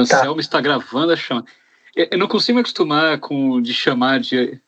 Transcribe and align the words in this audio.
Anselmo 0.00 0.34
tá. 0.34 0.40
está 0.40 0.60
gravando 0.60 1.12
a 1.12 1.16
chama. 1.16 1.44
Eu 1.94 2.18
não 2.18 2.28
consigo 2.28 2.56
me 2.56 2.60
acostumar 2.60 3.18
com 3.18 3.60
de 3.60 3.74
chamar 3.74 4.20
de 4.20 4.60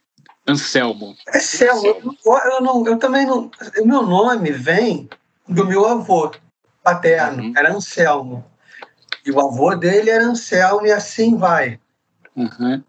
Anselmo. 0.46 1.16
Anselmo, 1.32 1.86
eu, 2.24 2.38
eu, 2.38 2.60
não, 2.60 2.86
eu 2.86 2.98
também 2.98 3.24
não. 3.24 3.50
O 3.78 3.86
meu 3.86 4.02
nome 4.02 4.50
vem 4.50 5.08
do 5.48 5.64
meu 5.66 5.86
avô 5.86 6.32
paterno, 6.82 7.44
uhum. 7.44 7.52
era 7.56 7.72
Anselmo. 7.72 8.44
E 9.24 9.30
o 9.30 9.40
avô 9.40 9.74
dele 9.76 10.10
era 10.10 10.24
Anselmo, 10.24 10.86
e 10.86 10.92
assim 10.92 11.36
vai. 11.36 11.78
Uhum. 12.34 12.82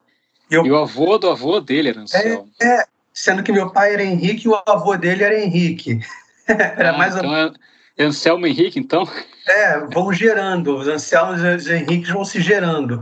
Eu, 0.54 0.66
e 0.66 0.72
o 0.72 0.78
avô 0.78 1.18
do 1.18 1.30
avô 1.30 1.60
dele 1.60 1.90
era 1.90 2.02
Anselmo. 2.02 2.50
É, 2.62 2.82
é, 2.82 2.86
sendo 3.12 3.42
que 3.42 3.52
meu 3.52 3.72
pai 3.72 3.94
era 3.94 4.04
Henrique 4.04 4.46
e 4.46 4.50
o 4.50 4.62
avô 4.68 4.96
dele 4.96 5.24
era 5.24 5.40
Henrique. 5.40 6.00
era 6.48 6.92
ah, 6.92 6.98
mais 6.98 7.16
então 7.16 7.30
ou... 7.30 7.54
é 7.98 8.04
Anselmo 8.04 8.46
Henrique, 8.46 8.80
então? 8.80 9.08
É, 9.48 9.80
vão 9.80 10.14
gerando. 10.14 10.78
Os 10.78 10.88
Anselmos 10.88 11.42
e 11.42 11.48
os 11.48 11.68
Henriques 11.68 12.10
vão 12.10 12.24
se 12.24 12.40
gerando. 12.40 13.02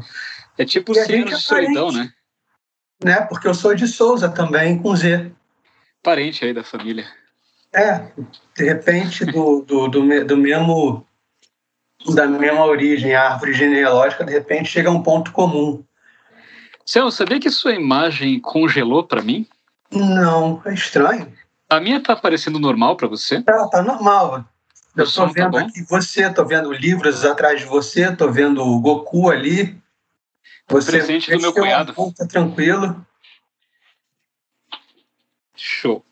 É 0.58 0.64
tipo 0.64 0.94
o 0.94 0.96
Ciro 0.96 1.26
de 1.26 1.36
Solidão, 1.36 1.92
né? 1.92 2.10
né? 3.04 3.22
Porque 3.22 3.48
eu 3.48 3.54
sou 3.54 3.76
de 3.76 3.88
Souza 3.88 4.30
também, 4.30 4.78
com 4.78 4.96
Z. 4.96 5.32
Parente 6.02 6.46
aí 6.46 6.54
da 6.54 6.64
família. 6.64 7.06
É, 7.74 8.06
de 8.56 8.64
repente, 8.66 9.26
do, 9.26 9.62
do, 9.62 9.88
do, 9.88 10.26
do 10.26 10.38
mesmo 10.38 11.06
da 12.14 12.28
mesma 12.28 12.66
origem, 12.66 13.14
a 13.14 13.30
árvore 13.30 13.54
genealógica, 13.54 14.26
de 14.26 14.32
repente 14.32 14.70
chega 14.70 14.90
a 14.90 14.92
um 14.92 15.04
ponto 15.04 15.32
comum. 15.32 15.84
Céu, 16.86 17.12
sabia 17.12 17.40
que 17.40 17.50
sua 17.50 17.74
imagem 17.74 18.40
congelou 18.40 19.04
para 19.04 19.22
mim? 19.22 19.48
Não, 19.92 20.62
é 20.66 20.74
estranho. 20.74 21.32
A 21.70 21.80
minha 21.80 22.02
tá 22.02 22.14
aparecendo 22.14 22.60
normal 22.60 22.96
para 22.96 23.08
você? 23.08 23.42
Tá, 23.42 23.68
tá 23.68 23.82
normal. 23.82 24.46
Eu 24.96 25.06
estou 25.06 25.28
tá 25.28 25.32
vendo 25.34 25.52
tá 25.54 25.62
aqui 25.62 25.84
você, 25.84 26.28
estou 26.28 26.46
vendo 26.46 26.72
livros 26.72 27.24
atrás 27.24 27.62
de 27.62 27.66
você, 27.66 28.10
estou 28.10 28.32
vendo 28.32 28.62
o 28.62 28.80
Goku 28.82 29.30
ali. 29.30 29.82
Você 30.68 30.92
presente 30.92 31.32
do 31.32 31.42
meu 31.42 31.54
cunhado. 31.54 31.94
Tá 32.14 32.28
tranquilo. 32.28 33.06
Show. 35.56 36.04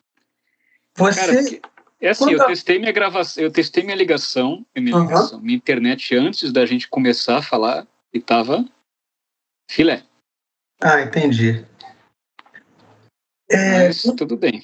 Você. 0.96 1.20
Cara, 1.20 1.70
é 2.02 2.10
assim, 2.10 2.32
eu 2.32 2.46
testei 2.46 2.80
minha 2.80 2.92
gravação, 2.92 3.44
eu 3.44 3.52
testei 3.52 3.84
minha 3.84 3.96
ligação, 3.96 4.66
minha, 4.76 4.96
uhum. 4.96 5.04
ligação, 5.04 5.42
minha 5.42 5.58
internet 5.58 6.16
antes 6.16 6.52
da 6.54 6.66
gente 6.66 6.88
começar 6.88 7.40
a 7.40 7.42
falar 7.42 7.86
e 8.14 8.22
tava 8.22 8.64
filé. 9.68 10.04
Ah, 10.82 11.02
entendi. 11.02 11.66
É, 13.50 13.88
Mas 13.88 14.02
tudo 14.02 14.38
bem. 14.38 14.62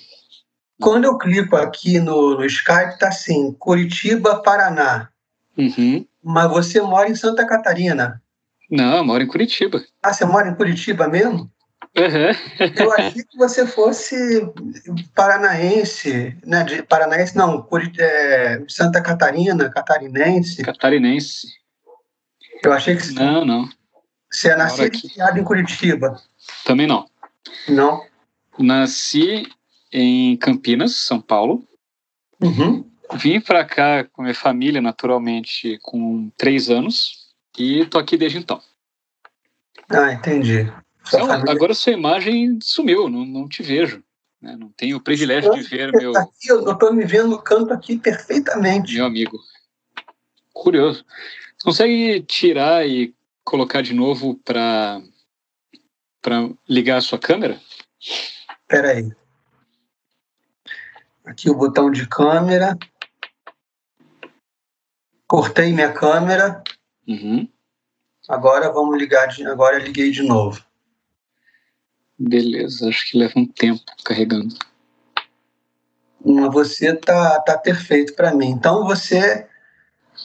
Quando 0.79 1.05
eu 1.05 1.17
clico 1.17 1.55
aqui 1.55 1.99
no, 1.99 2.37
no 2.37 2.45
Skype, 2.45 2.99
tá 2.99 3.07
assim, 3.07 3.53
Curitiba, 3.53 4.41
Paraná. 4.41 5.09
Uhum. 5.57 6.05
Mas 6.23 6.49
você 6.49 6.81
mora 6.81 7.09
em 7.09 7.15
Santa 7.15 7.45
Catarina. 7.45 8.21
Não, 8.69 8.97
eu 8.97 9.05
moro 9.05 9.23
em 9.23 9.27
Curitiba. 9.27 9.83
Ah, 10.03 10.13
você 10.13 10.25
mora 10.25 10.49
em 10.49 10.55
Curitiba 10.55 11.07
mesmo? 11.07 11.51
Uhum. 11.97 12.75
eu 12.77 12.93
achei 12.93 13.23
que 13.23 13.37
você 13.37 13.65
fosse 13.65 14.41
paranaense, 15.13 16.37
né? 16.45 16.63
De, 16.63 16.83
paranaense 16.83 17.37
não, 17.37 17.61
Curit 17.61 17.97
é, 18.01 18.61
Santa 18.67 19.01
Catarina, 19.01 19.69
catarinense. 19.69 20.61
Catarinense. 20.61 21.47
Eu 22.61 22.73
achei 22.73 22.97
que 22.97 23.11
não, 23.13 23.45
não. 23.45 23.69
Você 24.35 24.49
é 24.49 24.55
nascido 24.57 24.93
e 24.93 25.09
criado 25.09 25.39
em 25.39 25.43
Curitiba? 25.45 26.21
Também 26.65 26.85
não. 26.85 27.09
Não. 27.69 28.05
Nasci 28.59 29.47
em 29.93 30.35
Campinas, 30.35 30.93
São 30.93 31.21
Paulo. 31.21 31.65
Uhum. 32.41 32.85
Vim 33.13 33.39
para 33.39 33.63
cá 33.63 34.03
com 34.03 34.23
minha 34.23 34.35
família, 34.35 34.81
naturalmente, 34.81 35.79
com 35.81 36.29
três 36.37 36.69
anos 36.69 37.29
e 37.57 37.85
tô 37.85 37.97
aqui 37.97 38.17
desde 38.17 38.37
então. 38.37 38.61
Ah, 39.89 40.11
entendi. 40.11 40.69
Então. 41.07 41.31
Agora 41.31 41.73
sua 41.73 41.93
imagem 41.93 42.59
sumiu, 42.61 43.07
não, 43.07 43.25
não 43.25 43.47
te 43.47 43.63
vejo. 43.63 44.03
Né? 44.41 44.57
Não 44.59 44.69
tenho 44.69 44.97
o 44.97 45.01
privilégio 45.01 45.53
de 45.53 45.61
ver 45.61 45.93
meu. 45.93 46.11
Tá 46.11 46.23
aqui, 46.23 46.49
eu 46.49 46.69
estou 46.69 46.91
me 46.91 47.05
vendo 47.05 47.29
no 47.29 47.41
canto 47.41 47.73
aqui 47.73 47.97
perfeitamente. 47.97 48.95
Meu 48.95 49.05
amigo. 49.05 49.39
Curioso. 50.51 51.05
Você 51.57 51.63
consegue 51.63 52.21
tirar 52.23 52.85
e 52.85 53.15
colocar 53.45 53.81
de 53.81 53.93
novo 53.93 54.35
para 54.43 55.01
para 56.21 56.49
ligar 56.67 56.97
a 56.97 57.01
sua 57.01 57.19
câmera? 57.19 57.61
Espera 57.99 58.91
aí. 58.91 59.11
Aqui 61.23 61.49
o 61.49 61.55
botão 61.55 61.91
de 61.91 62.07
câmera. 62.07 62.75
Cortei 65.27 65.71
minha 65.71 65.93
câmera. 65.93 66.63
Uhum. 67.07 67.47
Agora 68.27 68.71
vamos 68.71 68.97
ligar. 68.97 69.27
De, 69.27 69.45
agora 69.45 69.77
liguei 69.77 70.09
de 70.09 70.23
novo. 70.23 70.63
Beleza, 72.17 72.89
acho 72.89 73.11
que 73.11 73.17
leva 73.17 73.33
um 73.35 73.45
tempo 73.45 73.83
carregando. 74.03 74.55
Você 76.51 76.95
tá, 76.95 77.39
tá 77.41 77.55
perfeito 77.57 78.15
para 78.15 78.33
mim. 78.33 78.49
Então 78.49 78.83
você 78.85 79.47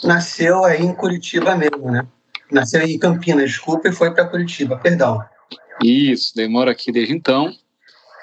nasceu 0.03 0.65
aí 0.65 0.81
em 0.81 0.95
Curitiba 0.95 1.55
mesmo, 1.57 1.91
né? 1.91 2.07
Nasceu 2.51 2.83
em 2.83 2.99
Campinas, 2.99 3.51
desculpa, 3.51 3.89
e 3.89 3.93
foi 3.93 4.13
para 4.13 4.27
Curitiba, 4.27 4.77
perdão. 4.77 5.23
Isso, 5.83 6.35
demora 6.35 6.73
aqui 6.73 6.93
desde 6.93 7.15
então. 7.15 7.55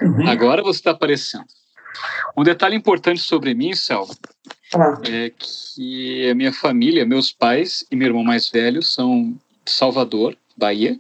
Uhum. 0.02 0.28
Agora 0.28 0.62
você 0.62 0.80
está 0.80 0.92
aparecendo. 0.92 1.46
Um 2.36 2.44
detalhe 2.44 2.76
importante 2.76 3.22
sobre 3.22 3.54
mim, 3.54 3.74
Selva, 3.74 4.14
ah. 4.76 5.02
é 5.10 5.32
que 5.32 6.30
a 6.30 6.36
minha 6.36 6.54
família, 6.54 7.06
meus 7.06 7.32
pais 7.32 7.86
e 7.90 7.96
meu 7.96 8.08
irmão 8.08 8.24
mais 8.24 8.50
velho 8.50 8.84
são 8.84 9.32
de 9.66 9.72
Salvador, 9.72 10.38
Bahia. 10.56 11.00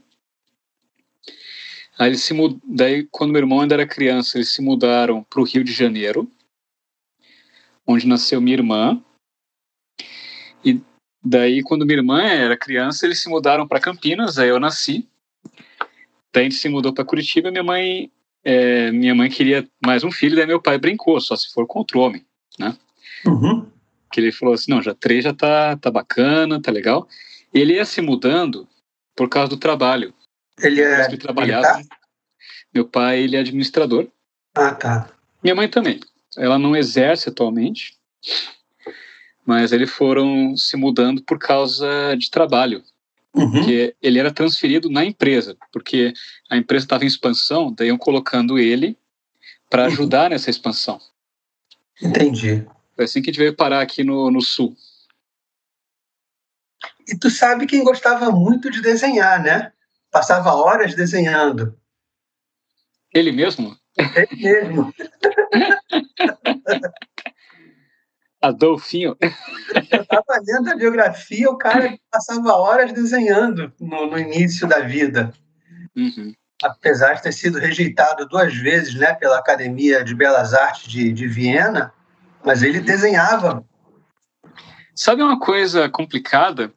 Aí 1.99 2.09
eles 2.09 2.23
se 2.23 2.33
mud... 2.33 2.59
Daí, 2.63 3.07
quando 3.11 3.31
meu 3.31 3.41
irmão 3.41 3.61
ainda 3.61 3.75
era 3.75 3.87
criança, 3.87 4.37
eles 4.37 4.53
se 4.53 4.61
mudaram 4.61 5.23
para 5.23 5.41
o 5.41 5.43
Rio 5.43 5.63
de 5.63 5.71
Janeiro, 5.71 6.29
onde 7.85 8.07
nasceu 8.07 8.41
minha 8.41 8.55
irmã. 8.57 9.01
E 10.63 10.81
daí, 11.29 11.61
quando 11.63 11.85
minha 11.85 11.99
irmã 11.99 12.21
era 12.21 12.57
criança, 12.57 13.05
eles 13.05 13.21
se 13.21 13.29
mudaram 13.29 13.67
para 13.67 13.79
Campinas, 13.79 14.37
aí 14.37 14.49
eu 14.49 14.59
nasci. 14.59 15.07
Daí 16.33 16.41
a 16.41 16.49
gente 16.49 16.55
se 16.55 16.69
mudou 16.69 16.93
para 16.93 17.05
Curitiba 17.05 17.51
minha 17.51 17.63
mãe 17.63 18.11
é, 18.49 18.91
minha 18.91 19.13
mãe 19.13 19.29
queria 19.29 19.67
mais 19.85 20.05
um 20.05 20.11
filho, 20.11 20.37
daí 20.37 20.45
meu 20.45 20.61
pai 20.61 20.77
brincou, 20.77 21.19
só 21.19 21.35
se 21.35 21.51
for 21.51 21.67
contra 21.67 21.97
o 21.97 22.01
homem, 22.01 22.25
né? 22.57 22.77
Uhum. 23.25 23.69
Que 24.09 24.21
ele 24.21 24.31
falou 24.31 24.53
assim, 24.53 24.71
não, 24.71 24.81
já 24.81 24.93
três 24.95 25.25
já 25.25 25.33
tá, 25.33 25.75
tá 25.75 25.91
bacana, 25.91 26.61
tá 26.61 26.71
legal. 26.71 27.09
E 27.53 27.59
ele 27.59 27.73
ia 27.73 27.83
se 27.83 28.01
mudando 28.01 28.65
por 29.13 29.27
causa 29.27 29.49
do 29.49 29.57
trabalho. 29.57 30.13
Ele 30.61 30.81
é 30.81 31.09
que 31.09 31.17
trabalhava. 31.17 31.81
Meu 32.73 32.87
pai, 32.87 33.19
ele 33.19 33.35
é 33.35 33.39
administrador. 33.39 34.07
Ah, 34.55 34.73
tá. 34.73 35.09
Minha 35.43 35.55
mãe 35.55 35.67
também. 35.67 35.99
Ela 36.37 36.57
não 36.57 36.73
exerce 36.73 37.27
atualmente, 37.27 37.97
mas 39.47 39.71
eles 39.71 39.89
foram 39.89 40.57
se 40.57 40.75
mudando 40.75 41.23
por 41.23 41.39
causa 41.39 42.13
de 42.17 42.29
trabalho. 42.29 42.83
Uhum. 43.33 43.63
Que 43.63 43.95
ele 44.01 44.19
era 44.19 44.33
transferido 44.33 44.89
na 44.89 45.05
empresa, 45.05 45.55
porque 45.71 46.11
a 46.49 46.57
empresa 46.57 46.83
estava 46.83 47.05
em 47.05 47.07
expansão, 47.07 47.73
daí 47.73 47.87
iam 47.87 47.97
colocando 47.97 48.59
ele 48.59 48.97
para 49.69 49.83
uhum. 49.83 49.87
ajudar 49.87 50.23
uhum. 50.23 50.29
nessa 50.31 50.49
expansão. 50.49 50.99
Entendi. 52.01 52.67
Foi 52.93 53.05
assim 53.05 53.21
que 53.21 53.29
a 53.29 53.33
gente 53.33 53.39
veio 53.39 53.55
parar 53.55 53.81
aqui 53.81 54.03
no, 54.03 54.29
no 54.29 54.41
sul. 54.41 54.75
E 57.07 57.17
tu 57.17 57.29
sabe 57.29 57.67
quem 57.67 57.85
gostava 57.85 58.29
muito 58.31 58.69
de 58.69 58.81
desenhar, 58.81 59.41
né? 59.41 59.71
Passava 60.11 60.53
horas 60.53 60.93
desenhando. 60.93 61.73
Ele 63.13 63.31
mesmo? 63.31 63.77
Ele 63.97 64.43
mesmo. 64.43 64.93
Adolfinho. 68.41 69.17
Eu 69.91 70.01
estava 70.01 70.41
lendo 70.45 70.69
a 70.69 70.75
biografia, 70.75 71.49
o 71.49 71.57
cara 71.57 71.97
passava 72.11 72.53
horas 72.53 72.93
desenhando 72.93 73.71
no, 73.79 74.07
no 74.07 74.17
início 74.17 74.67
da 74.67 74.79
vida. 74.79 75.33
Uhum. 75.95 76.33
Apesar 76.63 77.13
de 77.13 77.23
ter 77.23 77.31
sido 77.31 77.59
rejeitado 77.59 78.27
duas 78.27 78.55
vezes 78.55 78.95
né, 78.95 79.13
pela 79.13 79.37
Academia 79.37 80.03
de 80.03 80.15
Belas 80.15 80.53
Artes 80.53 80.91
de, 80.91 81.11
de 81.11 81.27
Viena, 81.27 81.93
mas 82.43 82.63
ele 82.63 82.79
desenhava. 82.79 83.63
Sabe 84.95 85.21
uma 85.21 85.39
coisa 85.39 85.89
complicada? 85.89 86.73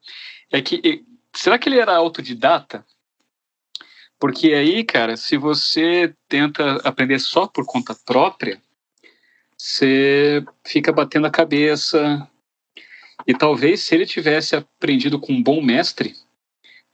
É 0.53 0.61
que 0.61 1.05
será 1.35 1.59
que 1.59 1.69
ele 1.69 1.79
era 1.79 1.97
autodidata? 1.97 2.85
Porque 4.19 4.53
aí, 4.53 4.85
cara, 4.85 5.17
se 5.17 5.39
você 5.39 6.15
tenta 6.29 6.77
aprender 6.85 7.19
só 7.19 7.47
por 7.47 7.65
conta 7.65 7.97
própria, 8.05 8.61
você 9.61 10.43
fica 10.67 10.91
batendo 10.91 11.27
a 11.27 11.31
cabeça. 11.31 12.27
E 13.27 13.35
talvez 13.35 13.83
se 13.83 13.95
ele 13.95 14.07
tivesse 14.07 14.57
aprendido 14.57 15.21
com 15.21 15.33
um 15.35 15.43
bom 15.43 15.61
mestre, 15.63 16.15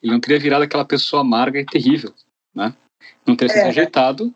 ele 0.03 0.13
não 0.13 0.21
teria 0.21 0.39
virado 0.41 0.63
aquela 0.65 0.85
pessoa 0.85 1.23
amarga 1.23 1.61
e 1.61 1.65
terrível, 1.65 2.13
né? 2.53 2.75
Não 3.25 3.37
teria 3.37 3.55
sido 3.55 3.63
é. 3.63 3.67
rejeitado 3.67 4.35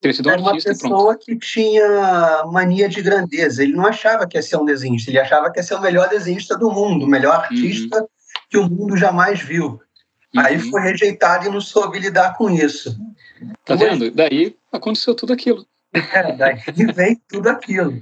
Ter 0.00 0.14
sido 0.14 0.28
um 0.28 0.32
Era 0.32 0.40
uma 0.40 0.56
e 0.56 0.62
pronto. 0.62 0.78
pessoa 0.78 1.18
que 1.18 1.38
tinha 1.38 2.44
mania 2.46 2.88
de 2.88 3.02
grandeza. 3.02 3.62
Ele 3.62 3.72
não 3.72 3.86
achava 3.86 4.26
que 4.26 4.36
ia 4.36 4.42
ser 4.42 4.56
um 4.56 4.64
desenhista, 4.64 5.10
ele 5.10 5.18
achava 5.18 5.50
que 5.50 5.58
ia 5.58 5.62
ser 5.62 5.74
o 5.74 5.80
melhor 5.80 6.08
desenhista 6.08 6.56
do 6.56 6.70
mundo, 6.70 7.04
o 7.04 7.08
melhor 7.08 7.34
artista 7.36 8.06
que 8.50 8.58
o 8.58 8.68
mundo 8.68 8.96
jamais 8.96 9.40
viu. 9.40 9.80
Aí 10.36 10.56
Uhum. 10.56 10.70
foi 10.70 10.82
rejeitado 10.82 11.46
e 11.46 11.50
não 11.50 11.60
soube 11.60 11.98
lidar 11.98 12.36
com 12.36 12.50
isso. 12.50 12.96
Tá 13.64 13.74
vendo? 13.74 14.10
Daí 14.10 14.54
aconteceu 14.70 15.14
tudo 15.14 15.32
aquilo. 15.32 15.66
É, 16.12 16.32
daí 16.32 16.62
vem 16.94 17.20
tudo 17.28 17.48
aquilo. 17.48 18.00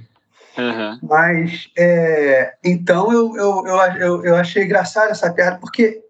Aham. 0.57 0.99
Mas, 1.03 1.69
é, 1.77 2.55
então, 2.63 3.11
eu, 3.11 3.35
eu, 3.35 3.65
eu, 3.97 4.25
eu, 4.25 4.35
achei 4.35 4.63
engraçado 4.63 5.11
essa 5.11 5.31
piada, 5.31 5.57
porque 5.57 6.01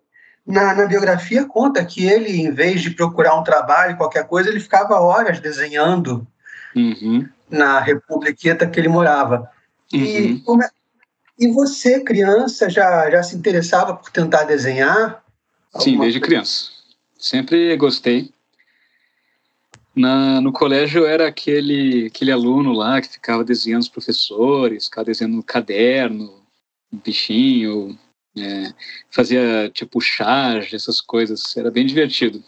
na, 0.46 0.74
na 0.76 0.86
biografia 0.86 1.46
conta 1.46 1.84
que 1.84 2.06
ele, 2.06 2.40
em 2.42 2.52
vez 2.52 2.82
de 2.82 2.92
procurar 2.92 3.36
um 3.36 3.44
trabalho, 3.44 3.98
qualquer 3.98 4.28
coisa, 4.28 4.50
ele 4.50 4.60
ficava 4.60 5.00
horas 5.00 5.40
desenhando 5.40 6.28
Uhum. 6.76 7.28
na 7.50 7.80
republiqueta 7.80 8.68
que 8.68 8.80
ele 8.80 8.88
morava. 8.88 9.50
E, 9.92 10.20
Uhum. 10.20 10.42
como 10.46 10.64
é- 10.64 10.70
e 11.40 11.48
você, 11.48 12.02
criança, 12.02 12.70
já, 12.70 13.10
já 13.10 13.24
se 13.24 13.36
interessava 13.36 13.96
por 13.96 14.10
tentar 14.12 14.44
desenhar? 14.44 15.24
Sim, 15.80 15.98
desde 16.00 16.20
coisa? 16.20 16.22
criança. 16.22 16.70
Sempre 17.18 17.76
gostei. 17.78 18.32
Na, 19.96 20.42
no 20.42 20.52
colégio 20.52 21.02
eu 21.04 21.08
era 21.08 21.28
aquele, 21.28 22.08
aquele 22.08 22.32
aluno 22.32 22.74
lá 22.74 23.00
que 23.00 23.08
ficava 23.08 23.44
desenhando 23.46 23.84
os 23.84 23.90
professores, 23.90 24.86
ficava 24.86 25.06
desenhando 25.06 25.38
no 25.38 25.44
caderno, 25.44 26.44
um 26.92 26.98
bichinho, 26.98 27.98
é, 28.38 28.74
fazia 29.10 29.70
tipo 29.74 30.02
charge, 30.02 30.76
essas 30.76 31.00
coisas. 31.00 31.56
Era 31.56 31.72
bem 31.72 31.86
divertido. 31.86 32.44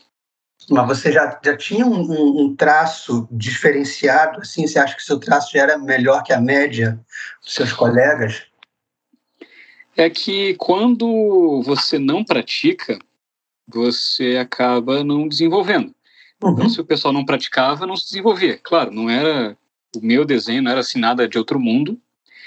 Mas 0.70 0.88
você 0.88 1.12
já, 1.14 1.40
já 1.44 1.56
tinha 1.56 1.86
um, 1.86 2.48
um- 2.48 2.56
traço 2.56 3.28
diferenciado, 3.32 4.42
assim? 4.42 4.68
Você 4.68 4.78
acha 4.78 4.96
que 4.96 5.04
seu 5.04 5.18
traço 5.18 5.52
já 5.54 5.62
era 5.62 5.78
melhor 5.78 6.24
que 6.24 6.34
a 6.34 6.42
média 6.42 7.00
dos 7.42 7.54
seus 7.54 7.72
colegas? 7.72 8.44
É 9.96 10.10
que 10.10 10.56
quando 10.56 11.62
você 11.64 11.98
não 11.98 12.24
pratica, 12.24 13.00
você 13.68 14.38
acaba 14.38 15.04
não 15.04 15.28
desenvolvendo. 15.28 15.96
Então, 16.38 16.54
Uhum. 16.54 16.70
se 16.70 16.80
o 16.80 16.86
pessoal 16.86 17.14
não 17.14 17.26
praticava, 17.26 17.86
não 17.88 17.96
se 17.96 18.06
desenvolvia. 18.10 18.60
Claro, 18.62 18.92
não 18.92 19.10
era 19.10 19.58
o 19.96 20.00
meu 20.02 20.24
desenho, 20.24 20.62
não 20.62 20.72
era 20.72 20.82
assim 20.82 21.00
nada 21.00 21.28
de 21.28 21.38
outro 21.38 21.60
mundo, 21.60 22.00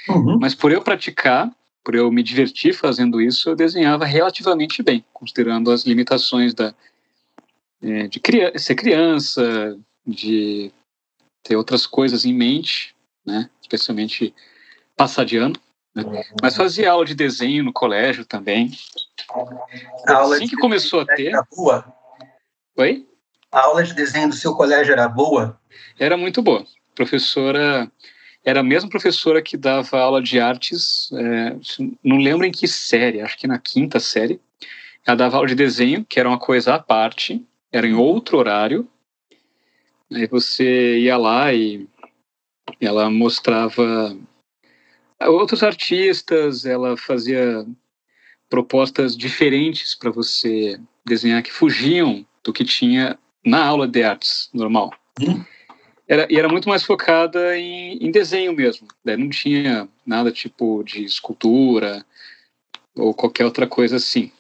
Uhum. 0.09 0.39
mas 0.39 0.55
por 0.55 0.71
eu 0.73 0.81
praticar, 0.83 1.51
por 1.85 1.95
eu 1.95 2.11
me 2.13 2.23
divertir 2.23 2.73
fazendo 2.75 3.21
isso, 3.21 3.49
eu 3.51 3.57
desenhava 3.57 4.05
relativamente 4.05 4.83
bem, 4.83 5.05
considerando 5.13 5.71
as 5.71 5.85
limitações 5.85 6.55
da 6.55 6.75
é, 7.83 8.07
de 8.09 8.21
cria 8.21 8.57
ser 8.59 8.75
criança, 8.75 9.75
de 10.07 10.71
ter 11.43 11.57
outras 11.57 11.87
coisas 11.87 12.27
em 12.27 12.35
mente, 12.35 12.95
né? 13.25 13.49
Especialmente 13.63 14.35
passar 14.95 15.25
de 15.25 15.39
ano. 15.39 15.57
né? 15.95 16.05
Mas 16.43 16.55
fazia 16.57 16.91
aula 16.93 17.07
de 17.07 17.15
desenho 17.15 17.65
no 17.65 17.73
colégio 17.73 18.25
também. 18.27 18.71
A 20.07 20.13
aula 20.15 20.37
Assim 20.37 20.45
de 20.45 20.51
que 20.51 20.57
começou 20.61 21.01
a 21.01 21.07
ter, 21.07 21.33
boa? 21.57 21.91
oi? 22.77 23.07
A 23.53 23.63
aula 23.63 23.83
de 23.83 23.95
desenho 23.95 24.29
do 24.29 24.35
seu 24.35 24.55
colégio 24.55 24.93
era 24.93 25.09
boa? 25.09 25.59
Era 25.99 26.17
muito 26.17 26.41
boa. 26.41 26.65
Professora 26.95 27.91
era 28.45 28.61
a 28.61 28.65
mesma 28.65 28.89
professora 28.89 29.43
que 29.43 29.57
dava 29.57 30.01
aula 30.01 30.23
de 30.23 30.41
artes, 30.41 31.11
é, 31.13 31.57
não 32.03 32.17
lembro 32.17 32.47
em 32.47 32.51
que 32.51 32.67
série, 32.67 33.21
acho 33.21 33.37
que 33.37 33.47
na 33.47 33.59
quinta 33.59 34.01
série. 34.01 34.41
Ela 35.07 35.17
dava 35.17 35.37
aula 35.37 35.49
de 35.49 35.55
desenho, 35.55 36.05
que 36.05 36.19
era 36.19 36.29
uma 36.29 36.39
coisa 36.39 36.75
à 36.75 36.79
parte, 36.79 37.45
era 37.71 37.87
em 37.87 37.95
outro 37.95 38.39
horário. 38.39 38.89
Aí 40.13 40.27
você 40.27 40.99
ia 41.01 41.17
lá 41.17 41.53
e 41.53 41.87
ela 42.81 43.11
mostrava 43.11 44.17
outros 45.21 45.63
artistas, 45.63 46.65
ela 46.65 46.97
fazia 46.97 47.67
propostas 48.49 49.17
diferentes 49.17 49.95
para 49.95 50.11
você 50.11 50.81
desenhar 51.05 51.43
que 51.43 51.53
fugiam 51.53 52.27
do 52.43 52.53
que 52.53 52.65
tinha 52.65 53.19
na 53.45 53.65
aula 53.65 53.87
de 53.89 54.03
artes 54.03 54.49
normal. 54.53 54.93
Hum. 55.21 55.45
Era, 56.07 56.27
e 56.29 56.39
era 56.39 56.49
muito 56.49 56.69
mais 56.69 56.83
focada 56.83 57.57
em, 57.57 57.97
em 58.05 58.11
desenho 58.11 58.53
mesmo. 58.53 58.89
Daí 59.05 59.17
não 59.17 59.31
tinha 59.31 59.89
nada 60.05 60.33
tipo 60.33 60.83
de 60.83 61.05
escultura 61.05 62.05
ou 62.97 63.15
qualquer 63.15 63.45
outra 63.45 63.67
coisa 63.67 63.97
assim. 63.97 64.33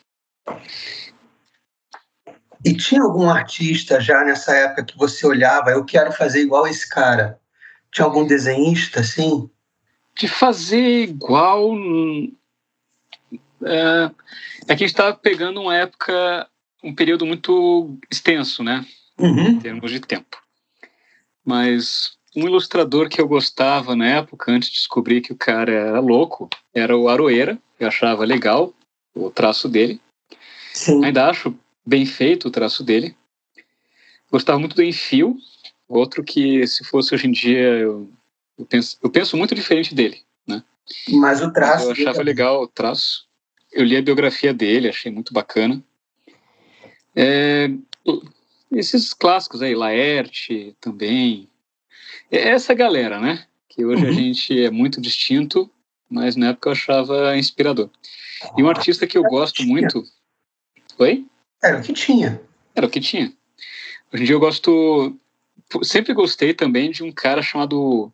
E 2.64 2.74
tinha 2.74 3.02
algum 3.02 3.30
artista 3.30 4.00
já 4.00 4.22
nessa 4.24 4.54
época 4.54 4.84
que 4.84 4.98
você 4.98 5.26
olhava, 5.26 5.70
eu 5.70 5.84
quero 5.84 6.12
fazer 6.12 6.42
igual 6.42 6.66
esse 6.66 6.88
cara? 6.88 7.38
Tinha 7.90 8.04
algum 8.04 8.26
desenhista, 8.26 9.00
assim? 9.00 9.48
De 10.14 10.28
fazer 10.28 11.04
igual. 11.04 11.70
hum, 11.70 12.34
É, 13.62 14.10
é 14.62 14.66
que 14.66 14.72
a 14.72 14.76
gente 14.76 14.86
estava 14.86 15.14
pegando 15.14 15.60
uma 15.60 15.76
época, 15.76 16.48
um 16.82 16.94
período 16.94 17.26
muito 17.26 17.98
extenso, 18.10 18.62
né? 18.62 18.84
Uhum. 19.18 19.48
em 19.48 19.60
termos 19.60 19.90
de 19.90 20.00
tempo. 20.00 20.38
Mas 21.44 22.16
um 22.34 22.46
ilustrador 22.46 23.08
que 23.08 23.20
eu 23.20 23.28
gostava 23.28 23.94
na 23.94 24.06
época, 24.06 24.50
antes 24.50 24.70
de 24.70 24.76
descobrir 24.76 25.20
que 25.20 25.32
o 25.32 25.36
cara 25.36 25.72
era 25.72 26.00
louco, 26.00 26.48
era 26.72 26.96
o 26.96 27.08
Aroeira. 27.08 27.58
Eu 27.78 27.88
achava 27.88 28.24
legal 28.24 28.72
o 29.14 29.30
traço 29.30 29.68
dele. 29.68 30.00
Sim. 30.72 31.04
Ainda 31.04 31.28
acho 31.28 31.54
bem 31.84 32.06
feito 32.06 32.48
o 32.48 32.50
traço 32.50 32.82
dele. 32.82 33.14
Gostava 34.30 34.58
muito 34.58 34.76
do 34.76 34.82
Enfio, 34.82 35.36
outro 35.88 36.22
que, 36.22 36.66
se 36.66 36.84
fosse 36.84 37.14
hoje 37.14 37.26
em 37.26 37.32
dia, 37.32 37.58
eu, 37.58 38.08
eu, 38.56 38.64
penso, 38.64 38.96
eu 39.02 39.10
penso 39.10 39.36
muito 39.36 39.54
diferente 39.54 39.94
dele. 39.94 40.22
Mas 41.08 41.42
o 41.42 41.52
traço. 41.52 41.86
eu 41.86 41.90
achava 41.92 42.22
legal 42.22 42.62
o 42.62 42.68
traço. 42.68 43.26
Eu 43.72 43.84
li 43.84 43.96
a 43.96 44.02
biografia 44.02 44.52
dele, 44.52 44.88
achei 44.88 45.10
muito 45.10 45.32
bacana. 45.32 45.82
É, 47.14 47.70
esses 48.72 49.12
clássicos 49.12 49.62
aí, 49.62 49.74
Laerte 49.74 50.74
também. 50.80 51.48
É 52.30 52.48
essa 52.50 52.72
galera, 52.74 53.18
né? 53.20 53.44
Que 53.68 53.84
hoje 53.84 54.04
a 54.04 54.08
Uhum. 54.08 54.14
gente 54.14 54.64
é 54.64 54.70
muito 54.70 55.00
distinto, 55.00 55.70
mas 56.08 56.36
na 56.36 56.48
época 56.50 56.68
eu 56.68 56.72
achava 56.72 57.36
inspirador. 57.36 57.90
E 58.56 58.62
um 58.62 58.68
artista 58.68 59.06
que 59.06 59.18
eu 59.18 59.22
gosto 59.24 59.62
muito. 59.64 60.02
Oi? 60.98 61.26
Era 61.62 61.78
o 61.78 61.82
que 61.82 61.92
tinha. 61.92 62.40
Era 62.74 62.86
o 62.86 62.90
que 62.90 63.00
tinha. 63.00 63.32
Hoje 64.12 64.22
em 64.22 64.26
dia 64.26 64.34
eu 64.34 64.40
gosto. 64.40 65.16
Sempre 65.82 66.14
gostei 66.14 66.54
também 66.54 66.90
de 66.90 67.02
um 67.02 67.12
cara 67.12 67.42
chamado 67.42 68.12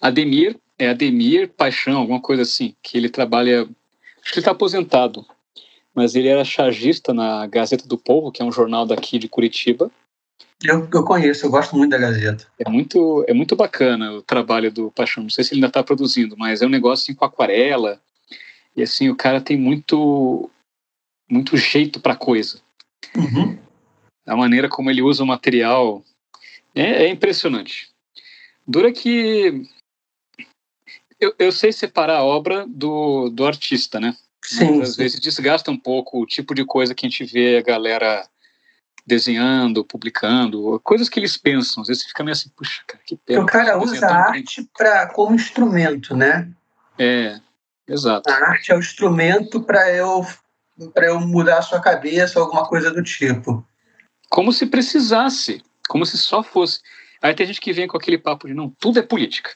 Ademir. 0.00 0.58
É 0.78 0.88
Ademir 0.90 1.48
Paixão, 1.48 1.98
alguma 1.98 2.20
coisa 2.20 2.42
assim. 2.42 2.74
Que 2.82 2.96
ele 2.98 3.08
trabalha. 3.08 3.62
Acho 3.62 4.32
que 4.32 4.34
ele 4.34 4.40
está 4.40 4.50
aposentado. 4.50 5.26
Mas 5.94 6.14
ele 6.14 6.28
era 6.28 6.44
chargista 6.44 7.12
na 7.12 7.46
Gazeta 7.46 7.86
do 7.86 7.98
Povo, 7.98 8.32
que 8.32 8.42
é 8.42 8.44
um 8.44 8.52
jornal 8.52 8.86
daqui 8.86 9.18
de 9.18 9.28
Curitiba. 9.28 9.90
Eu, 10.64 10.88
eu 10.92 11.04
conheço, 11.04 11.44
eu 11.44 11.50
gosto 11.50 11.76
muito 11.76 11.90
da 11.90 11.98
Gazeta. 11.98 12.46
É 12.58 12.68
muito, 12.68 13.24
é 13.28 13.34
muito 13.34 13.56
bacana 13.56 14.12
o 14.12 14.22
trabalho 14.22 14.70
do 14.70 14.90
Paixão. 14.90 15.22
Não 15.22 15.30
sei 15.30 15.44
se 15.44 15.52
ele 15.52 15.58
ainda 15.58 15.66
está 15.66 15.82
produzindo, 15.82 16.36
mas 16.36 16.62
é 16.62 16.66
um 16.66 16.70
negócio 16.70 17.02
assim, 17.02 17.14
com 17.14 17.24
aquarela. 17.24 18.00
E 18.76 18.82
assim, 18.82 19.08
o 19.08 19.16
cara 19.16 19.40
tem 19.40 19.56
muito, 19.56 20.48
muito 21.28 21.56
jeito 21.56 22.00
para 22.00 22.16
coisa. 22.16 22.60
Uhum. 23.16 23.58
a 24.26 24.36
maneira 24.36 24.68
como 24.68 24.88
ele 24.88 25.02
usa 25.02 25.24
o 25.24 25.26
material 25.26 26.02
é, 26.74 27.04
é 27.04 27.08
impressionante. 27.08 27.90
Dura 28.66 28.92
que 28.92 29.66
eu, 31.20 31.34
eu 31.38 31.52
sei 31.52 31.72
separar 31.72 32.18
a 32.18 32.24
obra 32.24 32.66
do, 32.66 33.28
do 33.28 33.44
artista, 33.44 34.00
né? 34.00 34.16
Sim. 34.44 34.78
Mas 34.78 34.90
às 34.90 34.96
vezes 34.96 35.20
desgasta 35.20 35.70
um 35.70 35.78
pouco 35.78 36.20
o 36.20 36.26
tipo 36.26 36.54
de 36.54 36.64
coisa 36.64 36.94
que 36.94 37.06
a 37.06 37.08
gente 37.08 37.24
vê 37.24 37.58
a 37.58 37.62
galera 37.62 38.26
desenhando, 39.06 39.84
publicando, 39.84 40.80
coisas 40.82 41.08
que 41.08 41.18
eles 41.18 41.36
pensam. 41.36 41.82
Às 41.82 41.88
vezes 41.88 42.04
fica 42.04 42.22
meio 42.22 42.32
assim, 42.32 42.50
puxa, 42.56 42.82
cara, 42.86 43.02
que 43.04 43.16
pena. 43.16 43.42
o 43.42 43.46
cara 43.46 43.78
usa 43.78 44.06
a 44.06 44.28
arte 44.28 44.68
pra, 44.76 45.06
como 45.08 45.34
instrumento, 45.34 46.16
né? 46.16 46.48
É, 46.98 47.40
exato. 47.88 48.30
A 48.30 48.34
arte 48.50 48.72
é 48.72 48.76
o 48.76 48.80
instrumento 48.80 49.60
para 49.62 49.90
eu 49.92 50.26
para 50.94 51.06
eu 51.06 51.20
mudar 51.20 51.58
a 51.58 51.62
sua 51.62 51.80
cabeça 51.80 52.38
ou 52.38 52.46
alguma 52.46 52.66
coisa 52.66 52.90
do 52.90 53.02
tipo. 53.02 53.64
Como 54.28 54.52
se 54.52 54.66
precisasse, 54.66 55.62
como 55.88 56.04
se 56.06 56.16
só 56.16 56.42
fosse. 56.42 56.80
Aí 57.20 57.34
tem 57.34 57.46
gente 57.46 57.60
que 57.60 57.72
vem 57.72 57.86
com 57.86 57.96
aquele 57.96 58.18
papo 58.18 58.48
de 58.48 58.54
não, 58.54 58.70
tudo 58.80 58.98
é 58.98 59.02
política. 59.02 59.50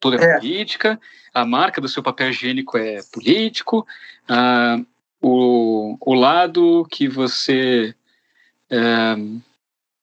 Tudo 0.00 0.18
é, 0.18 0.24
É. 0.24 0.38
política, 0.38 1.00
a 1.32 1.44
marca 1.44 1.80
do 1.80 1.88
seu 1.88 2.02
papel 2.02 2.30
higiênico 2.30 2.76
é 2.78 3.00
político, 3.12 3.86
ah, 4.28 4.80
o, 5.20 5.96
o 6.00 6.14
lado 6.14 6.86
que 6.90 7.06
você 7.06 7.94
é, 8.70 9.14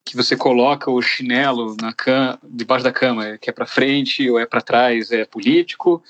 que 0.06 0.16
você 0.16 0.38
coloca 0.38 0.90
o 0.90 1.02
chinelo 1.02 1.76
na 1.82 1.92
cama, 1.92 2.40
debaixo 2.44 2.84
da 2.84 2.94
cama, 2.94 3.38
que 3.38 3.50
é 3.50 3.54
para 3.54 3.66
frente 3.66 4.30
ou 4.30 4.40
é 4.40 4.46
para 4.46 4.62
trás, 4.62 5.12
é 5.12 5.26
político. 5.26 6.02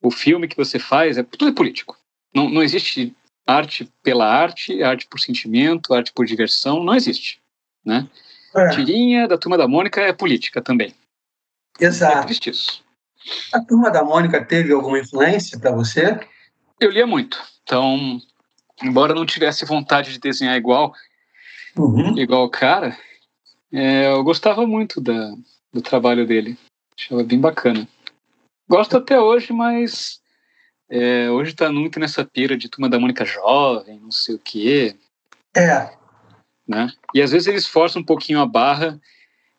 O 0.00 0.10
filme 0.10 0.48
que 0.48 0.56
você 0.56 0.78
faz, 0.78 1.18
é 1.18 1.22
tudo 1.22 1.48
é 1.48 1.52
político. 1.52 1.98
Não, 2.34 2.48
não 2.48 2.62
existe 2.62 3.14
arte 3.46 3.90
pela 4.02 4.26
arte, 4.26 4.82
arte 4.82 5.06
por 5.06 5.20
sentimento, 5.20 5.92
arte 5.92 6.12
por 6.12 6.24
diversão, 6.24 6.82
não 6.82 6.94
existe, 6.94 7.40
né? 7.84 8.08
É. 8.56 8.68
Tirinha 8.70 9.28
da 9.28 9.36
Turma 9.36 9.58
da 9.58 9.68
Mônica 9.68 10.00
é 10.00 10.12
política 10.12 10.62
também. 10.62 10.94
Exato. 11.78 12.18
É 12.18 12.22
triste 12.22 12.50
isso. 12.50 12.83
A 13.52 13.60
turma 13.60 13.90
da 13.90 14.04
Mônica 14.04 14.44
teve 14.44 14.72
alguma 14.72 14.98
influência 14.98 15.58
para 15.58 15.72
você? 15.72 16.18
Eu 16.80 16.90
lia 16.90 17.06
muito. 17.06 17.40
Então, 17.62 18.20
embora 18.82 19.14
não 19.14 19.24
tivesse 19.24 19.64
vontade 19.64 20.12
de 20.12 20.18
desenhar 20.18 20.56
igual, 20.56 20.92
Uhum. 21.76 22.16
igual 22.18 22.44
o 22.44 22.50
cara, 22.50 22.96
é, 23.72 24.06
eu 24.08 24.22
gostava 24.22 24.66
muito 24.66 25.00
da, 25.00 25.32
do 25.72 25.82
trabalho 25.82 26.26
dele. 26.26 26.56
Achava 26.96 27.24
bem 27.24 27.40
bacana. 27.40 27.88
Gosto 28.68 28.96
até 28.96 29.18
hoje, 29.20 29.52
mas 29.52 30.20
é, 30.88 31.28
hoje 31.30 31.54
tá 31.54 31.70
muito 31.72 31.98
nessa 31.98 32.24
pira 32.24 32.56
de 32.56 32.68
turma 32.68 32.88
da 32.88 32.98
Mônica 33.00 33.24
jovem, 33.24 33.98
não 33.98 34.12
sei 34.12 34.36
o 34.36 34.38
quê, 34.38 34.96
É, 35.56 35.92
né? 36.66 36.92
E 37.14 37.20
às 37.20 37.32
vezes 37.32 37.48
eles 37.48 37.66
forçam 37.66 38.02
um 38.02 38.04
pouquinho 38.04 38.40
a 38.40 38.46
barra 38.46 39.00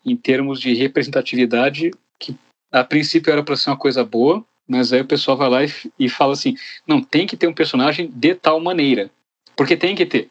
em 0.05 0.15
termos 0.15 0.59
de 0.59 0.73
representatividade, 0.73 1.91
que 2.19 2.37
a 2.79 2.83
princípio 2.83 3.31
era 3.31 3.41
para 3.41 3.55
ser 3.55 3.69
uma 3.69 3.77
coisa 3.77 4.03
boa, 4.03 4.43
mas 4.67 4.91
aí 4.91 5.01
o 5.01 5.07
pessoal 5.07 5.37
vai 5.37 5.49
lá 5.49 5.63
e, 5.63 5.71
e 5.99 6.09
fala 6.09 6.33
assim: 6.33 6.55
não, 6.85 7.01
tem 7.01 7.25
que 7.25 7.37
ter 7.37 7.47
um 7.47 7.53
personagem 7.53 8.09
de 8.13 8.35
tal 8.35 8.59
maneira. 8.59 9.09
Porque 9.55 9.77
tem 9.77 9.95
que 9.95 10.05
ter. 10.05 10.29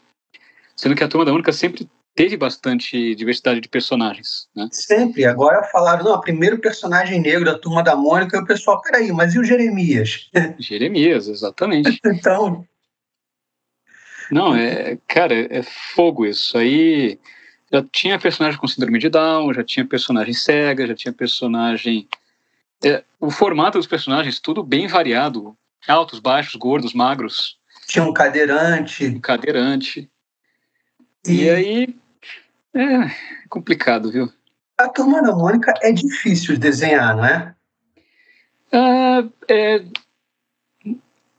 Sendo 0.77 0.95
que 0.95 1.03
a 1.03 1.09
turma 1.09 1.25
da 1.25 1.33
Mônica 1.33 1.53
sempre 1.53 1.89
teve 2.15 2.37
bastante 2.37 3.15
diversidade 3.15 3.61
de 3.61 3.69
personagens, 3.69 4.49
né? 4.55 4.69
sempre. 4.71 5.25
Agora 5.25 5.65
falaram, 5.65 6.05
não, 6.05 6.15
o 6.15 6.21
primeiro 6.21 6.59
personagem 6.59 7.21
negro 7.21 7.45
da 7.45 7.59
turma 7.59 7.83
da 7.83 7.97
Mônica, 7.97 8.37
e 8.37 8.41
o 8.41 8.47
pessoal, 8.47 8.81
peraí, 8.83 9.11
mas 9.11 9.35
e 9.35 9.39
o 9.39 9.45
Jeremias? 9.45 10.31
Jeremias, 10.59 11.29
exatamente. 11.29 11.99
Então, 12.05 12.65
Não, 14.31 14.55
é, 14.55 14.99
cara, 15.09 15.35
é 15.35 15.63
fogo 15.63 16.27
isso. 16.27 16.57
Aí 16.57 17.19
já 17.73 17.83
tinha 17.91 18.19
personagem 18.19 18.59
com 18.61 18.69
síndrome 18.69 18.99
de 18.99 19.09
Down, 19.09 19.53
já 19.53 19.65
tinha 19.65 19.85
personagem 19.85 20.35
cega, 20.35 20.87
já 20.87 20.95
tinha 20.95 21.13
personagem. 21.13 22.07
É, 22.85 23.05
o 23.21 23.31
formato 23.31 23.79
dos 23.79 23.87
personagens, 23.87 24.41
tudo 24.41 24.63
bem 24.63 24.87
variado. 24.87 25.57
Altos, 25.87 26.19
baixos, 26.19 26.55
gordos, 26.55 26.95
magros, 26.95 27.59
tinha 27.87 28.05
um 28.05 28.13
cadeirante. 28.13 29.21
cadeirante. 29.21 30.11
E, 31.27 31.43
E 31.43 31.51
aí. 31.51 31.97
É 32.75 33.49
complicado, 33.49 34.11
viu? 34.11 34.33
a 34.77 34.89
turma 34.89 35.23
da 35.23 35.35
Mônica 35.35 35.73
é 35.83 35.93
difícil 35.93 36.55
de 36.55 36.61
desenhar, 36.61 37.17
não 37.17 37.25
é? 37.25 37.55
Ah, 38.73 39.25
é, 39.49 39.85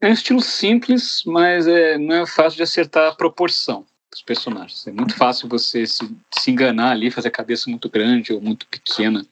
é 0.01 0.07
um 0.07 0.13
estilo 0.13 0.41
simples, 0.41 1.23
mas 1.25 1.67
é, 1.67 1.97
não 1.97 2.15
é 2.15 2.25
fácil 2.25 2.57
de 2.57 2.63
acertar 2.63 3.11
a 3.11 3.15
proporção 3.15 3.85
dos 4.09 4.21
personagens. 4.21 4.87
É 4.87 4.91
muito 4.91 5.15
fácil 5.15 5.49
você 5.49 5.85
se, 5.85 6.09
se 6.39 6.51
enganar 6.51 6.91
ali, 6.91 7.11
fazer 7.11 7.27
a 7.27 7.31
cabeça 7.31 7.69
muito 7.69 7.89
grande 7.89 8.31
ou 8.31 8.39
muito 8.39 8.65
pequena. 8.67 9.25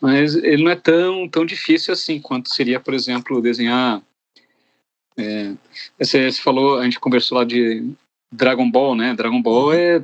Mas 0.00 0.34
ele 0.34 0.62
não 0.62 0.70
é 0.70 0.76
tão, 0.76 1.28
tão 1.28 1.44
difícil 1.46 1.92
assim 1.92 2.20
quanto 2.20 2.54
seria, 2.54 2.78
por 2.78 2.94
exemplo, 2.94 3.40
desenhar. 3.40 4.02
É, 5.16 5.52
você, 5.98 6.30
você 6.30 6.42
falou, 6.42 6.78
a 6.78 6.84
gente 6.84 7.00
conversou 7.00 7.38
lá 7.38 7.44
de 7.44 7.90
Dragon 8.30 8.70
Ball, 8.70 8.94
né? 8.94 9.14
Dragon 9.14 9.40
Ball 9.40 9.72
é, 9.72 10.02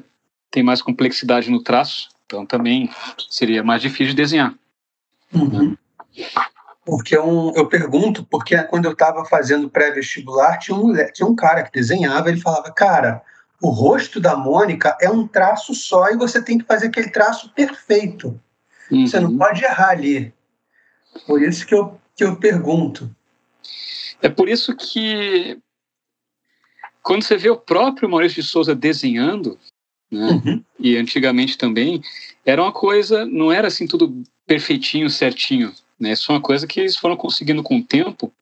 tem 0.50 0.62
mais 0.62 0.80
complexidade 0.80 1.50
no 1.50 1.62
traço, 1.62 2.08
então 2.26 2.46
também 2.46 2.88
seria 3.28 3.62
mais 3.62 3.82
difícil 3.82 4.08
de 4.08 4.14
desenhar. 4.14 4.54
Uhum. 5.34 5.76
Porque 6.84 7.16
um, 7.18 7.52
eu 7.54 7.68
pergunto, 7.68 8.26
porque 8.28 8.60
quando 8.64 8.86
eu 8.86 8.92
estava 8.92 9.24
fazendo 9.24 9.70
pré-vestibular, 9.70 10.58
tinha 10.58 10.76
um, 10.76 10.92
tinha 11.12 11.28
um 11.28 11.34
cara 11.34 11.62
que 11.62 11.72
desenhava, 11.72 12.28
ele 12.28 12.40
falava, 12.40 12.72
cara, 12.72 13.22
o 13.62 13.70
rosto 13.70 14.20
da 14.20 14.36
Mônica 14.36 14.96
é 15.00 15.08
um 15.08 15.26
traço 15.26 15.74
só 15.74 16.10
e 16.10 16.16
você 16.16 16.42
tem 16.42 16.58
que 16.58 16.64
fazer 16.64 16.88
aquele 16.88 17.10
traço 17.10 17.52
perfeito. 17.54 18.40
Você 18.92 19.18
não 19.20 19.30
Uhum. 19.30 19.38
pode 19.38 19.64
errar 19.64 19.90
ali. 19.90 20.32
Por 21.26 21.42
isso 21.42 21.66
que 21.66 21.74
eu, 21.74 21.98
que 22.16 22.24
eu 22.24 22.36
pergunto. 22.36 23.10
É 24.20 24.28
por 24.28 24.48
isso 24.48 24.76
que 24.76 25.58
quando 27.02 27.22
você 27.24 27.36
vê 27.36 27.50
o 27.50 27.56
próprio 27.56 28.08
Maurício 28.08 28.42
de 28.42 28.48
Souza 28.48 28.74
desenhando, 28.74 29.58
né, 30.10 30.28
Uhum. 30.28 30.64
e 30.78 30.96
antigamente 30.96 31.58
também, 31.58 32.02
era 32.44 32.62
uma 32.62 32.72
coisa, 32.72 33.24
não 33.26 33.50
era 33.50 33.68
assim 33.68 33.86
tudo 33.86 34.22
perfeitinho, 34.46 35.08
certinho, 35.10 35.72
né? 35.98 36.12
Isso 36.12 36.30
é 36.30 36.34
uma 36.34 36.40
coisa 36.40 36.66
que 36.66 36.80
eles 36.80 36.96
foram 36.96 37.16
conseguindo 37.16 37.62
com 37.62 37.78
o 37.78 37.82
tempo 37.84 38.32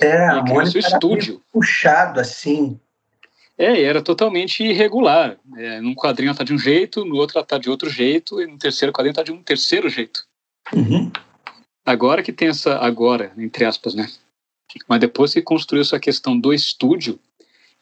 É, 0.00 0.28
a 0.28 0.42
Mônica 0.42 0.78
era 0.78 0.88
estúdio. 0.88 1.42
puxado 1.52 2.20
assim. 2.20 2.78
É, 3.58 3.82
era 3.82 4.02
totalmente 4.02 4.62
irregular. 4.62 5.38
É, 5.56 5.80
num 5.80 5.94
quadrinho 5.94 6.28
ela 6.28 6.36
tá 6.36 6.44
de 6.44 6.52
um 6.52 6.58
jeito, 6.58 7.04
no 7.04 7.16
outro 7.16 7.38
ela 7.38 7.46
tá 7.46 7.58
de 7.58 7.70
outro 7.70 7.88
jeito, 7.88 8.40
e 8.40 8.46
no 8.46 8.58
terceiro 8.58 8.92
quadrinho 8.92 9.14
tá 9.14 9.22
de 9.22 9.32
um 9.32 9.42
terceiro 9.42 9.88
jeito. 9.88 10.26
Uhum. 10.74 11.10
Agora 11.84 12.22
que 12.22 12.32
tem 12.32 12.48
essa, 12.48 12.78
agora, 12.78 13.32
entre 13.38 13.64
aspas, 13.64 13.94
né? 13.94 14.08
Mas 14.88 15.00
depois 15.00 15.32
que 15.32 15.40
construiu 15.40 15.82
essa 15.82 15.98
questão 15.98 16.38
do 16.38 16.52
estúdio, 16.52 17.18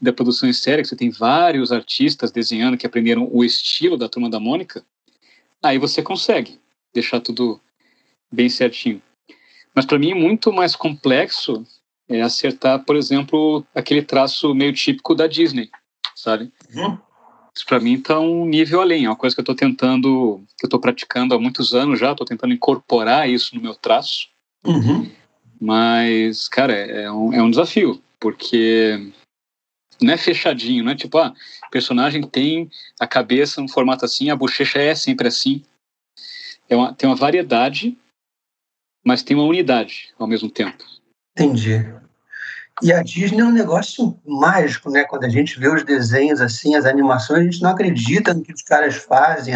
da 0.01 0.13
produção 0.13 0.49
em 0.49 0.53
série, 0.53 0.83
que 0.83 0.89
você 0.89 0.97
tem 0.97 1.11
vários 1.11 1.73
artistas 1.73 2.31
desenhando 2.31 2.77
que 2.77 2.87
aprenderam 2.87 3.29
o 3.33 3.45
estilo 3.45 3.97
da 3.97 4.09
Turma 4.09 4.29
da 4.29 4.39
Mônica, 4.39 4.85
aí 5.63 5.79
você 5.79 6.03
consegue 6.03 6.61
deixar 6.93 7.21
tudo 7.21 7.61
bem 8.31 8.49
certinho. 8.49 9.01
Mas 9.75 9.87
para 9.87 9.99
mim, 9.99 10.15
muito 10.15 10.53
mais 10.53 10.77
complexo 10.77 11.67
é 12.09 12.21
acertar, 12.21 12.85
por 12.85 12.97
exemplo, 12.97 13.65
aquele 13.75 14.03
traço 14.03 14.55
meio 14.55 14.73
típico 14.73 15.15
da 15.15 15.27
Disney, 15.27 15.71
sabe? 16.15 16.53
Uhum. 16.75 16.99
Isso 17.57 17.67
para 17.67 17.81
mim 17.81 17.95
está 17.95 18.19
um 18.19 18.45
nível 18.47 18.81
além, 18.81 19.05
é 19.05 19.09
uma 19.09 19.17
coisa 19.17 19.35
que 19.35 19.41
eu 19.41 19.43
estou 19.43 19.55
tentando, 19.55 20.43
que 20.59 20.65
eu 20.65 20.67
estou 20.67 20.81
praticando 20.81 21.35
há 21.35 21.39
muitos 21.39 21.73
anos 21.75 22.01
já, 22.01 22.13
estou 22.13 22.27
tentando 22.27 22.53
incorporar 22.53 23.29
isso 23.29 23.55
no 23.55 23.63
meu 23.63 23.75
traço. 23.75 24.29
Uhum. 24.67 25.11
Mas, 25.61 26.49
cara, 26.49 26.73
é 26.75 27.11
um, 27.11 27.33
é 27.33 27.43
um 27.43 27.51
desafio, 27.51 28.03
porque 28.19 29.13
não 30.03 30.13
é 30.13 30.17
fechadinho, 30.17 30.85
não 30.85 30.93
é 30.93 30.97
tipo, 30.97 31.17
ah, 31.19 31.33
o 31.67 31.71
personagem 31.71 32.23
tem 32.23 32.69
a 32.99 33.07
cabeça 33.07 33.61
no 33.61 33.69
formato 33.69 34.05
assim, 34.05 34.31
a 34.31 34.37
bochecha 34.37 34.81
é 34.81 34.95
sempre 34.95 35.29
assim. 35.29 35.63
É 36.69 36.75
uma, 36.75 36.93
tem 36.93 37.09
uma 37.09 37.17
variedade, 37.17 37.97
mas 39.05 39.23
tem 39.23 39.37
uma 39.37 39.47
unidade 39.47 40.13
ao 40.19 40.27
mesmo 40.27 40.51
tempo. 40.51 40.85
Entendi. 41.37 41.85
E 42.83 42.93
a 42.93 43.03
Disney 43.03 43.41
é 43.41 43.45
um 43.45 43.53
negócio 43.53 44.19
mágico, 44.27 44.91
né? 44.91 45.05
Quando 45.05 45.25
a 45.25 45.29
gente 45.29 45.59
vê 45.59 45.69
os 45.69 45.85
desenhos 45.85 46.41
assim, 46.41 46.75
as 46.75 46.85
animações, 46.85 47.41
a 47.41 47.45
gente 47.45 47.63
não 47.63 47.71
acredita 47.71 48.35
no 48.35 48.43
que 48.43 48.53
os 48.53 48.63
caras 48.63 48.97
fazem. 48.97 49.55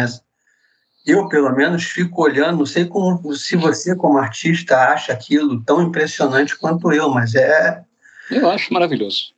Eu, 1.05 1.27
pelo 1.27 1.53
menos, 1.53 1.83
fico 1.83 2.23
olhando, 2.23 2.59
não 2.59 2.65
sei 2.65 2.85
como, 2.85 3.33
se 3.35 3.55
você, 3.55 3.95
como 3.95 4.17
artista, 4.17 4.77
acha 4.77 5.11
aquilo 5.11 5.61
tão 5.63 5.81
impressionante 5.81 6.57
quanto 6.57 6.91
eu, 6.91 7.09
mas 7.09 7.35
é. 7.35 7.83
Eu 8.29 8.49
acho 8.49 8.73
maravilhoso. 8.73 9.33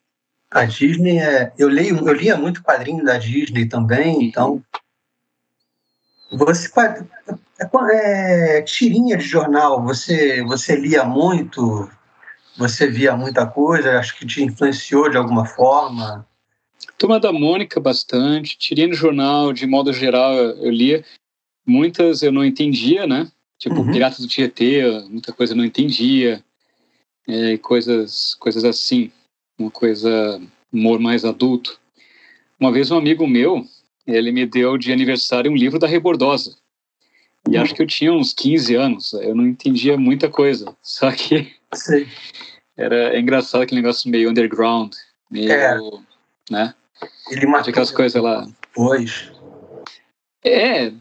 A 0.51 0.65
Disney 0.65 1.19
é. 1.19 1.51
Eu, 1.57 1.69
leio, 1.69 2.07
eu 2.07 2.13
lia 2.13 2.35
muito 2.35 2.61
quadrinho 2.61 3.03
da 3.03 3.17
Disney 3.17 3.65
também, 3.65 4.23
então. 4.23 4.61
Você. 6.31 6.69
É, 6.77 8.57
é, 8.57 8.61
tirinha 8.63 9.17
de 9.17 9.23
jornal, 9.23 9.83
você, 9.83 10.43
você 10.43 10.75
lia 10.75 11.03
muito? 11.03 11.89
Você 12.57 12.87
via 12.87 13.15
muita 13.15 13.45
coisa? 13.45 13.97
Acho 13.97 14.17
que 14.17 14.25
te 14.25 14.43
influenciou 14.43 15.09
de 15.09 15.17
alguma 15.17 15.45
forma? 15.45 16.27
Turma 16.97 17.19
da 17.19 17.31
Mônica 17.31 17.79
bastante, 17.79 18.57
tirei 18.57 18.87
no 18.87 18.93
jornal, 18.93 19.53
de 19.53 19.65
modo 19.65 19.91
geral 19.93 20.33
eu 20.33 20.69
lia. 20.69 21.03
Muitas 21.65 22.21
eu 22.21 22.31
não 22.31 22.43
entendia, 22.43 23.07
né? 23.07 23.31
Tipo, 23.57 23.81
Uhum. 23.81 23.91
Piratas 23.91 24.19
do 24.19 24.27
Tietê, 24.27 24.83
muita 25.09 25.31
coisa 25.31 25.53
eu 25.53 25.57
não 25.57 25.65
entendia. 25.65 26.43
É, 27.27 27.57
coisas, 27.57 28.35
coisas 28.35 28.63
assim, 28.63 29.11
uma 29.57 29.69
coisa, 29.69 30.41
humor 30.73 30.99
mais 30.99 31.23
adulto. 31.23 31.79
Uma 32.59 32.71
vez 32.71 32.89
um 32.91 32.97
amigo 32.97 33.27
meu, 33.27 33.65
ele 34.05 34.31
me 34.31 34.45
deu 34.45 34.77
de 34.77 34.91
aniversário 34.91 35.51
um 35.51 35.55
livro 35.55 35.77
da 35.79 35.87
Rebordosa. 35.87 36.55
E 37.49 37.55
Uhum. 37.55 37.61
acho 37.63 37.73
que 37.75 37.81
eu 37.81 37.87
tinha 37.87 38.11
uns 38.13 38.33
15 38.33 38.75
anos, 38.75 39.13
eu 39.13 39.35
não 39.35 39.47
entendia 39.47 39.97
muita 39.97 40.29
coisa. 40.29 40.75
Só 40.81 41.11
que 41.11 41.53
Sei. 41.73 42.07
era 42.77 43.15
é 43.15 43.19
engraçado 43.19 43.61
aquele 43.61 43.81
negócio 43.81 44.09
meio 44.09 44.29
underground, 44.29 44.93
meio, 45.29 45.51
É. 45.51 45.77
né? 46.49 46.73
Ele 47.29 47.45
matou 47.47 47.69
Aquelas 47.71 47.91
coisas 47.91 48.21
lá. 48.21 48.45
depois. 48.61 49.31
É, 50.43 50.91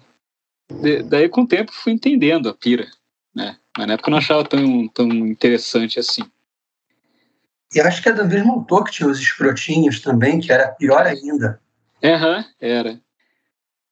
de- 0.70 1.02
daí 1.02 1.28
com 1.28 1.42
o 1.42 1.46
tempo 1.46 1.72
fui 1.72 1.92
entendendo 1.92 2.48
a 2.48 2.54
pira, 2.54 2.88
né? 3.34 3.58
Mas 3.76 3.86
na 3.86 3.94
época 3.94 4.08
eu 4.08 4.12
não 4.12 4.18
achava 4.18 4.44
tão, 4.44 4.88
tão 4.88 5.06
interessante 5.08 5.98
assim. 5.98 6.22
E 7.74 7.80
acho 7.80 8.02
que 8.02 8.08
é 8.08 8.12
do 8.12 8.24
mesmo 8.24 8.52
autor 8.52 8.84
que 8.84 8.92
tinha 8.92 9.08
os 9.08 9.20
escrotinhos 9.20 10.00
também, 10.00 10.40
que 10.40 10.52
era 10.52 10.68
pior 10.72 11.06
ainda. 11.06 11.60
Aham, 12.02 12.44
era. 12.60 13.00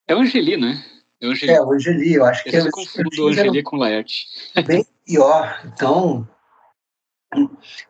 É 0.07 0.15
o 0.15 0.19
Angeli, 0.19 0.57
né? 0.57 0.83
É 1.21 1.27
o 1.27 1.31
Angeli. 1.31 1.51
É, 1.53 1.61
o 1.61 1.71
Angeli, 1.71 2.13
eu 2.13 2.25
acho 2.25 2.43
que 2.43 2.49
eu 2.49 2.57
os 2.57 2.63
sempre 2.65 2.71
confundo 2.71 3.23
o 3.23 3.27
Angeli 3.29 3.63
com 3.63 3.75
o 3.77 3.79
Laerte. 3.79 4.25
bem 4.65 4.85
pior. 5.05 5.61
Então, 5.65 6.27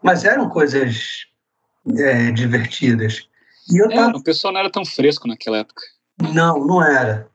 mas 0.01 0.25
eram 0.25 0.49
coisas 0.49 1.25
é, 1.97 2.31
divertidas. 2.31 3.27
E 3.71 3.77
eu 3.77 3.89
É, 3.91 3.95
tava, 3.95 4.17
o 4.17 4.23
pessoal 4.23 4.53
não 4.53 4.59
era 4.59 4.71
tão 4.71 4.85
fresco 4.85 5.27
naquela 5.27 5.59
época. 5.59 5.81
não, 6.33 6.65
não 6.65 6.83
era. 6.83 7.27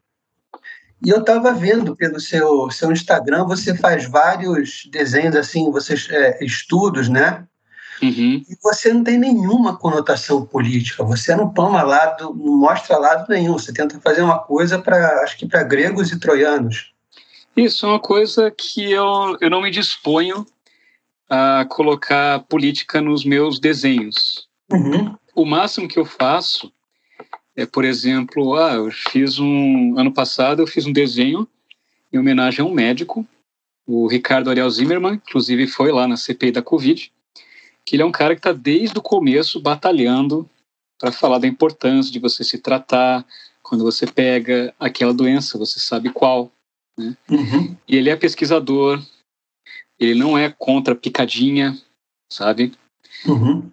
E 1.05 1.11
eu 1.11 1.21
estava 1.21 1.53
vendo 1.53 1.95
pelo 1.95 2.19
seu, 2.19 2.71
seu 2.71 2.91
Instagram, 2.91 3.45
você 3.45 3.77
faz 3.77 4.09
vários 4.09 4.89
desenhos 4.91 5.37
assim, 5.37 5.71
você 5.71 5.95
é, 6.11 6.43
estudos, 6.45 7.09
né? 7.09 7.47
Uhum. 8.03 8.43
E 8.49 8.57
você 8.63 8.93
não 8.93 9.05
tem 9.05 9.19
nenhuma 9.19 9.77
conotação 9.77 10.45
política. 10.47 11.05
Você 11.05 11.35
não 11.37 11.53
toma 11.53 11.83
lado, 11.83 12.35
não 12.35 12.57
mostra 12.59 12.97
lado 12.99 13.27
nenhum. 13.29 13.53
Você 13.53 13.73
tenta 13.73 14.01
fazer 14.01 14.23
uma 14.23 14.39
coisa 14.39 14.79
para, 14.79 15.23
acho 15.23 15.37
que 15.39 15.47
para 15.47 15.63
gregos 15.63 16.11
e 16.11 16.19
troianos. 16.19 16.93
Isso 17.57 17.87
é 17.87 17.89
uma 17.91 18.01
coisa 18.01 18.51
que 18.51 18.91
eu, 18.91 19.37
eu 19.41 19.49
não 19.51 19.63
me 19.63 19.71
disponho 19.71 20.45
a 21.29 21.65
colocar 21.69 22.41
política 22.41 23.01
nos 23.01 23.25
meus 23.25 23.59
desenhos. 23.59 24.49
Uhum. 24.71 25.15
O 25.35 25.45
máximo 25.45 25.89
que 25.89 25.99
eu 25.99 26.05
faço 26.05 26.73
é, 27.57 27.65
por 27.65 27.85
exemplo, 27.85 28.57
ah, 28.57 28.75
eu 28.75 28.91
fiz 28.91 29.39
um 29.39 29.99
ano 29.99 30.13
passado 30.13 30.61
eu 30.61 30.67
fiz 30.67 30.87
um 30.87 30.93
desenho 30.93 31.47
em 32.13 32.19
homenagem 32.19 32.65
a 32.65 32.69
um 32.69 32.73
médico, 32.73 33.27
o 33.87 34.07
Ricardo 34.07 34.49
Ariel 34.49 34.71
Zimmermann, 34.71 35.15
inclusive 35.15 35.67
foi 35.67 35.91
lá 35.91 36.07
na 36.07 36.17
CPI 36.17 36.53
da 36.53 36.63
Covid, 36.63 37.13
que 37.85 37.97
ele 37.97 38.03
é 38.03 38.07
um 38.07 38.13
cara 38.13 38.35
que 38.35 38.39
está 38.39 38.53
desde 38.53 38.97
o 38.97 39.03
começo 39.03 39.61
batalhando 39.61 40.49
para 40.99 41.11
falar 41.11 41.39
da 41.39 41.49
importância 41.49 42.13
de 42.13 42.21
você 42.21 42.45
se 42.45 42.59
tratar 42.59 43.27
quando 43.63 43.83
você 43.83 44.07
pega 44.07 44.73
aquela 44.79 45.13
doença, 45.13 45.59
você 45.59 45.81
sabe 45.81 46.11
qual. 46.11 46.53
Né? 46.97 47.17
Uhum. 47.29 47.77
E 47.89 47.97
ele 47.97 48.11
é 48.11 48.17
pesquisador, 48.17 49.03
ele 49.99 50.15
não 50.15 50.37
é 50.37 50.53
contra 50.57 50.95
picadinha, 50.95 51.79
sabe? 52.29 52.73
Uhum. 53.27 53.71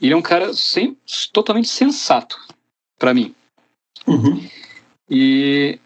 Ele 0.00 0.12
é 0.12 0.16
um 0.16 0.22
cara 0.22 0.52
sem, 0.52 0.96
totalmente 1.32 1.68
sensato 1.68 2.38
para 2.98 3.14
mim. 3.14 3.34
Uhum. 4.06 4.46
E 5.08 5.78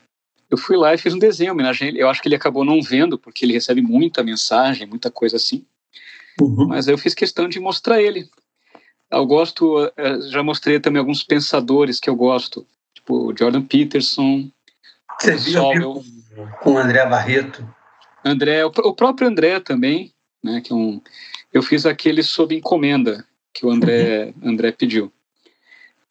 eu 0.50 0.57
fui 0.57 0.76
lá 0.76 0.95
e 0.95 0.99
fiz 0.99 1.12
um 1.14 1.18
desenho, 1.18 1.52
homenagem. 1.52 1.97
Eu 1.97 2.09
acho 2.09 2.23
que 2.23 2.28
ele 2.28 2.37
acabou 2.37 2.64
não 2.64 2.83
vendo, 2.83 3.18
porque 3.18 3.45
ele 3.45 3.52
recebe 3.52 3.83
muita 3.83 4.23
mensagem, 4.23 4.87
muita 4.87 5.11
coisa 5.11 5.37
assim. 5.37 5.64
Uhum. 6.40 6.66
Mas 6.66 6.88
eu 6.88 6.97
fiz 6.97 7.14
questão 7.14 7.49
de 7.49 7.61
mostrar 7.61 8.00
ele. 8.00 8.28
Eu 9.11 9.25
gosto, 9.26 9.90
eh, 9.97 10.21
já 10.28 10.42
mostrei 10.42 10.78
também 10.78 11.00
alguns 11.00 11.25
pensadores 11.25 11.99
que 11.99 12.11
eu 12.11 12.14
gosto, 12.14 12.66
tipo 12.95 13.35
Jordan 13.37 13.62
Peterson, 13.62 14.50
Você 15.18 15.35
viu 15.37 16.04
com 16.61 16.75
o 16.75 16.78
André 16.78 17.04
Barreto? 17.07 17.66
André, 18.28 18.64
o, 18.64 18.70
próprio 18.70 19.28
André 19.28 19.61
também, 19.61 20.12
né? 20.42 20.61
Que 20.61 20.73
é 20.73 20.76
um, 20.76 21.00
eu 21.52 21.62
fiz 21.62 21.87
aquele 21.87 22.23
sob 22.23 22.54
encomenda 22.54 23.25
que 23.52 23.66
o 23.66 23.70
André, 23.70 24.32
André 24.42 24.73
pediu. 24.73 25.12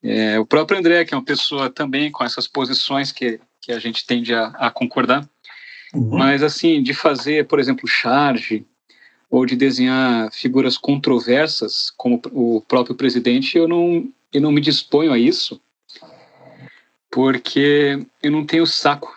É, 0.03 0.39
o 0.39 0.45
próprio 0.45 0.77
André, 0.77 1.05
que 1.05 1.13
é 1.13 1.17
uma 1.17 1.23
pessoa 1.23 1.69
também 1.69 2.11
com 2.11 2.23
essas 2.23 2.47
posições 2.47 3.11
que, 3.11 3.39
que 3.61 3.71
a 3.71 3.79
gente 3.79 4.05
tende 4.05 4.33
a, 4.33 4.47
a 4.47 4.69
concordar, 4.69 5.27
Uhum. 5.93 6.17
mas 6.17 6.43
assim, 6.43 6.83
de 6.83 6.93
fazer, 6.93 7.47
por 7.47 7.59
exemplo, 7.59 7.87
charge, 7.87 8.65
ou 9.29 9.45
de 9.45 9.55
desenhar 9.55 10.31
figuras 10.31 10.77
controversas, 10.77 11.91
como 11.97 12.21
o 12.31 12.61
próprio 12.61 12.95
presidente, 12.95 13.57
eu 13.57 13.67
não, 13.67 14.07
eu 14.31 14.41
não 14.41 14.51
me 14.51 14.61
disponho 14.61 15.11
a 15.11 15.19
isso, 15.19 15.59
porque 17.11 17.99
eu 18.21 18.31
não 18.31 18.45
tenho 18.45 18.65
saco 18.65 19.15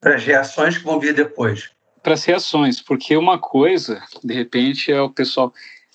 Para 0.00 0.16
as 0.16 0.24
reações 0.24 0.78
que 0.78 0.84
vão 0.84 0.98
vir 0.98 1.14
depois. 1.14 1.70
para 2.02 2.14
as 2.14 2.24
reações, 2.24 2.80
porque 2.80 3.16
uma 3.16 3.38
coisa, 3.38 4.02
de 4.24 4.32
repente, 4.32 4.90
é 4.90 5.00
o 5.00 5.10
pessoal, 5.10 5.52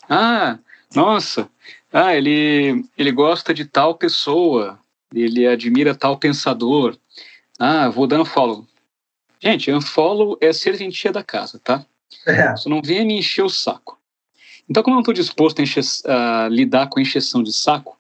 ah, 0.07 0.59
nossa, 0.93 1.50
ah, 1.91 2.15
ele, 2.15 2.85
ele 2.97 3.12
gosta 3.12 3.53
de 3.53 3.65
tal 3.65 3.95
pessoa, 3.95 4.79
ele 5.13 5.47
admira 5.47 5.95
tal 5.95 6.17
pensador, 6.17 6.95
ah, 7.59 7.89
vou 7.89 8.05
dando 8.05 8.25
follow. 8.25 8.67
Gente, 9.41 9.71
unfollow 9.71 10.38
é 10.41 10.53
serventia 10.53 11.12
da 11.12 11.24
casa, 11.24 11.59
tá? 11.63 11.85
É. 12.25 12.53
Não 12.67 12.81
venha 12.81 13.05
me 13.05 13.17
encher 13.17 13.43
o 13.43 13.49
saco. 13.49 13.99
Então, 14.69 14.82
como 14.82 14.93
eu 14.93 14.97
não 14.97 15.01
estou 15.01 15.13
disposto 15.13 15.60
a, 15.60 15.63
encher, 15.63 15.84
a 16.06 16.47
lidar 16.49 16.88
com 16.88 16.99
a 16.99 17.01
encheção 17.01 17.43
de 17.43 17.53
saco, 17.53 17.97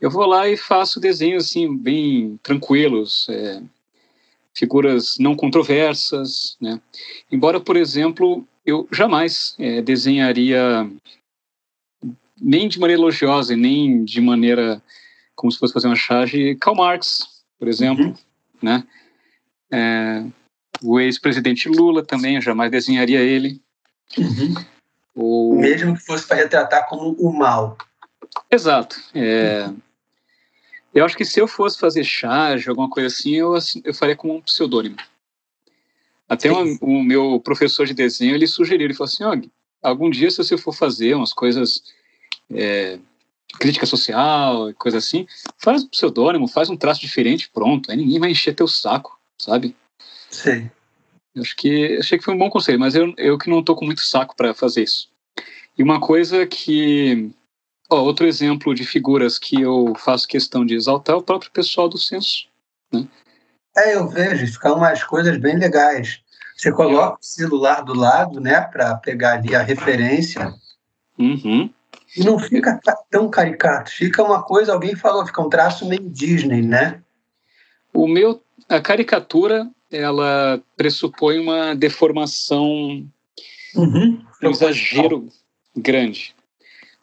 eu 0.00 0.10
vou 0.10 0.26
lá 0.26 0.48
e 0.48 0.56
faço 0.56 0.98
desenhos 0.98 1.46
assim, 1.46 1.76
bem 1.76 2.38
tranquilos, 2.42 3.26
é, 3.28 3.60
figuras 4.54 5.16
não 5.18 5.34
controversas, 5.34 6.56
né? 6.60 6.80
Embora, 7.30 7.60
por 7.60 7.76
exemplo, 7.76 8.46
eu 8.64 8.88
jamais 8.92 9.54
é, 9.58 9.80
desenharia 9.80 10.90
nem 12.40 12.68
de 12.68 12.78
maneira 12.78 13.00
elogiosa 13.00 13.52
e 13.52 13.56
nem 13.56 14.04
de 14.04 14.20
maneira 14.20 14.82
como 15.34 15.50
se 15.50 15.58
fosse 15.58 15.72
fazer 15.72 15.86
uma 15.86 15.96
charge 15.96 16.56
Karl 16.56 16.76
Marx, 16.76 17.42
por 17.58 17.68
exemplo, 17.68 18.06
Uhum. 18.06 18.14
né? 18.62 18.84
É, 19.72 20.24
o 20.82 20.98
ex-presidente 20.98 21.68
Lula 21.68 22.04
também, 22.04 22.36
eu 22.36 22.42
jamais 22.42 22.70
desenharia 22.70 23.20
ele. 23.20 23.60
Uhum. 24.18 24.54
O... 25.14 25.54
Mesmo 25.56 25.94
que 25.94 26.02
fosse 26.02 26.26
para 26.26 26.36
retratar 26.36 26.88
como 26.88 27.12
o 27.18 27.32
mal. 27.32 27.76
Exato. 28.50 28.96
É, 29.14 29.70
Eu 30.94 31.04
acho 31.04 31.16
que 31.16 31.24
se 31.24 31.40
eu 31.40 31.46
fosse 31.46 31.78
fazer 31.78 32.04
charge, 32.04 32.68
alguma 32.68 32.90
coisa 32.90 33.06
assim, 33.06 33.36
eu, 33.36 33.54
assim, 33.54 33.80
eu 33.84 33.94
faria 33.94 34.16
com 34.16 34.36
um 34.36 34.40
pseudônimo. 34.40 34.96
Até 36.28 36.48
Sim. 36.48 36.54
uma- 36.54 36.78
o 36.80 37.02
meu 37.02 37.40
professor 37.40 37.86
de 37.86 37.94
desenho, 37.94 38.34
ele 38.34 38.46
sugeriu, 38.46 38.86
ele 38.86 38.94
falou 38.94 39.08
assim, 39.08 39.24
ó, 39.24 39.36
algum 39.82 40.10
dia 40.10 40.30
se 40.30 40.36
você 40.38 40.56
for 40.56 40.72
fazer 40.72 41.14
umas 41.14 41.32
coisas, 41.32 41.82
é, 42.52 42.98
crítica 43.58 43.86
social, 43.86 44.72
coisa 44.74 44.98
assim, 44.98 45.26
faz 45.58 45.82
um 45.84 45.88
pseudônimo, 45.88 46.46
faz 46.48 46.70
um 46.70 46.76
traço 46.76 47.00
diferente, 47.00 47.50
pronto, 47.50 47.90
aí 47.90 47.96
ninguém 47.96 48.18
vai 48.20 48.30
encher 48.30 48.54
teu 48.54 48.68
saco, 48.68 49.18
sabe? 49.38 49.74
Sei. 50.30 50.70
Eu 51.34 51.42
Acho 51.42 51.56
que 51.56 51.96
achei 51.98 52.18
que 52.18 52.24
foi 52.24 52.34
um 52.34 52.38
bom 52.38 52.50
conselho, 52.50 52.78
mas 52.78 52.94
eu, 52.94 53.14
eu 53.16 53.38
que 53.38 53.48
não 53.48 53.62
tô 53.62 53.74
com 53.74 53.84
muito 53.84 54.02
saco 54.02 54.34
para 54.36 54.52
fazer 54.54 54.82
isso. 54.82 55.08
E 55.78 55.82
uma 55.82 56.00
coisa 56.00 56.46
que, 56.46 57.30
ó, 57.90 58.00
outro 58.02 58.26
exemplo 58.26 58.74
de 58.74 58.84
figuras 58.84 59.38
que 59.38 59.60
eu 59.60 59.94
faço 59.96 60.28
questão 60.28 60.64
de 60.64 60.74
exaltar 60.74 61.16
é 61.16 61.18
o 61.18 61.22
próprio 61.22 61.50
pessoal 61.50 61.88
do 61.88 61.98
censo. 61.98 62.48
É, 63.76 63.94
eu 63.96 64.08
vejo, 64.08 64.46
ficam 64.46 64.76
umas 64.76 65.02
coisas 65.04 65.36
bem 65.38 65.58
legais. 65.58 66.20
Você 66.56 66.70
coloca 66.72 67.18
o 67.20 67.24
celular 67.24 67.82
do 67.82 67.94
lado, 67.94 68.40
né, 68.40 68.60
para 68.60 68.94
pegar 68.96 69.34
ali 69.34 69.54
a 69.54 69.62
referência, 69.62 70.54
Uhum. 71.18 71.70
e 72.16 72.24
não 72.24 72.38
fica 72.38 72.78
tão 73.10 73.28
caricato. 73.28 73.90
Fica 73.90 74.22
uma 74.22 74.42
coisa, 74.42 74.72
alguém 74.72 74.94
falou, 74.96 75.24
fica 75.26 75.40
um 75.40 75.48
traço 75.48 75.86
meio 75.88 76.08
Disney, 76.08 76.62
né? 76.62 77.00
O 77.92 78.06
meu, 78.06 78.42
a 78.68 78.80
caricatura, 78.80 79.68
ela 79.90 80.60
pressupõe 80.76 81.38
uma 81.38 81.74
deformação, 81.74 83.06
Uhum. 83.74 84.22
um 84.42 84.50
exagero 84.50 85.28
grande. 85.76 86.34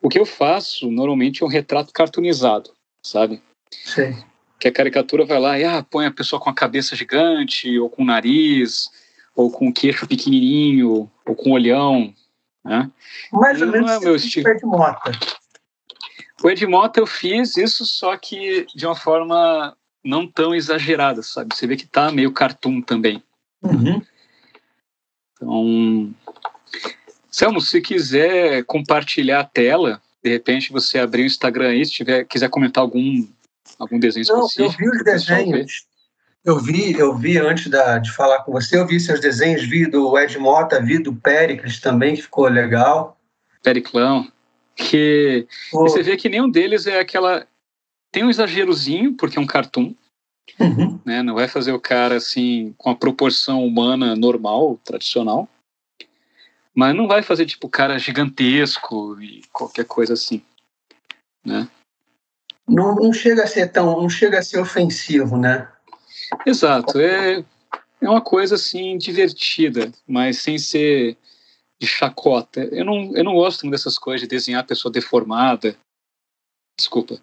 O 0.01 0.09
que 0.09 0.19
eu 0.19 0.25
faço 0.25 0.91
normalmente 0.91 1.43
é 1.43 1.45
um 1.45 1.49
retrato 1.49 1.91
cartoonizado, 1.91 2.71
sabe? 3.01 3.41
Sei. 3.71 4.15
que 4.59 4.67
a 4.67 4.71
caricatura 4.71 5.25
vai 5.25 5.39
lá 5.39 5.59
e 5.59 5.63
ah, 5.63 5.83
põe 5.83 6.05
a 6.05 6.11
pessoa 6.11 6.39
com 6.39 6.49
a 6.49 6.53
cabeça 6.53 6.95
gigante, 6.95 7.77
ou 7.77 7.89
com 7.89 8.01
o 8.01 8.05
nariz, 8.05 8.89
ou 9.35 9.51
com 9.51 9.67
o 9.67 9.73
queixo 9.73 10.07
pequenininho, 10.07 11.11
ou 11.25 11.35
com 11.35 11.51
o 11.51 11.53
olhão, 11.53 12.13
né? 12.63 12.89
Mais 13.31 13.61
ou 13.61 13.67
Não 13.67 13.73
menos 13.73 13.91
é 13.91 13.99
meu 13.99 14.15
estilo. 14.15 14.49
Ed 14.49 14.65
Mota. 14.65 15.11
O 16.43 16.49
Ed 16.49 16.65
Mota 16.65 16.99
eu 16.99 17.07
fiz 17.07 17.57
isso, 17.57 17.85
só 17.85 18.15
que 18.17 18.65
de 18.75 18.85
uma 18.85 18.95
forma 18.95 19.75
não 20.03 20.27
tão 20.27 20.55
exagerada, 20.55 21.21
sabe? 21.21 21.55
Você 21.55 21.67
vê 21.67 21.75
que 21.75 21.85
tá 21.85 22.11
meio 22.11 22.31
cartoon 22.31 22.81
também. 22.81 23.23
Uhum. 23.61 24.01
Então, 25.33 26.15
Selmo, 27.37 27.61
se 27.61 27.79
quiser 27.81 28.63
compartilhar 28.63 29.41
a 29.41 29.43
tela, 29.43 30.01
de 30.23 30.31
repente 30.31 30.71
você 30.71 30.97
abrir 30.97 31.21
o 31.21 31.27
Instagram 31.27 31.69
aí, 31.69 31.85
se 31.85 31.91
tiver, 31.91 32.23
quiser 32.23 32.49
comentar 32.49 32.81
algum, 32.81 33.27
algum 33.77 33.99
desenho 33.99 34.25
Não, 34.27 34.39
eu 34.39 34.45
específico. 34.47 34.79
vi 34.79 34.89
os 34.89 35.03
desenhos. 35.03 35.85
Eu 36.43 36.57
vi, 36.59 36.97
eu 36.97 37.15
vi 37.15 37.37
antes 37.37 37.67
da, 37.67 37.99
de 37.99 38.11
falar 38.11 38.41
com 38.41 38.51
você, 38.51 38.79
eu 38.79 38.87
vi 38.87 38.99
seus 38.99 39.19
desenhos, 39.19 39.63
vi 39.69 39.85
do 39.85 40.17
Ed 40.17 40.35
Mota, 40.39 40.81
vi 40.81 40.97
do 40.97 41.13
Péricles 41.13 41.79
também, 41.79 42.15
que 42.15 42.23
ficou 42.23 42.47
legal. 42.47 43.15
Periclão, 43.61 44.31
que 44.75 45.45
Pô, 45.69 45.83
você 45.83 46.01
vê 46.01 46.17
que 46.17 46.29
nenhum 46.29 46.49
deles 46.49 46.87
é 46.87 46.99
aquela. 46.99 47.45
Tem 48.11 48.23
um 48.23 48.31
exagerozinho, 48.31 49.13
porque 49.13 49.37
é 49.37 49.41
um 49.41 49.45
cartoon, 49.45 49.93
uhum. 50.59 50.99
né? 51.05 51.21
Não 51.21 51.35
vai 51.35 51.47
fazer 51.47 51.71
o 51.71 51.79
cara 51.79 52.15
assim 52.15 52.73
com 52.79 52.89
a 52.89 52.95
proporção 52.95 53.63
humana 53.63 54.15
normal, 54.15 54.79
tradicional. 54.83 55.47
Mas 56.77 56.95
não 56.95 57.07
vai 57.07 57.23
fazer 57.23 57.47
tipo 57.47 57.65
o 57.65 57.71
cara 57.71 57.97
gigantesco 57.97 59.19
e 59.19 59.41
qualquer 59.51 59.85
coisa 59.85 60.13
assim, 60.13 60.43
né? 61.43 61.67
não, 62.67 62.93
não 62.93 63.11
chega 63.11 63.43
a 63.43 63.47
ser 63.47 63.71
tão, 63.71 63.99
não 63.99 64.07
chega 64.07 64.37
a 64.37 64.43
ser 64.43 64.59
ofensivo, 64.59 65.37
né? 65.37 65.67
Exato, 66.45 66.99
é 66.99 67.43
é 67.99 68.07
uma 68.07 68.21
coisa 68.21 68.53
assim 68.53 68.95
divertida, 68.95 69.91
mas 70.07 70.37
sem 70.37 70.59
ser 70.59 71.17
de 71.81 71.87
chacota. 71.87 72.61
Eu 72.65 72.85
não 72.85 73.15
eu 73.15 73.23
não 73.23 73.33
gosto 73.33 73.63
muito 73.63 73.71
dessas 73.73 73.97
coisas 73.97 74.21
de 74.21 74.27
desenhar 74.27 74.61
a 74.61 74.67
pessoa 74.67 74.91
deformada. 74.91 75.75
Desculpa. 76.79 77.19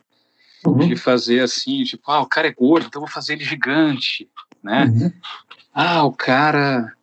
Uhum. 0.66 0.88
de 0.88 0.96
fazer 0.96 1.40
assim, 1.40 1.84
tipo, 1.84 2.10
ah, 2.10 2.22
o 2.22 2.26
cara 2.26 2.48
é 2.48 2.52
gordo, 2.52 2.86
então 2.86 3.00
vou 3.00 3.08
fazer 3.08 3.34
ele 3.34 3.44
gigante. 3.44 4.28
né? 4.62 4.86
Uhum. 4.86 5.12
Ah, 5.72 6.04
o 6.04 6.12
cara, 6.12 6.96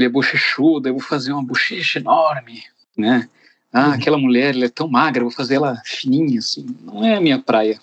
ele 0.00 0.06
é 0.06 0.08
bochechudo, 0.10 0.88
eu 0.88 0.94
vou 0.94 1.02
fazer 1.02 1.32
uma 1.32 1.44
bochecha 1.44 1.98
enorme, 1.98 2.64
né? 2.96 3.28
Ah, 3.72 3.88
uhum. 3.88 3.92
aquela 3.92 4.18
mulher, 4.18 4.54
ela 4.54 4.64
é 4.64 4.68
tão 4.68 4.88
magra, 4.88 5.20
eu 5.20 5.28
vou 5.28 5.36
fazer 5.36 5.56
ela 5.56 5.80
fininha, 5.84 6.38
assim. 6.38 6.66
Não 6.82 7.04
é 7.04 7.14
a 7.14 7.20
minha 7.20 7.38
praia. 7.38 7.78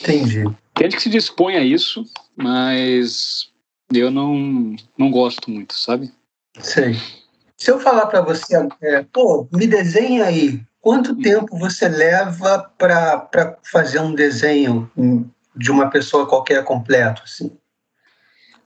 Entendi. 0.00 0.44
Tem 0.74 0.84
gente 0.84 0.96
que 0.96 1.02
se 1.02 1.10
dispõe 1.10 1.56
a 1.56 1.62
isso, 1.62 2.04
mas 2.36 3.50
eu 3.92 4.10
não, 4.10 4.74
não 4.96 5.10
gosto 5.10 5.50
muito, 5.50 5.74
sabe? 5.74 6.12
Sei. 6.60 6.96
Se 7.56 7.70
eu 7.70 7.78
falar 7.78 8.06
para 8.06 8.20
você, 8.20 8.56
é, 8.82 9.04
pô, 9.12 9.48
me 9.52 9.66
desenha 9.66 10.24
aí, 10.24 10.60
quanto 10.80 11.12
hum. 11.12 11.20
tempo 11.20 11.58
você 11.58 11.88
leva 11.88 12.70
para 12.78 13.58
fazer 13.62 14.00
um 14.00 14.14
desenho 14.14 14.90
de 15.54 15.70
uma 15.70 15.90
pessoa 15.90 16.26
qualquer 16.26 16.64
completo, 16.64 17.22
assim? 17.24 17.50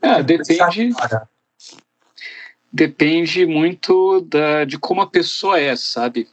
É, 0.01 0.23
depende. 0.23 0.95
Depende 2.73 3.45
muito 3.45 4.23
da, 4.23 4.65
de 4.65 4.79
como 4.79 5.03
a 5.03 5.07
pessoa 5.07 5.61
é, 5.61 5.77
sabe? 5.77 6.29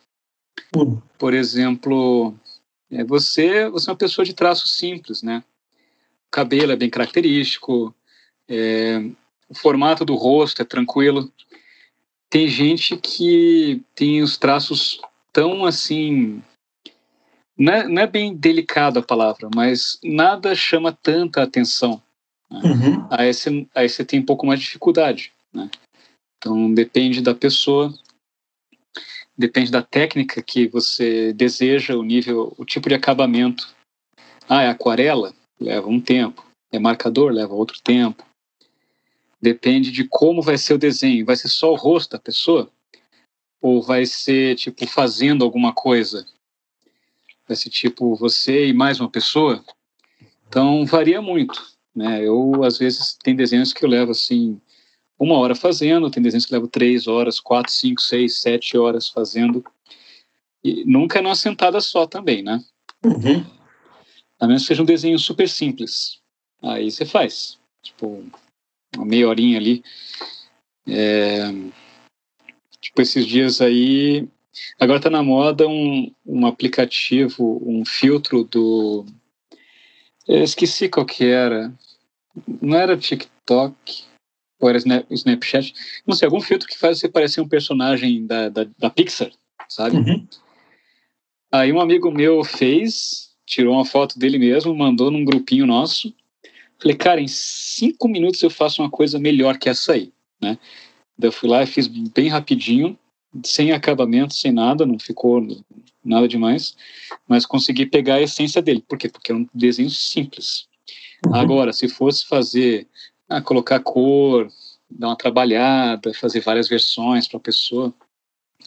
Hum. 0.76 1.02
Por 1.18 1.34
exemplo, 1.34 2.34
é, 2.90 3.04
você, 3.04 3.70
você 3.70 3.90
é 3.90 3.92
uma 3.92 3.98
pessoa 3.98 4.24
de 4.24 4.34
traço 4.34 4.68
simples, 4.68 5.22
né? 5.22 5.44
O 6.28 6.32
cabelo 6.32 6.72
é 6.72 6.76
bem 6.76 6.90
característico, 6.90 7.94
é, 8.48 9.00
o 9.50 9.56
formato 9.56 10.06
do 10.06 10.16
rosto 10.16 10.62
é 10.62 10.66
tranquilo. 10.66 11.32
Tem 12.30 12.48
gente 12.48 12.96
que 12.96 13.82
tem 13.96 14.22
os 14.22 14.38
traços 14.38 15.02
tão 15.34 15.66
assim. 15.66 16.42
Não 17.58 17.74
é, 17.74 17.88
não 17.88 18.02
é 18.02 18.08
bem 18.08 18.34
delicado 18.34 19.00
a 19.00 19.04
palavra, 19.04 19.50
mas 19.54 20.00
nada 20.04 20.56
chama 20.56 20.92
tanta 20.92 21.44
atenção. 21.44 22.02
Né? 22.50 22.62
Uhum. 22.64 23.08
Aí, 23.10 23.34
você, 23.34 23.68
aí 23.76 23.90
você 23.90 24.06
tem 24.06 24.20
um 24.20 24.26
pouco 24.26 24.46
mais 24.46 24.60
de 24.60 24.66
dificuldade. 24.68 25.34
Né? 25.54 25.70
Então 26.40 26.74
depende 26.74 27.22
da 27.22 27.36
pessoa, 27.36 27.94
depende 29.38 29.70
da 29.70 29.82
técnica 29.82 30.42
que 30.42 30.68
você 30.68 31.34
deseja, 31.34 31.98
o 31.98 32.04
nível, 32.04 32.54
o 32.58 32.64
tipo 32.64 32.88
de 32.88 32.96
acabamento. 32.96 33.76
Ah, 34.48 34.64
é 34.64 34.70
aquarela? 34.70 35.34
Leva 35.60 35.88
um 35.88 36.00
tempo. 36.00 36.46
É 36.72 36.80
marcador? 36.80 37.32
Leva 37.32 37.54
outro 37.54 37.82
tempo. 37.82 38.26
Depende 39.42 39.92
de 39.92 40.06
como 40.06 40.42
vai 40.42 40.58
ser 40.58 40.74
o 40.74 40.78
desenho. 40.78 41.26
Vai 41.26 41.36
ser 41.36 41.50
só 41.50 41.72
o 41.72 41.76
rosto 41.76 42.12
da 42.12 42.20
pessoa? 42.20 42.72
Ou 43.62 43.82
vai 43.82 44.06
ser, 44.06 44.56
tipo, 44.56 44.88
fazendo 44.88 45.44
alguma 45.44 45.74
coisa? 45.74 46.26
Vai 47.48 47.58
ser, 47.58 47.70
tipo, 47.70 48.16
você 48.16 48.68
e 48.68 48.74
mais 48.74 49.00
uma 49.00 49.10
pessoa? 49.10 49.64
Então, 50.48 50.86
varia 50.86 51.22
muito. 51.22 51.62
Né? 51.94 52.26
Eu, 52.26 52.64
às 52.64 52.78
vezes, 52.78 53.18
tem 53.22 53.36
desenhos 53.36 53.74
que 53.74 53.84
eu 53.84 53.90
levo, 53.90 54.12
assim, 54.12 54.60
uma 55.20 55.38
hora 55.38 55.54
fazendo, 55.54 56.10
tem 56.10 56.24
desenhos 56.24 56.46
que 56.46 56.54
levo 56.54 56.68
três 56.68 57.06
horas, 57.06 57.42
quatro, 57.42 57.72
cinco, 57.74 58.02
seis, 58.02 58.40
sete 58.40 58.78
horas 58.78 59.10
fazendo. 59.10 59.64
E 60.64 60.86
nunca 60.86 61.20
é 61.20 61.22
numa 61.22 61.36
sentada 61.36 61.82
só 61.82 62.08
também, 62.08 62.42
né? 62.42 62.64
Uhum. 63.04 63.46
A 64.40 64.48
menos 64.48 64.62
que 64.62 64.70
seja 64.70 64.82
um 64.82 64.86
desenho 64.86 65.20
super 65.20 65.50
simples. 65.50 66.20
Aí 66.62 66.90
você 66.90 67.06
faz. 67.06 67.60
Tipo, 67.82 68.24
uma 68.96 69.06
meia 69.06 69.28
horinha 69.28 69.58
ali. 69.58 69.84
É, 70.88 71.52
tipo, 72.80 73.02
esses 73.02 73.26
dias 73.26 73.60
aí. 73.60 74.28
Agora 74.80 75.00
tá 75.00 75.10
na 75.10 75.22
moda 75.22 75.68
um, 75.68 76.12
um 76.26 76.46
aplicativo, 76.46 77.62
um 77.66 77.86
filtro 77.86 78.44
do. 78.46 79.06
Eu 80.28 80.44
esqueci 80.44 80.88
qual 80.88 81.06
que 81.06 81.26
era. 81.26 81.74
Não 82.62 82.78
era 82.78 82.98
TikTok, 82.98 84.04
ou 84.60 84.70
era 84.70 84.78
Snapchat. 85.10 85.74
Não 86.06 86.16
sei, 86.16 86.26
algum 86.26 86.42
filtro 86.42 86.68
que 86.68 86.78
faz 86.78 87.00
você 87.00 87.08
parecer 87.08 87.42
um 87.42 87.48
personagem 87.48 88.26
da, 88.26 88.50
da, 88.50 88.68
da 88.78 88.90
Pixar, 88.90 89.32
sabe? 89.68 89.98
Uhum. 89.98 90.28
Aí 91.52 91.72
um 91.72 91.80
amigo 91.80 92.12
meu 92.12 92.44
fez, 92.44 93.30
tirou 93.46 93.74
uma 93.74 93.86
foto 93.86 94.20
dele 94.20 94.38
mesmo, 94.38 94.76
mandou 94.76 95.10
num 95.10 95.24
grupinho 95.24 95.66
nosso. 95.66 96.14
Falei, 96.78 96.96
cara, 96.96 97.22
em 97.22 97.28
cinco 97.28 98.08
minutos 98.08 98.42
eu 98.42 98.50
faço 98.50 98.82
uma 98.82 98.90
coisa 98.90 99.18
melhor 99.20 99.58
que 99.58 99.70
essa 99.70 99.94
aí, 99.94 100.12
né? 100.42 100.58
Daí 101.18 101.28
eu 101.28 101.34
fui 101.34 101.50
lá 101.50 101.64
e 101.64 101.68
fiz 101.68 101.88
bem 101.88 102.30
rapidinho, 102.30 102.98
sem 103.44 103.72
acabamento, 103.72 104.34
sem 104.34 104.52
nada, 104.52 104.86
não 104.86 104.98
ficou 104.98 105.46
nada 106.04 106.28
demais, 106.28 106.76
mas 107.28 107.46
consegui 107.46 107.86
pegar 107.86 108.16
a 108.16 108.22
essência 108.22 108.62
dele. 108.62 108.84
Por 108.88 108.98
quê? 108.98 109.10
Porque 109.10 109.32
é 109.32 109.36
um 109.36 109.48
desenho 109.54 109.90
simples. 109.90 110.68
Uhum. 111.26 111.36
Agora, 111.36 111.74
se 111.74 111.90
fosse 111.90 112.26
fazer, 112.26 112.88
ah, 113.30 113.42
colocar 113.42 113.80
cor, 113.80 114.48
dar 114.90 115.08
uma 115.10 115.16
trabalhada, 115.16 116.14
fazer 116.14 116.42
várias 116.42 116.68
versões 116.68 117.28
para 117.28 117.38
a 117.38 117.42
pessoa, 117.42 117.94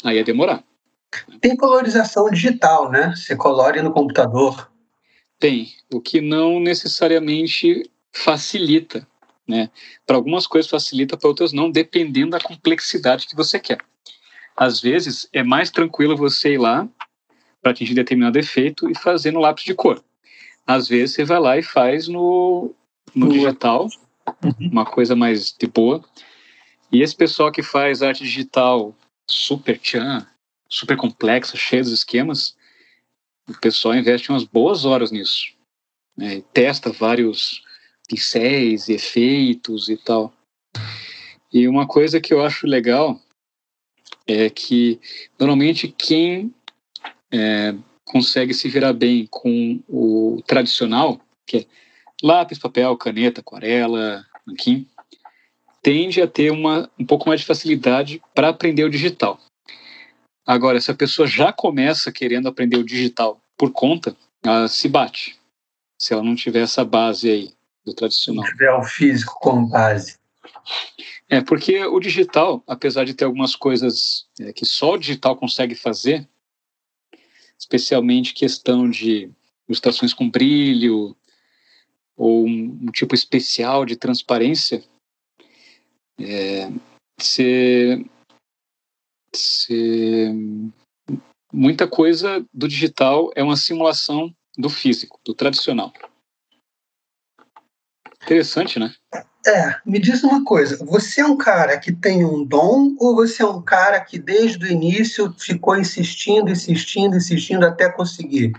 aí 0.05 0.17
ia 0.17 0.25
demorar. 0.25 0.63
Tem 1.41 1.57
colorização 1.57 2.31
digital, 2.31 2.91
né? 2.91 3.13
Você 3.15 3.37
colore 3.37 3.83
no 3.83 3.93
computador. 3.93 4.71
Tem, 5.39 5.69
o 5.93 6.01
que 6.01 6.21
não 6.21 6.61
necessariamente 6.61 7.91
facilita, 8.13 9.07
né? 9.47 9.71
Para 10.07 10.17
algumas 10.17 10.47
coisas 10.47 10.71
facilita, 10.71 11.17
para 11.17 11.29
outras 11.29 11.53
não, 11.53 11.71
dependendo 11.71 12.31
da 12.31 12.41
complexidade 12.41 13.27
que 13.27 13.37
você 13.37 13.59
quer. 13.59 13.79
Às 14.57 14.81
vezes 14.81 15.29
é 15.33 15.43
mais 15.43 15.71
tranquilo 15.71 16.17
você 16.17 16.55
ir 16.55 16.59
lá 16.59 16.89
para 17.61 17.73
atingir 17.73 17.95
determinado 17.95 18.39
efeito 18.39 18.89
e 18.91 18.97
fazer 18.97 19.33
no 19.33 19.41
lápis 19.41 19.65
de 19.65 19.75
cor. 19.75 20.03
Às 20.67 20.89
vezes 20.89 21.15
você 21.15 21.25
vai 21.25 21.41
lá 21.41 21.59
e 21.59 21.63
faz 21.63 22.07
no, 22.09 22.75
no 23.15 23.29
digital, 23.29 23.89
uhum. 24.45 24.69
uma 24.71 24.85
coisa 24.85 25.15
mais 25.17 25.53
de 25.53 25.67
boa. 25.67 26.05
E 26.91 27.03
esse 27.03 27.15
pessoal 27.15 27.51
que 27.51 27.63
faz 27.63 28.03
arte 28.03 28.23
digital 28.23 28.95
super 29.29 29.79
tchan, 29.79 30.27
super 30.69 30.97
complexa, 30.97 31.57
cheia 31.57 31.83
dos 31.83 31.93
esquemas, 31.93 32.57
o 33.49 33.59
pessoal 33.61 33.95
investe 33.95 34.31
umas 34.31 34.45
boas 34.45 34.85
horas 34.85 35.11
nisso. 35.11 35.53
Né? 36.17 36.43
testa 36.53 36.93
vários 36.93 37.63
pincéis, 38.07 38.89
efeitos 38.89 39.89
e 39.89 39.97
tal. 39.97 40.33
E 41.53 41.67
uma 41.67 41.87
coisa 41.87 42.21
que 42.21 42.33
eu 42.33 42.45
acho 42.45 42.67
legal 42.67 43.21
é 44.27 44.49
que 44.51 45.01
normalmente 45.39 45.89
quem 45.89 46.55
é, 47.31 47.75
consegue 48.05 48.53
se 48.53 48.69
virar 48.69 48.93
bem 48.93 49.27
com 49.31 49.81
o 49.89 50.43
tradicional, 50.47 51.21
que 51.47 51.59
é 51.59 51.67
lápis, 52.23 52.59
papel, 52.59 52.97
caneta, 52.97 53.41
aquarela, 53.41 54.25
nanquim, 54.47 54.89
tende 55.83 56.23
a 56.23 56.27
ter 56.27 56.51
uma, 56.51 56.89
um 56.99 57.05
pouco 57.05 57.29
mais 57.29 57.41
de 57.41 57.47
facilidade 57.47 58.23
para 58.35 58.49
aprender 58.49 58.85
o 58.85 58.91
digital. 58.91 59.39
Agora, 60.47 60.81
se 60.81 60.91
a 60.91 60.95
pessoa 60.95 61.27
já 61.27 61.53
começa 61.53 62.13
querendo 62.13 62.49
aprender 62.49 62.77
o 62.77 62.85
digital 62.85 63.41
por 63.57 63.71
conta, 63.73 64.17
ela 64.43 64.69
se 64.69 64.89
bate. 64.89 65.39
Se 65.99 66.13
ela 66.13 66.23
não 66.23 66.35
tiver 66.35 66.63
essa 66.63 66.85
base 66.85 67.31
aí 67.31 67.53
do 67.85 67.95
tradicional. 67.95 68.45
Se 68.45 68.53
tiver 68.53 68.73
o 68.73 68.83
físico 68.83 69.39
como 69.41 69.69
base. 69.69 70.19
É, 71.29 71.41
porque 71.41 71.85
o 71.85 71.99
digital, 71.99 72.63
apesar 72.67 73.05
de 73.05 73.15
ter 73.15 73.25
algumas 73.25 73.57
coisas 73.57 74.27
é, 74.41 74.53
que 74.53 74.67
só 74.67 74.93
o 74.93 74.99
digital 74.99 75.37
consegue 75.37 75.75
fazer, 75.75 76.29
especialmente 77.59 78.35
questão 78.35 78.91
de 78.91 79.31
ilustrações 79.69 80.13
com 80.13 80.29
brilho, 80.29 81.17
ou 82.17 82.47
um, 82.47 82.79
um 82.83 82.91
tipo 82.91 83.15
especial 83.15 83.85
de 83.85 83.97
transparência, 83.97 84.83
é, 86.21 86.69
se, 87.21 88.05
se, 89.35 90.31
muita 91.53 91.89
coisa 91.89 92.45
do 92.53 92.69
digital 92.69 93.31
é 93.35 93.43
uma 93.43 93.57
simulação 93.57 94.35
do 94.57 94.69
físico, 94.69 95.19
do 95.25 95.35
tradicional. 95.35 95.93
Interessante, 98.23 98.79
né? 98.79 98.95
É, 99.45 99.81
me 99.85 99.99
diz 99.99 100.23
uma 100.23 100.45
coisa, 100.45 100.85
você 100.85 101.21
é 101.21 101.27
um 101.27 101.37
cara 101.37 101.77
que 101.79 101.93
tem 101.93 102.25
um 102.25 102.45
dom 102.45 102.95
ou 103.01 103.17
você 103.17 103.43
é 103.43 103.47
um 103.47 103.61
cara 103.61 104.01
que 104.01 104.17
desde 104.17 104.65
o 104.65 104.71
início 104.71 105.35
ficou 105.37 105.77
insistindo, 105.77 106.49
insistindo, 106.49 107.17
insistindo 107.17 107.67
até 107.67 107.91
conseguir? 107.91 108.53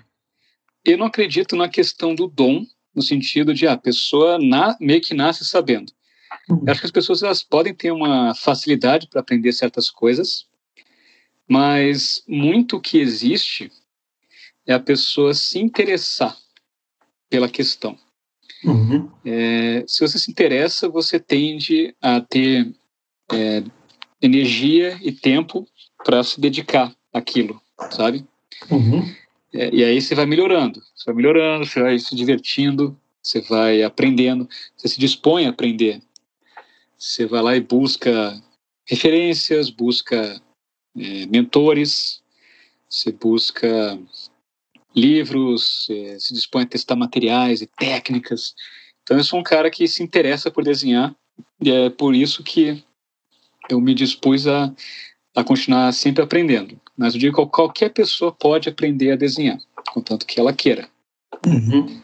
Eu 0.83 0.97
não 0.97 1.05
acredito 1.05 1.55
na 1.55 1.69
questão 1.69 2.13
do 2.13 2.27
dom, 2.27 2.65
no 2.95 3.01
sentido 3.01 3.53
de 3.53 3.67
ah, 3.67 3.73
a 3.73 3.77
pessoa 3.77 4.37
na, 4.37 4.75
meio 4.79 5.01
que 5.01 5.13
nasce 5.13 5.45
sabendo. 5.45 5.91
Uhum. 6.49 6.63
Eu 6.65 6.71
acho 6.71 6.81
que 6.81 6.85
as 6.85 6.91
pessoas 6.91 7.23
elas 7.23 7.43
podem 7.43 7.73
ter 7.73 7.91
uma 7.91 8.33
facilidade 8.35 9.07
para 9.07 9.21
aprender 9.21 9.51
certas 9.51 9.89
coisas, 9.89 10.45
mas 11.47 12.23
muito 12.27 12.79
que 12.79 12.97
existe 12.97 13.71
é 14.65 14.73
a 14.73 14.79
pessoa 14.79 15.33
se 15.33 15.59
interessar 15.59 16.37
pela 17.29 17.49
questão. 17.49 17.97
Uhum. 18.63 19.09
É, 19.25 19.83
se 19.87 19.99
você 20.07 20.17
se 20.17 20.31
interessa, 20.31 20.87
você 20.87 21.19
tende 21.19 21.93
a 22.01 22.21
ter 22.21 22.73
é, 23.31 23.63
energia 24.21 24.97
e 25.01 25.11
tempo 25.11 25.67
para 26.03 26.23
se 26.23 26.39
dedicar 26.39 26.95
àquilo, 27.13 27.61
sabe? 27.91 28.25
Uhum. 28.69 29.13
É, 29.53 29.69
e 29.73 29.83
aí 29.83 30.01
você 30.01 30.15
vai 30.15 30.25
melhorando, 30.25 30.81
você 30.95 31.05
vai 31.05 31.15
melhorando, 31.15 31.65
você 31.65 31.81
vai 31.81 31.99
se 31.99 32.15
divertindo. 32.15 32.97
você 33.21 33.39
vai 33.41 33.83
aprendendo, 33.83 34.49
você 34.75 34.87
se 34.89 34.99
dispõe 34.99 35.45
a 35.45 35.49
aprender. 35.49 36.01
Você 36.97 37.25
vai 37.25 37.41
lá 37.41 37.55
e 37.55 37.61
busca 37.61 38.41
referências, 38.85 39.69
busca 39.69 40.41
é, 40.97 41.25
mentores, 41.27 42.21
você 42.89 43.11
busca 43.11 43.99
livros, 44.95 45.87
é, 45.89 46.19
se 46.19 46.33
dispõe 46.33 46.63
a 46.63 46.67
testar 46.67 46.95
materiais 46.95 47.61
e 47.61 47.67
técnicas. 47.67 48.53
Então 49.03 49.17
eu 49.17 49.23
sou 49.23 49.39
um 49.39 49.43
cara 49.43 49.69
que 49.69 49.87
se 49.87 50.03
interessa 50.03 50.51
por 50.51 50.63
desenhar 50.63 51.15
e 51.61 51.71
é 51.71 51.89
por 51.89 52.13
isso 52.15 52.43
que 52.43 52.83
eu 53.69 53.79
me 53.79 53.93
dispus 53.93 54.47
a, 54.47 54.73
a 55.35 55.43
continuar 55.43 55.91
sempre 55.93 56.23
aprendendo. 56.23 56.79
Mas 56.97 57.13
eu 57.13 57.19
digo 57.19 57.45
que 57.45 57.51
qualquer 57.51 57.89
pessoa 57.89 58.31
pode 58.31 58.69
aprender 58.69 59.11
a 59.11 59.15
desenhar, 59.15 59.57
contanto 59.91 60.25
que 60.25 60.39
ela 60.39 60.53
queira. 60.53 60.87
Uhum. 61.45 62.01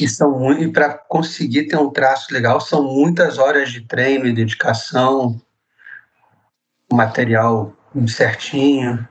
E, 0.00 0.08
são, 0.08 0.52
e 0.52 0.70
para 0.72 0.94
conseguir 0.94 1.64
ter 1.64 1.76
um 1.76 1.90
traço 1.90 2.32
legal, 2.32 2.60
são 2.60 2.82
muitas 2.82 3.38
horas 3.38 3.70
de 3.70 3.82
treino 3.82 4.26
e 4.26 4.32
dedicação, 4.32 5.40
material 6.92 7.76
certinho. 8.06 9.06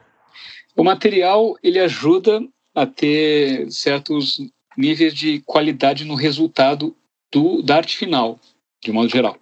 O 0.75 0.83
material 0.83 1.55
ele 1.63 1.79
ajuda 1.79 2.41
a 2.73 2.85
ter 2.85 3.71
certos 3.71 4.37
níveis 4.77 5.13
de 5.13 5.41
qualidade 5.45 6.03
no 6.03 6.15
resultado 6.15 6.95
do, 7.31 7.61
da 7.61 7.77
arte 7.77 7.97
final, 7.97 8.39
de 8.83 8.91
modo 8.91 9.09
geral. 9.09 9.37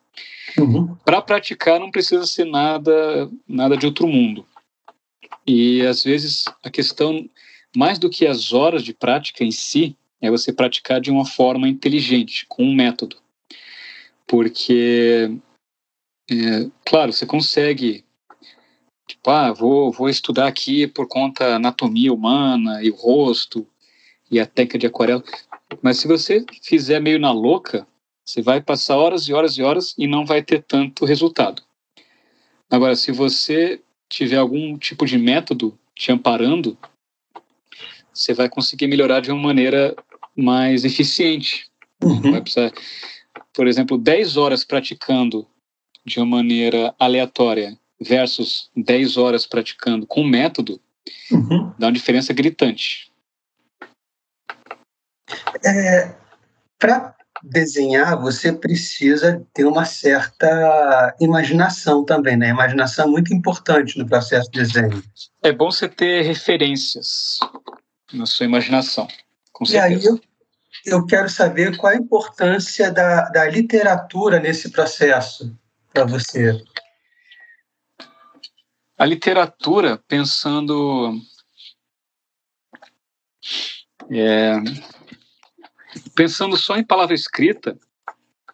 Uhum. 0.57 0.95
Para 1.03 1.21
praticar 1.21 1.79
não 1.79 1.89
precisa 1.89 2.25
ser 2.25 2.45
nada, 2.45 3.29
nada 3.47 3.75
de 3.75 3.86
outro 3.86 4.07
mundo. 4.07 4.45
E 5.45 5.82
às 5.86 6.03
vezes 6.03 6.45
a 6.63 6.69
questão, 6.69 7.29
mais 7.75 7.99
do 7.99 8.10
que 8.10 8.25
as 8.25 8.53
horas 8.53 8.84
de 8.84 8.93
prática 8.93 9.43
em 9.43 9.51
si, 9.51 9.95
é 10.21 10.29
você 10.32 10.53
praticar 10.53 11.01
de 11.01 11.12
uma 11.12 11.25
forma 11.25 11.67
inteligente, 11.67 12.45
com 12.47 12.63
um 12.63 12.73
método. 12.73 13.17
Porque, 14.25 15.29
é, 16.32 16.69
claro, 16.86 17.12
você 17.12 17.25
consegue 17.25 18.06
Tipo, 19.06 19.29
ah, 19.32 19.51
vou, 19.51 19.91
vou 19.91 20.10
estudar 20.10 20.47
aqui 20.47 20.88
por 20.88 21.08
conta 21.08 21.56
anatomia 21.56 22.13
humana 22.13 22.82
e 22.82 22.89
o 22.89 22.95
rosto 22.95 23.67
e 24.32 24.39
a 24.39 24.45
técnica 24.45 24.77
de 24.77 24.88
aquarela. 24.88 25.23
Mas 25.82 25.97
se 25.97 26.08
você 26.08 26.45
fizer 26.62 26.99
meio 26.99 27.19
na 27.19 27.32
louca, 27.32 27.86
você 28.25 28.41
vai 28.41 28.62
passar 28.62 28.97
horas 28.97 29.27
e 29.27 29.34
horas 29.34 29.58
e 29.58 29.62
horas 29.62 29.93
e 29.97 30.08
não 30.08 30.25
vai 30.25 30.41
ter 30.41 30.63
tanto 30.63 31.06
resultado. 31.06 31.62
Agora, 32.69 32.95
se 32.95 33.12
você 33.12 33.82
tiver 34.13 34.38
algum 34.38 34.78
tipo 34.78 35.08
de 35.08 35.17
método 35.17 35.78
te 35.95 36.12
amparando, 36.12 36.78
você 38.13 38.32
vai 38.34 38.47
conseguir 38.47 38.86
melhorar 38.86 39.21
de 39.21 39.32
uma 39.32 39.41
maneira 39.41 39.95
mais 40.36 40.86
eficiente. 40.86 41.67
Uhum. 42.02 42.32
Vai 42.32 42.41
precisar, 42.41 42.71
por 43.52 43.67
exemplo, 43.67 43.97
10 43.97 44.38
horas 44.38 44.63
praticando 44.63 45.47
de 46.06 46.19
uma 46.19 46.28
maneira 46.28 46.93
aleatória 46.99 47.78
versus 47.99 48.69
10 48.76 49.17
horas 49.17 49.47
praticando 49.47 50.06
com 50.06 50.23
método, 50.23 50.80
uhum. 51.32 51.73
dá 51.80 51.88
uma 51.88 51.93
diferença 51.93 52.34
gritante. 52.34 53.12
É, 55.65 56.15
desenhar, 57.43 58.17
você 58.19 58.53
precisa 58.53 59.45
ter 59.53 59.65
uma 59.65 59.84
certa 59.84 61.13
imaginação 61.19 62.06
também, 62.06 62.38
né? 62.38 62.47
A 62.47 62.51
imaginação 62.51 63.06
é 63.06 63.08
muito 63.10 63.34
importante 63.34 63.99
no 63.99 64.08
processo 64.08 64.49
de 64.49 64.62
desenho. 64.62 65.03
É 65.41 65.51
bom 65.51 65.69
você 65.69 65.89
ter 65.89 66.21
referências 66.21 67.39
na 68.13 68.25
sua 68.25 68.45
imaginação, 68.45 69.08
com 69.51 69.65
certeza. 69.65 69.93
E 69.93 69.97
aí 69.97 70.06
eu, 70.06 70.21
eu 70.86 71.06
quero 71.06 71.29
saber 71.29 71.75
qual 71.75 71.91
a 71.91 71.97
importância 71.97 72.89
da, 72.89 73.29
da 73.29 73.49
literatura 73.49 74.39
nesse 74.39 74.71
processo 74.71 75.53
para 75.93 76.06
você. 76.06 76.63
A 78.97 79.06
literatura, 79.06 79.97
pensando. 80.08 81.19
É, 84.10 84.56
pensando 86.15 86.58
só 86.58 86.77
em 86.77 86.84
palavra 86.84 87.13
escrita, 87.13 87.77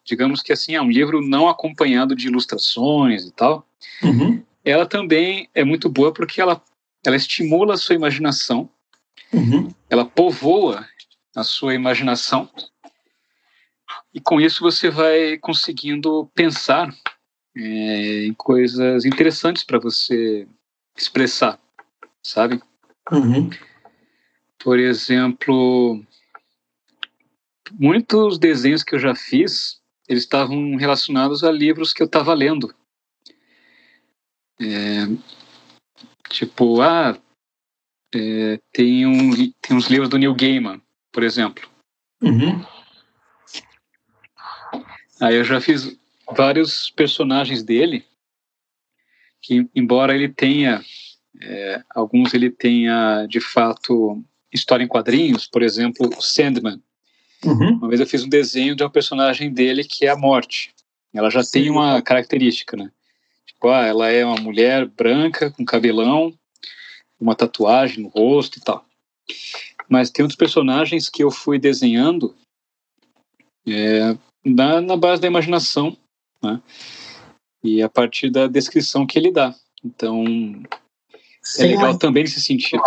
digamos 0.04 0.42
que 0.42 0.52
assim, 0.52 0.74
é 0.74 0.82
um 0.82 0.90
livro 0.90 1.20
não 1.20 1.48
acompanhado 1.48 2.14
de 2.14 2.28
ilustrações 2.28 3.24
e 3.24 3.32
tal, 3.32 3.66
uhum. 4.02 4.42
ela 4.64 4.86
também 4.86 5.48
é 5.54 5.64
muito 5.64 5.88
boa 5.88 6.12
porque 6.12 6.40
ela, 6.40 6.62
ela 7.04 7.16
estimula 7.16 7.74
a 7.74 7.78
sua 7.78 7.94
imaginação, 7.94 8.68
uhum. 9.32 9.68
ela 9.88 10.04
povoa 10.04 10.86
a 11.34 11.44
sua 11.44 11.74
imaginação, 11.74 12.48
e 14.12 14.20
com 14.20 14.40
isso 14.40 14.62
você 14.62 14.90
vai 14.90 15.38
conseguindo 15.38 16.28
pensar 16.34 16.92
é, 17.56 18.26
em 18.26 18.34
coisas 18.34 19.04
interessantes 19.04 19.62
para 19.62 19.78
você 19.78 20.46
expressar, 20.96 21.60
sabe? 22.22 22.60
Uhum. 23.10 23.50
Por 24.58 24.78
exemplo, 24.78 26.04
muitos 27.72 28.38
desenhos 28.38 28.82
que 28.82 28.94
eu 28.94 28.98
já 28.98 29.14
fiz, 29.14 29.80
eles 30.08 30.22
estavam 30.22 30.76
relacionados 30.76 31.44
a 31.44 31.50
livros 31.50 31.92
que 31.92 32.02
eu 32.02 32.06
estava 32.06 32.34
lendo. 32.34 32.74
É, 34.60 35.06
tipo, 36.28 36.80
ah, 36.80 37.18
é, 38.14 38.60
tem, 38.72 39.06
um, 39.06 39.30
tem 39.60 39.76
uns 39.76 39.86
livros 39.86 40.08
do 40.08 40.18
Neil 40.18 40.34
Gaiman, 40.34 40.80
por 41.12 41.22
exemplo. 41.22 41.68
Uhum. 42.22 42.64
Aí 45.20 45.36
eu 45.36 45.44
já 45.44 45.60
fiz 45.60 45.96
vários 46.34 46.90
personagens 46.90 47.62
dele 47.62 48.04
que, 49.40 49.68
embora 49.74 50.14
ele 50.14 50.28
tenha 50.28 50.82
é, 51.40 51.82
alguns 51.94 52.34
ele 52.34 52.50
tenha 52.50 53.26
de 53.26 53.40
fato 53.40 54.22
história 54.52 54.84
em 54.84 54.88
quadrinhos, 54.88 55.46
por 55.46 55.62
exemplo, 55.62 56.10
Sandman. 56.20 56.82
Uhum. 57.44 57.74
Uma 57.76 57.88
vez 57.88 58.00
eu 58.00 58.06
fiz 58.06 58.22
um 58.22 58.28
desenho 58.28 58.76
de 58.76 58.84
um 58.84 58.90
personagem 58.90 59.52
dele 59.52 59.84
que 59.84 60.06
é 60.06 60.10
a 60.10 60.16
Morte. 60.16 60.74
Ela 61.12 61.30
já 61.30 61.42
Sim. 61.42 61.50
tem 61.52 61.70
uma 61.70 62.00
característica, 62.02 62.76
né? 62.76 62.90
Tipo, 63.46 63.68
ah, 63.68 63.84
ela 63.84 64.08
é 64.08 64.24
uma 64.24 64.40
mulher 64.40 64.86
branca 64.86 65.50
com 65.50 65.64
cabelão, 65.64 66.32
uma 67.18 67.34
tatuagem 67.34 68.02
no 68.02 68.08
rosto 68.08 68.58
e 68.58 68.62
tal. 68.62 68.84
Mas 69.88 70.10
tem 70.10 70.22
outros 70.22 70.36
personagens 70.36 71.08
que 71.08 71.22
eu 71.22 71.30
fui 71.30 71.58
desenhando 71.58 72.34
é, 73.66 74.16
na, 74.44 74.80
na 74.80 74.96
base 74.96 75.20
da 75.20 75.28
imaginação 75.28 75.96
né? 76.42 76.60
E 77.62 77.82
a 77.82 77.88
partir 77.88 78.30
da 78.30 78.46
descrição 78.46 79.06
que 79.06 79.18
ele 79.18 79.30
dá. 79.30 79.54
Então, 79.84 80.24
Sem 81.42 81.72
é 81.72 81.76
legal 81.76 81.98
também 81.98 82.22
nesse 82.22 82.40
sentido. 82.40 82.82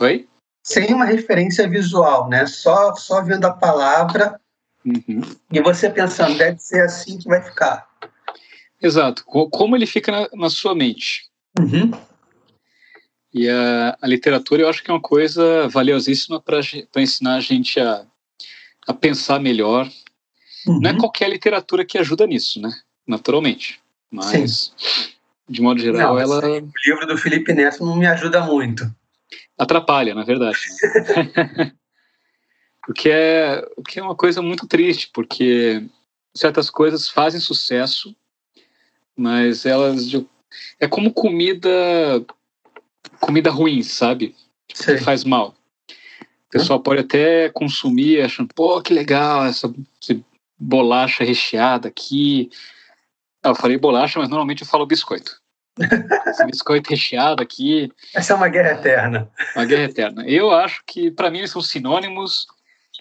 Oi? 0.00 0.28
Sem 0.72 0.92
uma 0.92 1.04
referência 1.04 1.68
visual, 1.68 2.28
né? 2.28 2.46
Só, 2.46 2.94
só 2.94 3.22
vendo 3.22 3.44
a 3.44 3.52
palavra 3.52 4.40
uhum. 4.84 5.22
e 5.50 5.60
você 5.60 5.88
pensando, 5.88 6.36
deve 6.36 6.58
ser 6.58 6.82
assim 6.82 7.18
que 7.18 7.28
vai 7.28 7.42
ficar. 7.42 7.88
Exato. 8.80 9.24
Como 9.24 9.74
ele 9.74 9.86
fica 9.86 10.12
na, 10.12 10.28
na 10.34 10.50
sua 10.50 10.74
mente. 10.74 11.28
Uhum. 11.58 11.90
E 13.32 13.48
a, 13.48 13.96
a, 14.00 14.06
literatura 14.06 14.62
eu 14.62 14.68
acho 14.68 14.82
que 14.82 14.90
é 14.90 14.94
uma 14.94 15.00
coisa 15.00 15.68
valiosíssima 15.68 16.40
para 16.40 16.60
ensinar 16.96 17.36
a 17.36 17.40
gente 17.40 17.78
a, 17.78 18.04
a 18.86 18.94
pensar 18.94 19.38
melhor, 19.40 19.88
Uhum. 20.66 20.80
Não 20.80 20.90
é 20.90 20.96
qualquer 20.98 21.30
literatura 21.30 21.84
que 21.84 21.98
ajuda 21.98 22.26
nisso, 22.26 22.60
né? 22.60 22.70
Naturalmente. 23.06 23.80
Mas, 24.10 24.72
Sim. 24.76 25.10
de 25.48 25.62
modo 25.62 25.80
geral, 25.80 26.14
não, 26.14 26.20
ela. 26.20 26.40
O 26.40 26.70
livro 26.86 27.06
do 27.06 27.16
Felipe 27.16 27.52
Neto 27.52 27.84
não 27.84 27.96
me 27.96 28.06
ajuda 28.06 28.42
muito. 28.42 28.90
Atrapalha, 29.58 30.14
na 30.14 30.22
verdade. 30.22 30.58
Né? 31.56 31.72
o, 32.88 32.92
que 32.92 33.10
é, 33.10 33.66
o 33.76 33.82
que 33.82 33.98
é 33.98 34.02
uma 34.02 34.14
coisa 34.14 34.40
muito 34.40 34.66
triste, 34.66 35.10
porque 35.12 35.84
certas 36.34 36.70
coisas 36.70 37.08
fazem 37.08 37.40
sucesso, 37.40 38.14
mas 39.16 39.66
elas. 39.66 40.10
É 40.78 40.86
como 40.86 41.12
comida. 41.12 41.68
Comida 43.20 43.50
ruim, 43.50 43.82
sabe? 43.82 44.36
Tipo, 44.68 44.84
que 44.84 44.98
faz 44.98 45.24
mal. 45.24 45.54
O 45.90 46.50
pessoal 46.50 46.80
pode 46.80 47.00
até 47.00 47.50
consumir 47.50 48.22
achando, 48.22 48.54
pô, 48.54 48.80
que 48.80 48.94
legal, 48.94 49.44
essa, 49.44 49.72
esse 50.00 50.24
bolacha 50.58 51.24
recheada 51.24 51.88
aqui. 51.88 52.48
Ah, 53.42 53.50
eu 53.50 53.54
falei 53.54 53.76
bolacha, 53.76 54.18
mas 54.18 54.28
normalmente 54.28 54.62
eu 54.62 54.68
falo 54.68 54.86
biscoito. 54.86 55.37
Esse 56.26 56.44
biscoito 56.46 56.90
recheado 56.90 57.42
aqui. 57.42 57.92
Essa 58.14 58.32
é 58.32 58.36
uma 58.36 58.48
guerra 58.48 58.72
eterna. 58.72 59.30
Uma 59.54 59.64
guerra 59.64 59.84
eterna. 59.84 60.24
Eu 60.26 60.50
acho 60.50 60.82
que, 60.86 61.10
para 61.10 61.30
mim, 61.30 61.38
eles 61.38 61.50
são 61.50 61.62
sinônimos. 61.62 62.46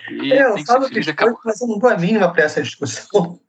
E 0.10 0.32
é, 0.32 0.44
eu 0.44 0.58
falo 0.66 0.90
biscoito, 0.90 1.40
mas 1.44 1.62
eu 1.62 1.68
não 1.68 1.80
dou 1.80 1.90
a 1.90 1.98
mínima 1.98 2.32
para 2.32 2.44
essa 2.44 2.62
discussão. 2.62 3.40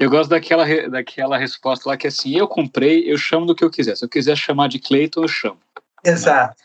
Eu 0.00 0.08
gosto 0.08 0.30
daquela, 0.30 0.64
daquela 0.88 1.36
resposta 1.36 1.88
lá 1.88 1.96
que 1.96 2.06
é 2.06 2.08
assim: 2.08 2.36
eu 2.36 2.46
comprei, 2.46 3.10
eu 3.10 3.18
chamo 3.18 3.46
do 3.46 3.54
que 3.54 3.64
eu 3.64 3.70
quiser. 3.70 3.96
Se 3.96 4.04
eu 4.04 4.08
quiser 4.08 4.36
chamar 4.36 4.68
de 4.68 4.78
Cleiton, 4.78 5.22
eu 5.22 5.28
chamo. 5.28 5.58
Exato. 6.04 6.56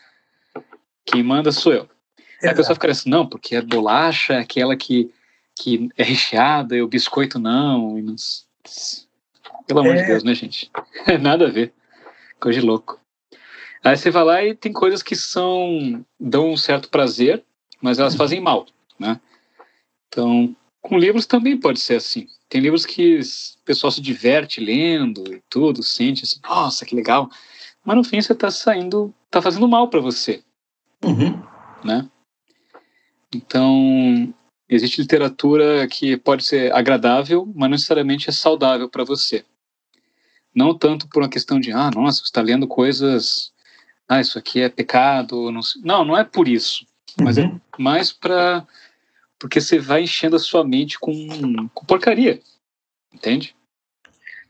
Quem 1.04 1.22
manda 1.22 1.50
sou 1.52 1.72
eu. 1.72 1.82
Exato. 1.82 2.42
Aí 2.42 2.50
a 2.50 2.54
pessoa 2.54 2.74
fica 2.74 2.90
assim: 2.90 3.10
não, 3.10 3.26
porque 3.26 3.56
a 3.56 3.62
bolacha 3.62 4.34
é 4.34 4.38
aquela 4.38 4.76
que 4.76 5.12
que 5.56 5.88
é 5.96 6.02
recheada 6.02 6.76
e 6.76 6.82
o 6.82 6.88
biscoito 6.88 7.38
não. 7.38 7.98
não... 7.98 8.14
Pelo 9.66 9.80
amor 9.80 9.96
é. 9.96 10.02
de 10.02 10.06
Deus, 10.06 10.22
né, 10.22 10.34
gente? 10.34 10.70
Nada 11.20 11.46
a 11.46 11.50
ver. 11.50 11.72
Coisa 12.38 12.60
de 12.60 12.66
louco. 12.66 13.00
Aí 13.82 13.96
você 13.96 14.10
vai 14.10 14.24
lá 14.24 14.42
e 14.42 14.54
tem 14.54 14.72
coisas 14.72 15.02
que 15.02 15.14
são 15.14 16.04
dão 16.18 16.52
um 16.52 16.56
certo 16.56 16.88
prazer, 16.88 17.44
mas 17.82 17.98
elas 17.98 18.14
fazem 18.14 18.40
mal, 18.40 18.66
né? 18.98 19.20
Então, 20.08 20.56
com 20.80 20.98
livros 20.98 21.26
também 21.26 21.58
pode 21.58 21.80
ser 21.80 21.96
assim. 21.96 22.26
Tem 22.48 22.60
livros 22.60 22.86
que 22.86 23.18
o 23.18 23.64
pessoal 23.64 23.90
se 23.90 24.00
diverte 24.00 24.60
lendo 24.60 25.34
e 25.34 25.42
tudo, 25.50 25.82
sente 25.82 26.24
assim, 26.24 26.40
nossa, 26.42 26.86
que 26.86 26.94
legal. 26.94 27.28
Mas 27.84 27.96
no 27.96 28.04
fim 28.04 28.20
você 28.20 28.32
está 28.32 28.50
saindo, 28.50 29.12
está 29.26 29.42
fazendo 29.42 29.68
mal 29.68 29.88
para 29.88 30.00
você, 30.00 30.42
uhum. 31.04 31.42
né? 31.84 32.08
Então, 33.34 34.32
existe 34.68 35.00
literatura 35.00 35.86
que 35.88 36.16
pode 36.16 36.44
ser 36.44 36.72
agradável, 36.72 37.44
mas 37.46 37.62
não 37.62 37.70
necessariamente 37.70 38.30
é 38.30 38.32
saudável 38.32 38.88
para 38.88 39.04
você. 39.04 39.44
Não 40.54 40.76
tanto 40.76 41.08
por 41.08 41.22
uma 41.22 41.28
questão 41.28 41.58
de, 41.58 41.72
ah, 41.72 41.90
nossa, 41.90 42.18
você 42.18 42.24
está 42.24 42.40
lendo 42.40 42.66
coisas, 42.66 43.52
ah, 44.08 44.20
isso 44.20 44.38
aqui 44.38 44.60
é 44.60 44.68
pecado. 44.68 45.50
Não, 45.50 45.60
não, 45.82 46.04
não 46.04 46.18
é 46.18 46.24
por 46.24 46.46
isso. 46.46 46.86
Mas 47.20 47.38
é 47.38 47.42
uhum. 47.42 47.60
é 47.78 47.82
mais 47.82 48.12
para. 48.12 48.66
Porque 49.38 49.60
você 49.60 49.78
vai 49.78 50.02
enchendo 50.02 50.36
a 50.36 50.38
sua 50.38 50.64
mente 50.64 50.98
com, 50.98 51.68
com 51.74 51.84
porcaria. 51.84 52.40
Entende? 53.12 53.54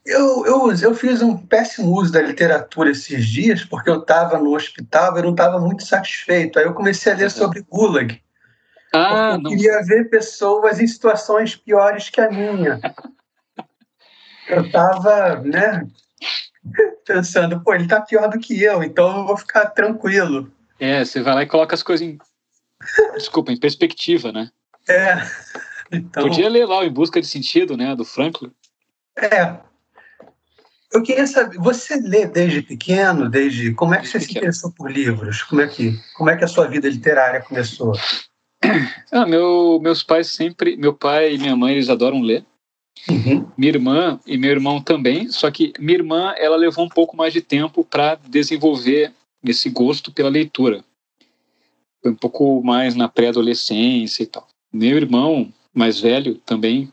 Eu, 0.05 0.45
eu, 0.45 0.73
eu 0.73 0.95
fiz 0.95 1.23
um 1.23 1.37
péssimo 1.37 1.91
uso 1.99 2.13
da 2.13 2.21
literatura 2.21 2.91
esses 2.91 3.27
dias, 3.27 3.65
porque 3.65 3.89
eu 3.89 4.01
estava 4.01 4.39
no 4.39 4.55
hospital, 4.55 5.17
eu 5.17 5.23
não 5.23 5.31
estava 5.31 5.59
muito 5.59 5.85
satisfeito. 5.85 6.59
Aí 6.59 6.67
eu 6.67 6.75
comecei 6.75 7.13
a 7.13 7.17
ler 7.17 7.31
sobre 7.31 7.63
Gulag. 7.63 8.21
Ah, 8.95 9.33
eu 9.33 9.39
não. 9.39 9.51
queria 9.51 9.83
ver 9.83 10.11
pessoas 10.11 10.79
em 10.79 10.87
situações 10.87 11.57
piores 11.57 12.11
que 12.11 12.21
a 12.21 12.31
minha. 12.31 12.81
eu 14.49 14.63
estava, 14.63 15.41
né, 15.41 15.87
pensando, 17.07 17.61
pô, 17.61 17.75
ele 17.75 17.85
está 17.85 18.01
pior 18.01 18.29
do 18.29 18.39
que 18.39 18.63
eu, 18.63 18.83
então 18.83 19.19
eu 19.19 19.27
vou 19.27 19.37
ficar 19.37 19.67
tranquilo. 19.67 20.51
É, 20.79 21.05
você 21.05 21.23
vai 21.23 21.35
lá 21.35 21.43
e 21.43 21.47
coloca 21.47 21.75
as 21.75 21.83
coisas 21.83 22.07
em. 22.07 22.19
Desculpa, 23.15 23.53
em 23.53 23.59
perspectiva, 23.59 24.33
né? 24.33 24.51
É. 24.89 25.15
Então... 25.93 26.25
Podia 26.25 26.49
ler 26.49 26.67
lá 26.67 26.81
o 26.81 26.85
Em 26.85 26.91
Busca 26.91 27.21
de 27.21 27.27
Sentido, 27.27 27.77
né, 27.77 27.95
do 27.95 28.05
Franklin. 28.05 28.53
É. 29.17 29.57
Eu 30.93 31.03
queria 31.03 31.27
saber, 31.27 31.59
você 31.59 31.97
lê 31.97 32.27
desde 32.27 32.63
pequeno, 32.63 33.29
desde 33.29 33.73
como 33.75 33.95
é 33.95 34.01
que 34.01 34.07
você 34.07 34.21
se 34.21 34.31
interessou 34.31 34.71
por 34.71 34.91
livros? 34.91 35.43
Como 35.43 35.61
é 35.61 35.67
que, 35.67 35.99
como 36.17 36.31
é 36.31 36.37
que 36.37 36.45
a 36.45 36.49
sua 36.49 36.69
vida 36.69 36.89
literária 36.89 37.43
começou? 37.43 37.93
Ah, 39.11 39.27
meu, 39.27 39.81
meus 39.83 40.03
pais 40.03 40.29
sempre, 40.29 40.77
meu 40.77 40.95
pai 40.95 41.35
e 41.35 41.39
minha 41.39 41.57
mãe, 41.57 41.73
eles 41.73 41.89
adoram 41.89 42.21
ler. 42.21 42.45
Uhum. 43.09 43.47
Minha 43.57 43.73
irmã 43.73 44.21
e 44.27 44.37
meu 44.37 44.51
irmão 44.51 44.81
também, 44.81 45.31
só 45.31 45.51
que 45.51 45.73
minha 45.79 45.99
irmã, 45.99 46.35
ela 46.39 46.57
levou 46.57 46.85
um 46.85 46.89
pouco 46.89 47.17
mais 47.17 47.33
de 47.33 47.41
tempo 47.41 47.85
para 47.85 48.15
desenvolver 48.29 49.13
esse 49.45 49.69
gosto 49.69 50.11
pela 50.11 50.31
leitura. 50.31 50.83
Foi 52.03 52.13
um 52.13 52.17
pouco 52.17 52.63
mais 52.63 52.95
na 52.95 53.09
pré-adolescência 53.09 54.23
e 54.23 54.27
tal. 54.27 54.47
Meu 54.73 54.97
irmão, 54.97 55.53
mais 55.73 56.01
velho 56.01 56.37
também, 56.47 56.91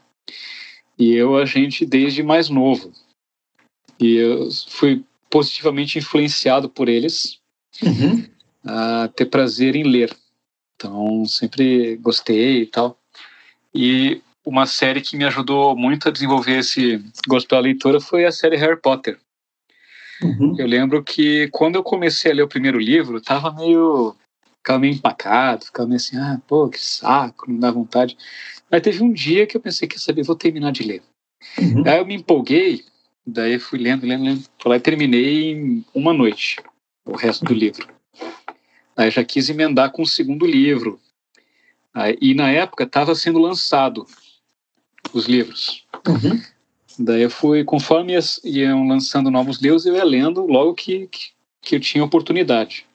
e 0.98 1.14
eu, 1.14 1.36
a 1.36 1.46
gente 1.46 1.86
desde 1.86 2.22
mais 2.22 2.50
novo. 2.50 2.92
E 4.00 4.16
eu 4.16 4.50
fui 4.68 5.04
positivamente 5.30 5.98
influenciado 5.98 6.70
por 6.70 6.90
eles 6.90 7.40
uhum. 7.82 8.24
a 8.64 9.08
ter 9.08 9.26
prazer 9.26 9.76
em 9.76 9.84
ler. 9.84 10.16
Então, 10.76 11.26
sempre 11.26 11.96
gostei 11.98 12.64
e 12.64 12.66
tal. 12.66 13.00
E 13.74 14.22
uma 14.46 14.66
série 14.66 15.02
que 15.02 15.16
me 15.16 15.26
ajudou 15.26 15.76
muito 15.76 16.08
a 16.08 16.12
desenvolver 16.12 16.60
esse 16.60 17.04
gosto 17.28 17.48
pela 17.48 17.62
leitura 17.62 18.00
foi 18.00 18.26
a 18.26 18.32
série 18.32 18.58
Harry 18.58 18.80
Potter. 18.80 19.20
Uhum. 20.22 20.56
Eu 20.58 20.68
lembro 20.68 21.04
que 21.04 21.48
quando 21.52 21.76
eu 21.76 21.84
comecei 21.84 22.32
a 22.32 22.36
ler 22.36 22.44
o 22.44 22.48
primeiro 22.48 22.80
livro, 22.80 23.22
tava 23.22 23.52
meio. 23.52 24.16
ficava 24.58 24.80
meio 24.80 24.94
empacado, 24.94 25.66
ficava 25.66 25.88
meio 25.88 25.98
assim, 25.98 26.18
ah, 26.18 26.40
pô, 26.48 26.70
que 26.70 26.80
saco, 26.80 27.50
não 27.50 27.60
dá 27.60 27.72
vontade. 27.72 28.18
Mas 28.70 28.82
teve 28.82 29.04
um 29.04 29.12
dia 29.12 29.48
que 29.48 29.58
eu 29.58 29.62
pensei, 29.62 29.88
quer 29.88 30.00
saber, 30.00 30.24
vou 30.24 30.36
terminar 30.36 30.72
de 30.72 30.84
ler. 30.84 31.02
Uhum. 31.58 31.84
Aí 31.88 31.98
eu 31.98 32.06
me 32.06 32.16
empolguei, 32.16 32.84
daí 33.26 33.58
fui 33.60 33.80
lendo, 33.80 34.06
lendo, 34.06 34.24
lendo, 34.24 34.44
fui 34.60 34.70
lá 34.70 34.76
e 34.78 34.80
terminei 34.80 35.52
em 35.52 35.86
uma 35.94 36.14
noite 36.14 36.58
o 37.06 37.16
resto 37.16 37.46
do 37.46 37.54
livro. 37.54 37.88
Aí 38.96 39.10
já 39.10 39.24
quis 39.24 39.50
emendar 39.50 39.92
com 39.92 40.04
o 40.04 40.08
segundo 40.08 40.46
livro. 40.46 41.00
Aí, 41.94 42.18
e 42.22 42.34
na 42.34 42.50
época 42.50 42.84
estava 42.84 43.16
sendo 43.16 43.40
lançado 43.40 44.06
os 45.14 45.26
livros. 45.26 45.86
Uhum. 46.08 46.42
Daí 47.00 47.24
eu 47.24 47.30
fui, 47.30 47.64
conforme 47.64 48.14
iam 48.44 48.88
lançando 48.88 49.32
novos 49.32 49.60
livros, 49.60 49.86
eu 49.86 49.96
ia 49.96 50.04
lendo 50.04 50.46
logo 50.46 50.74
que, 50.74 51.08
que, 51.08 51.32
que 51.62 51.76
eu 51.76 51.80
tinha 51.80 52.04
oportunidade. 52.04 52.86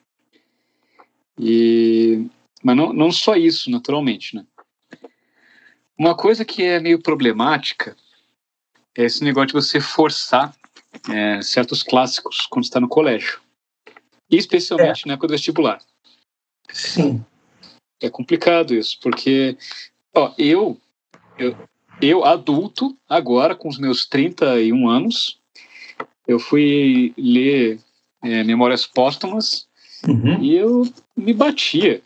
E, 1.39 2.25
mas 2.63 2.75
não, 2.75 2.93
não 2.93 3.11
só 3.11 3.35
isso, 3.35 3.69
naturalmente, 3.69 4.35
né? 4.35 4.45
Uma 5.97 6.15
coisa 6.15 6.45
que 6.45 6.63
é 6.63 6.79
meio 6.79 7.01
problemática 7.01 7.95
é 8.95 9.03
esse 9.03 9.23
negócio 9.23 9.47
de 9.47 9.53
você 9.53 9.79
forçar 9.79 10.55
é, 11.09 11.41
certos 11.41 11.81
clássicos 11.83 12.45
quando 12.47 12.65
está 12.65 12.79
no 12.79 12.87
colégio. 12.87 13.39
Especialmente 14.29 15.03
é. 15.05 15.07
na 15.07 15.13
época 15.13 15.27
do 15.27 15.31
vestibular. 15.31 15.79
Sim. 16.71 17.23
É 18.01 18.09
complicado 18.09 18.75
isso, 18.75 18.99
porque 19.01 19.57
ó, 20.13 20.33
eu, 20.37 20.79
eu, 21.37 21.57
eu, 22.01 22.23
adulto, 22.23 22.97
agora 23.07 23.55
com 23.55 23.67
os 23.67 23.77
meus 23.77 24.05
31 24.05 24.87
anos, 24.87 25.39
eu 26.27 26.39
fui 26.39 27.13
ler 27.17 27.79
é, 28.23 28.43
Memórias 28.43 28.85
Póstumas 28.85 29.67
uhum. 30.07 30.41
e 30.41 30.55
eu 30.55 30.83
me 31.15 31.33
batia, 31.33 32.01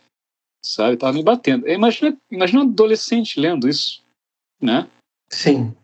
sabe? 0.64 0.96
Tava 0.96 1.12
me 1.12 1.22
batendo. 1.22 1.68
Imagina, 1.68 2.16
imagina 2.30 2.60
um 2.60 2.68
adolescente 2.68 3.40
lendo 3.40 3.68
isso, 3.68 4.02
né? 4.60 4.88
Sim. 5.30 5.74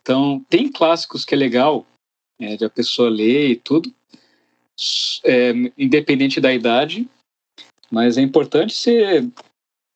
Então, 0.00 0.44
tem 0.48 0.70
clássicos 0.70 1.24
que 1.24 1.34
é 1.34 1.38
legal 1.38 1.86
é, 2.40 2.56
de 2.56 2.64
a 2.64 2.70
pessoa 2.70 3.10
ler 3.10 3.50
e 3.50 3.56
tudo, 3.56 3.94
é, 5.24 5.52
independente 5.76 6.40
da 6.40 6.52
idade, 6.52 7.08
mas 7.90 8.16
é 8.16 8.22
importante 8.22 8.74
você, 8.74 9.28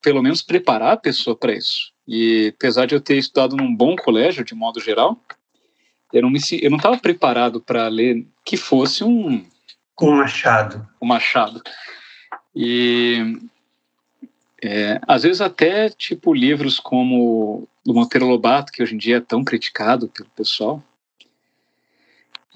pelo 0.02 0.22
menos, 0.22 0.42
preparar 0.42 0.92
a 0.92 0.98
pessoa 0.98 1.34
para 1.34 1.54
isso. 1.54 1.93
E 2.06 2.52
apesar 2.54 2.86
de 2.86 2.94
eu 2.94 3.00
ter 3.00 3.16
estudado 3.16 3.56
num 3.56 3.74
bom 3.74 3.96
colégio, 3.96 4.44
de 4.44 4.54
modo 4.54 4.80
geral, 4.80 5.18
eu 6.12 6.22
não 6.22 6.30
me 6.30 6.38
eu 6.60 6.70
não 6.70 6.76
estava 6.76 6.98
preparado 6.98 7.60
para 7.60 7.88
ler 7.88 8.26
que 8.44 8.56
fosse 8.56 9.02
um 9.02 9.44
um 10.00 10.16
machado. 10.16 10.88
Um 11.00 11.06
machado. 11.06 11.62
E 12.54 13.38
é, 14.62 15.00
às 15.06 15.22
vezes 15.22 15.40
até 15.40 15.88
tipo 15.88 16.34
livros 16.34 16.78
como 16.78 17.68
do 17.84 17.94
Monteiro 17.94 18.26
Lobato, 18.26 18.72
que 18.72 18.82
hoje 18.82 18.94
em 18.94 18.98
dia 18.98 19.18
é 19.18 19.20
tão 19.20 19.44
criticado 19.44 20.08
pelo 20.08 20.28
pessoal, 20.30 20.82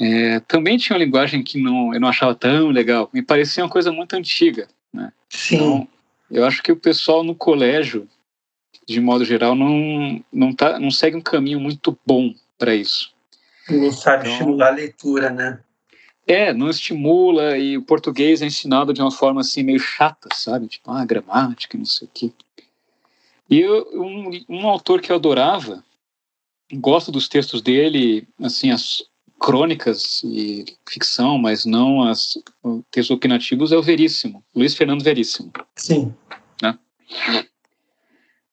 é, 0.00 0.40
também 0.40 0.78
tinha 0.78 0.96
uma 0.96 1.04
linguagem 1.04 1.42
que 1.42 1.60
não, 1.60 1.92
eu 1.92 2.00
não 2.00 2.08
achava 2.08 2.34
tão 2.34 2.68
legal. 2.68 3.10
Me 3.12 3.20
parecia 3.20 3.64
uma 3.64 3.70
coisa 3.70 3.90
muito 3.90 4.14
antiga. 4.14 4.68
Né? 4.92 5.12
Sim. 5.28 5.56
Então, 5.56 5.88
eu 6.30 6.44
acho 6.44 6.62
que 6.62 6.70
o 6.70 6.76
pessoal 6.76 7.24
no 7.24 7.34
colégio, 7.34 8.08
de 8.88 9.00
modo 9.00 9.24
geral, 9.24 9.54
não, 9.54 10.22
não, 10.32 10.52
tá, 10.54 10.78
não 10.78 10.90
segue 10.90 11.16
um 11.16 11.20
caminho 11.20 11.60
muito 11.60 11.96
bom 12.06 12.34
para 12.58 12.74
isso. 12.74 13.12
Não 13.68 13.92
sabe 13.92 14.22
então, 14.22 14.32
estimular 14.32 14.68
a 14.68 14.76
leitura, 14.76 15.30
né? 15.30 15.60
É, 16.26 16.52
não 16.52 16.68
estimula 16.68 17.56
e 17.56 17.76
o 17.76 17.82
português 17.82 18.42
é 18.42 18.46
ensinado 18.46 18.92
de 18.92 19.00
uma 19.00 19.10
forma 19.10 19.40
assim 19.40 19.62
meio 19.62 19.78
chata, 19.78 20.28
sabe? 20.34 20.66
Tipo, 20.66 20.90
ah, 20.90 21.04
gramática, 21.04 21.76
não 21.76 21.84
sei 21.84 22.06
o 22.08 22.10
quê. 22.12 22.32
E 23.48 23.60
eu, 23.60 23.88
um, 23.94 24.44
um 24.48 24.68
autor 24.68 25.00
que 25.00 25.10
eu 25.10 25.16
adorava, 25.16 25.82
gosto 26.72 27.10
dos 27.10 27.28
textos 27.28 27.62
dele, 27.62 28.28
assim, 28.42 28.70
as, 28.70 29.02
crônicas 29.38 30.22
e 30.24 30.64
ficção, 30.88 31.38
mas 31.38 31.64
não 31.64 32.02
as 32.02 32.34
textos 32.90 33.16
opinativos, 33.16 33.72
é 33.72 33.76
o 33.76 33.82
Veríssimo, 33.82 34.44
Luiz 34.54 34.74
Fernando 34.74 35.02
Veríssimo. 35.02 35.52
Sim. 35.76 36.14
Né? 36.60 36.76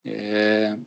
É, 0.05 0.77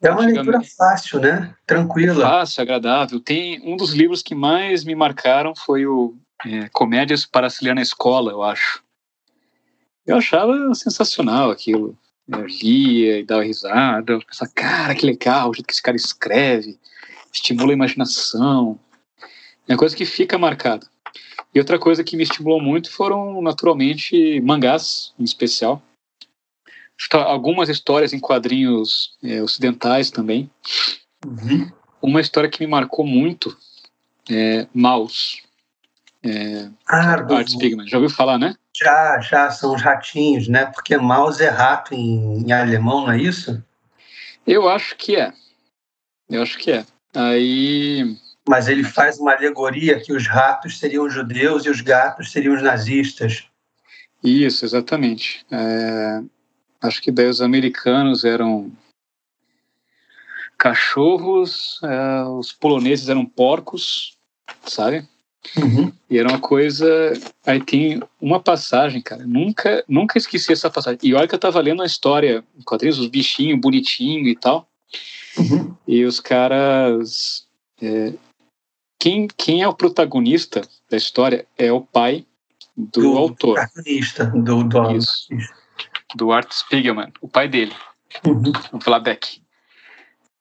é 0.00 0.10
uma 0.10 0.24
leitura 0.24 0.60
fácil, 0.62 1.20
né? 1.20 1.54
Tranquila. 1.66 2.22
Fácil, 2.22 2.62
agradável. 2.62 3.20
Tem 3.20 3.60
um 3.62 3.76
dos 3.76 3.92
livros 3.92 4.22
que 4.22 4.34
mais 4.34 4.84
me 4.84 4.94
marcaram 4.94 5.54
foi 5.54 5.86
o 5.86 6.14
é, 6.46 6.68
Comédias 6.70 7.26
para 7.26 7.50
se 7.50 7.64
ler 7.64 7.74
na 7.74 7.82
escola, 7.82 8.30
eu 8.30 8.42
acho. 8.42 8.82
Eu 10.06 10.16
achava 10.16 10.74
sensacional 10.74 11.50
aquilo. 11.50 11.98
Eu 12.26 12.46
lia 12.46 13.18
e 13.18 13.24
dava 13.24 13.42
risada. 13.42 14.12
Eu 14.12 14.24
pensava, 14.24 14.50
cara, 14.54 14.94
que 14.94 15.04
legal 15.04 15.50
o 15.50 15.54
jeito 15.54 15.66
que 15.66 15.72
esse 15.72 15.82
cara 15.82 15.96
escreve 15.96 16.78
estimula 17.32 17.72
a 17.72 17.74
imaginação. 17.74 18.78
É 19.68 19.72
uma 19.72 19.78
coisa 19.78 19.96
que 19.96 20.04
fica 20.04 20.38
marcada. 20.38 20.86
E 21.54 21.58
outra 21.58 21.78
coisa 21.78 22.04
que 22.04 22.16
me 22.16 22.22
estimulou 22.22 22.60
muito 22.60 22.90
foram, 22.90 23.42
naturalmente, 23.42 24.40
mangás, 24.40 25.12
em 25.18 25.24
especial. 25.24 25.82
Algumas 27.12 27.68
histórias 27.68 28.12
em 28.12 28.20
quadrinhos 28.20 29.16
é, 29.22 29.42
ocidentais 29.42 30.10
também. 30.10 30.50
Uhum. 31.24 31.70
Uma 32.02 32.20
história 32.20 32.48
que 32.48 32.60
me 32.60 32.66
marcou 32.66 33.04
muito 33.04 33.56
é 34.30 34.66
Maus. 34.72 35.42
É, 36.22 36.68
ah, 36.86 37.14
Art 37.14 37.48
Spiegelman. 37.48 37.88
Já 37.88 37.96
ouviu 37.96 38.10
falar, 38.10 38.38
né? 38.38 38.54
Já, 38.74 39.20
já, 39.20 39.50
são 39.50 39.74
os 39.74 39.82
ratinhos, 39.82 40.48
né? 40.48 40.66
Porque 40.66 40.96
Maus 40.96 41.40
é 41.40 41.48
rato 41.48 41.94
em, 41.94 42.44
em 42.46 42.52
alemão, 42.52 43.02
não 43.02 43.12
é 43.12 43.18
isso? 43.18 43.62
Eu 44.46 44.68
acho 44.68 44.96
que 44.96 45.16
é. 45.16 45.32
Eu 46.28 46.42
acho 46.42 46.58
que 46.58 46.70
é. 46.72 46.84
Aí. 47.14 48.16
Mas 48.48 48.68
ele 48.68 48.84
faz 48.84 49.18
uma 49.18 49.32
alegoria 49.32 50.00
que 50.00 50.12
os 50.12 50.26
ratos 50.26 50.78
seriam 50.78 51.04
os 51.04 51.12
judeus 51.12 51.64
e 51.64 51.70
os 51.70 51.80
gatos 51.80 52.30
seriam 52.30 52.54
os 52.54 52.62
nazistas. 52.62 53.44
Isso, 54.22 54.64
exatamente. 54.64 55.44
É... 55.50 56.22
Acho 56.80 57.02
que 57.02 57.10
daí 57.10 57.26
os 57.26 57.42
americanos 57.42 58.24
eram 58.24 58.70
cachorros, 60.56 61.80
é... 61.82 62.24
os 62.24 62.52
poloneses 62.52 63.08
eram 63.08 63.24
porcos, 63.24 64.16
sabe? 64.66 65.06
Uhum. 65.56 65.92
E 66.08 66.18
era 66.18 66.28
uma 66.28 66.38
coisa. 66.38 66.86
Aí 67.46 67.60
tem 67.62 68.02
uma 68.20 68.38
passagem, 68.38 69.00
cara. 69.00 69.24
Nunca, 69.26 69.82
nunca 69.88 70.18
esqueci 70.18 70.52
essa 70.52 70.70
passagem. 70.70 70.98
E 71.02 71.14
olha 71.14 71.26
que 71.26 71.34
eu 71.34 71.38
tava 71.38 71.60
lendo 71.60 71.82
a 71.82 71.86
história, 71.86 72.44
quadrinhos, 72.64 72.98
os 72.98 73.06
bichinhos 73.08 73.58
bonitinhos 73.58 74.28
e 74.28 74.36
tal. 74.36 74.68
Uhum. 75.38 75.74
E 75.86 76.04
os 76.04 76.20
caras. 76.20 77.46
É, 77.80 78.12
quem, 78.98 79.26
quem 79.28 79.62
é 79.62 79.68
o 79.68 79.74
protagonista 79.74 80.60
da 80.90 80.96
história 80.96 81.46
é 81.56 81.72
o 81.72 81.80
pai 81.80 82.26
do, 82.76 83.00
do 83.00 83.16
autor. 83.16 83.54
Protagonista 83.54 84.26
do, 84.26 84.62
do, 84.64 84.96
Isso. 84.96 85.28
Do 86.16 86.32
Art 86.32 86.50
Spiegelman, 86.52 87.12
o 87.20 87.28
pai 87.28 87.48
dele, 87.48 87.74
uhum. 88.26 88.52
o 88.72 88.78
Vladek. 88.78 89.40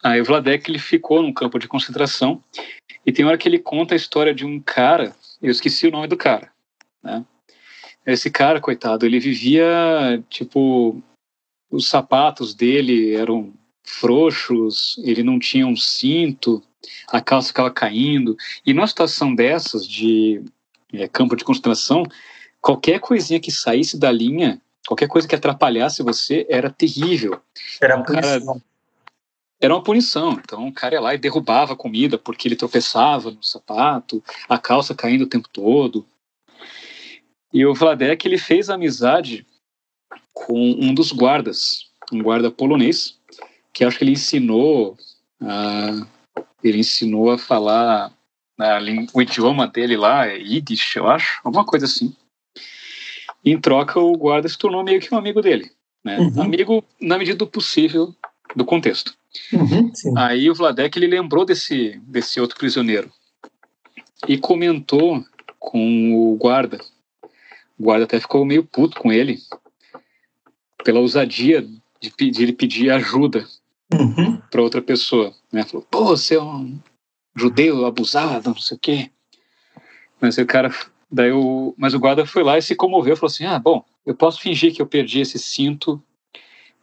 Aí 0.03 0.21
o 0.21 0.25
Vladek 0.25 0.69
ele 0.69 0.79
ficou 0.79 1.21
num 1.21 1.33
campo 1.33 1.59
de 1.59 1.67
concentração 1.67 2.43
e 3.05 3.11
tem 3.11 3.25
hora 3.25 3.37
que 3.37 3.47
ele 3.47 3.59
conta 3.59 3.93
a 3.93 3.97
história 3.97 4.33
de 4.33 4.45
um 4.45 4.59
cara, 4.59 5.15
eu 5.41 5.51
esqueci 5.51 5.87
o 5.87 5.91
nome 5.91 6.07
do 6.07 6.17
cara, 6.17 6.51
né? 7.03 7.25
Esse 8.05 8.31
cara, 8.31 8.61
coitado, 8.61 9.05
ele 9.05 9.19
vivia 9.19 10.23
tipo 10.29 11.03
os 11.69 11.87
sapatos 11.87 12.55
dele 12.55 13.13
eram 13.13 13.53
frouxos, 13.83 14.99
ele 15.03 15.21
não 15.21 15.37
tinha 15.37 15.67
um 15.67 15.75
cinto, 15.75 16.63
a 17.09 17.21
calça 17.21 17.49
ficava 17.49 17.71
caindo. 17.71 18.35
E 18.65 18.73
numa 18.73 18.87
situação 18.87 19.35
dessas, 19.35 19.85
de 19.87 20.43
é, 20.93 21.07
campo 21.07 21.35
de 21.35 21.43
concentração, 21.43 22.03
qualquer 22.61 22.99
coisinha 22.99 23.39
que 23.39 23.51
saísse 23.51 23.97
da 23.99 24.11
linha, 24.11 24.61
qualquer 24.89 25.07
coisa 25.07 25.27
que 25.27 25.35
atrapalhasse 25.35 26.01
você, 26.01 26.47
era 26.49 26.71
terrível. 26.71 27.39
Era 27.79 27.95
uma 27.95 28.03
punição. 28.03 28.45
Cara, 28.47 28.61
era 29.61 29.75
uma 29.75 29.83
punição. 29.83 30.31
Então 30.31 30.67
o 30.67 30.73
cara 30.73 30.95
ia 30.95 31.01
lá 31.01 31.13
e 31.13 31.19
derrubava 31.19 31.73
a 31.73 31.75
comida 31.75 32.17
porque 32.17 32.47
ele 32.47 32.55
tropeçava 32.55 33.29
no 33.29 33.43
sapato, 33.43 34.23
a 34.47 34.57
calça 34.57 34.95
caindo 34.95 35.25
o 35.25 35.29
tempo 35.29 35.47
todo. 35.47 36.07
E 37.53 37.63
o 37.67 37.75
Vladek 37.75 38.27
ele 38.27 38.39
fez 38.39 38.67
amizade 38.67 39.45
com 40.33 40.59
um 40.59 40.91
dos 40.91 41.11
guardas, 41.11 41.91
um 42.11 42.23
guarda 42.23 42.49
polonês, 42.49 43.15
que 43.71 43.83
acho 43.83 43.95
que 43.95 44.03
ele 44.03 44.13
ensinou 44.13 44.97
a, 45.39 46.07
ele 46.63 46.79
ensinou 46.79 47.29
a 47.29 47.37
falar 47.37 48.11
a, 48.59 48.79
o 49.13 49.21
idioma 49.21 49.67
dele 49.67 49.95
lá, 49.95 50.25
é 50.25 50.37
Yiddish, 50.37 50.95
eu 50.95 51.07
acho, 51.07 51.41
alguma 51.43 51.63
coisa 51.63 51.85
assim. 51.85 52.15
Em 53.43 53.59
troca, 53.59 53.99
o 53.99 54.13
guarda 54.17 54.47
se 54.47 54.57
tornou 54.57 54.83
meio 54.83 54.99
que 54.99 55.13
um 55.13 55.17
amigo 55.17 55.41
dele. 55.41 55.71
Né? 56.03 56.17
Uhum. 56.17 56.41
Amigo 56.41 56.83
na 56.99 57.17
medida 57.17 57.37
do 57.37 57.47
possível 57.47 58.13
do 58.55 58.65
contexto. 58.65 59.13
Uhum, 59.53 59.91
Aí 60.17 60.49
o 60.49 60.55
Vladek 60.55 60.97
ele 60.97 61.07
lembrou 61.07 61.45
desse, 61.45 62.01
desse 62.03 62.39
outro 62.39 62.57
prisioneiro 62.57 63.11
e 64.27 64.37
comentou 64.37 65.23
com 65.59 66.13
o 66.13 66.35
guarda. 66.35 66.79
O 67.77 67.83
guarda 67.83 68.05
até 68.05 68.19
ficou 68.19 68.43
meio 68.43 68.63
puto 68.63 68.99
com 68.99 69.11
ele 69.11 69.39
pela 70.83 70.99
ousadia 70.99 71.61
de, 72.01 72.31
de 72.31 72.43
ele 72.43 72.53
pedir 72.53 72.89
ajuda 72.89 73.45
uhum. 73.93 74.37
para 74.49 74.61
outra 74.61 74.81
pessoa. 74.81 75.33
Né? 75.51 75.63
Falou, 75.63 75.85
pô, 75.89 76.05
você 76.05 76.35
é 76.35 76.41
um 76.41 76.79
judeu 77.35 77.85
abusado, 77.85 78.49
não 78.49 78.57
sei 78.57 78.77
o 78.77 78.79
quê. 78.79 79.11
Mas 80.19 80.37
o 80.37 80.45
cara, 80.45 80.73
daí 81.11 81.31
o, 81.31 81.73
mas 81.77 81.93
o 81.93 81.99
guarda 81.99 82.25
foi 82.25 82.43
lá 82.43 82.57
e 82.57 82.61
se 82.61 82.75
comoveu, 82.75 83.15
falou 83.15 83.31
assim, 83.31 83.45
ah, 83.45 83.59
bom, 83.59 83.83
eu 84.05 84.15
posso 84.15 84.39
fingir 84.39 84.73
que 84.73 84.81
eu 84.81 84.85
perdi 84.85 85.21
esse 85.21 85.39
cinto 85.39 86.01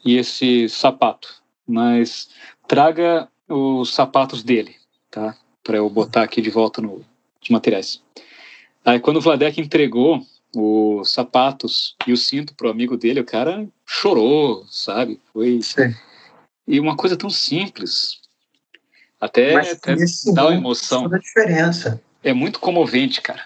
e 0.05 0.17
esse 0.17 0.69
sapato, 0.69 1.43
mas 1.67 2.29
traga 2.67 3.29
os 3.49 3.95
sapatos 3.95 4.43
dele, 4.43 4.77
tá? 5.11 5.37
Para 5.63 5.79
eu 5.79 5.89
botar 5.89 6.23
aqui 6.23 6.41
de 6.41 6.51
volta 6.51 6.81
nos 6.81 7.05
materiais. 7.51 8.03
Aí 8.85 9.01
quando 9.01 9.17
o 9.17 9.21
Vladek 9.21 9.61
entregou 9.61 10.21
os 10.55 11.13
sapatos 11.13 11.97
e 12.07 12.13
o 12.13 12.17
cinto 12.17 12.55
pro 12.55 12.71
amigo 12.71 12.97
dele, 12.97 13.21
o 13.21 13.25
cara 13.25 13.67
chorou, 13.85 14.65
sabe? 14.69 15.21
Foi 15.33 15.61
Sim. 15.63 15.95
E 16.67 16.81
uma 16.81 16.97
coisa 16.97 17.17
tão 17.17 17.31
simples. 17.31 18.21
Até, 19.21 19.55
até 19.55 19.97
dá 20.35 20.47
uma 20.47 20.55
emoção. 20.55 21.09
Diferença. 21.09 22.03
É 22.23 22.33
muito 22.33 22.59
comovente, 22.59 23.21
cara. 23.21 23.45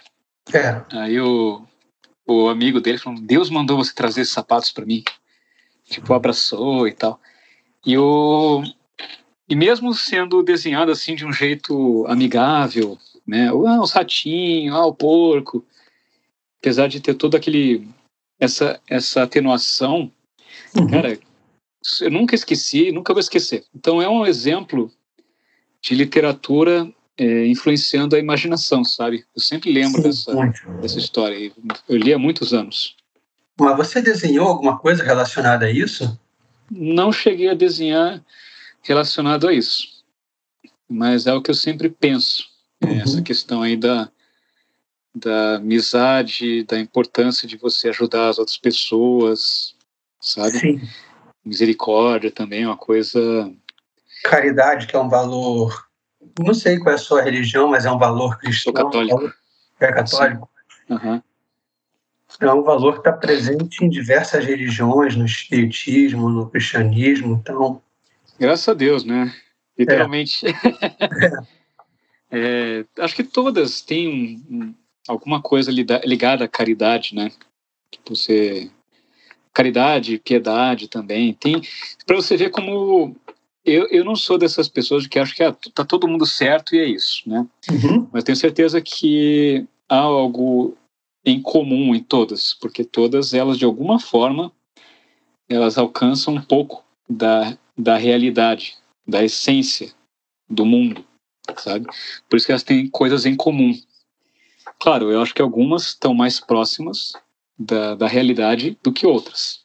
É. 0.53 0.83
Aí 0.97 1.21
o, 1.21 1.63
o 2.27 2.49
amigo 2.49 2.81
dele 2.81 2.99
falou: 2.99 3.21
Deus 3.21 3.51
mandou 3.51 3.77
você 3.77 3.95
trazer 3.95 4.23
esses 4.23 4.33
sapatos 4.33 4.73
para 4.73 4.87
mim. 4.87 5.05
Tipo, 5.85 6.15
abraçou 6.15 6.87
e 6.87 6.93
tal. 6.93 7.21
E 7.85 7.97
o. 7.99 8.63
E 9.49 9.57
mesmo 9.57 9.93
sendo 9.93 10.43
desenhado 10.43 10.93
assim 10.93 11.17
de 11.17 11.27
um 11.27 11.33
jeito 11.33 12.07
amigável, 12.07 12.97
né? 13.27 13.49
Ah, 13.49 13.81
os 13.81 13.91
ratinhos, 13.91 14.77
ah, 14.77 14.87
o 14.87 14.95
porco. 14.95 15.65
Apesar 16.61 16.89
de 16.89 17.01
ter 17.01 17.15
todo 17.15 17.37
aquele. 17.37 17.89
Essa, 18.39 18.81
essa 18.89 19.23
atenuação, 19.23 20.11
uhum. 20.75 20.89
cara, 20.89 21.19
eu 22.01 22.11
nunca 22.11 22.35
esqueci, 22.35 22.91
nunca 22.91 23.13
vou 23.13 23.21
esquecer. 23.21 23.65
Então 23.75 24.01
é 24.01 24.09
um 24.09 24.25
exemplo 24.25 24.91
de 25.83 25.95
literatura 25.95 26.91
é, 27.21 27.47
influenciando 27.47 28.17
a 28.17 28.19
imaginação, 28.19 28.83
sabe? 28.85 29.25
Eu 29.35 29.43
sempre 29.43 29.73
lembro 29.73 30.01
Sim, 30.01 30.09
dessa, 30.09 30.33
dessa 30.81 30.99
história. 30.99 31.53
Eu 31.89 31.97
li 31.97 32.15
há 32.15 32.19
muitos 32.19 32.55
anos. 32.55 32.97
Mas 33.59 33.77
você 33.77 34.01
desenhou 34.01 34.49
alguma 34.49 34.79
coisa 34.79 35.05
relacionada 35.05 35.67
a 35.67 35.71
isso? 35.71 36.19
Não 36.71 37.13
cheguei 37.13 37.49
a 37.49 37.55
desenhar 37.55 38.25
relacionado 38.83 39.47
a 39.47 39.53
isso, 39.53 40.03
mas 40.89 41.27
é 41.27 41.35
o 41.35 41.43
que 41.43 41.51
eu 41.51 41.55
sempre 41.55 41.91
penso. 41.91 42.49
É 42.81 42.87
uhum. 42.87 43.01
Essa 43.01 43.23
questão 43.23 43.61
aí 43.61 43.77
da, 43.77 44.09
da 45.15 45.57
amizade, 45.57 46.65
da 46.65 46.79
importância 46.79 47.47
de 47.47 47.59
você 47.59 47.91
ajudar 47.91 48.31
as 48.31 48.39
outras 48.39 48.57
pessoas, 48.57 49.75
sabe? 50.21 50.59
Sim 50.59 50.81
misericórdia 51.45 52.31
também 52.31 52.63
é 52.63 52.67
uma 52.67 52.77
coisa. 52.77 53.53
Caridade, 54.25 54.87
que 54.87 54.95
é 54.95 54.99
um 54.99 55.09
valor. 55.09 55.90
Não 56.45 56.55
sei 56.55 56.79
qual 56.79 56.93
é 56.93 56.95
a 56.95 56.99
sua 56.99 57.23
religião, 57.23 57.69
mas 57.69 57.85
é 57.85 57.91
um 57.91 57.99
valor 57.99 58.39
cristão. 58.39 58.73
Sou 58.73 58.85
católico. 58.85 59.33
É 59.79 59.93
católico? 59.93 60.49
Uhum. 60.89 61.23
É 62.41 62.53
um 62.53 62.63
valor 62.63 62.95
que 62.95 63.01
está 63.01 63.13
presente 63.13 63.85
em 63.85 63.89
diversas 63.89 64.45
religiões, 64.45 65.17
no 65.17 65.27
espiritismo, 65.27 66.29
no 66.29 66.49
cristianismo, 66.49 67.39
então. 67.41 67.83
Graças 68.39 68.69
a 68.69 68.75
Deus, 68.75 69.05
né? 69.05 69.35
Literalmente. 69.79 70.47
É. 70.47 70.53
é, 72.81 72.85
acho 72.99 73.15
que 73.15 73.25
todas 73.25 73.83
têm 73.83 74.43
um, 74.51 74.57
um, 74.57 74.75
alguma 75.09 75.43
coisa 75.43 75.71
ligada 75.71 76.45
à 76.45 76.49
caridade, 76.49 77.15
né? 77.15 77.31
Que 77.91 78.01
você 78.09 78.71
caridade, 79.53 80.19
piedade 80.19 80.89
também. 80.89 81.35
Tem 81.35 81.61
para 82.07 82.17
você 82.17 82.37
ver 82.37 82.51
como 82.51 83.17
eu, 83.65 83.87
eu 83.89 84.05
não 84.05 84.17
sou 84.17 84.39
dessas 84.39 84.69
pessoas 84.69 85.07
que 85.07 85.19
acham 85.19 85.35
que 85.35 85.43
ah, 85.43 85.57
tá 85.75 85.85
todo 85.85 86.09
mundo 86.09 86.25
certo 86.25 86.75
e 86.75 86.79
é 86.79 86.85
isso, 86.85 87.29
né? 87.29 87.47
Uhum. 87.71 88.09
Mas 88.13 88.25
tenho 88.25 88.37
certeza 88.37 88.81
que 88.81 89.67
há 89.89 89.99
algo 89.99 90.77
em 91.25 91.41
comum 91.41 91.95
em 91.95 92.03
todas, 92.03 92.55
porque 92.55 92.85
todas 92.85 93.35
elas 93.35 93.59
de 93.59 93.65
alguma 93.65 94.01
forma 94.01 94.51
elas 95.49 95.77
alcançam 95.77 96.35
um 96.35 96.41
pouco 96.41 96.85
da, 97.09 97.59
da 97.77 97.97
realidade, 97.97 98.77
da 99.07 99.23
essência 99.23 99.93
do 100.49 100.65
mundo, 100.65 101.05
sabe? 101.57 101.87
Por 102.29 102.37
isso 102.37 102.47
que 102.47 102.53
elas 102.53 102.63
têm 102.63 102.89
coisas 102.89 103.27
em 103.27 103.37
comum. 103.37 103.79
Claro, 104.79 105.11
eu 105.11 105.21
acho 105.21 105.35
que 105.35 105.43
algumas 105.43 105.89
estão 105.89 106.15
mais 106.15 106.41
próximas 106.41 107.13
da, 107.59 107.95
da 107.95 108.07
realidade 108.07 108.79
do 108.83 108.93
que 108.93 109.07
outras, 109.07 109.65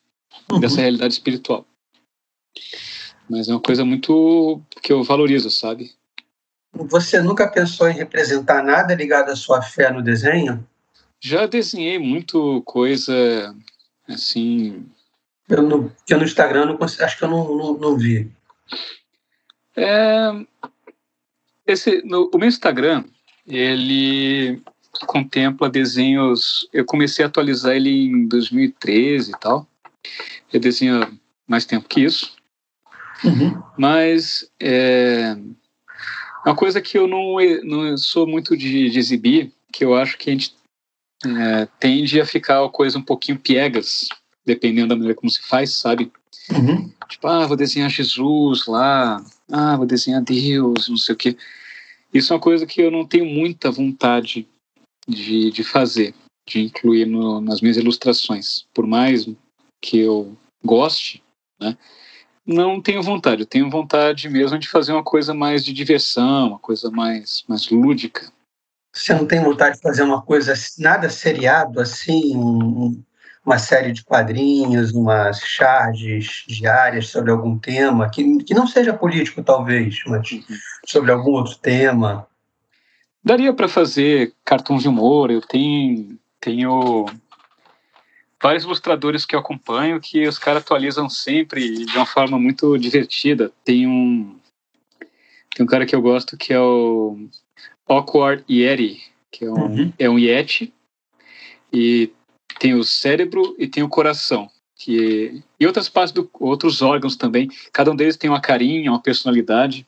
uhum. 0.52 0.60
dessa 0.60 0.82
realidade 0.82 1.14
espiritual. 1.14 1.66
Mas 3.30 3.47
é 3.49 3.51
uma 3.51 3.61
coisa 3.61 3.84
muito 3.84 4.61
que 4.82 4.93
eu 4.93 5.03
valorizo, 5.03 5.49
sabe? 5.49 5.91
Você 6.73 7.21
nunca 7.21 7.47
pensou 7.47 7.88
em 7.88 7.93
representar 7.93 8.63
nada 8.63 8.93
ligado 8.93 9.30
à 9.30 9.36
sua 9.36 9.61
fé 9.61 9.91
no 9.91 10.01
desenho? 10.01 10.65
Já 11.19 11.45
desenhei 11.45 11.97
muito 11.97 12.61
coisa 12.63 13.55
assim 14.07 14.86
Eu 15.49 15.63
no, 15.63 15.91
eu 16.07 16.17
no 16.17 16.23
Instagram 16.23 16.65
não 16.65 16.78
acho 16.84 17.17
que 17.17 17.23
eu 17.23 17.30
não, 17.30 17.55
não, 17.55 17.73
não 17.78 17.97
vi. 17.97 18.30
É, 19.76 20.45
esse, 21.65 22.01
no, 22.03 22.30
o 22.34 22.38
meu 22.38 22.47
Instagram, 22.47 23.03
ele 23.47 24.61
contempla 25.07 25.69
desenhos. 25.69 26.67
Eu 26.71 26.86
comecei 26.86 27.23
a 27.23 27.28
atualizar 27.28 27.76
ele 27.76 27.89
em 27.89 28.28
2013 28.28 29.32
e 29.32 29.39
tal. 29.39 29.67
Eu 30.51 30.59
desenho 30.59 31.19
mais 31.47 31.65
tempo 31.65 31.88
que 31.88 32.01
isso. 32.01 32.35
Uhum. 33.24 33.61
Mas 33.78 34.49
é, 34.59 35.36
uma 36.45 36.55
coisa 36.55 36.82
que 36.82 36.97
eu 36.97 37.07
não, 37.07 37.38
não 37.63 37.97
sou 37.97 38.28
muito 38.28 38.55
de, 38.55 38.89
de 38.89 38.99
exibir, 38.99 39.51
que 39.72 39.84
eu 39.84 39.95
acho 39.95 40.18
que 40.18 40.30
a 40.30 40.34
gente 40.34 40.55
é, 41.26 41.68
tende 41.80 42.20
a 42.20 42.26
ficar 42.26 42.63
a 42.63 42.70
coisa 42.70 42.97
um 42.97 43.03
pouquinho 43.03 43.39
piegas, 43.39 44.07
dependendo 44.45 44.89
da 44.89 44.95
maneira 44.95 45.16
como 45.16 45.30
se 45.30 45.41
faz, 45.41 45.78
sabe? 45.78 46.11
Uhum. 46.51 46.91
Tipo, 47.09 47.28
ah, 47.28 47.47
vou 47.47 47.57
desenhar 47.57 47.89
Jesus 47.89 48.68
lá, 48.68 49.24
ah, 49.51 49.76
vou 49.78 49.86
desenhar 49.86 50.22
Deus, 50.22 50.88
não 50.88 50.97
sei 50.97 51.16
o 51.16 51.18
quê. 51.18 51.38
Isso 52.13 52.32
é 52.32 52.36
uma 52.36 52.41
coisa 52.41 52.66
que 52.66 52.82
eu 52.82 52.91
não 52.91 53.05
tenho 53.05 53.26
muita 53.26 53.72
vontade 53.72 54.47
de, 55.07 55.51
de 55.51 55.63
fazer, 55.63 56.13
de 56.47 56.61
incluir 56.61 57.05
no, 57.05 57.41
nas 57.41 57.61
minhas 57.61 57.78
ilustrações. 57.78 58.66
Por 58.74 58.86
mais 58.86 59.28
que 59.82 59.99
eu 59.99 60.38
goste, 60.63 61.24
né? 61.59 61.78
Não 62.46 62.80
tenho 62.80 63.02
vontade. 63.02 63.41
Eu 63.41 63.48
tenho 63.48 63.70
vontade 63.70 64.30
mesmo 64.30 64.60
de 64.60 64.68
fazer 64.68 64.93
uma 64.93 65.04
coisa 65.04 65.34
mais 65.34 65.64
de 65.66 65.74
diversão, 65.74 66.50
uma 66.50 66.60
coisa 66.60 66.91
mais, 66.91 67.43
mais 67.48 67.70
lúdica. 67.70 68.32
Você 68.93 69.14
não 69.14 69.26
tem 69.26 69.43
vontade 69.43 69.76
de 69.76 69.82
fazer 69.82 70.04
uma 70.04 70.22
coisa 70.22 70.54
nada 70.80 71.10
seriado, 71.10 71.82
assim, 71.82 72.34
uma 73.46 73.60
série 73.60 73.91
de 73.91 74.04
quadrinhos, 74.04 74.93
umas 74.93 75.39
charges 75.39 76.46
diárias 76.48 77.10
sobre 77.10 77.32
algum 77.32 77.58
tema, 77.58 78.10
que, 78.10 78.38
que 78.43 78.54
não 78.54 78.66
seja 78.66 78.93
político, 78.93 79.43
talvez, 79.43 80.02
mas 80.08 80.32
uhum. 80.32 80.43
sobre 80.88 81.12
algum 81.12 81.32
outro 81.32 81.56
tema? 81.58 82.26
Daria 83.24 83.52
para 83.54 83.68
fazer 83.68 84.34
cartões 84.46 84.84
de 84.84 84.88
humor. 84.88 85.30
Eu 85.30 85.41
tenho, 85.41 86.18
tenho 86.39 87.06
vários 88.42 88.64
ilustradores 88.64 89.26
que 89.26 89.36
eu 89.36 89.40
acompanho 89.40 90.00
que 90.00 90.28
os 90.28 90.38
caras 90.38 90.62
atualizam 90.62 91.10
sempre 91.10 91.86
de 91.86 91.96
uma 91.96 92.06
forma 92.06 92.38
muito 92.38 92.78
divertida. 92.78 93.52
Tem 93.64 93.88
um, 93.88 94.38
tem 95.56 95.64
um 95.64 95.68
cara 95.68 95.86
que 95.86 95.96
eu 95.96 96.02
gosto 96.02 96.38
que 96.38 96.54
é 96.54 96.60
o 96.60 97.18
Awkward 97.88 98.44
Yeti, 98.50 99.02
que 99.32 99.46
é 99.46 99.50
um, 99.50 99.54
uhum. 99.54 99.94
é 99.98 100.10
um 100.10 100.20
Yeti, 100.20 100.74
e 101.72 102.12
tem 102.60 102.74
o 102.74 102.84
cérebro 102.84 103.56
e 103.58 103.68
tem 103.68 103.84
o 103.84 103.90
coração. 103.90 104.50
Que, 104.78 105.42
e 105.58 105.66
outras 105.66 105.88
partes 105.88 106.12
do 106.12 106.30
outros 106.34 106.82
órgãos 106.82 107.16
também. 107.16 107.50
Cada 107.72 107.92
um 107.92 107.96
deles 107.96 108.18
tem 108.18 108.30
uma 108.30 108.42
carinha, 108.42 108.92
uma 108.92 109.02
personalidade. 109.02 109.88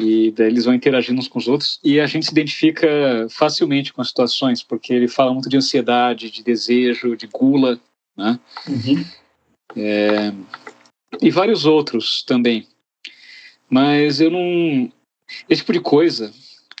E 0.00 0.30
daí 0.32 0.46
eles 0.46 0.64
vão 0.64 0.74
interagindo 0.74 1.18
uns 1.18 1.28
com 1.28 1.38
os 1.38 1.48
outros. 1.48 1.80
E 1.82 2.00
a 2.00 2.06
gente 2.06 2.26
se 2.26 2.32
identifica 2.32 2.88
facilmente 3.30 3.92
com 3.92 4.00
as 4.00 4.08
situações, 4.08 4.62
porque 4.62 4.92
ele 4.92 5.08
fala 5.08 5.32
muito 5.32 5.48
de 5.48 5.56
ansiedade, 5.56 6.30
de 6.30 6.42
desejo, 6.42 7.16
de 7.16 7.26
gula, 7.26 7.80
né? 8.16 8.38
Uhum. 8.68 9.04
É, 9.76 10.32
e 11.20 11.30
vários 11.30 11.64
outros 11.64 12.22
também. 12.22 12.66
Mas 13.68 14.20
eu 14.20 14.30
não. 14.30 14.90
Esse 15.48 15.60
tipo 15.60 15.72
de 15.72 15.80
coisa, 15.80 16.32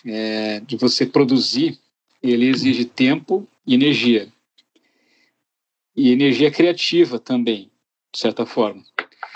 é, 0.06 0.60
de 0.60 0.76
você 0.76 1.04
produzir, 1.04 1.78
ele 2.22 2.48
exige 2.48 2.84
tempo 2.84 3.46
e 3.66 3.74
energia 3.74 4.28
e 5.98 6.12
energia 6.12 6.48
criativa 6.48 7.18
também, 7.18 7.68
de 8.14 8.20
certa 8.20 8.46
forma. 8.46 8.84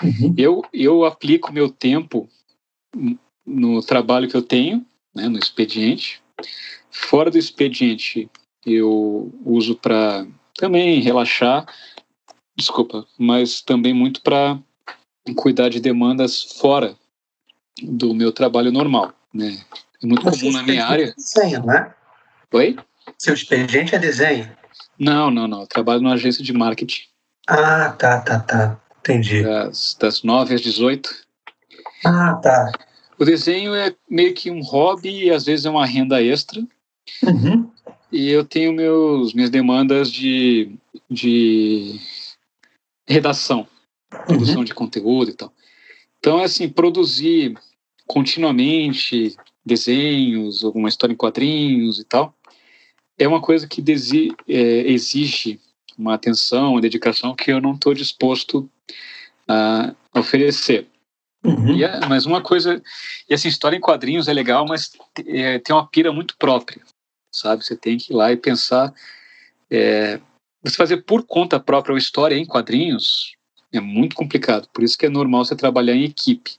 Uhum. 0.01 0.33
Eu, 0.37 0.61
eu 0.73 1.03
aplico 1.03 1.51
meu 1.51 1.69
tempo 1.69 2.29
no 3.45 3.81
trabalho 3.81 4.29
que 4.29 4.35
eu 4.35 4.41
tenho, 4.41 4.85
né, 5.13 5.27
no 5.27 5.37
expediente. 5.37 6.21
Fora 6.89 7.29
do 7.29 7.37
expediente, 7.37 8.29
eu 8.65 9.33
uso 9.45 9.75
para 9.75 10.25
também 10.55 11.01
relaxar, 11.01 11.65
desculpa, 12.55 13.05
mas 13.17 13.61
também 13.61 13.93
muito 13.93 14.21
para 14.21 14.59
cuidar 15.35 15.69
de 15.69 15.79
demandas 15.79 16.43
fora 16.59 16.95
do 17.81 18.13
meu 18.13 18.31
trabalho 18.31 18.71
normal, 18.71 19.13
né? 19.33 19.59
É 20.01 20.05
muito 20.05 20.21
comum 20.21 20.51
na 20.51 20.63
minha 20.63 20.85
área. 20.85 21.05
É 21.05 21.13
desenho, 21.15 21.65
né? 21.65 21.93
Oi? 22.51 22.75
Seu 23.17 23.33
expediente 23.33 23.95
é 23.95 23.99
desenho? 23.99 24.49
Não, 24.99 25.31
não, 25.31 25.47
não. 25.47 25.61
Eu 25.61 25.67
trabalho 25.67 26.01
numa 26.01 26.13
agência 26.13 26.43
de 26.43 26.53
marketing. 26.53 27.03
Ah, 27.47 27.89
tá, 27.91 28.21
tá, 28.21 28.39
tá. 28.39 28.79
Entendi. 28.99 29.43
Das, 29.43 29.97
das 29.99 30.23
9 30.23 30.55
às 30.55 30.61
18. 30.61 31.09
Ah, 32.05 32.35
tá. 32.35 32.71
O 33.19 33.25
desenho 33.25 33.73
é 33.75 33.95
meio 34.09 34.33
que 34.33 34.49
um 34.49 34.61
hobby 34.61 35.25
e 35.25 35.31
às 35.31 35.45
vezes 35.45 35.65
é 35.65 35.69
uma 35.69 35.85
renda 35.85 36.21
extra. 36.21 36.65
Uhum. 37.23 37.69
E 38.11 38.29
eu 38.29 38.45
tenho 38.45 38.73
meus, 38.73 39.33
minhas 39.33 39.49
demandas 39.49 40.11
de, 40.11 40.71
de 41.09 41.99
redação, 43.07 43.67
produção 44.27 44.57
uhum. 44.57 44.63
de 44.63 44.73
conteúdo 44.73 45.31
e 45.31 45.33
tal. 45.33 45.51
Então, 46.19 46.39
é 46.39 46.43
assim, 46.43 46.69
produzir 46.69 47.57
continuamente 48.07 49.35
desenhos, 49.65 50.63
alguma 50.63 50.89
história 50.89 51.13
em 51.13 51.17
quadrinhos 51.17 51.99
e 51.99 52.03
tal, 52.03 52.35
é 53.17 53.27
uma 53.27 53.41
coisa 53.41 53.67
que 53.67 53.81
desi, 53.81 54.31
é, 54.47 54.91
exige 54.91 55.59
uma 55.97 56.15
atenção, 56.15 56.71
uma 56.71 56.81
dedicação 56.81 57.35
que 57.35 57.51
eu 57.51 57.61
não 57.61 57.73
estou 57.73 57.93
disposto 57.93 58.69
a 59.47 59.93
oferecer. 60.15 60.87
Uhum. 61.43 61.75
E 61.75 61.83
é, 61.83 61.99
mas 62.07 62.25
uma 62.25 62.41
coisa, 62.41 62.81
e 63.29 63.33
essa 63.33 63.47
história 63.47 63.75
em 63.75 63.81
quadrinhos 63.81 64.27
é 64.27 64.33
legal, 64.33 64.65
mas 64.65 64.91
é, 65.25 65.59
tem 65.59 65.75
uma 65.75 65.85
pira 65.85 66.11
muito 66.11 66.37
própria, 66.37 66.81
sabe? 67.31 67.65
Você 67.65 67.75
tem 67.75 67.97
que 67.97 68.13
ir 68.13 68.15
lá 68.15 68.31
e 68.31 68.37
pensar. 68.37 68.93
É, 69.69 70.19
você 70.63 70.75
fazer 70.75 70.97
por 70.97 71.25
conta 71.25 71.59
própria 71.59 71.93
uma 71.93 71.99
história 71.99 72.35
em 72.35 72.45
quadrinhos 72.45 73.35
é 73.73 73.79
muito 73.79 74.15
complicado, 74.15 74.69
por 74.73 74.83
isso 74.83 74.97
que 74.97 75.05
é 75.05 75.09
normal 75.09 75.43
você 75.43 75.55
trabalhar 75.55 75.95
em 75.95 76.05
equipe. 76.05 76.51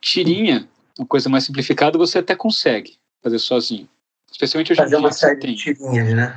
Tirinha, 0.00 0.66
uma 0.98 1.06
coisa 1.06 1.28
mais 1.28 1.44
simplificada, 1.44 1.98
você 1.98 2.18
até 2.18 2.34
consegue 2.34 2.96
fazer 3.22 3.38
sozinho. 3.38 3.88
Especialmente 4.30 4.72
hoje 4.72 4.80
em 4.80 4.84
dia. 4.84 4.90
Fazer 4.92 5.02
uma 5.02 5.12
série 5.12 5.40
de 5.40 5.56
tirinhas, 5.56 6.14
né? 6.14 6.36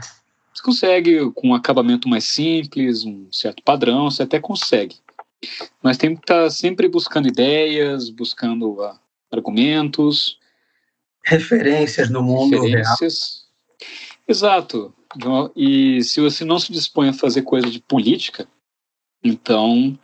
Você 0.54 0.62
consegue 0.62 1.32
com 1.32 1.50
um 1.50 1.56
acabamento 1.56 2.10
mais 2.10 2.26
simples, 2.26 3.04
um 3.06 3.32
certo 3.32 3.64
padrão, 3.64 4.12
você 4.12 4.24
até 4.24 4.40
consegue. 4.40 4.98
Mas 5.82 5.98
tem 5.98 6.16
que 6.16 6.22
estar 6.22 6.50
sempre 6.50 6.88
buscando 6.88 7.28
ideias, 7.28 8.10
buscando 8.10 8.82
uh, 8.82 8.98
argumentos. 9.32 10.40
Referências 11.24 12.10
no 12.10 12.22
mundo 12.22 12.62
referências. 12.62 13.46
real. 13.80 13.90
Exato. 14.28 14.94
E 15.56 16.04
se 16.04 16.20
você 16.20 16.44
não 16.44 16.60
se 16.60 16.72
dispõe 16.72 17.10
a 17.10 17.14
fazer 17.14 17.44
coisa 17.44 17.70
de 17.70 17.80
política, 17.80 18.48
então 19.24 19.98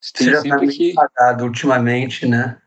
você 0.00 0.12
tem 0.12 0.26
você 0.26 0.32
já 0.32 0.36
tá 0.36 0.42
sempre 0.42 0.94
tá 0.94 1.34
que 1.34 1.42
ultimamente, 1.42 2.26
né? 2.26 2.58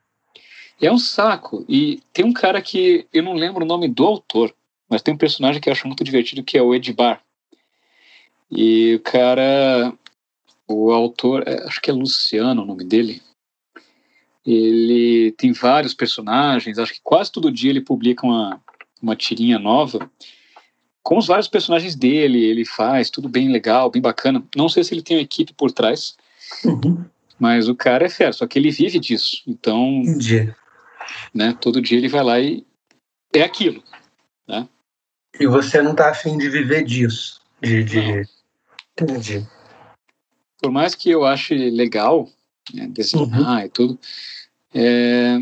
é 0.85 0.91
um 0.91 0.99
saco. 0.99 1.65
E 1.67 2.01
tem 2.13 2.25
um 2.25 2.33
cara 2.33 2.61
que 2.61 3.07
eu 3.11 3.23
não 3.23 3.33
lembro 3.33 3.63
o 3.63 3.67
nome 3.67 3.87
do 3.87 4.05
autor, 4.05 4.53
mas 4.87 5.01
tem 5.01 5.13
um 5.13 5.17
personagem 5.17 5.59
que 5.59 5.69
eu 5.69 5.73
acho 5.73 5.87
muito 5.87 6.03
divertido 6.03 6.43
que 6.43 6.57
é 6.57 6.61
o 6.61 6.75
Edbar. 6.75 7.21
E 8.49 8.95
o 8.95 8.99
cara, 8.99 9.93
o 10.67 10.91
autor, 10.91 11.43
é, 11.47 11.63
acho 11.65 11.81
que 11.81 11.89
é 11.89 11.93
Luciano 11.93 12.61
o 12.61 12.65
nome 12.65 12.83
dele. 12.83 13.21
Ele 14.45 15.33
tem 15.37 15.51
vários 15.51 15.93
personagens, 15.93 16.77
acho 16.77 16.93
que 16.93 17.01
quase 17.03 17.31
todo 17.31 17.51
dia 17.51 17.69
ele 17.69 17.81
publica 17.81 18.25
uma, 18.25 18.61
uma 19.01 19.15
tirinha 19.15 19.59
nova 19.59 20.09
com 21.07 21.17
os 21.17 21.25
vários 21.25 21.47
personagens 21.47 21.95
dele, 21.95 22.43
ele 22.43 22.65
faz 22.65 23.09
tudo 23.09 23.29
bem 23.29 23.49
legal, 23.49 23.89
bem 23.89 24.01
bacana. 24.01 24.43
Não 24.53 24.67
sei 24.67 24.83
se 24.83 24.93
ele 24.93 25.01
tem 25.01 25.15
uma 25.15 25.23
equipe 25.23 25.53
por 25.53 25.71
trás, 25.71 26.17
uhum. 26.65 27.01
mas 27.39 27.69
o 27.69 27.75
cara 27.75 28.05
é 28.05 28.09
fera, 28.09 28.33
só 28.33 28.45
que 28.45 28.59
ele 28.59 28.71
vive 28.71 28.99
disso. 28.99 29.41
Então, 29.47 30.01
Entendi. 30.03 30.53
né, 31.33 31.57
todo 31.61 31.81
dia 31.81 31.97
ele 31.97 32.09
vai 32.09 32.21
lá 32.21 32.41
e 32.41 32.65
é 33.33 33.41
aquilo, 33.41 33.81
né? 34.45 34.67
E 35.39 35.47
você 35.47 35.81
não 35.81 35.91
está 35.91 36.09
afim 36.09 36.37
de 36.37 36.49
viver 36.49 36.83
disso, 36.83 37.39
de, 37.61 37.85
de... 37.85 38.27
Entendi. 38.99 39.47
Por 40.59 40.71
mais 40.71 40.95
que 40.95 41.09
eu 41.09 41.25
ache 41.25 41.55
legal 41.69 42.29
né, 42.73 42.87
desenhar 42.87 43.29
uhum. 43.29 43.59
e 43.59 43.69
tudo, 43.69 43.99
é, 44.73 45.37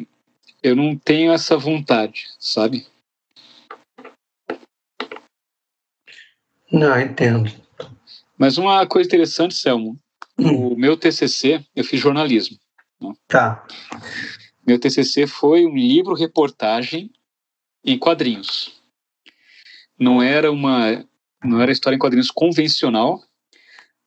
eu 0.61 0.75
não 0.75 0.95
tenho 0.95 1.31
essa 1.31 1.57
vontade, 1.57 2.27
sabe? 2.39 2.85
Não, 6.71 6.99
entendo. 6.99 7.51
Mas 8.37 8.57
uma 8.57 8.85
coisa 8.85 9.07
interessante, 9.07 9.55
Selmo, 9.55 9.97
hum. 10.37 10.73
o 10.73 10.75
meu 10.75 10.97
TCC, 10.97 11.63
eu 11.75 11.83
fiz 11.83 11.99
jornalismo. 11.99 12.57
Né? 12.99 13.13
Tá. 13.27 13.65
Meu 14.67 14.79
TCC 14.79 15.27
foi 15.27 15.65
um 15.65 15.75
livro-reportagem 15.75 17.11
em 17.83 17.97
quadrinhos. 17.97 18.81
Não 19.97 20.21
era 20.21 20.51
uma 20.51 21.05
não 21.43 21.61
era 21.61 21.71
história 21.71 21.95
em 21.95 21.99
quadrinhos 21.99 22.31
convencional, 22.31 23.23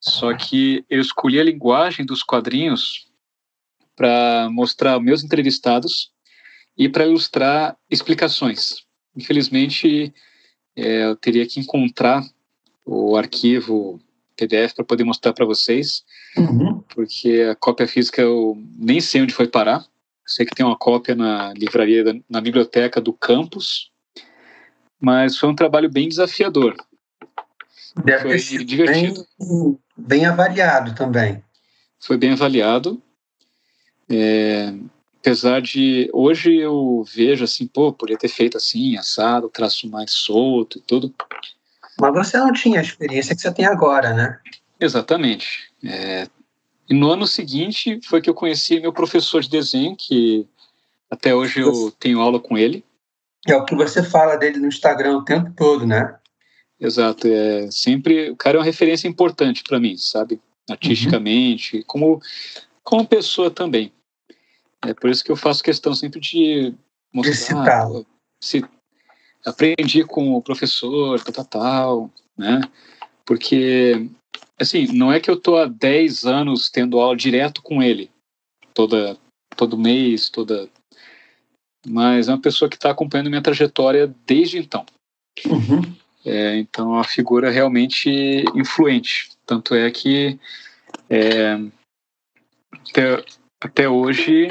Só 0.00 0.34
que 0.34 0.84
eu 0.88 1.00
escolhi 1.00 1.40
a 1.40 1.44
linguagem 1.44 2.06
dos 2.06 2.22
quadrinhos 2.22 3.08
para 3.96 4.48
mostrar 4.50 5.00
meus 5.00 5.24
entrevistados 5.24 6.12
e 6.76 6.88
para 6.88 7.06
ilustrar 7.06 7.76
explicações. 7.90 8.86
Infelizmente, 9.16 10.14
é, 10.76 11.04
eu 11.04 11.16
teria 11.16 11.46
que 11.46 11.58
encontrar 11.58 12.22
o 12.86 13.16
arquivo 13.16 14.00
PDF 14.36 14.74
para 14.74 14.84
poder 14.84 15.02
mostrar 15.02 15.32
para 15.32 15.44
vocês, 15.44 16.04
uhum. 16.36 16.80
porque 16.94 17.48
a 17.50 17.56
cópia 17.56 17.88
física 17.88 18.22
eu 18.22 18.56
nem 18.78 19.00
sei 19.00 19.22
onde 19.22 19.34
foi 19.34 19.48
parar. 19.48 19.84
Sei 20.24 20.46
que 20.46 20.54
tem 20.54 20.64
uma 20.64 20.76
cópia 20.76 21.16
na 21.16 21.52
livraria, 21.54 22.04
na 22.28 22.40
biblioteca 22.40 23.00
do 23.00 23.12
campus, 23.12 23.90
mas 25.00 25.36
foi 25.36 25.48
um 25.48 25.54
trabalho 25.54 25.90
bem 25.90 26.08
desafiador. 26.08 26.76
Deve 28.04 28.22
foi 28.22 28.30
ter 28.32 28.38
sido 28.38 28.64
divertido. 28.64 29.26
Bem, 29.38 29.78
bem, 29.96 30.26
avaliado 30.26 30.94
também. 30.94 31.42
Foi 32.00 32.16
bem 32.16 32.32
avaliado. 32.32 33.02
É, 34.10 34.72
apesar 35.20 35.60
de 35.60 36.08
hoje 36.12 36.56
eu 36.56 37.04
vejo 37.14 37.44
assim, 37.44 37.66
pô, 37.66 37.92
podia 37.92 38.16
ter 38.16 38.28
feito 38.28 38.56
assim, 38.56 38.96
assado, 38.96 39.48
traço 39.48 39.88
mais 39.88 40.12
solto 40.12 40.78
e 40.78 40.80
tudo. 40.80 41.14
Mas 42.00 42.14
você 42.14 42.38
não 42.38 42.52
tinha 42.52 42.78
a 42.78 42.82
experiência 42.82 43.34
que 43.34 43.42
você 43.42 43.52
tem 43.52 43.66
agora, 43.66 44.14
né? 44.14 44.38
Exatamente. 44.80 45.70
É, 45.84 46.26
e 46.88 46.94
no 46.94 47.10
ano 47.10 47.26
seguinte 47.26 48.00
foi 48.04 48.20
que 48.20 48.30
eu 48.30 48.34
conheci 48.34 48.80
meu 48.80 48.92
professor 48.92 49.42
de 49.42 49.50
desenho, 49.50 49.96
que 49.96 50.46
até 51.10 51.34
hoje 51.34 51.60
eu 51.60 51.90
tenho 51.98 52.20
aula 52.20 52.40
com 52.40 52.56
ele. 52.56 52.84
É 53.46 53.54
o 53.54 53.64
que 53.64 53.74
você 53.74 54.02
fala 54.02 54.36
dele 54.36 54.58
no 54.58 54.68
Instagram 54.68 55.18
o 55.18 55.24
tempo 55.24 55.52
todo, 55.56 55.86
né? 55.86 56.17
Exato. 56.80 57.26
É 57.26 57.70
sempre 57.70 58.30
o 58.30 58.36
cara 58.36 58.56
é 58.56 58.60
uma 58.60 58.64
referência 58.64 59.08
importante 59.08 59.62
para 59.62 59.80
mim, 59.80 59.96
sabe? 59.96 60.40
Artisticamente, 60.68 61.78
uhum. 61.78 61.82
como 61.86 62.22
como 62.84 63.06
pessoa 63.06 63.50
também. 63.50 63.92
É 64.82 64.94
por 64.94 65.10
isso 65.10 65.24
que 65.24 65.30
eu 65.30 65.36
faço 65.36 65.62
questão 65.62 65.94
sempre 65.94 66.20
de 66.20 66.74
mostrar. 67.12 67.88
De 67.88 68.06
se 68.40 68.64
aprendi 69.44 70.04
com 70.04 70.34
o 70.34 70.42
professor, 70.42 71.20
tal, 71.22 71.32
tal, 71.32 71.44
tal, 71.44 72.10
né? 72.36 72.60
Porque, 73.24 74.08
assim, 74.58 74.86
não 74.92 75.12
é 75.12 75.20
que 75.20 75.30
eu 75.30 75.38
tô 75.38 75.56
há 75.56 75.66
10 75.66 76.24
anos 76.24 76.70
tendo 76.70 76.98
aula 76.98 77.16
direto 77.16 77.62
com 77.62 77.82
ele, 77.82 78.10
toda, 78.72 79.18
todo 79.56 79.76
mês, 79.78 80.30
toda. 80.30 80.68
Mas 81.86 82.28
é 82.28 82.32
uma 82.32 82.40
pessoa 82.40 82.68
que 82.68 82.76
está 82.76 82.90
acompanhando 82.90 83.28
minha 83.28 83.42
trajetória 83.42 84.14
desde 84.26 84.58
então. 84.58 84.86
Uhum. 85.46 85.94
É, 86.28 86.58
então, 86.58 86.92
é 86.92 86.96
uma 86.96 87.04
figura 87.04 87.50
realmente 87.50 88.44
influente. 88.54 89.30
Tanto 89.46 89.74
é 89.74 89.90
que 89.90 90.38
é, 91.08 91.58
até, 92.90 93.24
até 93.58 93.88
hoje 93.88 94.48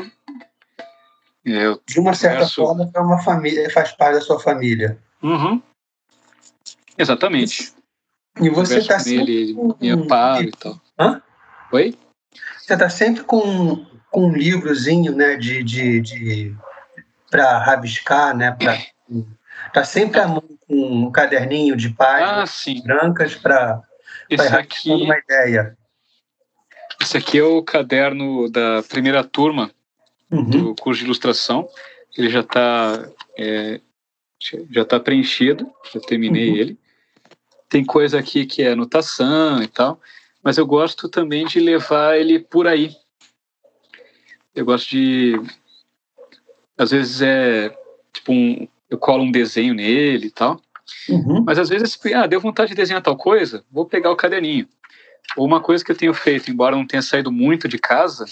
eu 1.46 1.80
de 1.88 2.00
uma 2.00 2.16
certa 2.16 2.48
forma, 2.48 2.90
é 2.92 3.00
uma 3.00 3.22
família, 3.22 3.70
faz 3.70 3.92
parte 3.92 4.16
da 4.16 4.22
sua 4.22 4.40
família. 4.40 4.98
Uhum. 5.22 5.62
Exatamente. 6.98 7.72
E 8.42 8.50
você 8.50 8.80
está 8.80 8.98
sempre. 8.98 9.54
Com... 9.54 9.78
Me 9.80 9.92
amparo 9.92 10.46
e 10.46 10.52
tal. 10.52 10.82
Hã? 11.00 11.22
Oi? 11.72 11.96
Você 12.58 12.74
está 12.74 12.90
sempre 12.90 13.24
com, 13.24 13.86
com 14.10 14.26
um 14.30 14.34
livrozinho, 14.34 15.16
né, 15.16 15.36
de, 15.36 15.64
de, 15.64 16.02
de 16.02 16.56
para 17.30 17.60
rabiscar, 17.60 18.36
né, 18.36 18.52
para 18.52 18.80
tá 19.74 19.84
sempre 19.84 20.20
a 20.20 20.28
mão 20.28 20.57
um 20.70 21.12
caderninho 21.12 21.76
de 21.76 21.90
páginas 21.90 22.66
ah, 22.68 22.84
brancas 22.84 23.36
para 23.36 23.82
aqui 24.60 24.92
uma 24.92 25.18
ideia. 25.18 25.78
Esse 27.02 27.18
aqui 27.18 27.38
é 27.38 27.44
o 27.44 27.62
caderno 27.64 28.50
da 28.50 28.84
primeira 28.84 29.24
turma 29.24 29.72
uhum. 30.32 30.50
do 30.50 30.76
curso 30.76 31.00
de 31.00 31.06
ilustração. 31.06 31.68
Ele 32.18 32.30
já 32.30 32.42
está 32.42 33.10
é, 33.38 33.80
já 34.72 34.82
está 34.82 35.00
preenchido, 35.00 35.72
já 35.94 36.00
terminei 36.00 36.50
uhum. 36.50 36.58
ele. 36.58 36.80
Tem 37.70 37.84
coisa 37.84 38.20
aqui 38.20 38.46
que 38.46 38.64
é 38.64 38.72
anotação 38.72 39.62
e 39.62 39.68
tal, 39.68 40.02
mas 40.42 40.58
eu 40.58 40.66
gosto 40.66 41.10
também 41.10 41.46
de 41.46 41.60
levar 41.60 42.18
ele 42.18 42.40
por 42.40 42.68
aí. 42.68 42.96
Eu 44.56 44.66
gosto 44.66 44.90
de, 44.90 45.40
às 46.78 46.92
vezes 46.92 47.22
é 47.22 47.70
tipo 48.14 48.32
um, 48.32 48.68
eu 48.90 48.98
colo 48.98 49.24
um 49.24 49.32
desenho 49.32 49.74
nele 49.74 50.28
e 50.28 50.32
tal. 50.32 50.62
Uhum. 51.10 51.44
Mas 51.46 51.60
às 51.60 51.70
vezes, 51.70 52.00
ah, 52.16 52.28
deu 52.28 52.40
vontade 52.40 52.70
de 52.70 52.76
desenhar 52.76 53.02
tal 53.02 53.18
coisa, 53.18 53.64
vou 53.72 53.86
pegar 53.86 54.12
o 54.12 54.16
caderninho. 54.16 54.68
Ou 55.36 55.46
uma 55.46 55.62
coisa 55.62 55.84
que 55.84 55.92
eu 55.92 55.96
tenho 55.96 56.14
feito, 56.14 56.50
embora 56.50 56.76
não 56.76 56.88
tenha 56.88 57.02
saído 57.02 57.32
muito 57.32 57.68
de 57.68 57.78
casa, 57.78 58.26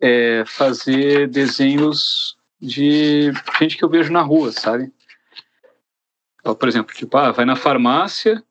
é 0.00 0.44
fazer 0.46 1.28
desenhos 1.28 2.36
de 2.60 3.30
gente 3.58 3.76
que 3.76 3.84
eu 3.84 3.88
vejo 3.88 4.12
na 4.12 4.22
rua, 4.22 4.52
sabe? 4.52 4.90
Então, 6.40 6.54
por 6.54 6.68
exemplo, 6.68 6.94
tipo, 6.94 7.16
ah, 7.16 7.30
vai 7.30 7.44
na 7.44 7.56
farmácia, 7.56 8.42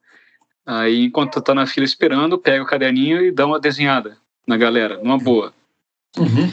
aí 0.64 1.04
enquanto 1.04 1.40
tá 1.40 1.54
na 1.54 1.66
fila 1.66 1.84
esperando, 1.84 2.38
pega 2.38 2.62
o 2.62 2.66
caderninho 2.66 3.22
e 3.22 3.32
dá 3.32 3.44
uma 3.46 3.58
desenhada 3.58 4.16
na 4.46 4.56
galera, 4.56 4.98
numa 4.98 5.18
boa. 5.18 5.52
Uhum. 6.16 6.50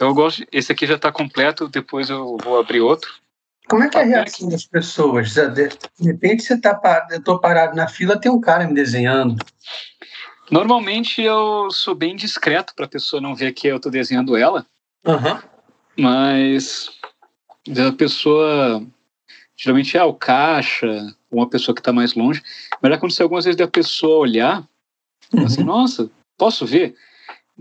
Então 0.00 0.08
eu 0.08 0.14
gosto, 0.14 0.46
esse 0.50 0.72
aqui 0.72 0.86
já 0.86 0.94
está 0.94 1.12
completo, 1.12 1.68
depois 1.68 2.08
eu 2.08 2.38
vou 2.42 2.58
abrir 2.58 2.80
outro. 2.80 3.12
Como 3.68 3.84
é 3.84 3.88
que 3.90 3.98
é 3.98 4.00
a 4.00 4.04
reação 4.04 4.48
das 4.48 4.64
pessoas? 4.64 5.34
De 5.34 5.68
repente 6.02 6.42
você 6.42 6.58
tá 6.58 6.74
parado, 6.74 7.12
eu 7.12 7.22
tô 7.22 7.38
parado 7.38 7.76
na 7.76 7.86
fila, 7.86 8.18
tem 8.18 8.32
um 8.32 8.40
cara 8.40 8.66
me 8.66 8.72
desenhando. 8.72 9.36
Normalmente 10.50 11.20
eu 11.20 11.70
sou 11.70 11.94
bem 11.94 12.16
discreto 12.16 12.74
para 12.74 12.86
a 12.86 12.88
pessoa 12.88 13.20
não 13.20 13.34
ver 13.34 13.52
que 13.52 13.66
eu 13.66 13.76
estou 13.76 13.92
desenhando 13.92 14.38
ela. 14.38 14.64
Uhum. 15.06 15.38
Mas 15.98 16.88
a 17.68 17.92
pessoa 17.92 18.82
geralmente 19.54 19.98
é 19.98 20.02
o 20.02 20.14
caixa, 20.14 21.14
uma 21.30 21.46
pessoa 21.46 21.74
que 21.74 21.82
está 21.82 21.92
mais 21.92 22.14
longe. 22.14 22.42
Mas 22.80 22.88
já 22.88 22.96
aconteceu 22.96 23.24
algumas 23.24 23.44
vezes 23.44 23.58
da 23.58 23.68
pessoa 23.68 24.20
olhar, 24.20 24.66
uhum. 25.30 25.44
assim, 25.44 25.62
nossa, 25.62 26.10
posso 26.38 26.64
ver? 26.64 26.96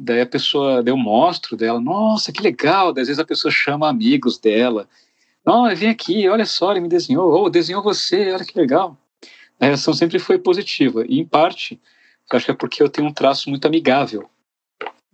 Daí 0.01 0.21
a 0.21 0.25
pessoa, 0.25 0.81
daí 0.81 0.93
eu 0.93 0.97
mostro 0.97 1.57
dela, 1.57 1.81
nossa, 1.81 2.31
que 2.31 2.41
legal. 2.41 2.93
Daí, 2.93 3.01
às 3.01 3.07
vezes 3.09 3.19
a 3.19 3.25
pessoa 3.25 3.51
chama 3.51 3.89
amigos 3.89 4.37
dela. 4.37 4.87
Não, 5.45 5.73
vem 5.75 5.89
aqui, 5.89 6.27
olha 6.29 6.45
só, 6.45 6.71
ele 6.71 6.79
me 6.79 6.87
desenhou. 6.87 7.29
Ou 7.31 7.45
oh, 7.45 7.49
desenhou 7.49 7.83
você, 7.83 8.31
olha 8.31 8.45
que 8.45 8.57
legal. 8.57 8.97
A 9.59 9.65
reação 9.65 9.93
sempre 9.93 10.17
foi 10.17 10.39
positiva. 10.39 11.03
E, 11.05 11.19
em 11.19 11.25
parte, 11.25 11.79
eu 12.31 12.37
acho 12.37 12.45
que 12.45 12.51
é 12.51 12.55
porque 12.55 12.81
eu 12.81 12.87
tenho 12.87 13.09
um 13.09 13.13
traço 13.13 13.49
muito 13.49 13.65
amigável, 13.65 14.29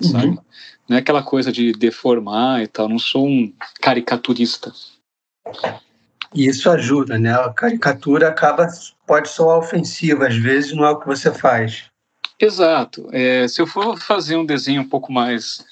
uhum. 0.04 0.10
sabe? 0.12 0.40
Não 0.88 0.98
é 0.98 1.00
aquela 1.00 1.24
coisa 1.24 1.52
de 1.52 1.72
deformar 1.72 2.62
e 2.62 2.68
tal. 2.68 2.88
Não 2.88 3.00
sou 3.00 3.28
um 3.28 3.52
caricaturista. 3.82 4.72
E 6.34 6.46
isso 6.46 6.70
ajuda, 6.70 7.18
né? 7.18 7.34
A 7.34 7.52
caricatura 7.52 8.28
acaba 8.28 8.68
pode 9.08 9.30
soar 9.30 9.58
ofensiva 9.58 10.28
às 10.28 10.36
vezes, 10.36 10.74
não 10.74 10.86
é 10.86 10.92
o 10.92 11.00
que 11.00 11.08
você 11.08 11.32
faz. 11.32 11.90
Exato. 12.40 13.10
É, 13.12 13.48
se 13.48 13.62
eu 13.62 13.68
for 13.68 13.98
fazer 13.98 14.36
um 14.36 14.46
desenho 14.46 14.82
um 14.82 14.90
pouco 14.90 15.12
mais, 15.12 15.66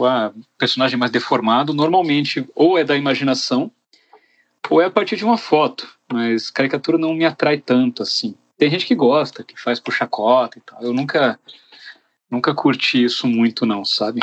ah, 0.00 0.32
personagem 0.58 0.98
mais 0.98 1.10
deformado, 1.10 1.72
normalmente 1.72 2.46
ou 2.54 2.78
é 2.78 2.84
da 2.84 2.96
imaginação 2.96 3.70
ou 4.68 4.80
é 4.80 4.86
a 4.86 4.90
partir 4.90 5.16
de 5.16 5.24
uma 5.24 5.38
foto. 5.38 5.88
Mas 6.10 6.50
caricatura 6.50 6.98
não 6.98 7.14
me 7.14 7.24
atrai 7.24 7.58
tanto 7.58 8.02
assim. 8.02 8.34
Tem 8.58 8.70
gente 8.70 8.86
que 8.86 8.94
gosta, 8.94 9.42
que 9.42 9.60
faz 9.60 9.80
por 9.80 9.92
chacota 9.92 10.58
e 10.58 10.60
tal. 10.60 10.82
Eu 10.82 10.92
nunca, 10.92 11.38
nunca 12.30 12.54
curti 12.54 13.02
isso 13.02 13.26
muito, 13.26 13.66
não, 13.66 13.84
sabe? 13.84 14.20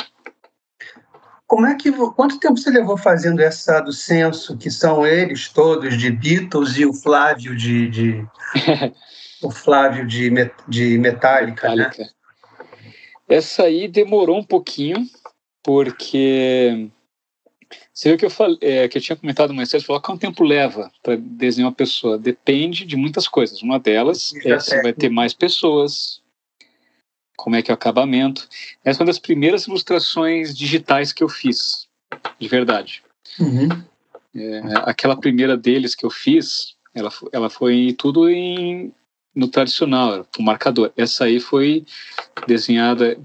Como 1.48 1.66
é 1.66 1.74
que 1.76 1.92
quanto 1.92 2.40
tempo 2.40 2.58
você 2.58 2.70
levou 2.70 2.96
fazendo 2.96 3.40
essa 3.40 3.80
do 3.80 3.92
censo, 3.92 4.56
que 4.56 4.70
são 4.70 5.06
eles 5.06 5.50
todos 5.50 5.98
de 5.98 6.12
Beatles 6.12 6.78
e 6.78 6.86
o 6.86 6.94
Flávio 6.94 7.56
de, 7.56 7.90
de 7.90 8.28
o 9.42 9.52
Flávio 9.52 10.06
de, 10.06 10.30
de 10.68 10.98
Metallica, 10.98 11.70
né? 11.70 11.76
Metallica. 11.76 12.04
Né? 12.04 12.10
Essa 13.28 13.64
aí 13.64 13.88
demorou 13.88 14.38
um 14.38 14.44
pouquinho 14.44 15.08
porque 15.64 16.90
você 17.94 18.10
viu 18.10 18.18
que 18.18 18.26
eu 18.26 18.30
falei, 18.30 18.58
é, 18.62 18.88
que 18.88 18.98
eu 18.98 19.02
tinha 19.02 19.16
comentado 19.16 19.54
mais 19.54 19.70
cedo, 19.70 19.84
falou 19.84 20.02
quanto 20.02 20.22
tempo 20.22 20.44
leva 20.44 20.92
para 21.04 21.16
desenhar 21.16 21.70
uma 21.70 21.76
pessoa? 21.76 22.18
Depende 22.18 22.86
de 22.86 22.96
muitas 22.96 23.28
coisas. 23.28 23.62
Uma 23.62 23.80
delas 23.80 24.34
é 24.46 24.60
se 24.60 24.82
vai 24.82 24.94
ter 24.94 25.10
mais 25.10 25.34
pessoas, 25.34 26.22
como 27.38 27.56
é 27.56 27.62
que 27.62 27.70
é 27.70 27.74
o 27.74 27.76
acabamento. 27.76 28.48
Essa 28.84 29.00
é 29.00 29.02
uma 29.02 29.08
das 29.08 29.20
primeiras 29.20 29.68
ilustrações 29.68 30.58
digitais 30.58 31.14
que 31.14 31.24
eu 31.24 31.30
fiz, 31.30 31.88
de 32.40 32.48
verdade. 32.48 33.04
Uhum. 33.40 33.68
É, 34.36 34.62
aquela 34.86 35.20
primeira 35.20 35.58
deles 35.58 35.94
que 35.94 36.06
eu 36.06 36.10
fiz, 36.10 36.76
ela, 36.96 37.12
ela 37.32 37.50
foi 37.50 37.94
tudo 37.98 38.30
em, 38.30 38.94
no 39.40 39.48
tradicional, 39.48 40.28
o 40.38 40.44
marcador. 40.44 40.92
Essa 40.98 41.26
aí 41.26 41.40
foi 41.40 41.86
desenhada. 42.46 43.18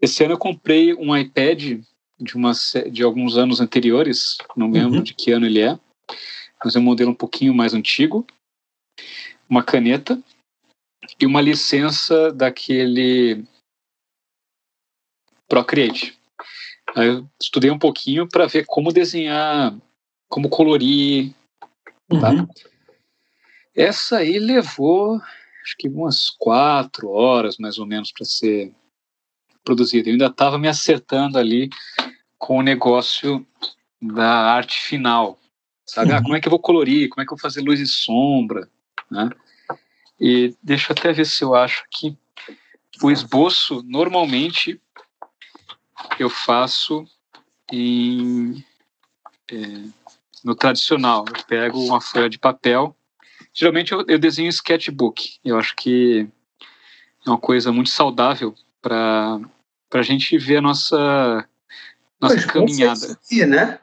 Esse 0.00 0.24
ano 0.24 0.34
eu 0.34 0.38
comprei 0.38 0.92
um 0.92 1.16
iPad 1.16 1.80
de, 2.20 2.34
uma, 2.34 2.52
de 2.90 3.02
alguns 3.02 3.36
anos 3.36 3.60
anteriores, 3.60 4.36
não 4.56 4.70
lembro 4.70 4.98
uhum. 4.98 5.02
de 5.02 5.14
que 5.14 5.30
ano 5.30 5.46
ele 5.46 5.60
é, 5.60 5.78
mas 6.64 6.74
é 6.74 6.78
um 6.78 6.82
modelo 6.82 7.12
um 7.12 7.14
pouquinho 7.14 7.54
mais 7.54 7.72
antigo, 7.72 8.26
uma 9.48 9.62
caneta, 9.62 10.20
e 11.20 11.24
uma 11.24 11.40
licença 11.40 12.32
daquele 12.32 13.44
Procreate. 15.48 16.18
Aí 16.94 17.06
eu 17.08 17.28
estudei 17.40 17.70
um 17.70 17.78
pouquinho 17.78 18.28
para 18.28 18.46
ver 18.46 18.64
como 18.66 18.92
desenhar, 18.92 19.76
como 20.28 20.48
colorir. 20.48 21.32
Tá? 22.08 22.32
Essa 23.76 24.18
aí 24.18 24.38
levou 24.38 25.20
acho 25.62 25.76
que 25.76 25.88
umas 25.88 26.30
quatro 26.30 27.08
horas 27.08 27.58
mais 27.58 27.76
ou 27.76 27.86
menos 27.86 28.12
para 28.12 28.24
ser 28.24 28.72
produzida. 29.64 30.08
Eu 30.08 30.12
ainda 30.12 30.26
estava 30.26 30.58
me 30.58 30.68
acertando 30.68 31.38
ali 31.38 31.68
com 32.38 32.58
o 32.58 32.62
negócio 32.62 33.44
da 34.00 34.52
arte 34.52 34.80
final, 34.80 35.38
sabe? 35.84 36.12
Ah, 36.12 36.14
uhum. 36.14 36.20
Ah, 36.20 36.22
como 36.22 36.36
é 36.36 36.40
que 36.40 36.46
eu 36.46 36.50
vou 36.50 36.60
colorir? 36.60 37.08
Como 37.08 37.20
é 37.20 37.26
que 37.26 37.32
eu 37.32 37.36
vou 37.36 37.42
fazer 37.42 37.62
luz 37.62 37.80
e 37.80 37.86
sombra? 37.86 38.70
Né? 39.10 39.28
E 40.20 40.54
deixa 40.62 40.92
eu 40.92 40.96
até 40.96 41.12
ver 41.12 41.26
se 41.26 41.42
eu 41.42 41.54
acho 41.54 41.82
aqui. 41.82 42.16
O 43.02 43.10
esboço, 43.10 43.82
normalmente, 43.84 44.80
eu 46.18 46.30
faço 46.30 47.04
em, 47.72 48.64
é, 49.50 49.56
no 50.44 50.54
tradicional. 50.54 51.24
Eu 51.28 51.44
pego 51.44 51.84
uma 51.84 52.00
folha 52.00 52.30
de 52.30 52.38
papel. 52.38 52.96
Geralmente 53.56 53.92
eu, 53.92 54.04
eu 54.06 54.18
desenho 54.18 54.50
sketchbook. 54.50 55.38
Eu 55.42 55.58
acho 55.58 55.74
que 55.74 56.28
é 57.26 57.30
uma 57.30 57.38
coisa 57.38 57.72
muito 57.72 57.88
saudável 57.88 58.54
para 58.82 59.40
a 59.94 60.02
gente 60.02 60.36
ver 60.36 60.58
a 60.58 60.62
nossa, 60.62 61.48
nossa 62.20 62.34
pois, 62.34 62.44
caminhada. 62.44 63.12
Aqui, 63.12 63.46
né? 63.46 63.78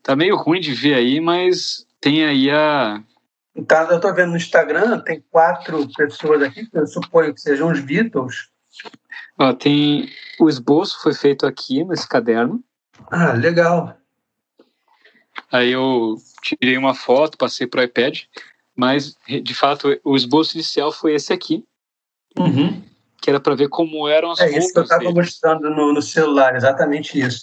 Tá 0.00 0.14
meio 0.14 0.36
ruim 0.36 0.60
de 0.60 0.72
ver 0.72 0.94
aí, 0.94 1.20
mas 1.20 1.84
tem 2.00 2.24
aí 2.24 2.48
a. 2.52 3.02
Tá, 3.66 3.88
eu 3.90 3.98
tô 3.98 4.14
vendo 4.14 4.30
no 4.30 4.36
Instagram, 4.36 5.00
tem 5.00 5.24
quatro 5.28 5.88
pessoas 5.96 6.42
aqui, 6.42 6.70
que 6.70 6.78
eu 6.78 6.86
suponho 6.86 7.34
que 7.34 7.40
sejam 7.40 7.72
os 7.72 7.80
Beatles. 7.80 8.48
Ó, 9.36 9.52
tem 9.52 10.08
o 10.38 10.48
esboço 10.48 11.02
foi 11.02 11.14
feito 11.14 11.44
aqui 11.44 11.82
nesse 11.84 12.08
caderno. 12.08 12.62
Ah, 13.10 13.32
legal. 13.32 13.98
Aí 15.50 15.72
eu 15.72 16.16
tirei 16.42 16.76
uma 16.76 16.94
foto, 16.94 17.38
passei 17.38 17.66
para 17.66 17.80
o 17.80 17.84
iPad, 17.84 18.20
mas 18.74 19.16
de 19.42 19.54
fato 19.54 19.98
o 20.04 20.16
esboço 20.16 20.56
inicial 20.56 20.92
foi 20.92 21.14
esse 21.14 21.32
aqui, 21.32 21.64
uhum. 22.38 22.82
que 23.20 23.30
era 23.30 23.40
para 23.40 23.54
ver 23.54 23.68
como 23.68 24.08
eram 24.08 24.30
as 24.30 24.40
é 24.40 24.58
isso 24.58 24.72
que 24.72 24.78
eu 24.78 24.82
estava 24.82 25.10
mostrando 25.10 25.70
no, 25.70 25.92
no, 25.92 26.02
celular, 26.02 26.54
exatamente 26.56 27.18
isso. 27.18 27.42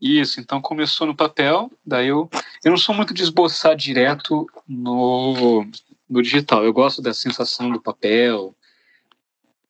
Isso, 0.00 0.40
então 0.40 0.62
começou 0.62 1.06
no 1.06 1.14
papel, 1.14 1.70
daí 1.84 2.08
eu 2.08 2.28
eu 2.64 2.70
não 2.70 2.78
sou 2.78 2.94
muito 2.94 3.14
de 3.14 3.22
esboçar 3.22 3.74
direto 3.74 4.46
no, 4.68 5.66
no 6.08 6.22
digital. 6.22 6.64
Eu 6.64 6.72
gosto 6.72 7.00
da 7.00 7.14
sensação 7.14 7.70
do 7.70 7.80
papel, 7.80 8.54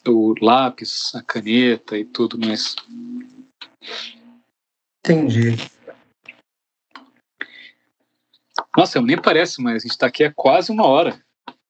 o 0.07 0.35
lápis, 0.41 1.15
a 1.15 1.23
caneta 1.23 1.97
e 1.97 2.05
tudo 2.05 2.39
mais. 2.39 2.75
Entendi. 4.99 5.57
Nossa, 8.77 9.01
nem 9.01 9.21
parece, 9.21 9.61
mas 9.61 9.77
a 9.77 9.79
gente 9.81 9.91
está 9.91 10.07
aqui 10.07 10.25
há 10.25 10.33
quase 10.33 10.71
uma 10.71 10.87
hora. 10.87 11.21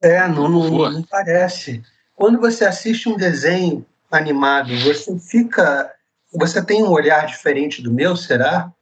É, 0.03 0.27
não, 0.29 0.49
não, 0.49 0.91
não, 0.91 1.03
parece. 1.03 1.83
Quando 2.15 2.41
você 2.41 2.65
assiste 2.65 3.09
um 3.09 3.17
desenho 3.17 3.85
animado, 4.11 4.77
você 4.79 5.19
fica. 5.19 5.93
Você 6.33 6.65
tem 6.65 6.83
um 6.83 6.91
olhar 6.91 7.27
diferente 7.27 7.83
do 7.83 7.93
meu, 7.93 8.17
será? 8.17 8.73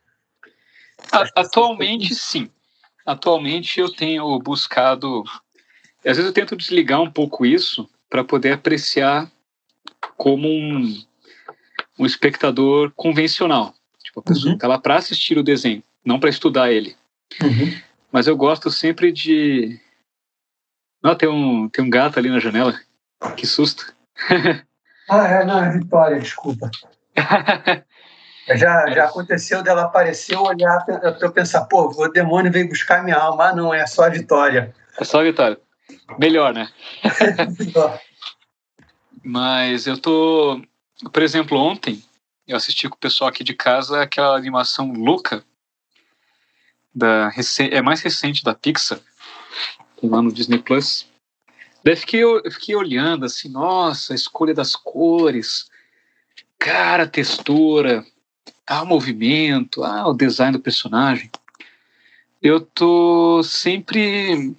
Atualmente, 1.35 2.15
sim. 2.15 2.51
Atualmente 3.07 3.81
eu 3.81 3.93
tenho 3.93 4.39
buscado. 4.39 5.25
Às 5.99 6.17
vezes 6.17 6.27
eu 6.27 6.33
tento 6.33 6.57
desligar 6.57 7.01
um 7.01 7.11
pouco 7.11 7.47
isso 7.47 7.89
para 8.09 8.23
poder 8.23 8.53
apreciar 8.53 9.31
como 10.17 10.49
um, 10.49 11.03
um 11.99 12.07
espectador 12.07 12.93
convencional. 12.95 13.75
Tipo, 14.03 14.21
a 14.21 14.23
pessoa 14.23 14.55
está 14.55 14.67
uhum. 14.67 14.73
lá 14.73 14.79
para 14.79 14.97
assistir 14.97 15.39
o 15.39 15.43
desenho, 15.43 15.83
não 16.05 16.21
para 16.21 16.31
estudar 16.31 16.71
ele. 16.71 16.97
Uhum. 17.43 17.88
Mas 18.11 18.27
eu 18.27 18.37
gosto 18.37 18.71
sempre 18.71 19.13
de. 19.13 19.79
Não, 21.03 21.15
tem 21.15 21.29
um, 21.29 21.69
tem 21.69 21.85
um 21.85 21.91
gato 21.91 22.19
ali 22.19 22.31
na 22.31 22.41
janela. 22.41 22.79
Que 23.37 23.47
susto. 23.47 23.95
ah, 25.09 25.27
é, 25.27 25.45
não, 25.45 25.63
é 25.63 25.71
Vitória, 25.79 26.19
desculpa. 26.19 26.71
já, 28.57 28.91
já 28.91 29.05
aconteceu 29.05 29.63
dela 29.63 29.85
aparecer, 29.85 30.35
eu 30.35 30.43
olhar, 30.43 30.85
eu 31.21 31.33
pensar, 31.33 31.65
pô, 31.67 31.93
o 31.97 32.09
demônio 32.09 32.51
veio 32.51 32.69
buscar 32.69 33.05
minha 33.05 33.17
alma. 33.17 33.49
Ah, 33.49 33.55
não, 33.55 33.73
é 33.73 33.87
só 33.87 34.05
a 34.05 34.09
Vitória. 34.09 34.75
É 34.99 35.05
só 35.05 35.21
a 35.21 35.25
Vitória. 35.25 35.59
Melhor, 36.19 36.53
né? 36.53 36.69
Melhor. 37.59 38.01
Mas 39.23 39.87
eu 39.87 39.99
tô. 39.99 40.63
Por 41.13 41.23
exemplo, 41.23 41.59
ontem 41.59 42.03
eu 42.47 42.57
assisti 42.57 42.89
com 42.89 42.97
o 42.97 43.01
pessoal 43.01 43.29
aqui 43.29 43.45
de 43.45 43.53
casa 43.53 44.03
aquela 44.03 44.37
animação 44.37 44.91
Luca, 44.93 45.45
da, 46.99 47.31
é 47.71 47.81
mais 47.81 48.01
recente 48.01 48.45
da 48.45 48.55
Pixar, 48.55 49.01
lá 50.03 50.21
no 50.21 50.33
Disney 50.33 50.59
Plus. 50.59 51.07
Daí 51.85 51.97
fiquei, 51.97 52.23
eu 52.23 52.43
fiquei 52.51 52.75
olhando 52.75 53.25
assim, 53.25 53.49
nossa, 53.49 54.13
a 54.13 54.17
escolha 54.17 54.53
das 54.53 54.75
cores, 54.75 55.71
cara, 56.59 57.05
a 57.05 57.09
textura, 57.09 58.05
ah, 58.67 58.83
o 58.83 58.87
movimento, 58.87 59.85
ah, 59.85 60.09
o 60.09 60.15
design 60.15 60.53
do 60.53 60.63
personagem. 60.63 61.31
Eu 62.43 62.61
tô 62.61 63.43
sempre 63.43 64.55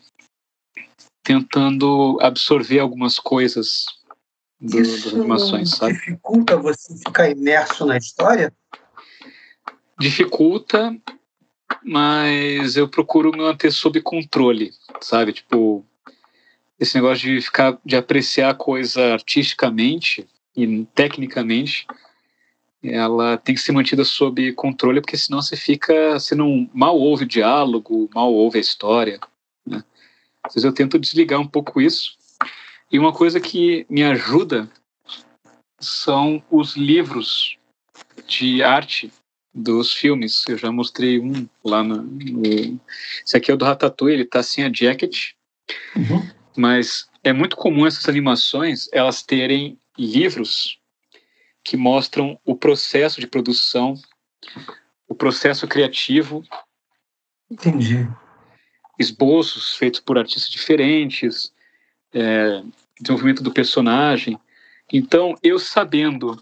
tentando 1.23 2.17
absorver 2.21 2.79
algumas 2.79 3.19
coisas 3.19 3.85
do, 4.59 4.79
Isso 4.79 5.05
das 5.05 5.13
animações, 5.13 5.71
sabe? 5.71 5.93
dificulta 5.93 6.57
você 6.57 6.97
ficar 6.97 7.29
imerso 7.29 7.85
na 7.85 7.97
história? 7.97 8.53
Dificulta, 9.99 10.97
mas 11.83 12.75
eu 12.75 12.87
procuro 12.87 13.31
me 13.31 13.39
manter 13.39 13.71
sob 13.71 14.01
controle, 14.01 14.71
sabe? 15.01 15.33
Tipo, 15.33 15.85
esse 16.79 16.95
negócio 16.95 17.27
de 17.27 17.41
ficar, 17.41 17.77
de 17.85 17.95
apreciar 17.95 18.51
a 18.51 18.55
coisa 18.55 19.13
artisticamente 19.13 20.27
e 20.55 20.85
tecnicamente, 20.93 21.85
ela 22.83 23.37
tem 23.37 23.53
que 23.53 23.61
ser 23.61 23.71
mantida 23.71 24.03
sob 24.05 24.53
controle, 24.53 25.01
porque 25.01 25.17
senão 25.17 25.41
você 25.41 25.55
fica, 25.55 26.13
você 26.13 26.33
não 26.33 26.69
mal 26.73 26.97
ouve 26.97 27.25
o 27.25 27.27
diálogo, 27.27 28.09
mal 28.13 28.33
ouve 28.33 28.57
a 28.57 28.61
história. 28.61 29.19
Né? 29.65 29.83
Às 30.43 30.55
vezes 30.55 30.65
eu 30.65 30.73
tento 30.73 30.97
desligar 30.97 31.39
um 31.39 31.47
pouco 31.47 31.81
isso. 31.81 32.17
E 32.91 32.97
uma 32.97 33.13
coisa 33.13 33.39
que 33.39 33.85
me 33.89 34.03
ajuda 34.03 34.69
são 35.79 36.41
os 36.49 36.75
livros 36.75 37.57
de 38.27 38.63
arte 38.63 39.11
dos 39.53 39.93
filmes. 39.93 40.43
Eu 40.47 40.57
já 40.57 40.71
mostrei 40.71 41.19
um 41.19 41.47
lá 41.63 41.83
no. 41.83 42.01
no... 42.01 42.79
Esse 43.25 43.37
aqui 43.37 43.51
é 43.51 43.53
o 43.53 43.57
do 43.57 43.65
Ratatouille, 43.65 44.15
ele 44.15 44.25
tá 44.25 44.43
sem 44.43 44.63
a 44.63 44.71
jacket. 44.71 45.31
Uhum. 45.95 46.29
Mas 46.55 47.09
é 47.23 47.33
muito 47.33 47.55
comum 47.55 47.85
essas 47.85 48.07
animações 48.07 48.89
elas 48.91 49.21
terem 49.21 49.77
livros 49.97 50.79
que 51.63 51.77
mostram 51.77 52.39
o 52.45 52.55
processo 52.55 53.19
de 53.19 53.27
produção, 53.27 53.93
o 55.07 55.13
processo 55.13 55.67
criativo. 55.67 56.43
Entendi. 57.49 58.07
Esboços 58.97 59.75
feitos 59.75 59.99
por 59.99 60.17
artistas 60.17 60.49
diferentes, 60.49 61.53
é, 62.13 62.63
desenvolvimento 62.99 63.43
do 63.43 63.51
personagem. 63.51 64.39
Então, 64.91 65.35
eu 65.43 65.59
sabendo 65.59 66.41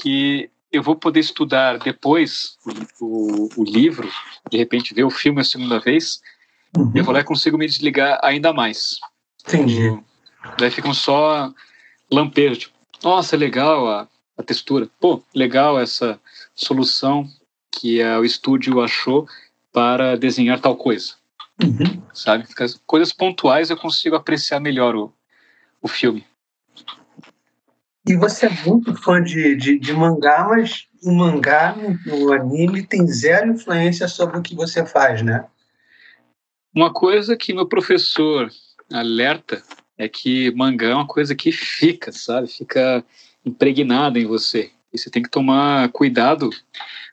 que 0.00 0.50
eu 0.74 0.82
vou 0.82 0.96
poder 0.96 1.20
estudar 1.20 1.78
depois 1.78 2.56
o, 3.00 3.48
o, 3.56 3.64
livro, 3.64 4.10
de 4.50 4.58
repente 4.58 4.92
ver 4.92 5.04
o 5.04 5.10
filme 5.10 5.40
a 5.40 5.44
segunda 5.44 5.78
vez, 5.78 6.20
uhum. 6.76 6.92
eu 6.94 7.04
vou 7.04 7.14
lá 7.14 7.20
e 7.20 7.24
consigo 7.24 7.56
me 7.56 7.66
desligar 7.66 8.18
ainda 8.22 8.52
mais. 8.52 8.98
Entendi. 9.46 9.96
Daí 10.58 10.70
ficam 10.70 10.92
só 10.92 11.52
lampejos, 12.10 12.58
tipo, 12.58 12.74
nossa, 13.02 13.36
legal 13.36 13.88
a, 13.88 14.08
a 14.36 14.42
textura. 14.42 14.88
Pô, 15.00 15.22
legal 15.34 15.78
essa 15.78 16.18
solução 16.54 17.28
que 17.70 18.02
o 18.02 18.24
estúdio 18.24 18.80
achou 18.80 19.28
para 19.72 20.16
desenhar 20.16 20.60
tal 20.60 20.76
coisa. 20.76 21.14
Uhum. 21.62 22.02
Sabe? 22.12 22.46
Coisas 22.86 23.12
pontuais 23.12 23.70
eu 23.70 23.76
consigo 23.76 24.16
apreciar 24.16 24.60
melhor 24.60 24.96
o, 24.96 25.12
o 25.80 25.88
filme. 25.88 26.24
E 28.06 28.16
você 28.16 28.46
é 28.46 28.50
muito 28.66 28.94
fã 28.96 29.22
de, 29.22 29.56
de, 29.56 29.78
de 29.78 29.92
mangá, 29.92 30.46
mas 30.48 30.86
o 31.02 31.12
mangá, 31.12 31.74
no 32.04 32.32
anime, 32.32 32.86
tem 32.86 33.06
zero 33.06 33.52
influência 33.52 34.06
sobre 34.08 34.38
o 34.38 34.42
que 34.42 34.54
você 34.54 34.84
faz, 34.84 35.22
né? 35.22 35.46
Uma 36.74 36.92
coisa 36.92 37.36
que 37.36 37.54
meu 37.54 37.66
professor 37.66 38.50
alerta 38.92 39.62
é 39.96 40.08
que 40.08 40.50
mangá 40.54 40.88
é 40.88 40.94
uma 40.94 41.06
coisa 41.06 41.34
que 41.34 41.50
fica, 41.50 42.12
sabe? 42.12 42.48
Fica 42.48 43.04
impregnada 43.44 44.18
em 44.18 44.26
você. 44.26 44.70
E 44.92 44.98
você 44.98 45.08
tem 45.08 45.22
que 45.22 45.30
tomar 45.30 45.88
cuidado 45.90 46.50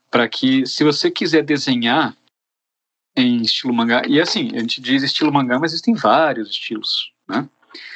para 0.09 0.27
que, 0.27 0.65
se 0.65 0.83
você 0.83 1.09
quiser 1.09 1.43
desenhar 1.43 2.15
em 3.15 3.41
estilo 3.41 3.73
mangá, 3.73 4.03
e 4.07 4.19
assim, 4.19 4.51
a 4.55 4.59
gente 4.59 4.81
diz 4.81 5.03
estilo 5.03 5.31
mangá, 5.31 5.57
mas 5.59 5.71
existem 5.71 5.93
vários 5.93 6.49
estilos, 6.49 7.13
né? 7.27 7.47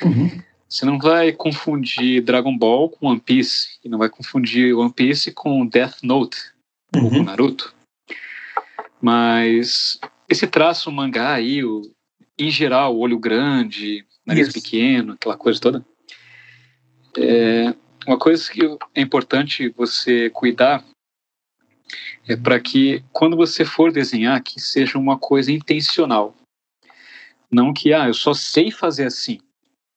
Uhum. 0.02 0.41
Você 0.68 0.86
não 0.86 0.97
vai 0.97 1.32
confundir 1.32 2.22
Dragon 2.22 2.57
Ball 2.57 2.89
com 2.89 3.07
One 3.07 3.20
Piece, 3.20 3.80
e 3.84 3.89
não 3.89 3.97
vai 3.97 4.09
confundir 4.09 4.76
One 4.76 4.91
Piece 4.91 5.32
com 5.32 5.66
Death 5.66 5.97
Note, 6.03 6.38
ou 6.95 7.09
com 7.09 7.18
Uhum. 7.18 7.24
Naruto. 7.24 7.74
Mas 8.99 9.99
esse 10.28 10.47
traço 10.47 10.91
mangá 10.91 11.34
aí, 11.34 11.63
o, 11.63 11.82
em 12.38 12.49
geral, 12.49 12.97
olho 12.97 13.20
grande, 13.20 14.05
nariz 14.26 14.47
Isso. 14.47 14.61
pequeno, 14.61 15.13
aquela 15.13 15.38
coisa 15.38 15.59
toda, 15.59 15.86
é 17.18 17.74
uma 18.07 18.18
coisa 18.18 18.51
que 18.51 18.61
é 18.93 19.01
importante 19.01 19.70
você 19.70 20.30
cuidar 20.30 20.84
é 22.28 22.36
para 22.36 22.59
que 22.59 23.03
quando 23.13 23.38
você 23.38 23.63
for 23.63 23.91
desenhar 23.91 24.41
que 24.41 24.59
seja 24.59 24.97
uma 24.97 25.18
coisa 25.18 25.51
intencional. 25.51 26.36
Não 27.51 27.72
que 27.72 27.93
ah, 27.93 28.07
eu 28.07 28.13
só 28.13 28.34
sei 28.34 28.72
fazer 28.72 29.05
assim. 29.05 29.39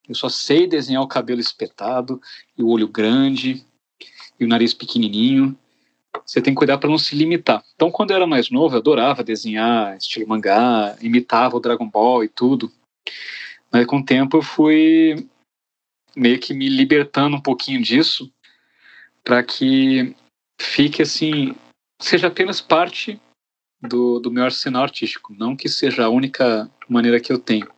Eu 0.09 0.15
só 0.15 0.29
sei 0.29 0.67
desenhar 0.67 1.03
o 1.03 1.09
cabelo 1.09 1.41
espetado 1.41 2.21
e 2.57 2.63
o 2.63 2.69
olho 2.69 2.89
grande 2.89 3.65
e 4.41 4.45
o 4.45 4.49
nariz 4.49 4.73
pequenininho. 4.73 5.57
Você 6.25 6.41
tem 6.41 6.55
que 6.55 6.59
cuidar 6.59 6.79
para 6.79 6.89
não 6.89 6.99
se 6.99 7.15
limitar. 7.15 7.63
Então, 7.75 7.91
quando 7.91 8.11
eu 8.11 8.17
era 8.17 8.27
mais 8.27 8.51
novo, 8.51 8.75
eu 8.75 8.79
adorava 8.79 9.23
desenhar 9.23 9.97
estilo 9.97 10.27
mangá, 10.27 10.97
imitava 11.03 11.57
o 11.57 11.61
Dragon 11.61 11.89
Ball 11.89 12.25
e 12.25 12.29
tudo. 12.29 12.73
Mas 13.71 13.87
com 13.87 13.99
o 13.99 14.05
tempo 14.05 14.39
eu 14.39 14.43
fui 14.43 15.29
meio 16.17 16.39
que 16.39 16.55
me 16.55 16.69
libertando 16.69 17.37
um 17.37 17.41
pouquinho 17.41 17.83
disso 17.83 18.33
para 19.23 19.43
que 19.43 20.17
fique 20.61 21.03
assim, 21.03 21.55
seja 22.01 22.29
apenas 22.29 22.61
parte 22.61 23.21
do, 23.81 24.19
do 24.19 24.31
meu 24.31 24.45
arsenal 24.45 24.85
artístico, 24.85 25.35
não 25.35 25.55
que 25.55 25.69
seja 25.69 26.05
a 26.05 26.09
única 26.09 26.71
maneira 26.89 27.21
que 27.21 27.33
eu 27.33 27.39
tenho. 27.39 27.69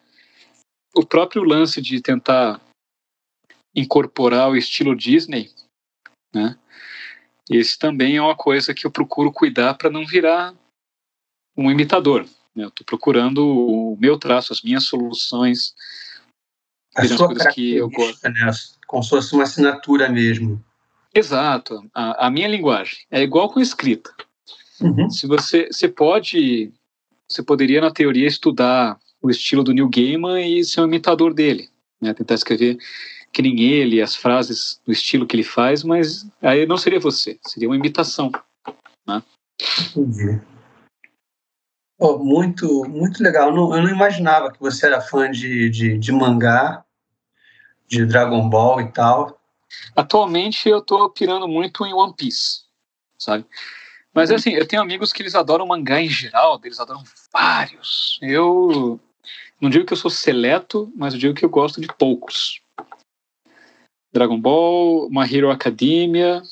O 0.94 1.04
próprio 1.04 1.42
lance 1.42 1.80
de 1.80 2.00
tentar 2.00 2.60
incorporar 3.74 4.50
o 4.50 4.56
estilo 4.56 4.96
Disney, 4.96 5.50
né? 6.34 6.58
Esse 7.50 7.76
também 7.76 8.16
é 8.16 8.22
uma 8.22 8.36
coisa 8.36 8.72
que 8.72 8.86
eu 8.86 8.90
procuro 8.90 9.32
cuidar 9.32 9.74
para 9.74 9.90
não 9.90 10.06
virar 10.06 10.54
um 11.56 11.68
imitador. 11.68 12.24
Né? 12.54 12.64
Eu 12.64 12.68
estou 12.68 12.86
procurando 12.86 13.44
o 13.44 13.96
meu 13.98 14.16
traço, 14.16 14.52
as 14.52 14.62
minhas 14.62 14.84
soluções, 14.84 15.74
as 16.94 17.10
coisas 17.16 17.52
que 17.52 17.74
eu 17.74 17.90
característica, 17.90 18.28
né? 18.28 18.52
Como 18.86 19.02
se 19.02 19.10
fosse 19.10 19.34
uma 19.34 19.42
assinatura 19.42 20.08
mesmo. 20.08 20.64
Exato. 21.12 21.88
A, 21.92 22.26
a 22.26 22.30
minha 22.30 22.46
linguagem 22.46 22.98
é 23.10 23.20
igual 23.20 23.50
com 23.50 23.60
escrita. 23.60 24.14
Uhum. 24.80 25.10
Se 25.10 25.26
você, 25.26 25.66
você 25.66 25.88
pode, 25.88 26.72
você 27.28 27.42
poderia 27.42 27.80
na 27.80 27.90
teoria 27.90 28.28
estudar 28.28 28.98
o 29.22 29.30
estilo 29.30 29.62
do 29.62 29.72
Neil 29.72 29.88
Gaiman 29.88 30.40
e 30.40 30.64
ser 30.64 30.80
um 30.80 30.86
imitador 30.86 31.34
dele, 31.34 31.68
né? 32.00 32.14
Tentar 32.14 32.34
escrever 32.34 32.78
que 33.32 33.42
nem 33.42 33.60
ele, 33.60 34.02
as 34.02 34.16
frases 34.16 34.80
do 34.84 34.92
estilo 34.92 35.26
que 35.26 35.36
ele 35.36 35.44
faz, 35.44 35.84
mas 35.84 36.26
aí 36.42 36.66
não 36.66 36.76
seria 36.76 36.98
você, 36.98 37.38
seria 37.46 37.68
uma 37.68 37.76
imitação. 37.76 38.32
Entendi. 39.96 40.40
Pô, 41.98 42.18
muito, 42.18 42.84
muito 42.88 43.22
legal. 43.22 43.50
Eu 43.50 43.54
não, 43.54 43.76
eu 43.76 43.82
não 43.82 43.90
imaginava 43.90 44.50
que 44.50 44.58
você 44.58 44.86
era 44.86 45.00
fã 45.00 45.30
de, 45.30 45.68
de, 45.68 45.98
de 45.98 46.12
mangá, 46.12 46.84
de 47.86 48.06
Dragon 48.06 48.48
Ball 48.48 48.80
e 48.80 48.90
tal. 48.90 49.38
Atualmente 49.94 50.68
eu 50.68 50.80
tô 50.80 51.10
pirando 51.10 51.46
muito 51.46 51.84
em 51.84 51.92
One 51.92 52.14
Piece, 52.16 52.62
sabe? 53.18 53.44
Mas 54.12 54.30
assim, 54.30 54.50
eu 54.50 54.66
tenho 54.66 54.82
amigos 54.82 55.12
que 55.12 55.22
eles 55.22 55.34
adoram 55.34 55.66
mangá 55.66 56.00
em 56.00 56.08
geral, 56.08 56.58
eles 56.64 56.80
adoram 56.80 57.04
vários. 57.32 58.18
Eu 58.22 58.98
não 59.60 59.68
digo 59.68 59.84
que 59.84 59.92
eu 59.92 59.96
sou 59.96 60.10
seleto, 60.10 60.92
mas 60.96 61.12
eu 61.12 61.20
digo 61.20 61.34
que 61.34 61.44
eu 61.44 61.50
gosto 61.50 61.80
de 61.80 61.88
poucos. 61.88 62.60
Dragon 64.12 64.40
Ball, 64.40 65.08
My 65.10 65.32
Hero 65.32 65.50
Academia, 65.50 66.42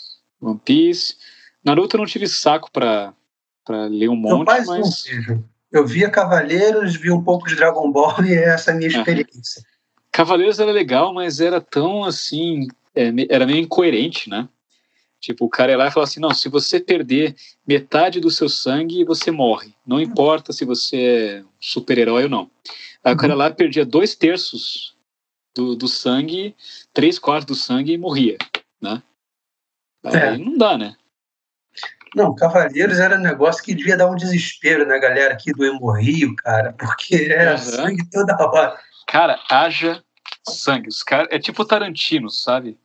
One 0.41 0.61
Piece. 0.65 1.17
Naruto 1.65 1.97
eu 1.97 1.99
não 1.99 2.07
tive 2.07 2.29
saco 2.29 2.71
pra, 2.71 3.13
pra 3.65 3.87
ler 3.87 4.09
um 4.09 4.17
monte, 4.17 4.47
mas 4.47 4.67
não. 4.67 5.45
Eu 5.71 5.87
via 5.87 6.11
Cavaleiros, 6.11 6.97
vi 6.97 7.11
um 7.11 7.23
pouco 7.23 7.47
de 7.47 7.55
Dragon 7.55 7.91
Ball 7.91 8.15
e 8.25 8.35
essa 8.35 8.71
é 8.71 8.75
a 8.75 8.77
minha 8.77 8.89
experiência. 8.89 9.63
Cavaleiros 10.11 10.59
era 10.59 10.73
legal, 10.73 11.13
mas 11.13 11.41
era 11.41 11.61
tão 11.61 12.05
assim, 12.05 12.67
é, 12.95 13.13
era 13.29 13.47
meio 13.47 13.59
incoerente, 13.59 14.31
né? 14.31 14.49
Tipo, 15.21 15.47
o 15.47 15.49
cara 15.49 15.73
ia 15.73 15.79
lá 15.79 15.89
e 15.89 15.91
falava 15.91 16.09
assim: 16.09 16.21
não, 16.21 16.33
se 16.33 16.49
você 16.49 16.79
perder 16.79 17.35
metade 17.67 18.21
do 18.21 18.31
seu 18.31 18.49
sangue, 18.49 19.05
você 19.05 19.31
morre. 19.31 19.75
Não 19.87 20.01
importa 20.01 20.53
se 20.53 20.65
você 20.65 20.97
é 20.97 21.43
um 21.43 21.47
super-herói 21.61 22.25
ou 22.25 22.29
não. 22.29 22.51
Aí 23.05 23.15
o 23.15 23.17
cara 23.17 23.35
lá 23.35 23.51
perdia 23.51 23.85
dois 23.87 24.15
terços 24.15 24.97
do, 25.55 25.75
do 25.77 25.89
sangue, 25.89 26.55
três 26.93 27.19
quartos 27.19 27.47
do 27.47 27.55
sangue 27.55 27.93
e 27.93 27.99
morria, 27.99 28.37
né? 28.81 29.03
Aí 30.05 30.15
É. 30.17 30.37
não 30.37 30.57
dá, 30.57 30.77
né? 30.79 30.97
Não, 32.15 32.35
Cavaleiros 32.35 32.99
era 32.99 33.17
um 33.17 33.23
negócio 33.23 33.63
que 33.63 33.75
devia 33.75 33.97
dar 33.97 34.11
um 34.11 34.17
desespero 34.17 34.87
na 34.87 34.99
galera 34.99 35.35
aqui 35.35 35.53
do 35.53 35.65
Hemorrio, 35.65 36.35
cara, 36.37 36.73
porque 36.73 37.29
era 37.31 37.51
Aham. 37.53 37.59
sangue 37.59 38.11
toda 38.11 38.35
hora. 38.39 38.79
Cara, 39.07 39.39
haja 39.51 40.03
sangue. 40.49 40.89
Os 40.89 41.03
cara, 41.03 41.29
é 41.31 41.39
tipo 41.39 41.65
Tarantino, 41.65 42.31
sabe? 42.31 42.79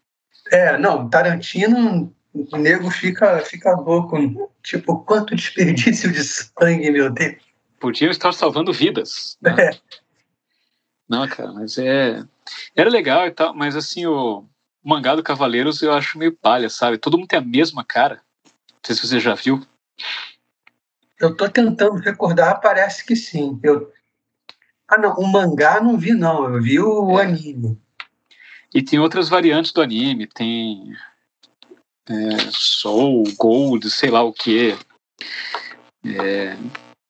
É, 0.52 0.78
não, 0.78 1.10
Tarantino, 1.10 2.14
o 2.34 2.58
nego 2.58 2.92
fica, 2.92 3.40
fica 3.40 3.72
louco. 3.76 4.18
Tipo, 4.62 5.00
quanto 5.06 5.36
desperdício 5.36 6.12
de 6.12 6.22
sangue, 6.24 6.92
meu 6.92 7.10
Deus. 7.10 7.36
podiam 7.80 8.12
estar 8.12 8.34
salvando 8.34 8.74
vidas. 8.74 9.38
né? 9.42 9.56
É. 9.60 9.80
Não, 11.08 11.28
cara, 11.28 11.52
mas 11.52 11.78
é. 11.78 12.24
Era 12.76 12.90
legal 12.90 13.28
e 13.28 13.32
tal, 13.32 13.54
mas 13.54 13.76
assim, 13.76 14.06
o 14.06 14.46
mangá 14.84 15.16
do 15.16 15.24
Cavaleiros 15.24 15.82
eu 15.82 15.94
acho 15.94 16.18
meio 16.18 16.36
palha, 16.36 16.70
sabe? 16.70 16.98
Todo 16.98 17.18
mundo 17.18 17.28
tem 17.28 17.40
a 17.40 17.44
mesma 17.44 17.84
cara. 17.84 18.22
Não 18.46 18.80
sei 18.86 18.96
se 18.96 19.08
você 19.08 19.20
já 19.20 19.34
viu. 19.36 19.66
Eu 21.20 21.36
tô 21.36 21.50
tentando 21.50 21.96
recordar, 21.96 22.60
parece 22.60 23.06
que 23.06 23.16
sim. 23.16 23.60
Eu... 23.64 23.92
Ah, 24.88 24.98
não, 24.98 25.14
o 25.14 25.26
mangá 25.26 25.80
não 25.80 25.98
vi, 25.98 26.14
não. 26.14 26.54
Eu 26.54 26.62
vi 26.62 26.80
o 26.80 27.20
É. 27.20 27.24
anime. 27.24 27.80
E 28.74 28.82
tem 28.82 29.00
outras 29.00 29.30
variantes 29.30 29.72
do 29.72 29.82
anime, 29.82 30.26
tem 30.28 30.94
é, 32.10 32.38
Soul, 32.52 33.24
Gold, 33.38 33.90
sei 33.90 34.10
lá 34.10 34.24
o 34.24 34.34
que. 34.34 34.76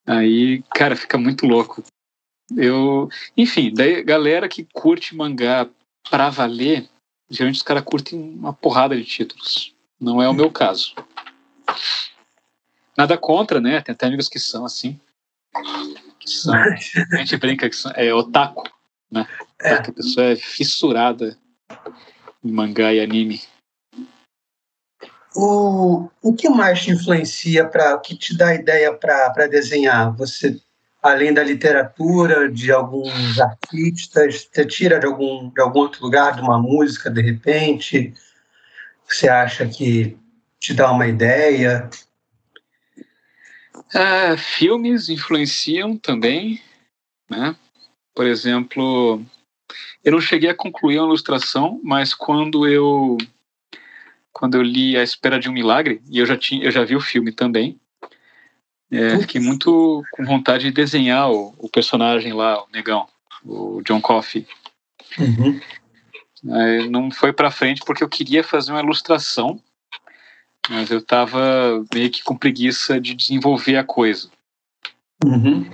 aí, 0.06 0.62
cara, 0.76 0.96
fica 0.96 1.18
muito 1.18 1.46
louco. 1.48 1.84
Eu, 2.58 3.10
enfim, 3.36 3.74
daí 3.74 4.04
galera 4.04 4.48
que 4.48 4.68
curte 4.74 5.16
mangá 5.16 5.70
pra 6.10 6.30
valer, 6.30 6.88
geralmente 7.30 7.58
os 7.58 7.64
caras 7.64 7.84
curtem 7.84 8.20
uma 8.20 8.54
porrada 8.54 8.96
de 8.96 9.04
títulos. 9.04 9.74
Não 10.00 10.22
é 10.22 10.28
o 10.28 10.34
meu 10.34 10.52
caso. 10.52 10.94
Nada 12.98 13.18
contra, 13.18 13.60
né? 13.60 13.82
Tem 13.82 13.94
até 13.94 14.06
amigos 14.06 14.28
que 14.28 14.40
são 14.40 14.66
assim. 14.66 15.00
Que 16.20 16.30
são, 16.30 16.54
a 16.54 17.18
gente 17.18 17.38
brinca 17.38 17.70
que 17.70 17.76
são, 17.76 17.92
é 17.96 18.14
otaku, 18.14 18.70
né? 19.10 19.28
É. 19.62 19.82
Que 19.82 19.90
a 19.90 19.94
pessoa 19.94 20.26
é 20.28 20.36
fissurada 20.36 21.38
em 22.44 22.52
mangá 22.52 22.94
e 22.94 23.00
anime. 23.00 23.42
O, 25.36 26.10
o 26.22 26.34
que 26.34 26.48
mais 26.48 26.84
te 26.84 26.92
influencia 26.92 27.68
para 27.68 27.96
o 27.96 28.02
que 28.02 28.16
te 28.16 28.38
dá 28.38 28.54
ideia 28.54 28.94
para 28.94 29.48
desenhar? 29.48 30.16
Você, 30.16 30.62
além 31.04 31.34
da 31.34 31.44
literatura, 31.44 32.50
de 32.50 32.72
alguns 32.72 33.38
artistas, 33.38 34.50
você 34.50 34.66
tira 34.66 34.98
de 35.00 35.06
algum, 35.06 35.50
de 35.50 35.62
algum 35.62 35.80
outro 35.80 36.02
lugar, 36.02 36.34
de 36.34 36.42
uma 36.42 36.58
música, 36.58 37.12
de 37.12 37.22
repente? 37.22 38.14
Você 39.06 39.28
acha 39.28 39.68
que 39.68 40.18
te 40.58 40.74
dá 40.74 40.90
uma 40.90 41.06
ideia? 41.06 41.90
Ah, 43.94 44.38
filmes 44.38 45.10
influenciam 45.10 45.98
também, 45.98 46.62
né? 47.30 47.54
Por 48.16 48.26
exemplo, 48.26 49.22
eu 50.04 50.14
não 50.14 50.22
cheguei 50.22 50.50
a 50.50 50.56
concluir 50.56 51.00
a 51.00 51.04
ilustração, 51.04 51.82
mas 51.84 52.14
quando 52.14 52.66
eu 52.66 53.18
quando 54.32 54.56
eu 54.56 54.64
li 54.64 54.98
A 54.98 55.04
Espera 55.04 55.40
de 55.40 55.48
um 55.50 55.54
Milagre 55.54 56.02
e 56.10 56.18
eu 56.20 56.26
já 56.26 56.38
tinha 56.38 56.64
eu 56.64 56.72
já 56.72 56.84
vi 56.86 56.96
o 56.96 57.02
filme 57.02 57.32
também, 57.32 57.80
é, 58.96 59.20
fiquei 59.20 59.42
muito 59.42 60.04
com 60.12 60.24
vontade 60.24 60.66
de 60.66 60.72
desenhar 60.72 61.32
o, 61.32 61.56
o 61.58 61.68
personagem 61.68 62.32
lá, 62.32 62.64
o 62.64 62.68
negão, 62.72 63.08
o 63.44 63.82
John 63.82 64.00
Coffey. 64.00 64.48
Uhum. 65.18 65.60
Aí 66.52 66.90
não 66.90 67.10
foi 67.10 67.34
para 67.34 67.50
frente 67.50 67.82
porque 67.86 68.04
eu 68.04 68.10
queria 68.10 68.44
fazer 68.44 68.72
uma 68.72 68.82
ilustração, 68.82 69.60
mas 70.70 70.92
eu 70.92 71.04
tava 71.04 71.84
meio 71.94 72.12
que 72.12 72.24
com 72.24 72.38
preguiça 72.38 73.02
de 73.02 73.16
desenvolver 73.16 73.78
a 73.78 73.84
coisa. 73.84 74.30
Uhum. 75.26 75.70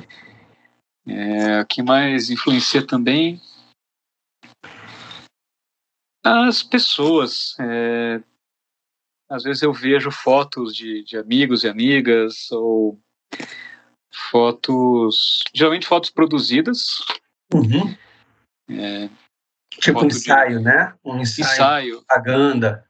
É, 1.06 1.62
o 1.62 1.66
que 1.66 1.84
mais 1.84 2.30
influencia 2.30 2.86
também? 2.86 3.42
As 6.24 6.64
pessoas. 6.64 7.56
É, 7.60 8.22
às 9.30 9.44
vezes 9.44 9.62
eu 9.62 9.74
vejo 9.74 10.10
fotos 10.10 10.76
de, 10.76 11.04
de 11.04 11.18
amigos 11.18 11.64
e 11.64 11.68
amigas, 11.68 12.52
ou 12.52 13.00
fotos. 14.32 15.40
Geralmente 15.54 15.88
fotos 15.88 16.10
produzidas. 16.10 17.00
Uhum. 17.54 17.96
Tipo 19.80 20.04
um 20.04 20.08
ensaio, 20.08 20.60
de... 20.60 20.64
né? 20.66 20.94
Um 21.04 21.20
ensaio. 21.20 21.52
ensaio. 21.52 22.04
Propaganda. 22.06 22.86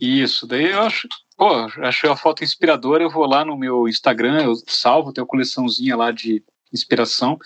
Isso, 0.00 0.46
daí 0.46 0.70
eu 0.70 0.82
acho, 0.82 1.08
pô, 1.36 1.48
achei 1.82 2.08
a 2.08 2.14
foto 2.14 2.44
inspiradora, 2.44 3.02
eu 3.02 3.10
vou 3.10 3.26
lá 3.26 3.44
no 3.44 3.56
meu 3.56 3.88
Instagram, 3.88 4.44
eu 4.44 4.54
salvo, 4.68 5.12
tenho 5.12 5.24
uma 5.24 5.28
coleçãozinha 5.28 5.96
lá 5.96 6.12
de 6.12 6.42
inspiração. 6.72 7.36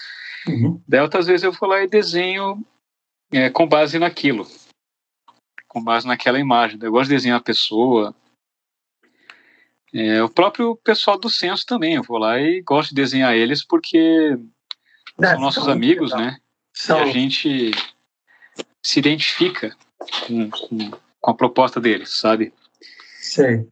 Uhum. 0.46 0.82
Daí 0.86 1.00
outras 1.00 1.26
vezes 1.26 1.44
eu 1.44 1.52
vou 1.52 1.68
lá 1.68 1.82
e 1.82 1.88
desenho 1.88 2.62
é, 3.32 3.48
com 3.48 3.66
base 3.66 3.98
naquilo, 3.98 4.46
com 5.66 5.82
base 5.82 6.06
naquela 6.06 6.38
imagem. 6.38 6.78
Eu 6.82 6.92
gosto 6.92 7.08
de 7.08 7.14
desenhar 7.14 7.38
a 7.38 7.42
pessoa. 7.42 8.14
É, 9.94 10.22
o 10.22 10.28
próprio 10.28 10.74
pessoal 10.76 11.18
do 11.18 11.28
censo 11.28 11.66
também, 11.66 11.94
eu 11.94 12.02
vou 12.02 12.18
lá 12.18 12.40
e 12.40 12.62
gosto 12.62 12.90
de 12.90 12.94
desenhar 12.94 13.34
eles 13.34 13.62
porque 13.64 14.38
Não, 15.18 15.30
são 15.30 15.40
nossos 15.40 15.68
amigos, 15.68 16.12
né? 16.12 16.38
São. 16.72 16.98
E 16.98 17.02
a 17.02 17.12
gente 17.12 17.70
se 18.82 18.98
identifica 18.98 19.76
com, 20.26 20.50
com, 20.50 20.90
com 21.20 21.30
a 21.30 21.34
proposta 21.34 21.78
deles, 21.80 22.10
sabe? 22.10 22.54
Sei. 23.20 23.68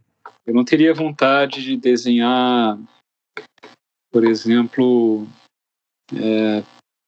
Eu 0.47 0.55
não 0.55 0.65
teria 0.65 0.93
vontade 0.93 1.63
de 1.63 1.77
desenhar, 1.77 2.79
por 4.13 4.25
exemplo, 4.25 5.27
é, 6.15 6.63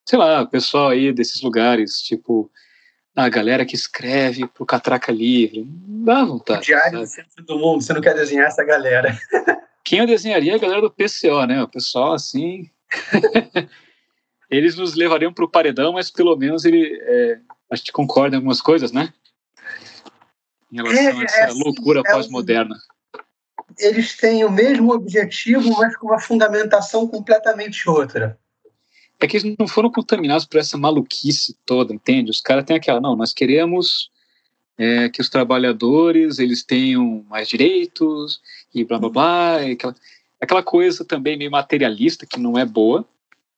sei 0.08 0.18
lá, 0.18 0.42
o 0.42 0.48
pessoal 0.48 0.88
aí 0.88 1.12
desses 1.12 1.42
lugares, 1.42 2.00
tipo, 2.02 2.50
a 3.14 3.28
galera 3.28 3.64
que 3.64 3.74
escreve 3.74 4.46
pro 4.46 4.66
Catraca 4.66 5.12
Livre. 5.12 5.64
Dá 5.66 6.24
vontade. 6.24 6.60
O 6.60 6.64
diário 6.64 7.00
do 7.00 7.06
centro 7.06 7.44
do 7.44 7.58
mundo, 7.58 7.82
você 7.82 7.92
não 7.92 8.00
quer 8.00 8.14
desenhar 8.14 8.46
essa 8.46 8.64
galera. 8.64 9.16
Quem 9.84 9.98
eu 9.98 10.06
desenharia 10.06 10.52
é 10.52 10.54
a 10.54 10.58
galera 10.58 10.80
do 10.80 10.90
PCO, 10.90 11.44
né? 11.46 11.62
O 11.62 11.68
pessoal 11.68 12.14
assim. 12.14 12.70
Eles 14.50 14.76
nos 14.76 14.94
levariam 14.94 15.32
pro 15.32 15.50
paredão, 15.50 15.94
mas 15.94 16.10
pelo 16.10 16.36
menos 16.36 16.66
ele, 16.66 17.00
é, 17.02 17.38
a 17.70 17.76
gente 17.76 17.90
concorda 17.90 18.36
em 18.36 18.38
algumas 18.38 18.60
coisas, 18.60 18.92
né? 18.92 19.10
Em 20.70 20.76
relação 20.76 21.02
é, 21.02 21.06
a 21.06 21.24
essa 21.24 21.38
é, 21.38 21.44
assim, 21.44 21.62
loucura 21.62 22.00
é 22.00 22.12
pós-moderna. 22.12 22.76
Eles 23.78 24.14
têm 24.14 24.44
o 24.44 24.50
mesmo 24.50 24.92
objetivo, 24.92 25.74
mas 25.78 25.96
com 25.96 26.08
uma 26.08 26.20
fundamentação 26.20 27.08
completamente 27.08 27.88
outra 27.88 28.38
é 29.24 29.28
que 29.28 29.36
eles 29.36 29.56
não 29.58 29.68
foram 29.68 29.90
contaminados 29.90 30.44
por 30.44 30.58
essa 30.58 30.76
maluquice 30.76 31.56
toda, 31.64 31.94
entende? 31.94 32.30
Os 32.30 32.40
caras 32.40 32.64
têm 32.64 32.76
aquela, 32.76 33.00
não, 33.00 33.16
nós 33.16 33.32
queremos 33.32 34.10
é, 34.76 35.08
que 35.08 35.20
os 35.20 35.28
trabalhadores 35.28 36.38
eles 36.38 36.64
tenham 36.64 37.24
mais 37.28 37.48
direitos 37.48 38.40
e 38.74 38.84
blá 38.84 38.98
blá 38.98 39.08
blá, 39.10 39.56
aquela, 39.60 39.94
aquela 40.40 40.62
coisa 40.62 41.04
também 41.04 41.36
meio 41.36 41.50
materialista 41.50 42.26
que 42.26 42.40
não 42.40 42.58
é 42.58 42.64
boa, 42.64 43.06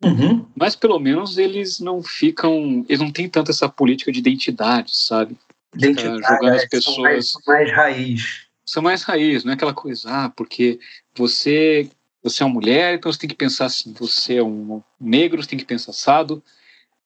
uhum. 0.02 0.44
mas 0.54 0.76
pelo 0.76 0.98
menos 0.98 1.38
eles 1.38 1.80
não 1.80 2.02
ficam, 2.02 2.84
eles 2.88 3.00
não 3.00 3.10
têm 3.10 3.28
tanto 3.28 3.50
essa 3.50 3.68
política 3.68 4.12
de 4.12 4.18
identidade, 4.18 4.94
sabe? 4.94 5.36
Identidade, 5.74 6.22
jogando 6.22 6.54
as 6.54 6.62
é, 6.62 6.68
pessoas. 6.68 6.94
São 6.94 7.02
mais, 7.02 7.30
são 7.30 7.42
mais 7.46 7.72
raiz. 7.72 8.46
São 8.66 8.82
mais 8.82 9.02
raiz, 9.02 9.44
não 9.44 9.52
é 9.52 9.54
aquela 9.54 9.74
coisa, 9.74 10.08
ah, 10.10 10.28
porque 10.30 10.78
você 11.14 11.88
você 12.24 12.42
é 12.42 12.46
uma 12.46 12.54
mulher, 12.54 12.94
então 12.94 13.12
você 13.12 13.18
tem 13.18 13.28
que 13.28 13.36
pensar 13.36 13.66
assim. 13.66 13.92
Você 13.98 14.36
é 14.36 14.42
um 14.42 14.82
negro, 14.98 15.42
você 15.42 15.48
tem 15.50 15.58
que 15.58 15.64
pensar 15.64 15.90
assado. 15.90 16.42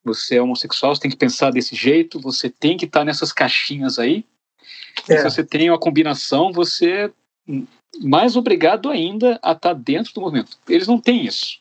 Você 0.05 0.37
é 0.37 0.43
homossexual, 0.43 0.95
você 0.95 1.03
tem 1.03 1.11
que 1.11 1.16
pensar 1.16 1.51
desse 1.51 1.75
jeito. 1.75 2.21
Você 2.21 2.49
tem 2.49 2.77
que 2.77 2.85
estar 2.85 3.05
nessas 3.05 3.33
caixinhas 3.33 3.99
aí. 3.99 4.25
É. 5.09 5.19
Se 5.19 5.25
você 5.25 5.43
tem 5.43 5.69
uma 5.69 5.79
combinação, 5.79 6.53
você 6.53 6.91
é 6.91 7.11
mais 8.01 8.37
obrigado 8.37 8.89
ainda 8.91 9.41
a 9.43 9.53
estar 9.53 9.75
dentro 9.75 10.14
do 10.14 10.21
movimento. 10.21 10.57
Eles 10.69 10.87
não 10.87 11.01
têm 11.01 11.27
isso. 11.27 11.59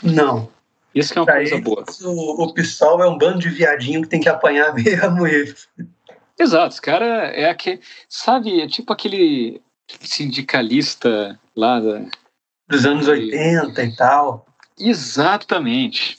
Não. 0.00 0.48
Isso 0.94 1.12
que 1.12 1.18
é 1.18 1.22
uma 1.22 1.26
pra 1.26 1.36
coisa 1.36 1.54
eles, 1.54 1.64
boa. 1.64 1.84
O, 2.02 2.44
o 2.44 2.54
PSOL 2.54 3.02
é 3.02 3.08
um 3.08 3.18
bando 3.18 3.40
de 3.40 3.48
viadinho 3.48 4.02
que 4.02 4.08
tem 4.08 4.20
que 4.20 4.28
apanhar 4.28 4.72
mesmo 4.74 5.26
eles. 5.26 5.68
Exato, 6.38 6.74
esse 6.74 6.82
cara 6.82 7.26
é 7.30 7.50
aquele. 7.50 7.80
Sabe, 8.08 8.60
é 8.60 8.68
tipo 8.68 8.92
aquele 8.92 9.60
sindicalista 10.00 11.38
lá 11.56 11.80
da, 11.80 12.04
dos 12.72 12.86
anos 12.86 13.06
80 13.06 13.82
e 13.82 13.96
tal. 13.96 14.46
Exatamente. 14.78 16.18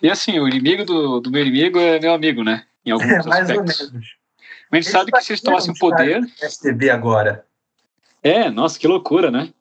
E 0.00 0.08
assim, 0.08 0.38
o 0.38 0.48
inimigo 0.48 0.84
do, 0.84 1.20
do 1.20 1.30
meu 1.30 1.42
inimigo 1.42 1.78
é 1.78 1.98
meu 1.98 2.14
amigo, 2.14 2.44
né? 2.44 2.64
Em 2.86 2.92
alguns 2.92 3.10
é, 3.10 3.22
mais 3.24 3.50
aspectos. 3.50 3.80
ou 3.80 3.86
menos. 3.92 4.06
Mas 4.70 4.78
a 4.78 4.82
gente 4.82 4.92
sabe 4.92 5.12
que 5.12 5.20
se 5.20 5.32
eles 5.32 5.40
tomassem 5.40 5.74
poder. 5.74 6.22
STB 6.40 6.90
agora. 6.90 7.44
É, 8.22 8.50
nossa, 8.50 8.78
que 8.78 8.86
loucura, 8.86 9.30
né? 9.30 9.52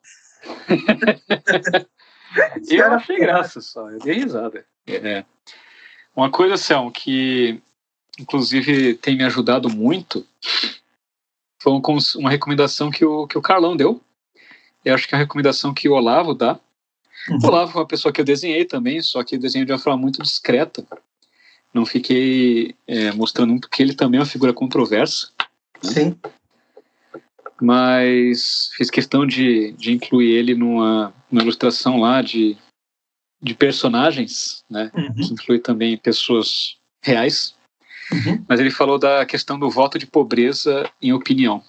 eu 2.70 2.94
achei 2.94 3.18
graça 3.18 3.60
só, 3.62 3.90
eu 3.90 4.00
dei 4.00 4.16
risada. 4.16 4.66
É. 4.86 5.26
Uma 6.16 6.30
coisa, 6.30 6.54
assim, 6.54 6.92
que 6.92 7.62
inclusive 8.20 8.96
tem 8.96 9.16
me 9.16 9.24
ajudado 9.24 9.70
muito 9.70 10.26
foi 11.60 11.74
uma 12.16 12.30
recomendação 12.30 12.90
que 12.90 13.04
o, 13.04 13.28
que 13.28 13.38
o 13.38 13.42
Carlão 13.42 13.76
deu 13.76 14.02
eu 14.88 14.96
acho 14.96 15.08
que 15.08 15.14
é 15.14 15.18
a 15.18 15.22
recomendação 15.22 15.74
que 15.74 15.90
o 15.90 15.94
Olavo 15.94 16.34
dá. 16.34 16.60
Uhum. 17.30 17.40
O 17.44 17.48
Olavo 17.48 17.78
é 17.78 17.82
uma 17.82 17.88
pessoa 17.88 18.12
que 18.12 18.22
eu 18.22 18.26
desenhei 18.26 18.64
também, 18.64 19.02
só 19.02 19.24
que 19.24 19.36
eu 19.36 19.40
desenhei 19.40 19.66
de 19.66 19.72
uma 19.72 19.80
forma 19.80 20.02
muito 20.02 20.22
discreta. 20.22 20.86
Não 21.74 21.86
fiquei 21.86 22.74
é, 22.88 23.12
mostrando 23.12 23.50
muito, 23.50 23.68
porque 23.68 23.84
ele 23.84 23.94
também 23.94 24.18
é 24.18 24.22
uma 24.22 24.30
figura 24.30 24.54
controversa. 24.54 25.30
Né? 25.84 25.92
Sim. 25.92 26.20
Mas 27.62 28.70
fiz 28.76 28.90
questão 28.90 29.26
de, 29.26 29.74
de 29.74 29.92
incluir 29.92 30.32
ele 30.32 30.56
numa, 30.56 31.14
numa 31.30 31.42
ilustração 31.42 32.00
lá 32.00 32.22
de, 32.22 32.56
de 33.42 33.54
personagens, 33.54 34.64
né? 34.70 34.92
Uhum. 34.96 35.14
Que 35.16 35.34
inclui 35.34 35.60
também 35.60 35.98
pessoas 35.98 36.78
reais. 37.04 37.56
Uhum. 38.12 38.46
Mas 38.48 38.60
ele 38.60 38.72
falou 38.72 38.98
da 38.98 39.26
questão 39.26 39.60
do 39.60 39.70
voto 39.70 40.00
de 40.00 40.08
pobreza 40.08 40.90
em 41.02 41.12
opinião. 41.12 41.62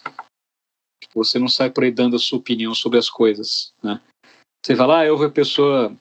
Você 1.19 1.39
não 1.39 1.49
sai 1.49 1.71
por 1.71 1.85
aí 1.85 1.91
dando 1.91 2.17
a 2.17 2.19
sua 2.19 2.39
opinião 2.39 2.75
sobre 2.75 2.99
as 2.99 3.11
coisas, 3.11 3.73
né? 3.83 4.01
Você 4.65 4.75
vai 4.75 4.87
lá, 4.87 5.07
eu 5.07 5.13
ouvo 5.13 5.25
a 5.25 5.31
pessoa 5.31 5.95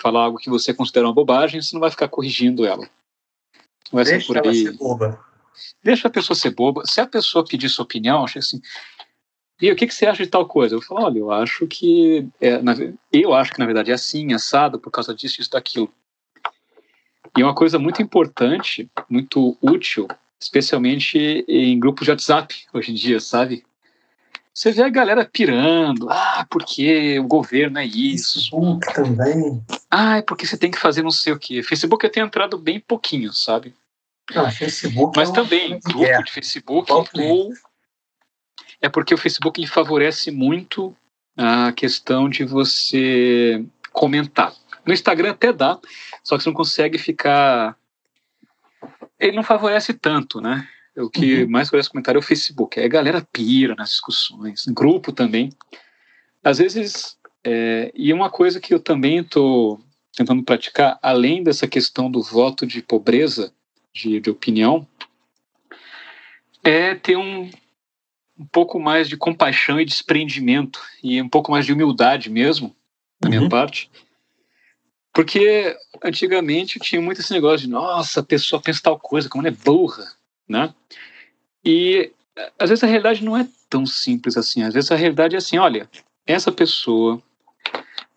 falar 0.00 0.24
algo 0.24 0.38
que 0.38 0.50
você 0.50 0.74
considera 0.74 1.06
uma 1.06 1.14
bobagem, 1.14 1.62
você 1.62 1.74
não 1.74 1.80
vai 1.80 1.90
ficar 1.90 2.08
corrigindo 2.08 2.66
ela. 2.66 2.82
Não 3.90 3.92
vai 3.92 4.04
Deixa 4.04 4.26
por 4.26 4.38
aí. 4.38 4.44
Ela 4.44 4.72
ser 4.72 4.76
boba. 4.76 5.24
Deixa 5.82 6.08
a 6.08 6.10
pessoa 6.10 6.36
ser 6.36 6.50
boba. 6.50 6.82
Se 6.84 7.00
a 7.00 7.06
pessoa 7.06 7.44
pedir 7.44 7.68
sua 7.68 7.84
opinião, 7.84 8.24
acha 8.24 8.40
assim, 8.40 8.60
e 9.60 9.70
o 9.70 9.76
que, 9.76 9.86
que 9.86 9.94
você 9.94 10.06
acha 10.06 10.24
de 10.24 10.30
tal 10.30 10.46
coisa? 10.46 10.74
Eu 10.74 10.82
falo, 10.82 11.04
olha, 11.04 11.18
eu 11.18 11.30
acho 11.30 11.66
que 11.66 12.28
é, 12.40 12.60
na, 12.60 12.74
eu 13.12 13.32
acho 13.32 13.52
que 13.52 13.58
na 13.58 13.66
verdade 13.66 13.90
é 13.90 13.94
assim, 13.94 14.32
assado 14.32 14.78
por 14.78 14.90
causa 14.90 15.14
disso, 15.14 15.40
isso, 15.40 15.50
daquilo. 15.50 15.92
E 17.36 17.42
uma 17.42 17.54
coisa 17.54 17.78
muito 17.78 18.02
importante, 18.02 18.90
muito 19.08 19.56
útil, 19.62 20.08
especialmente 20.40 21.44
em 21.48 21.78
grupos 21.78 22.04
de 22.04 22.10
WhatsApp 22.10 22.66
hoje 22.72 22.92
em 22.92 22.94
dia, 22.94 23.20
sabe? 23.20 23.64
Você 24.54 24.70
vê 24.70 24.84
a 24.84 24.88
galera 24.88 25.24
pirando, 25.24 26.08
ah, 26.08 26.46
porque 26.48 27.18
o 27.18 27.24
governo 27.24 27.80
é 27.80 27.84
isso. 27.84 28.34
Facebook 28.34 28.94
também. 28.94 29.60
Ah, 29.90 30.18
é 30.18 30.22
porque 30.22 30.46
você 30.46 30.56
tem 30.56 30.70
que 30.70 30.78
fazer 30.78 31.02
não 31.02 31.10
sei 31.10 31.32
o 31.32 31.38
quê. 31.38 31.60
Facebook 31.60 32.06
eu 32.06 32.12
tenho 32.12 32.26
entrado 32.26 32.56
bem 32.56 32.78
pouquinho, 32.78 33.32
sabe? 33.32 33.74
Não, 34.32 34.48
Facebook 34.50 35.12
Mas 35.16 35.30
é 35.30 35.32
também, 35.32 35.80
grupo 35.80 36.04
é. 36.04 36.22
de 36.22 36.30
Facebook 36.30 36.92
ou... 36.92 37.52
É 38.80 38.88
porque 38.88 39.12
o 39.12 39.18
Facebook 39.18 39.60
ele 39.60 39.66
favorece 39.66 40.30
muito 40.30 40.96
a 41.36 41.72
questão 41.72 42.28
de 42.28 42.44
você 42.44 43.64
comentar. 43.92 44.54
No 44.86 44.92
Instagram 44.92 45.32
até 45.32 45.52
dá, 45.52 45.80
só 46.22 46.36
que 46.36 46.44
você 46.44 46.48
não 46.48 46.54
consegue 46.54 46.96
ficar... 46.96 47.76
Ele 49.18 49.36
não 49.36 49.42
favorece 49.42 49.94
tanto, 49.94 50.40
né? 50.40 50.68
O 50.96 51.10
que 51.10 51.42
uhum. 51.42 51.50
mais 51.50 51.68
conhece 51.68 51.90
comentário 51.90 52.18
é 52.18 52.20
o 52.20 52.22
Facebook. 52.22 52.78
É 52.78 52.84
a 52.84 52.88
galera 52.88 53.26
pira 53.32 53.74
nas 53.74 53.90
discussões, 53.90 54.64
grupo 54.66 55.12
também. 55.12 55.50
Às 56.42 56.58
vezes, 56.58 57.16
é, 57.42 57.90
e 57.94 58.12
uma 58.12 58.30
coisa 58.30 58.60
que 58.60 58.72
eu 58.72 58.78
também 58.78 59.18
estou 59.18 59.80
tentando 60.16 60.42
praticar, 60.44 60.98
além 61.02 61.42
dessa 61.42 61.66
questão 61.66 62.08
do 62.08 62.22
voto 62.22 62.64
de 62.64 62.80
pobreza, 62.80 63.52
de, 63.92 64.20
de 64.20 64.30
opinião, 64.30 64.86
é 66.62 66.94
ter 66.94 67.16
um, 67.16 67.50
um 68.38 68.46
pouco 68.46 68.78
mais 68.78 69.08
de 69.08 69.16
compaixão 69.16 69.80
e 69.80 69.84
desprendimento, 69.84 70.80
e 71.02 71.20
um 71.20 71.28
pouco 71.28 71.50
mais 71.50 71.66
de 71.66 71.72
humildade 71.72 72.30
mesmo, 72.30 72.74
da 73.20 73.28
minha 73.28 73.42
uhum. 73.42 73.48
parte. 73.48 73.90
Porque 75.12 75.76
antigamente 76.02 76.78
tinha 76.78 77.00
muito 77.00 77.20
esse 77.20 77.32
negócio 77.32 77.66
de, 77.66 77.68
nossa, 77.68 78.20
a 78.20 78.24
pessoa 78.24 78.62
pensa 78.62 78.80
tal 78.82 78.98
coisa, 78.98 79.28
como 79.28 79.44
ela 79.44 79.54
é 79.54 79.64
burra 79.64 80.06
né? 80.48 80.74
E 81.64 82.12
às 82.58 82.68
vezes 82.68 82.84
a 82.84 82.86
realidade 82.86 83.24
não 83.24 83.36
é 83.36 83.46
tão 83.68 83.86
simples 83.86 84.36
assim. 84.36 84.62
Às 84.62 84.74
vezes 84.74 84.90
a 84.90 84.96
realidade 84.96 85.34
é 85.34 85.38
assim, 85.38 85.58
olha, 85.58 85.88
essa 86.26 86.50
pessoa, 86.50 87.22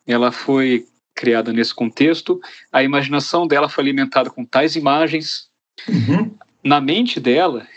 ela 0.06 0.32
foi 0.32 0.86
criada 1.14 1.52
nesse 1.52 1.74
contexto, 1.74 2.40
a 2.72 2.84
imaginação 2.84 3.48
dela 3.48 3.68
foi 3.68 3.84
alimentada 3.84 4.30
com 4.30 4.46
tais 4.46 4.76
imagens. 4.76 5.50
Uhum. 5.88 6.36
Na 6.64 6.80
mente 6.80 7.20
dela, 7.20 7.68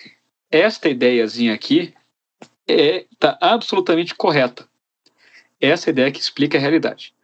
esta 0.51 0.89
ideiazinha 0.89 1.55
aqui 1.55 1.95
é 2.69 3.07
tá 3.19 3.39
absolutamente 3.41 4.15
correta. 4.15 4.69
Essa 5.61 5.91
ideia 5.91 6.11
que 6.11 6.21
explica 6.21 6.59
a 6.59 6.61
realidade. 6.61 7.15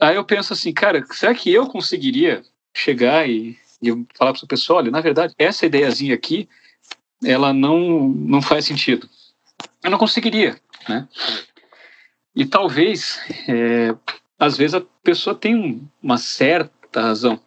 Aí 0.00 0.16
eu 0.16 0.24
penso 0.24 0.52
assim, 0.52 0.72
cara, 0.72 1.04
será 1.10 1.34
que 1.34 1.52
eu 1.52 1.66
conseguiria 1.66 2.42
chegar 2.74 3.28
e 3.28 3.56
e 3.84 3.88
eu 3.88 4.06
falar 4.14 4.32
para 4.32 4.44
o 4.44 4.48
pessoal, 4.48 4.78
olha, 4.78 4.90
na 4.90 5.00
verdade, 5.00 5.34
essa 5.38 5.66
ideiazinha 5.66 6.14
aqui, 6.14 6.48
ela 7.22 7.52
não, 7.52 8.08
não 8.08 8.40
faz 8.40 8.64
sentido. 8.64 9.08
Eu 9.82 9.90
não 9.90 9.98
conseguiria, 9.98 10.58
né? 10.88 11.06
E 12.34 12.46
talvez, 12.46 13.20
é, 13.46 13.94
às 14.38 14.56
vezes 14.56 14.74
a 14.74 14.82
pessoa 15.02 15.34
tem 15.34 15.88
uma 16.02 16.16
certa 16.16 17.02
razão. 17.02 17.40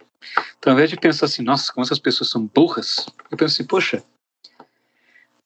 Então, 0.58 0.72
ao 0.72 0.78
invés 0.78 0.90
de 0.90 0.98
pensar 0.98 1.26
assim, 1.26 1.42
nossa, 1.42 1.74
como 1.74 1.84
essas 1.84 2.00
pessoas 2.00 2.30
são 2.30 2.46
burras, 2.46 3.06
eu 3.32 3.38
penso 3.38 3.56
assim, 3.56 3.66
poxa, 3.66 4.04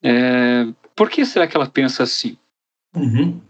é, 0.02 0.66
por 0.94 1.08
que 1.08 1.24
será 1.24 1.46
que 1.46 1.56
ela 1.56 1.68
pensa 1.68 2.02
assim? 2.02 2.36
Uhum. 2.94 3.40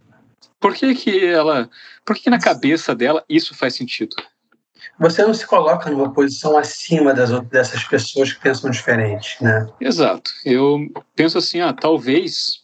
Por 0.61 0.75
que, 0.75 0.95
que 0.95 1.25
ela. 1.25 1.69
Por 2.05 2.15
que, 2.15 2.23
que 2.23 2.31
na 2.31 2.39
cabeça 2.39 2.95
dela 2.95 3.25
isso 3.29 3.53
faz 3.53 3.75
sentido? 3.75 4.15
Você 4.99 5.23
não 5.25 5.35
se 5.35 5.47
coloca 5.47 5.91
numa 5.91 6.13
posição 6.13 6.57
acima 6.57 7.13
das 7.15 7.31
outras, 7.31 7.51
dessas 7.51 7.85
pessoas 7.85 8.33
que 8.33 8.41
pensam 8.41 8.71
diferente, 8.71 9.43
né? 9.43 9.69
Exato. 9.81 10.31
Eu 10.45 10.91
penso 11.15 11.39
assim, 11.39 11.61
ah, 11.61 11.73
talvez, 11.73 12.61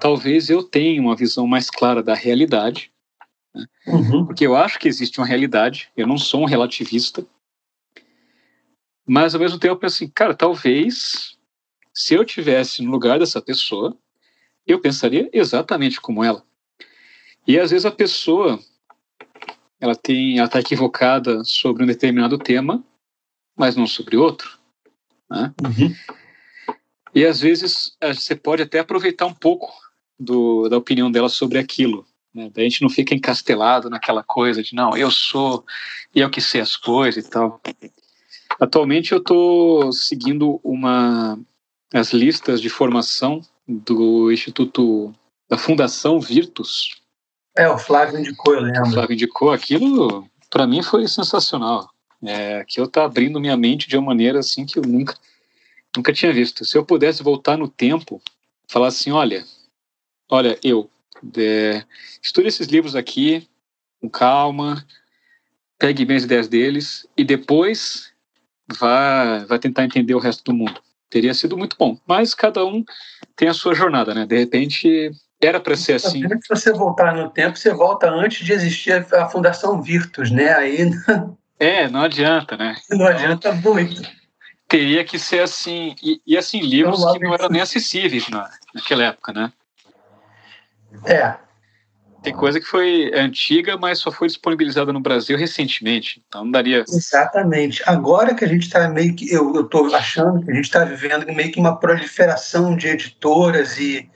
talvez 0.00 0.48
eu 0.48 0.62
tenha 0.62 1.00
uma 1.00 1.16
visão 1.16 1.46
mais 1.46 1.70
clara 1.70 2.02
da 2.02 2.14
realidade, 2.14 2.90
né? 3.54 3.66
Uhum. 3.86 4.26
porque 4.26 4.46
eu 4.46 4.56
acho 4.56 4.78
que 4.78 4.88
existe 4.88 5.18
uma 5.18 5.26
realidade. 5.26 5.90
Eu 5.96 6.06
não 6.06 6.18
sou 6.18 6.42
um 6.42 6.46
relativista, 6.46 7.26
mas 9.06 9.34
ao 9.34 9.40
mesmo 9.40 9.58
tempo 9.58 9.74
eu 9.74 9.78
penso 9.78 9.96
assim, 9.96 10.08
cara, 10.08 10.34
talvez 10.34 11.36
se 11.92 12.14
eu 12.14 12.24
tivesse 12.24 12.82
no 12.82 12.90
lugar 12.90 13.18
dessa 13.18 13.40
pessoa, 13.40 13.96
eu 14.66 14.80
pensaria 14.80 15.28
exatamente 15.32 16.00
como 16.00 16.24
ela. 16.24 16.42
E 17.46 17.58
às 17.58 17.70
vezes 17.70 17.84
a 17.84 17.90
pessoa 17.90 18.58
ela 19.80 19.94
tem 19.94 20.38
ela 20.38 20.46
está 20.46 20.60
equivocada 20.60 21.42
sobre 21.44 21.82
um 21.82 21.86
determinado 21.86 22.38
tema, 22.38 22.82
mas 23.56 23.76
não 23.76 23.86
sobre 23.86 24.16
outro. 24.16 24.58
Né? 25.30 25.52
Uhum. 25.64 25.94
E 27.14 27.24
às 27.24 27.40
vezes 27.40 27.96
você 28.02 28.34
pode 28.34 28.62
até 28.62 28.80
aproveitar 28.80 29.26
um 29.26 29.34
pouco 29.34 29.72
do, 30.18 30.68
da 30.68 30.76
opinião 30.76 31.10
dela 31.10 31.28
sobre 31.28 31.58
aquilo. 31.58 32.06
Né? 32.34 32.50
Daí 32.52 32.66
a 32.66 32.68
gente 32.68 32.82
não 32.82 32.90
fica 32.90 33.14
encastelado 33.14 33.88
naquela 33.88 34.22
coisa 34.22 34.62
de 34.62 34.74
não, 34.74 34.96
eu 34.96 35.10
sou 35.10 35.64
e 36.14 36.20
eu 36.20 36.30
que 36.30 36.40
sei 36.40 36.60
as 36.60 36.76
coisas 36.76 37.24
e 37.24 37.30
tal. 37.30 37.60
Atualmente 38.60 39.12
eu 39.12 39.18
estou 39.18 39.92
seguindo 39.92 40.60
uma 40.62 41.38
as 41.92 42.12
listas 42.12 42.60
de 42.60 42.68
formação 42.68 43.40
do 43.68 44.32
Instituto 44.32 45.14
da 45.48 45.56
Fundação 45.56 46.20
Virtus. 46.20 47.00
É, 47.56 47.68
o 47.68 47.78
Flávio 47.78 48.18
indicou, 48.18 48.54
eu 48.54 48.60
lembro. 48.60 48.82
O 48.82 48.92
Flávio 48.92 49.14
indicou 49.14 49.52
aquilo, 49.52 50.28
para 50.50 50.66
mim 50.66 50.82
foi 50.82 51.06
sensacional. 51.06 51.88
É, 52.22 52.58
aquilo 52.58 52.86
está 52.86 53.04
abrindo 53.04 53.40
minha 53.40 53.56
mente 53.56 53.88
de 53.88 53.96
uma 53.96 54.06
maneira 54.06 54.38
assim 54.38 54.64
que 54.64 54.78
eu 54.78 54.82
nunca 54.82 55.14
nunca 55.96 56.12
tinha 56.12 56.32
visto. 56.32 56.64
Se 56.64 56.76
eu 56.76 56.84
pudesse 56.84 57.22
voltar 57.22 57.56
no 57.56 57.68
tempo, 57.68 58.20
falar 58.68 58.88
assim, 58.88 59.12
olha, 59.12 59.44
olha, 60.28 60.58
eu 60.62 60.90
é, 61.36 61.84
estude 62.22 62.48
esses 62.48 62.66
livros 62.66 62.96
aqui 62.96 63.48
com 64.00 64.08
calma, 64.08 64.84
pegue 65.78 66.04
bem 66.04 66.16
as 66.16 66.24
ideias 66.24 66.48
deles 66.48 67.06
e 67.16 67.24
depois 67.24 68.12
vá, 68.78 69.44
vá 69.44 69.58
tentar 69.58 69.84
entender 69.84 70.14
o 70.14 70.18
resto 70.18 70.44
do 70.44 70.54
mundo. 70.54 70.82
Teria 71.08 71.32
sido 71.32 71.56
muito 71.56 71.76
bom. 71.78 71.98
Mas 72.06 72.34
cada 72.34 72.64
um 72.64 72.84
tem 73.36 73.48
a 73.48 73.54
sua 73.54 73.74
jornada, 73.74 74.14
né? 74.14 74.26
De 74.26 74.36
repente 74.36 75.12
era 75.44 75.60
para 75.60 75.76
ser 75.76 75.94
assim. 75.94 76.22
Se 76.28 76.48
você 76.48 76.72
voltar 76.72 77.14
no 77.14 77.30
tempo, 77.30 77.56
você 77.56 77.72
volta 77.72 78.08
antes 78.08 78.44
de 78.44 78.52
existir 78.52 78.92
a 79.14 79.28
Fundação 79.28 79.80
Virtus, 79.82 80.30
né? 80.30 80.54
Aí 80.54 80.90
É, 81.58 81.88
não 81.88 82.02
adianta, 82.02 82.56
né? 82.56 82.76
não 82.90 83.06
adianta 83.06 83.52
muito. 83.52 84.02
Teria 84.68 85.04
que 85.04 85.18
ser 85.18 85.40
assim. 85.40 85.94
E, 86.02 86.20
e 86.26 86.36
assim, 86.36 86.60
livros 86.60 86.98
Então, 87.00 87.12
que 87.12 87.20
não 87.20 87.34
eram 87.34 87.48
nem 87.48 87.60
acessíveis 87.60 88.28
na, 88.28 88.50
naquela 88.74 89.04
época, 89.04 89.32
né? 89.32 89.52
É, 91.06 91.34
Tem 92.22 92.32
coisa 92.32 92.58
que 92.58 92.66
foi 92.66 93.10
antiga, 93.14 93.76
mas 93.76 93.98
só 93.98 94.10
foi 94.10 94.28
disponibilizada 94.28 94.92
no 94.92 95.00
Brasil 95.00 95.36
recentemente. 95.36 96.22
Então 96.26 96.44
não 96.44 96.50
daria. 96.50 96.84
exatamente. 96.88 97.82
Agora 97.86 98.34
que 98.34 98.44
a 98.44 98.48
gente 98.48 98.62
está 98.62 98.88
meio 98.88 99.14
que. 99.14 99.32
Eu 99.32 99.60
estou 99.60 99.94
achando 99.94 100.44
que 100.44 100.50
a 100.50 100.54
gente 100.54 100.64
está 100.64 100.84
vivendo 100.84 101.26
meio 101.32 101.52
que 101.52 101.60
uma 101.60 101.78
proliferação 101.78 102.76
de 102.76 102.88
editoras 102.88 103.78
e, 103.78 104.08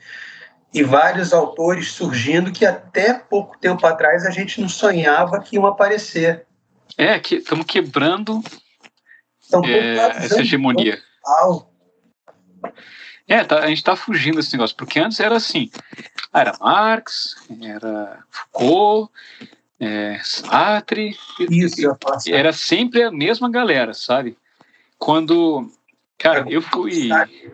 e 0.73 0.83
vários 0.83 1.33
autores 1.33 1.91
surgindo 1.91 2.51
que 2.51 2.65
até 2.65 3.13
pouco 3.13 3.57
tempo 3.57 3.85
atrás 3.85 4.25
a 4.25 4.29
gente 4.31 4.61
não 4.61 4.69
sonhava 4.69 5.39
que 5.41 5.55
iam 5.55 5.65
aparecer. 5.65 6.45
É, 6.97 7.19
que 7.19 7.35
estamos 7.35 7.65
quebrando 7.65 8.41
Então, 9.47 9.63
é, 9.65 9.95
essa 10.25 10.41
hegemonia. 10.41 11.01
total. 11.23 11.73
É, 13.27 13.43
tá- 13.43 13.59
a 13.59 13.67
gente 13.67 13.77
está 13.77 13.95
fugindo 13.95 14.37
desse 14.37 14.53
negócio, 14.53 14.75
porque 14.75 14.99
antes 14.99 15.19
era 15.19 15.35
assim, 15.35 15.69
era 16.33 16.57
Marx, 16.59 17.35
era 17.61 18.23
Foucault, 18.29 19.11
é, 19.79 20.19
Sartre, 20.23 21.15
Isso, 21.49 21.79
e 22.27 22.33
era 22.33 22.51
sempre 22.51 23.03
a 23.03 23.11
mesma 23.11 23.49
galera, 23.49 23.93
sabe? 23.93 24.35
Quando, 24.97 25.71
cara, 26.17 26.43
eu 26.49 26.61
fui, 26.61 27.09
Que- 27.27 27.51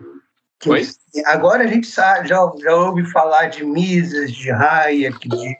Oi? 0.66 0.86
Agora 1.26 1.64
a 1.64 1.66
gente 1.66 1.86
sabe, 1.86 2.28
já, 2.28 2.36
já 2.60 2.74
ouve 2.74 3.04
falar 3.10 3.46
de 3.46 3.64
Mises, 3.64 4.32
de 4.32 4.50
Hayek, 4.50 5.28
de 5.28 5.56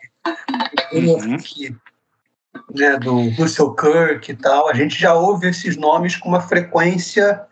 Uhum. 0.92 1.38
Né, 2.74 2.98
do 2.98 3.30
Russell 3.30 3.74
Kirk 3.74 4.30
e 4.30 4.36
tal. 4.36 4.68
A 4.68 4.74
gente 4.74 4.98
já 4.98 5.14
ouve 5.14 5.48
esses 5.48 5.76
nomes 5.76 6.16
com 6.16 6.28
uma 6.28 6.40
frequência 6.40 7.42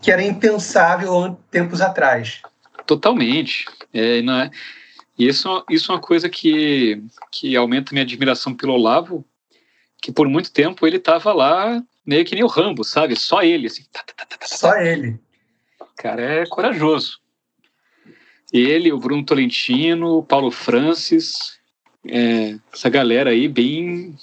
que 0.00 0.10
era 0.10 0.22
impensável 0.22 1.38
tempos 1.50 1.80
atrás. 1.80 2.40
totalmente, 2.86 3.66
é, 3.92 4.22
não 4.22 4.40
é? 4.40 4.50
E 5.18 5.26
isso, 5.26 5.64
isso 5.68 5.90
é 5.90 5.94
uma 5.94 6.00
coisa 6.00 6.28
que, 6.28 7.02
que 7.32 7.56
aumenta 7.56 7.92
minha 7.92 8.04
admiração 8.04 8.54
pelo 8.54 8.74
Olavo, 8.74 9.24
que 10.00 10.12
por 10.12 10.28
muito 10.28 10.52
tempo 10.52 10.86
ele 10.86 10.96
estava 10.96 11.32
lá 11.32 11.82
meio 12.06 12.24
que 12.24 12.34
nem 12.34 12.44
o 12.44 12.48
Rambo, 12.48 12.84
sabe? 12.84 13.16
Só 13.16 13.42
ele, 13.42 13.66
assim, 13.66 13.84
tá, 13.92 14.02
tá, 14.06 14.14
tá, 14.16 14.26
tá, 14.26 14.36
tá, 14.38 14.46
Só 14.46 14.76
ele. 14.76 15.18
Cara 15.98 16.22
é 16.22 16.46
corajoso. 16.46 17.20
Ele, 18.52 18.92
o 18.92 18.98
Bruno 18.98 19.24
Tolentino, 19.24 20.18
o 20.18 20.22
Paulo 20.22 20.50
Francis, 20.50 21.58
é, 22.06 22.56
essa 22.72 22.88
galera 22.88 23.30
aí 23.30 23.46
bem 23.48 24.16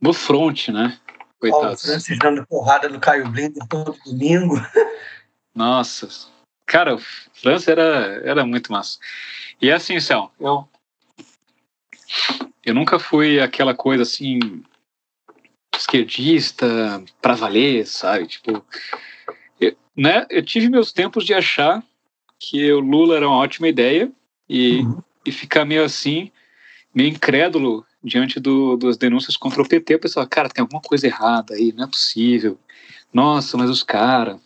no 0.00 0.12
front, 0.12 0.68
né? 0.68 0.98
Paulo 1.06 1.28
Coitados. 1.38 1.82
Francis 1.82 2.18
dando 2.18 2.46
porrada 2.46 2.88
no 2.88 2.98
Caio 2.98 3.28
Blinder 3.28 3.64
todo 3.68 3.96
domingo. 4.04 4.56
Nossa, 5.54 6.08
cara, 6.66 6.96
o 6.96 6.98
Francis 6.98 7.68
era, 7.68 8.20
era 8.24 8.44
muito 8.44 8.72
massa. 8.72 8.98
E 9.60 9.70
assim, 9.70 10.00
Céu, 10.00 10.32
eu, 10.40 10.66
eu 12.64 12.74
nunca 12.74 12.98
fui 12.98 13.38
aquela 13.38 13.74
coisa 13.74 14.02
assim, 14.02 14.40
esquerdista, 15.76 17.04
pra 17.22 17.34
valer, 17.34 17.86
sabe? 17.86 18.26
Tipo, 18.26 18.64
né? 19.96 20.26
eu 20.30 20.42
tive 20.44 20.68
meus 20.68 20.92
tempos 20.92 21.24
de 21.24 21.34
achar 21.34 21.82
que 22.38 22.72
o 22.72 22.80
Lula 22.80 23.16
era 23.16 23.28
uma 23.28 23.38
ótima 23.38 23.68
ideia 23.68 24.10
e, 24.48 24.80
Uhum. 24.80 25.02
e 25.24 25.32
ficar 25.32 25.64
meio 25.64 25.84
assim, 25.84 26.30
meio 26.94 27.08
incrédulo 27.08 27.86
diante 28.02 28.38
do, 28.38 28.76
das 28.76 28.96
denúncias 28.96 29.36
contra 29.36 29.62
o 29.62 29.68
PT. 29.68 29.94
Eu 29.94 29.98
pensava, 30.00 30.26
cara, 30.26 30.48
tem 30.48 30.62
alguma 30.62 30.82
coisa 30.82 31.06
errada 31.06 31.54
aí, 31.54 31.72
não 31.72 31.84
é 31.84 31.86
possível. 31.86 32.58
Nossa, 33.12 33.56
mas 33.56 33.70
os 33.70 33.82
caras. 33.82 34.38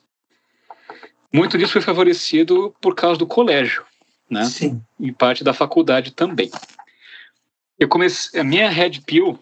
Muito 1.33 1.59
disso 1.59 1.73
foi 1.73 1.83
favorecido 1.83 2.75
por 2.81 2.95
causa 2.95 3.19
do 3.19 3.27
colégio, 3.27 3.85
né? 4.31 4.45
Sim. 4.45 4.81
Em 5.01 5.13
parte 5.13 5.43
da 5.45 5.53
faculdade 5.53 6.13
também. 6.13 6.51
Eu 7.79 7.89
comecei. 7.89 8.41
A 8.41 8.45
minha 8.45 8.71
Red 8.71 9.01
Pill, 9.07 9.39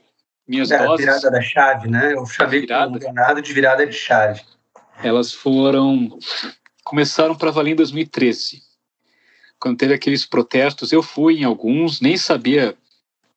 minhas 0.48 0.70
É 0.70 0.76
a 0.78 0.86
doses, 0.86 1.04
virada 1.06 1.30
da 1.30 1.40
chave, 1.42 1.88
né? 1.88 2.14
Eu 2.14 2.26
chamei 2.26 2.60
Virada. 2.60 2.86
como 2.86 2.98
danado 2.98 3.40
de 3.42 3.52
virada 3.52 3.86
de 3.86 3.92
chave. 3.92 4.40
Elas 5.02 5.32
foram. 5.32 6.18
Começaram 6.84 7.34
para 7.34 7.50
valer 7.50 7.72
em 7.72 7.76
2013. 7.76 8.62
Quando 9.58 9.78
teve 9.78 9.94
aqueles 9.94 10.24
protestos, 10.24 10.92
eu 10.92 11.02
fui 11.02 11.40
em 11.40 11.44
alguns, 11.44 12.00
nem 12.00 12.16
sabia 12.16 12.76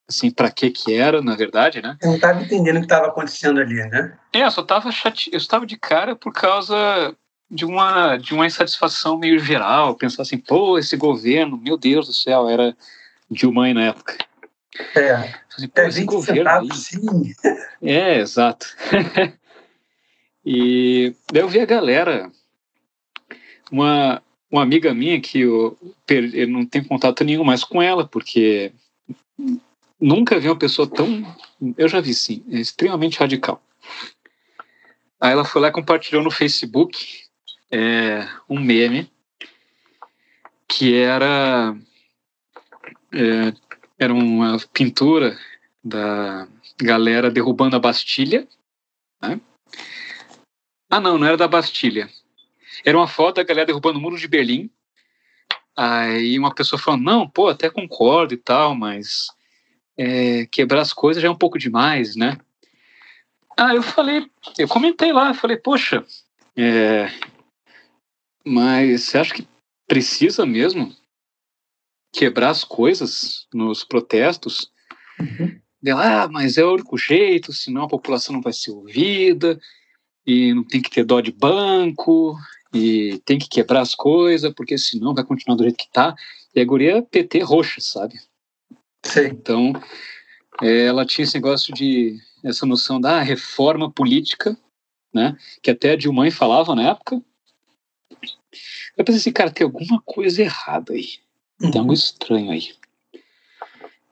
assim 0.07 0.31
para 0.31 0.49
que 0.51 0.71
que 0.71 0.93
era, 0.93 1.21
na 1.21 1.35
verdade, 1.35 1.81
né? 1.81 1.97
Eu 2.01 2.09
não 2.09 2.15
estava 2.15 2.41
entendendo 2.41 2.77
o 2.77 2.79
que 2.79 2.85
estava 2.85 3.07
acontecendo 3.07 3.59
ali, 3.59 3.75
né? 3.75 4.17
É, 4.33 4.43
eu 4.43 4.51
só 4.51 4.63
tava 4.63 4.91
chate... 4.91 5.29
eu 5.31 5.37
estava 5.37 5.65
de 5.65 5.77
cara 5.77 6.15
por 6.15 6.33
causa 6.33 7.15
de 7.49 7.63
uma 7.65 8.17
de 8.17 8.33
uma 8.33 8.45
insatisfação 8.45 9.17
meio 9.17 9.39
geral, 9.39 9.95
pensar 9.95 10.23
assim, 10.23 10.37
pô, 10.37 10.77
esse 10.77 10.97
governo, 10.97 11.57
meu 11.57 11.77
Deus 11.77 12.07
do 12.07 12.13
céu, 12.13 12.49
era 12.49 12.75
Dilma 13.29 13.71
na 13.73 13.85
época. 13.85 14.17
É, 14.95 15.33
Assim, 15.59 15.67
pô, 15.67 15.81
é 15.81 15.87
esse 15.87 15.99
20 15.99 16.07
governo 16.07 16.37
centavos, 16.37 16.85
sim. 16.85 17.33
É, 17.81 18.19
exato. 18.19 18.67
e 20.45 21.13
daí 21.31 21.41
eu 21.41 21.49
vi 21.49 21.59
a 21.59 21.65
galera, 21.65 22.31
uma, 23.71 24.21
uma 24.49 24.63
amiga 24.63 24.93
minha 24.93 25.19
que 25.19 25.41
eu, 25.41 25.77
eu 26.07 26.47
não 26.47 26.65
tenho 26.65 26.87
contato 26.87 27.23
nenhum 27.23 27.43
mais 27.43 27.63
com 27.63 27.81
ela, 27.81 28.07
porque 28.07 28.71
nunca 29.99 30.39
vi 30.39 30.47
uma 30.47 30.57
pessoa 30.57 30.87
tão. 30.87 31.23
Eu 31.77 31.87
já 31.87 31.99
vi 31.99 32.13
sim, 32.13 32.43
é 32.49 32.59
extremamente 32.59 33.19
radical. 33.19 33.61
Aí 35.19 35.31
ela 35.31 35.43
foi 35.43 35.61
lá 35.61 35.67
e 35.67 35.73
compartilhou 35.73 36.23
no 36.23 36.31
Facebook 36.31 37.05
é, 37.71 38.27
um 38.49 38.59
meme 38.59 39.11
que 40.67 40.95
era 40.95 41.75
é, 43.13 43.53
era 43.97 44.13
uma 44.13 44.57
pintura 44.71 45.37
da 45.83 46.47
galera 46.81 47.29
derrubando 47.29 47.75
a 47.75 47.79
Bastilha. 47.79 48.47
Né? 49.21 49.39
Ah, 50.89 50.99
não, 50.99 51.17
não 51.17 51.27
era 51.27 51.37
da 51.37 51.47
Bastilha. 51.47 52.09
Era 52.83 52.97
uma 52.97 53.07
foto 53.07 53.35
da 53.35 53.43
galera 53.43 53.67
derrubando 53.67 53.99
o 53.99 54.01
muro 54.01 54.17
de 54.17 54.27
Berlim. 54.27 54.69
Aí 55.75 56.37
uma 56.37 56.53
pessoa 56.53 56.81
falando, 56.81 57.03
não, 57.03 57.29
pô, 57.29 57.47
até 57.47 57.69
concordo 57.69 58.33
e 58.33 58.37
tal, 58.37 58.75
mas 58.75 59.27
é, 59.97 60.45
quebrar 60.47 60.81
as 60.81 60.91
coisas 60.91 61.21
já 61.21 61.27
é 61.27 61.31
um 61.31 61.37
pouco 61.37 61.59
demais, 61.59 62.15
né? 62.15 62.37
Ah, 63.55 63.75
eu 63.75 63.83
falei, 63.83 64.25
eu 64.57 64.67
comentei 64.67 65.11
lá, 65.11 65.33
falei, 65.33 65.57
poxa, 65.57 66.05
é, 66.55 67.11
mas 68.45 69.03
você 69.03 69.17
acha 69.17 69.33
que 69.33 69.47
precisa 69.87 70.45
mesmo 70.45 70.95
quebrar 72.11 72.49
as 72.49 72.63
coisas 72.63 73.47
nos 73.53 73.83
protestos? 73.83 74.71
Uhum. 75.19 75.59
ah, 75.95 76.27
mas 76.29 76.57
é 76.57 76.63
o 76.63 76.73
único 76.73 76.97
jeito, 76.97 77.53
senão 77.53 77.83
a 77.83 77.89
população 77.89 78.33
não 78.33 78.41
vai 78.41 78.53
ser 78.53 78.71
ouvida, 78.71 79.59
e 80.25 80.53
não 80.53 80.63
tem 80.63 80.81
que 80.81 80.89
ter 80.89 81.03
dó 81.03 81.21
de 81.21 81.31
banco, 81.31 82.37
e 82.73 83.19
tem 83.25 83.39
que 83.39 83.49
quebrar 83.49 83.81
as 83.81 83.95
coisas, 83.95 84.53
porque 84.53 84.77
senão 84.77 85.13
vai 85.13 85.23
continuar 85.23 85.55
do 85.55 85.63
jeito 85.63 85.77
que 85.77 85.91
tá. 85.91 86.15
E 86.55 86.61
a 86.61 86.65
guria 86.65 86.97
é 86.97 87.01
PT 87.01 87.39
roxa, 87.39 87.81
sabe? 87.81 88.19
Sim. 89.03 89.27
Então, 89.27 89.73
é, 90.61 90.85
ela 90.85 91.05
tinha 91.05 91.23
esse 91.23 91.35
negócio 91.35 91.73
de, 91.73 92.17
essa 92.43 92.65
noção 92.65 92.99
da 92.99 93.21
reforma 93.21 93.91
política, 93.91 94.57
né? 95.13 95.35
Que 95.61 95.71
até 95.71 95.91
a 95.91 95.95
Dilma 95.95 96.29
falava 96.31 96.75
na 96.75 96.89
época. 96.89 97.21
Eu 98.97 99.05
pensei 99.05 99.19
assim, 99.19 99.31
cara, 99.31 99.51
tem 99.51 99.65
alguma 99.65 100.01
coisa 100.05 100.41
errada 100.41 100.93
aí. 100.93 101.19
Tem 101.59 101.71
uhum. 101.71 101.79
algo 101.79 101.93
estranho 101.93 102.51
aí. 102.51 102.73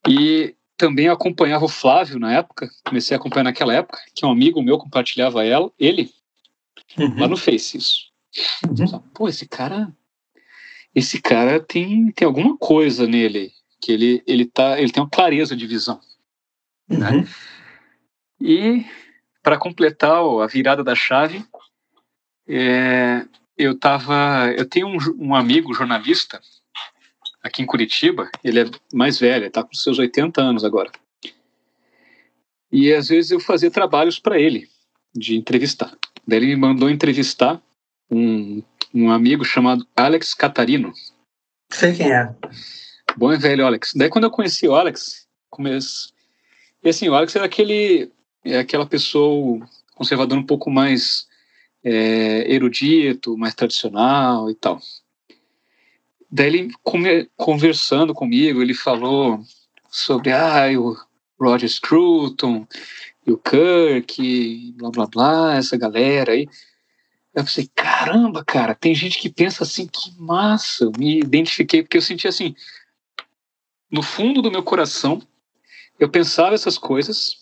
E 0.08 0.56
também 0.78 1.10
acompanhava 1.10 1.66
o 1.66 1.70
Flávio 1.70 2.20
na 2.20 2.32
época, 2.32 2.70
comecei 2.86 3.16
a 3.16 3.20
acompanhar 3.20 3.46
naquela 3.46 3.74
época, 3.74 4.00
que 4.14 4.26
um 4.26 4.32
amigo 4.32 4.62
meu 4.62 4.78
compartilhava 4.78 5.44
ela, 5.44 5.72
ele, 5.80 6.14
uhum. 6.98 7.20
lá 7.20 7.28
no 7.28 7.36
Face 7.36 7.78
isso. 7.78 8.12
Uhum. 8.64 9.00
Pô, 9.14 9.28
esse 9.28 9.48
cara, 9.48 9.92
esse 10.94 11.20
cara 11.20 11.60
tem, 11.60 12.12
tem 12.12 12.26
alguma 12.26 12.56
coisa 12.58 13.08
nele, 13.08 13.52
que 13.82 13.92
ele, 13.92 14.24
ele, 14.28 14.46
tá, 14.46 14.80
ele 14.80 14.92
tem 14.92 15.02
uma 15.02 15.10
clareza 15.10 15.56
de 15.56 15.66
visão. 15.66 16.00
Né? 16.88 17.10
Uhum. 17.10 17.22
Né? 17.22 17.28
E 18.40 18.86
para 19.42 19.58
completar 19.58 20.22
ó, 20.22 20.42
a 20.42 20.48
virada 20.48 20.84
da 20.84 20.94
chave, 20.94 21.44
é, 22.48 23.26
eu 23.58 23.78
tava, 23.78 24.54
eu 24.56 24.68
tenho 24.68 24.88
um, 24.88 24.98
um 25.18 25.36
amigo 25.36 25.74
jornalista 25.74 26.40
aqui 27.44 27.62
em 27.62 27.66
Curitiba, 27.66 28.30
ele 28.44 28.62
é 28.62 28.66
mais 28.94 29.20
velho, 29.20 29.46
está 29.46 29.64
com 29.64 29.74
seus 29.74 30.00
80 30.00 30.42
anos 30.42 30.64
agora. 30.64 30.92
E 32.72 32.94
às 32.94 33.08
vezes 33.08 33.32
eu 33.32 33.40
fazia 33.40 33.72
trabalhos 33.72 34.20
para 34.20 34.40
ele, 34.40 34.68
de 35.16 35.36
entrevistar. 35.36 35.98
Daí 36.28 36.40
ele 36.40 36.48
me 36.48 36.56
mandou 36.56 36.90
entrevistar 36.90 37.62
um, 38.12 38.62
um 38.94 39.10
amigo 39.10 39.46
chamado 39.46 39.88
Alex 39.96 40.34
Catarino. 40.34 40.92
Sei 41.72 41.96
quem 41.96 42.12
é. 42.12 42.34
Bom 43.16 43.32
e 43.32 43.38
velho 43.38 43.66
Alex. 43.66 43.94
Daí 43.96 44.10
quando 44.10 44.26
eu 44.26 44.32
conheci 44.32 44.68
o 44.68 44.76
Alex, 44.76 45.28
comece... 45.50 46.10
e 46.84 46.90
assim, 46.90 47.08
o 47.08 47.16
Alex 47.16 47.36
era 47.36 47.46
aquele, 47.46 48.12
é 48.44 48.60
aquela 48.60 48.86
pessoa 48.86 49.66
conservadora 49.96 50.40
um 50.40 50.46
pouco 50.46 50.70
mais 50.70 51.26
é, 51.84 52.54
erudito, 52.54 53.38
mais 53.38 53.56
tradicional 53.56 54.52
e 54.52 54.56
tal. 54.56 54.80
Daí 56.30 56.48
ele 56.48 56.74
conversando 57.36 58.14
comigo, 58.14 58.62
ele 58.62 58.74
falou 58.74 59.40
sobre 59.90 60.32
ah, 60.32 60.68
o 60.80 60.96
Roger 61.40 61.70
Scruton 61.70 62.68
e 63.26 63.32
o 63.32 63.38
Kirk, 63.38 64.74
blá 64.78 64.90
blá 64.90 65.08
blá, 65.08 65.56
essa 65.56 65.78
galera 65.78 66.34
aí. 66.34 66.48
Eu 67.34 67.44
pensei, 67.44 67.70
caramba, 67.76 68.44
cara, 68.44 68.74
tem 68.74 68.96
gente 68.96 69.20
que 69.20 69.30
pensa 69.30 69.64
assim, 69.64 69.88
que 69.88 70.12
massa. 70.20 70.86
Eu 70.86 70.92
me 70.98 71.20
identifiquei 71.20 71.84
porque 71.84 71.98
eu 71.98 72.02
senti 72.02 72.28
assim, 72.28 72.56
no 73.92 74.02
fundo 74.02 74.42
do 74.42 74.52
meu 74.52 74.64
coração, 74.64 75.22
eu 76.00 76.10
pensava 76.10 76.56
essas 76.56 76.78
coisas, 76.78 77.38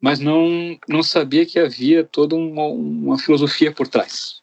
mas 0.00 0.18
não 0.18 0.78
não 0.88 1.02
sabia 1.02 1.46
que 1.46 1.58
havia 1.58 2.04
toda 2.04 2.34
uma, 2.34 2.64
uma 2.64 3.18
filosofia 3.18 3.72
por 3.72 3.88
trás. 3.88 4.40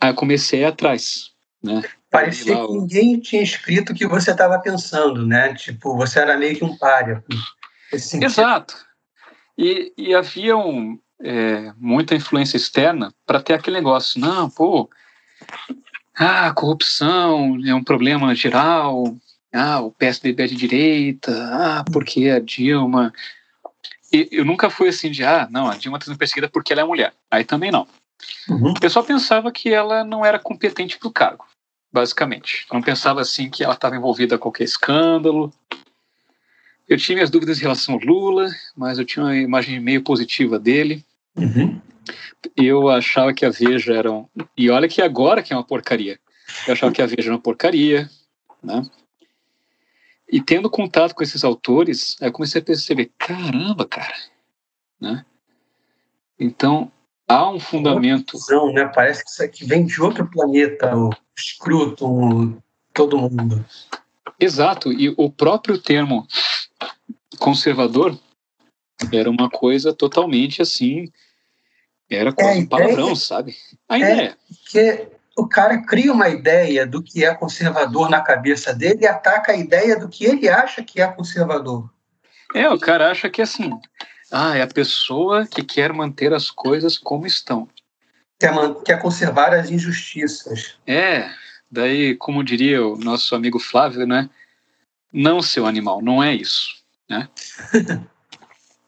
Aí 0.00 0.10
eu 0.10 0.14
comecei 0.14 0.64
atrás, 0.64 1.32
né? 1.62 1.82
Parecia 2.14 2.54
que 2.54 2.72
ninguém 2.72 3.18
tinha 3.18 3.42
escrito 3.42 3.90
o 3.90 3.94
que 3.94 4.06
você 4.06 4.30
estava 4.30 4.56
pensando, 4.60 5.26
né? 5.26 5.52
Tipo, 5.54 5.96
você 5.96 6.20
era 6.20 6.38
meio 6.38 6.56
que 6.56 6.64
um 6.64 6.78
páreo. 6.78 7.24
Exato. 7.92 8.76
E, 9.58 9.92
e 9.98 10.14
havia 10.14 10.56
um, 10.56 10.96
é, 11.20 11.72
muita 11.76 12.14
influência 12.14 12.56
externa 12.56 13.12
para 13.26 13.42
ter 13.42 13.54
aquele 13.54 13.78
negócio. 13.78 14.20
Não, 14.20 14.48
pô, 14.48 14.88
ah, 16.16 16.52
corrupção 16.54 17.58
é 17.66 17.74
um 17.74 17.82
problema 17.82 18.32
geral. 18.32 19.16
Ah, 19.52 19.80
o 19.80 19.90
PSDB 19.90 20.44
é 20.44 20.46
de 20.46 20.54
direita. 20.54 21.32
Ah, 21.50 21.84
porque 21.92 22.30
a 22.30 22.38
Dilma. 22.38 23.12
E 24.12 24.28
eu 24.30 24.44
nunca 24.44 24.70
fui 24.70 24.88
assim 24.88 25.10
de, 25.10 25.24
ah, 25.24 25.48
não, 25.50 25.68
a 25.68 25.76
Dilma 25.76 25.98
está 25.98 26.06
sendo 26.06 26.18
perseguida 26.18 26.48
porque 26.48 26.72
ela 26.72 26.82
é 26.82 26.84
mulher. 26.84 27.12
Aí 27.28 27.42
também 27.44 27.72
não. 27.72 27.88
Uhum. 28.48 28.72
Eu 28.80 28.88
só 28.88 29.02
pensava 29.02 29.50
que 29.50 29.74
ela 29.74 30.04
não 30.04 30.24
era 30.24 30.38
competente 30.38 30.96
para 30.96 31.08
o 31.08 31.12
cargo 31.12 31.44
basicamente. 31.94 32.66
Eu 32.68 32.74
não 32.74 32.82
pensava 32.82 33.20
assim 33.20 33.48
que 33.48 33.62
ela 33.62 33.74
estava 33.74 33.94
envolvida 33.94 34.36
com 34.36 34.42
qualquer 34.42 34.64
escândalo. 34.64 35.54
Eu 36.88 36.98
tinha 36.98 37.14
minhas 37.14 37.30
dúvidas 37.30 37.58
em 37.58 37.62
relação 37.62 37.94
ao 37.94 38.00
Lula, 38.00 38.50
mas 38.76 38.98
eu 38.98 39.04
tinha 39.04 39.24
uma 39.24 39.36
imagem 39.36 39.78
meio 39.78 40.02
positiva 40.02 40.58
dele. 40.58 41.04
Uhum. 41.36 41.80
Eu 42.56 42.88
achava 42.90 43.32
que 43.32 43.46
a 43.46 43.50
Veja 43.50 43.94
era 43.94 44.10
um... 44.10 44.26
E 44.58 44.68
olha 44.70 44.88
que 44.88 45.00
agora 45.00 45.40
que 45.40 45.52
é 45.52 45.56
uma 45.56 45.62
porcaria. 45.62 46.18
Eu 46.66 46.72
achava 46.72 46.92
que 46.92 47.00
a 47.00 47.06
Veja 47.06 47.28
era 47.28 47.34
uma 47.34 47.40
porcaria, 47.40 48.10
né? 48.60 48.82
E 50.28 50.42
tendo 50.42 50.68
contato 50.68 51.14
com 51.14 51.22
esses 51.22 51.44
autores, 51.44 52.16
eu 52.20 52.32
comecei 52.32 52.60
a 52.60 52.64
perceber, 52.64 53.12
caramba, 53.16 53.86
cara, 53.86 54.16
né? 55.00 55.24
Então, 56.40 56.90
há 57.28 57.50
um 57.50 57.58
fundamento. 57.58 58.38
Não, 58.48 58.72
né? 58.72 58.90
Parece 58.94 59.24
que 59.24 59.30
isso 59.30 59.42
aqui 59.42 59.64
vem 59.64 59.84
de 59.84 60.00
outro 60.00 60.28
planeta, 60.30 60.96
o 60.96 61.10
escroto, 61.36 62.62
todo 62.92 63.18
mundo. 63.18 63.64
Exato, 64.38 64.92
e 64.92 65.14
o 65.16 65.30
próprio 65.30 65.78
termo 65.78 66.26
conservador 67.38 68.18
era 69.12 69.30
uma 69.30 69.50
coisa 69.50 69.92
totalmente 69.92 70.62
assim, 70.62 71.10
era 72.10 72.32
quase 72.32 72.58
é, 72.58 72.62
um 72.62 72.66
palavrão, 72.66 73.04
ideia, 73.04 73.16
sabe? 73.16 73.56
Ideia. 73.90 74.30
É 74.30 74.36
que 74.70 75.08
o 75.36 75.48
cara 75.48 75.78
cria 75.78 76.12
uma 76.12 76.28
ideia 76.28 76.86
do 76.86 77.02
que 77.02 77.24
é 77.24 77.34
conservador 77.34 78.08
na 78.08 78.20
cabeça 78.20 78.72
dele 78.72 79.00
e 79.02 79.06
ataca 79.06 79.52
a 79.52 79.56
ideia 79.56 79.98
do 79.98 80.08
que 80.08 80.24
ele 80.24 80.48
acha 80.48 80.82
que 80.82 81.00
é 81.00 81.06
conservador. 81.06 81.90
É, 82.54 82.68
o 82.68 82.78
cara 82.78 83.10
acha 83.10 83.28
que 83.28 83.42
assim, 83.42 83.70
ah, 84.30 84.56
é 84.56 84.62
a 84.62 84.66
pessoa 84.66 85.46
que 85.46 85.62
quer 85.62 85.92
manter 85.92 86.32
as 86.32 86.50
coisas 86.50 86.98
como 86.98 87.26
estão. 87.26 87.68
Quer, 88.38 88.52
quer 88.84 89.00
conservar 89.00 89.54
as 89.54 89.70
injustiças. 89.70 90.76
É, 90.86 91.30
daí, 91.70 92.16
como 92.16 92.42
diria 92.42 92.84
o 92.84 92.96
nosso 92.96 93.34
amigo 93.34 93.58
Flávio, 93.58 94.06
né? 94.06 94.28
Não, 95.12 95.40
seu 95.40 95.66
animal, 95.66 96.02
não 96.02 96.22
é 96.22 96.34
isso. 96.34 96.82
Né? 97.08 97.28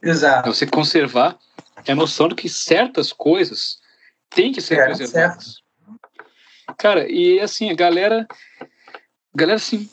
Exato. 0.03 0.49
É 0.49 0.53
você 0.53 0.67
conservar 0.67 1.39
a 1.87 1.95
noção 1.95 2.29
de 2.29 2.35
que 2.35 2.49
certas 2.49 3.13
coisas 3.13 3.81
têm 4.31 4.53
que 4.53 4.61
ser 4.61 4.79
é, 4.79 4.85
preservadas. 4.85 5.45
Certo. 5.45 5.67
Cara, 6.77 7.11
e 7.11 7.41
assim, 7.41 7.71
a 7.71 7.75
galera, 7.75 8.27
a 8.61 8.67
galera 9.37 9.57
assim, 9.57 9.89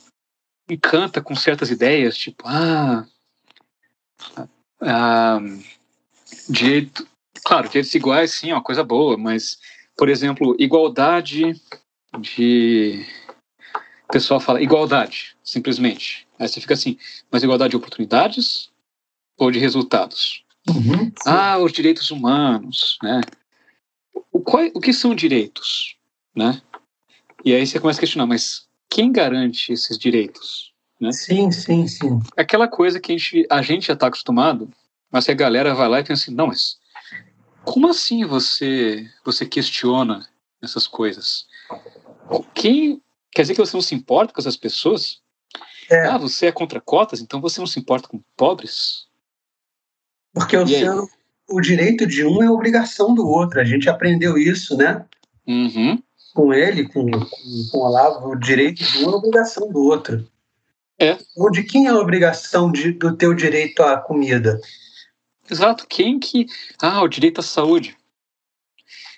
encanta 0.70 1.22
com 1.22 1.36
certas 1.36 1.70
ideias, 1.70 2.18
tipo, 2.18 2.44
ah, 2.48 3.06
ah, 4.86 5.40
direito, 6.50 7.08
claro, 7.44 7.68
direitos 7.68 7.94
iguais 7.94 8.32
sim 8.32 8.52
é 8.52 8.54
uma 8.54 8.64
coisa 8.64 8.84
boa, 8.84 9.18
mas, 9.18 9.60
por 9.98 10.10
exemplo, 10.10 10.56
igualdade 10.60 11.60
de. 12.20 13.06
O 14.10 14.14
pessoal 14.14 14.40
fala 14.40 14.62
igualdade, 14.62 15.36
simplesmente. 15.44 16.28
Aí 16.38 16.48
você 16.48 16.62
fica 16.62 16.74
assim, 16.74 16.98
mas 17.32 17.44
igualdade 17.44 17.72
de 17.72 17.78
oportunidades 17.78 18.70
ou 19.38 19.50
de 19.50 19.60
resultados? 19.60 20.44
Uhum, 20.70 21.12
ah, 21.26 21.58
os 21.58 21.72
direitos 21.72 22.12
humanos, 22.12 22.98
né? 23.02 23.22
O, 24.32 24.40
qual, 24.40 24.66
o 24.74 24.80
que 24.80 24.94
são 24.94 25.16
direitos, 25.16 25.96
né? 26.36 26.62
E 27.44 27.54
aí 27.54 27.66
você 27.66 27.80
começa 27.80 28.00
a 28.00 28.02
questionar, 28.02 28.26
mas 28.26 28.68
quem 28.90 29.12
garante 29.12 29.74
esses 29.74 29.98
direitos? 29.98 30.73
Né? 31.04 31.12
Sim, 31.12 31.52
sim, 31.52 31.86
sim. 31.86 32.22
Aquela 32.38 32.66
coisa 32.66 32.98
que 32.98 33.12
a 33.12 33.18
gente, 33.18 33.46
a 33.50 33.62
gente 33.62 33.88
já 33.88 33.94
está 33.94 34.08
acostumado, 34.08 34.70
mas 35.12 35.26
que 35.26 35.32
a 35.32 35.36
galera 35.36 35.76
vai 35.76 35.90
lá 35.90 36.00
e 36.00 36.04
pensa 36.04 36.24
assim, 36.24 36.34
não, 36.34 36.48
mas 36.48 36.78
como 37.66 37.90
assim 37.90 38.24
você 38.24 39.06
você 39.26 39.46
questiona 39.46 40.26
essas 40.62 40.88
coisas? 40.88 41.46
Quem 42.54 43.02
quer 43.34 43.42
dizer 43.42 43.54
que 43.54 43.60
você 43.60 43.76
não 43.76 43.82
se 43.82 43.94
importa 43.94 44.34
com 44.34 44.40
essas 44.40 44.56
pessoas? 44.56 45.20
É. 45.92 46.08
Ah, 46.08 46.18
você 46.18 46.46
é 46.46 46.52
contra 46.54 46.80
cotas, 46.80 47.20
então 47.20 47.42
você 47.42 47.60
não 47.60 47.68
se 47.68 47.82
importa 47.82 48.08
com 48.08 48.24
pobres? 48.38 49.06
Porque 50.34 50.56
o, 50.56 50.66
seu, 50.66 51.06
o 51.50 51.60
direito 51.60 52.08
de 52.08 52.26
um 52.26 52.42
é 52.42 52.50
obrigação 52.50 53.14
do 53.14 53.28
outro. 53.28 53.60
A 53.60 53.66
gente 53.66 53.90
aprendeu 53.90 54.38
isso, 54.38 54.78
né? 54.78 55.06
Uhum. 55.46 56.02
Com 56.34 56.54
ele, 56.54 56.88
com, 56.88 57.12
com, 57.12 57.20
com 57.72 57.78
o 57.78 57.82
Olavo, 57.82 58.30
o 58.30 58.40
direito 58.40 58.82
de 58.86 59.04
um 59.04 59.12
é 59.12 59.16
obrigação 59.16 59.70
do 59.70 59.84
outro. 59.84 60.26
É. 61.04 61.18
Ou 61.36 61.52
de 61.52 61.64
quem 61.64 61.88
é 61.88 61.90
a 61.90 62.00
obrigação 62.00 62.72
de, 62.72 62.94
do 62.94 63.18
teu 63.18 63.34
direito 63.34 63.84
à 63.84 63.98
comida? 63.98 64.62
Exato. 65.52 65.86
Quem 65.86 66.18
que. 66.18 66.46
Ah, 66.82 67.02
o 67.04 67.10
direito 67.10 67.42
à 67.42 67.44
saúde. 67.44 67.98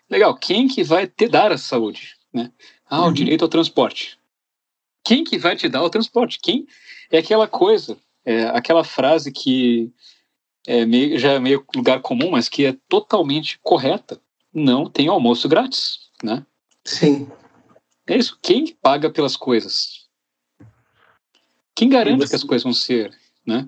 Legal. 0.10 0.36
Quem 0.36 0.68
que 0.68 0.84
vai 0.84 1.06
te 1.06 1.28
dar 1.28 1.52
a 1.52 1.60
saúde? 1.60 2.16
Né? 2.34 2.52
Ah, 2.90 3.04
uhum. 3.04 3.10
o 3.10 3.14
direito 3.14 3.44
ao 3.44 3.50
transporte. 3.50 4.18
Quem 5.04 5.24
que 5.24 5.38
vai 5.38 5.56
te 5.56 5.70
dar 5.70 5.84
o 5.84 5.90
transporte? 5.90 6.40
Quem? 6.42 6.66
É 7.12 7.20
aquela 7.20 7.48
coisa, 7.48 7.96
é 8.26 8.46
aquela 8.46 8.84
frase 8.84 9.32
que 9.32 9.94
é 10.66 10.84
meio, 10.88 11.20
já 11.20 11.34
é 11.34 11.40
meio 11.40 11.64
lugar 11.76 12.02
comum, 12.02 12.32
mas 12.32 12.50
que 12.50 12.66
é 12.66 12.76
totalmente 12.90 13.60
correta. 13.62 14.20
Não 14.52 14.90
tem 14.90 15.08
almoço 15.08 15.48
grátis, 15.48 16.00
né? 16.24 16.44
Sim. 16.84 17.30
É 18.08 18.18
isso. 18.18 18.40
Quem 18.42 18.76
paga 18.82 19.12
pelas 19.12 19.38
coisas? 19.38 20.05
Quem 21.76 21.90
garante 21.90 22.20
você... 22.20 22.30
que 22.30 22.36
as 22.36 22.44
coisas 22.44 22.64
vão 22.64 22.74
ser, 22.74 23.12
né? 23.46 23.68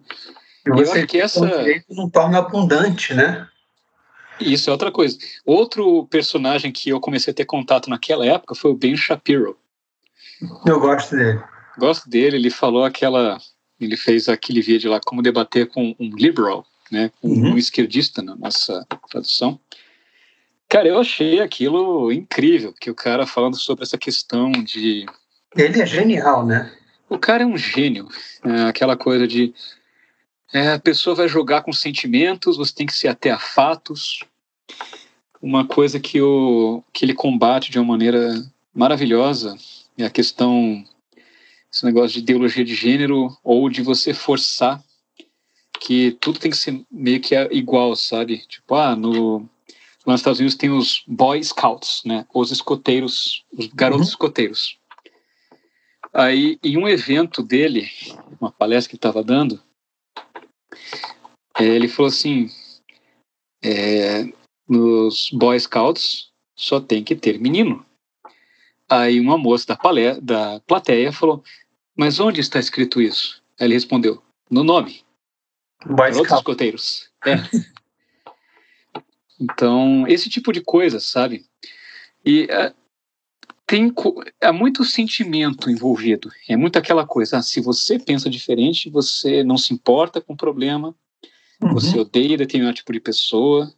E 0.65 0.69
eu 0.69 0.91
acho 0.91 1.07
que 1.07 1.19
essa 1.19 1.41
não 1.89 2.09
torna 2.09 2.39
abundante, 2.39 3.13
né? 3.13 3.47
Isso 4.39 4.69
é 4.69 4.73
outra 4.73 4.91
coisa. 4.91 5.17
Outro 5.45 6.05
personagem 6.07 6.71
que 6.71 6.89
eu 6.89 6.99
comecei 6.99 7.31
a 7.31 7.35
ter 7.35 7.45
contato 7.45 7.89
naquela 7.89 8.25
época 8.25 8.55
foi 8.55 8.71
o 8.71 8.75
Ben 8.75 8.95
Shapiro. 8.95 9.57
Eu 10.65 10.79
gosto 10.79 11.15
dele. 11.15 11.41
Gosto 11.77 12.09
dele. 12.09 12.37
Ele 12.37 12.49
falou 12.49 12.83
aquela, 12.83 13.37
ele 13.79 13.97
fez 13.97 14.29
aquele 14.29 14.61
vídeo 14.61 14.91
lá 14.91 14.99
como 15.03 15.21
debater 15.21 15.67
com 15.67 15.95
um 15.99 16.15
liberal, 16.15 16.65
né, 16.91 17.11
com 17.21 17.27
uhum. 17.27 17.53
um 17.53 17.57
esquerdista 17.57 18.21
na 18.21 18.35
nossa 18.35 18.85
tradução. 19.09 19.59
Cara, 20.69 20.87
eu 20.87 20.99
achei 20.99 21.39
aquilo 21.39 22.11
incrível, 22.11 22.73
que 22.73 22.91
o 22.91 22.95
cara 22.95 23.25
falando 23.25 23.57
sobre 23.57 23.83
essa 23.83 23.97
questão 23.97 24.51
de. 24.51 25.05
Ele 25.55 25.81
é 25.81 25.85
genial, 25.85 26.45
né? 26.45 26.71
O 27.09 27.17
cara 27.17 27.43
é 27.43 27.45
um 27.45 27.57
gênio. 27.57 28.07
É 28.43 28.63
aquela 28.63 28.97
coisa 28.97 29.27
de 29.27 29.53
é, 30.53 30.73
a 30.73 30.79
pessoa 30.79 31.15
vai 31.15 31.27
jogar 31.27 31.61
com 31.61 31.73
sentimentos, 31.73 32.57
você 32.57 32.73
tem 32.73 32.85
que 32.85 32.93
ser 32.93 33.09
até 33.09 33.29
a 33.31 33.39
fatos. 33.39 34.23
Uma 35.41 35.65
coisa 35.65 35.99
que, 35.99 36.21
o, 36.21 36.83
que 36.93 37.05
ele 37.05 37.13
combate 37.13 37.69
de 37.69 37.77
uma 37.77 37.85
maneira 37.85 38.33
maravilhosa 38.73 39.57
é 39.97 40.05
a 40.05 40.09
questão, 40.09 40.83
esse 41.71 41.85
negócio 41.85 42.13
de 42.13 42.19
ideologia 42.19 42.63
de 42.63 42.75
gênero 42.75 43.35
ou 43.43 43.69
de 43.69 43.81
você 43.81 44.13
forçar 44.13 44.81
que 45.79 46.17
tudo 46.19 46.39
tem 46.39 46.49
que 46.49 46.57
ser 46.57 46.81
meio 46.89 47.19
que 47.19 47.35
igual, 47.51 47.95
sabe? 47.95 48.39
Tipo, 48.47 48.75
ah, 48.75 48.95
no, 48.95 49.39
lá 50.05 50.13
nos 50.13 50.21
Estados 50.21 50.39
Unidos 50.39 50.57
tem 50.57 50.71
os 50.71 51.03
Boy 51.05 51.43
Scouts, 51.43 52.01
né? 52.05 52.25
Os 52.33 52.51
escoteiros, 52.51 53.43
os 53.55 53.67
garotos 53.67 54.07
uhum. 54.07 54.11
escoteiros. 54.11 54.76
Aí, 56.17 56.57
em 56.63 56.75
um 56.77 56.87
evento 56.87 57.43
dele, 57.43 57.91
uma 58.41 58.51
palestra 58.51 58.89
que 58.89 58.95
ele 58.95 58.97
estava 58.97 59.23
dando, 59.23 59.61
é, 61.59 61.63
ele 61.63 61.87
falou 61.87 62.09
assim: 62.09 62.49
é, 63.63 64.23
nos 64.67 65.29
Boy 65.31 65.59
Scouts 65.59 66.31
só 66.55 66.79
tem 66.79 67.03
que 67.03 67.15
ter 67.15 67.39
menino. 67.39 67.85
Aí 68.89 69.19
uma 69.19 69.37
moça 69.37 69.67
da, 69.67 69.75
palé, 69.75 70.19
da 70.19 70.59
plateia 70.61 71.11
falou: 71.11 71.43
Mas 71.95 72.19
onde 72.19 72.41
está 72.41 72.59
escrito 72.59 72.99
isso? 72.99 73.43
Aí 73.59 73.67
ele 73.67 73.75
respondeu: 73.75 74.23
No 74.49 74.63
nome. 74.63 75.05
Boy 75.85 76.13
Outros 76.13 76.39
escoteiros. 76.39 77.11
É. 77.27 77.35
então, 79.39 80.07
esse 80.07 80.31
tipo 80.31 80.51
de 80.51 80.61
coisa, 80.61 80.99
sabe? 80.99 81.45
E 82.25 82.47
é, 82.49 82.73
tem 83.67 83.93
há 84.41 84.53
muito 84.53 84.83
sentimento 84.85 85.69
envolvido. 85.69 86.31
É 86.47 86.55
muito 86.55 86.79
aquela 86.79 87.05
coisa: 87.05 87.37
ah, 87.37 87.43
se 87.43 87.61
você 87.61 87.99
pensa 87.99 88.29
diferente, 88.29 88.89
você 88.89 89.43
não 89.43 89.57
se 89.57 89.73
importa 89.73 90.21
com 90.21 90.33
o 90.33 90.37
problema, 90.37 90.95
Uhum. 91.61 91.73
Você 91.73 91.97
odeia 91.99 92.37
determinado 92.37 92.75
tipo 92.75 92.93
de 92.93 92.99
pessoa, 92.99 93.73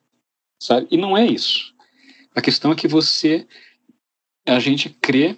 sabe? 0.61 0.88
E 0.91 0.98
não 0.98 1.18
é 1.18 1.26
isso. 1.26 1.74
A 2.36 2.41
questão 2.41 2.72
é 2.72 2.76
que 2.76 2.88
você, 2.88 3.48
a 4.45 4.60
gente 4.60 4.90
crê 4.90 5.38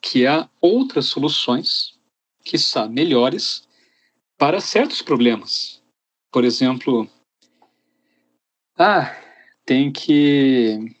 que 0.00 0.26
há 0.26 0.48
outras 0.60 1.06
soluções, 1.06 1.98
que 2.44 2.58
são 2.58 2.88
melhores, 2.88 3.66
para 4.36 4.60
certos 4.60 5.02
problemas. 5.02 5.82
Por 6.30 6.44
exemplo, 6.44 7.08
ah, 8.78 9.16
tem 9.64 9.90
que 9.90 10.94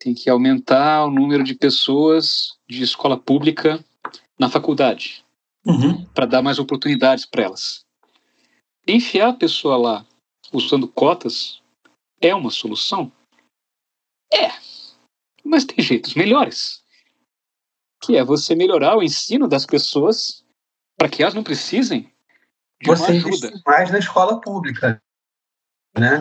tem 0.00 0.14
que 0.14 0.30
aumentar 0.30 1.04
o 1.04 1.10
número 1.10 1.44
de 1.44 1.54
pessoas 1.54 2.58
de 2.66 2.82
escola 2.82 3.18
pública 3.18 3.84
na 4.38 4.48
faculdade 4.48 5.22
uhum. 5.64 6.06
para 6.06 6.24
dar 6.24 6.42
mais 6.42 6.58
oportunidades 6.58 7.26
para 7.26 7.44
elas. 7.44 7.84
Enfiar 8.88 9.28
a 9.28 9.34
pessoa 9.34 9.76
lá 9.76 10.06
usando 10.52 10.88
cotas 10.88 11.62
é 12.18 12.34
uma 12.34 12.50
solução? 12.50 13.12
É, 14.32 14.50
mas 15.44 15.64
tem 15.66 15.84
jeitos 15.84 16.14
melhores. 16.14 16.82
Que 18.02 18.16
é 18.16 18.24
você 18.24 18.54
melhorar 18.54 18.96
o 18.96 19.02
ensino 19.02 19.46
das 19.46 19.66
pessoas 19.66 20.42
para 20.96 21.08
que 21.08 21.22
elas 21.22 21.34
não 21.34 21.44
precisem 21.44 22.10
de 22.80 22.86
você 22.86 23.12
uma 23.12 23.28
ajuda. 23.28 23.60
mais 23.66 23.90
na 23.90 23.98
escola 23.98 24.40
pública, 24.40 25.02
né? 25.94 26.18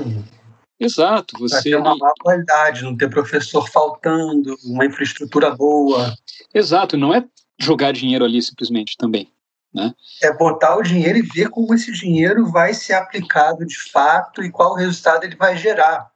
Exato. 0.80 1.38
Você 1.39 1.64
ter 1.64 1.76
uma 1.76 1.97
boa 1.97 2.14
qualidade, 2.22 2.84
não 2.84 2.95
ter 2.95 3.10
professor 3.10 3.69
faltando, 3.69 4.56
uma 4.64 4.85
infraestrutura 4.85 5.51
boa. 5.56 6.15
Exato. 6.53 6.95
Não 6.97 7.14
é 7.14 7.26
jogar 7.60 7.91
dinheiro 7.91 8.23
ali 8.23 8.41
simplesmente 8.41 8.95
também. 8.97 9.30
Né? 9.73 9.93
É 10.23 10.34
botar 10.35 10.77
o 10.77 10.81
dinheiro 10.81 11.19
e 11.19 11.22
ver 11.22 11.49
como 11.49 11.73
esse 11.76 11.91
dinheiro 11.91 12.49
vai 12.49 12.73
ser 12.73 12.93
aplicado 12.93 13.65
de 13.65 13.77
fato 13.91 14.43
e 14.43 14.49
qual 14.49 14.73
resultado 14.73 15.26
ele 15.26 15.35
vai 15.35 15.57
gerar. 15.57 16.10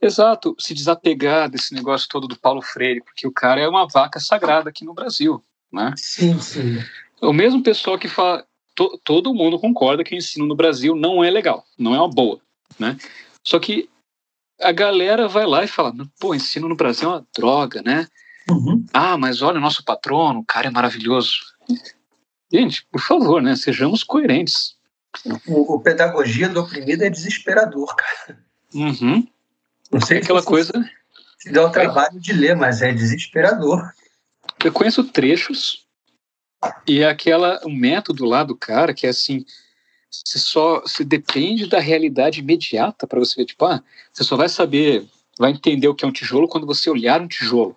Exato, 0.00 0.54
se 0.58 0.72
desapegar 0.72 1.50
desse 1.50 1.74
negócio 1.74 2.08
todo 2.08 2.28
do 2.28 2.38
Paulo 2.38 2.62
Freire, 2.62 3.02
porque 3.02 3.26
o 3.26 3.32
cara 3.32 3.60
é 3.60 3.68
uma 3.68 3.86
vaca 3.86 4.20
sagrada 4.20 4.70
aqui 4.70 4.84
no 4.84 4.94
Brasil, 4.94 5.42
né? 5.72 5.92
Sim, 5.96 6.40
sim. 6.40 6.78
O 7.20 7.32
mesmo 7.32 7.62
pessoal 7.64 7.98
que 7.98 8.06
fala, 8.06 8.46
to, 8.76 8.98
todo 9.04 9.34
mundo 9.34 9.58
concorda 9.58 10.04
que 10.04 10.14
o 10.14 10.16
ensino 10.16 10.46
no 10.46 10.54
Brasil 10.54 10.94
não 10.94 11.22
é 11.24 11.30
legal, 11.30 11.64
não 11.76 11.96
é 11.96 11.98
uma 11.98 12.08
boa, 12.08 12.40
né? 12.78 12.96
Só 13.48 13.58
que 13.58 13.88
a 14.60 14.72
galera 14.72 15.26
vai 15.26 15.46
lá 15.46 15.64
e 15.64 15.66
fala, 15.66 15.94
pô, 16.20 16.34
ensino 16.34 16.68
no 16.68 16.76
Brasil 16.76 17.08
é 17.08 17.12
uma 17.12 17.26
droga, 17.34 17.80
né? 17.80 18.06
Uhum. 18.50 18.84
Ah, 18.92 19.16
mas 19.16 19.40
olha 19.40 19.56
o 19.56 19.60
nosso 19.60 19.82
patrono, 19.82 20.40
o 20.40 20.44
cara 20.44 20.66
é 20.66 20.70
maravilhoso. 20.70 21.38
Gente, 22.52 22.86
por 22.92 23.00
favor, 23.00 23.40
né? 23.40 23.56
Sejamos 23.56 24.04
coerentes. 24.04 24.76
O, 25.46 25.76
o 25.76 25.80
pedagogia 25.80 26.46
do 26.50 26.60
oprimido 26.60 27.02
é 27.04 27.08
desesperador, 27.08 27.96
cara. 27.96 28.38
Uhum. 28.74 29.26
Não 29.90 30.00
sei 30.02 30.18
é 30.18 30.20
aquela 30.20 30.42
coisa. 30.42 30.70
Se 31.38 31.50
dá 31.50 31.64
o 31.64 31.70
trabalho 31.70 32.20
de 32.20 32.34
ler, 32.34 32.54
mas 32.54 32.82
é 32.82 32.92
desesperador. 32.92 33.94
Eu 34.62 34.72
conheço 34.72 35.04
trechos 35.04 35.86
e 36.86 37.00
é 37.00 37.08
aquela 37.08 37.58
o 37.64 37.70
método 37.70 38.26
lá 38.26 38.44
do 38.44 38.54
cara 38.54 38.92
que 38.92 39.06
é 39.06 39.10
assim, 39.10 39.46
você 40.10 40.38
só 40.38 40.82
se 40.86 41.04
depende 41.04 41.66
da 41.66 41.78
realidade 41.78 42.40
imediata 42.40 43.06
para 43.06 43.18
você 43.18 43.34
ver, 43.36 43.46
tipo, 43.46 43.64
ah, 43.64 43.82
você 44.12 44.24
só 44.24 44.36
vai 44.36 44.48
saber, 44.48 45.06
vai 45.38 45.50
entender 45.50 45.88
o 45.88 45.94
que 45.94 46.04
é 46.04 46.08
um 46.08 46.12
tijolo 46.12 46.48
quando 46.48 46.66
você 46.66 46.88
olhar 46.88 47.20
um 47.20 47.28
tijolo. 47.28 47.76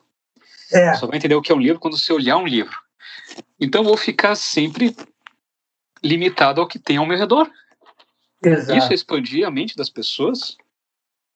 É. 0.72 0.94
Só 0.96 1.08
vai 1.08 1.18
entender 1.18 1.36
o 1.36 1.42
que 1.42 1.52
é 1.52 1.56
um 1.56 1.60
livro 1.60 1.80
quando 1.80 1.98
você 1.98 2.14
olhar 2.14 2.38
um 2.38 2.48
livro. 2.48 2.78
Então 3.60 3.84
vou 3.84 3.98
ficar 3.98 4.36
sempre 4.36 4.96
limitado 6.04 6.62
ao 6.62 6.68
que 6.68 6.80
tem 6.80 6.98
ao 6.98 7.06
meu 7.06 7.18
redor. 7.18 7.50
Exato. 8.44 8.78
Isso 8.78 8.92
é 8.92 8.96
expandir 8.96 9.46
a 9.46 9.52
mente 9.52 9.76
das 9.76 9.90
pessoas? 9.90 10.58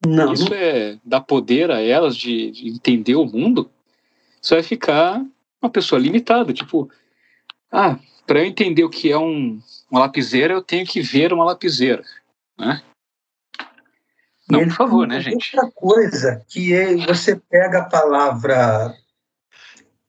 Não. 0.06 0.34
Isso 0.34 0.54
é 0.54 0.98
dar 1.04 1.22
poder 1.22 1.70
a 1.72 1.82
elas 1.82 2.16
de, 2.16 2.52
de 2.52 2.68
entender 2.70 3.16
o 3.16 3.26
mundo? 3.26 3.70
Isso 4.42 4.54
vai 4.54 4.64
ficar 4.64 5.24
uma 5.62 5.70
pessoa 5.70 6.00
limitada. 6.00 6.54
Tipo, 6.54 6.90
ah, 7.72 8.00
para 8.26 8.40
eu 8.40 8.46
entender 8.46 8.84
o 8.84 8.90
que 8.90 9.12
é 9.12 9.18
um, 9.18 9.62
uma 9.90 10.02
lapiseira, 10.02 10.54
eu 10.54 10.62
tenho 10.62 10.86
que 10.86 11.02
ver 11.02 11.34
uma 11.34 11.46
lapiseira. 11.46 12.04
Né? 12.58 12.82
Não, 14.50 14.64
por 14.64 14.72
favor, 14.72 15.08
né, 15.08 15.20
gente? 15.20 15.56
Outra 15.56 15.72
coisa 15.72 16.46
que 16.48 16.74
é, 16.74 16.96
você 17.06 17.36
pega 17.36 17.80
a 17.80 17.90
palavra 17.90 18.96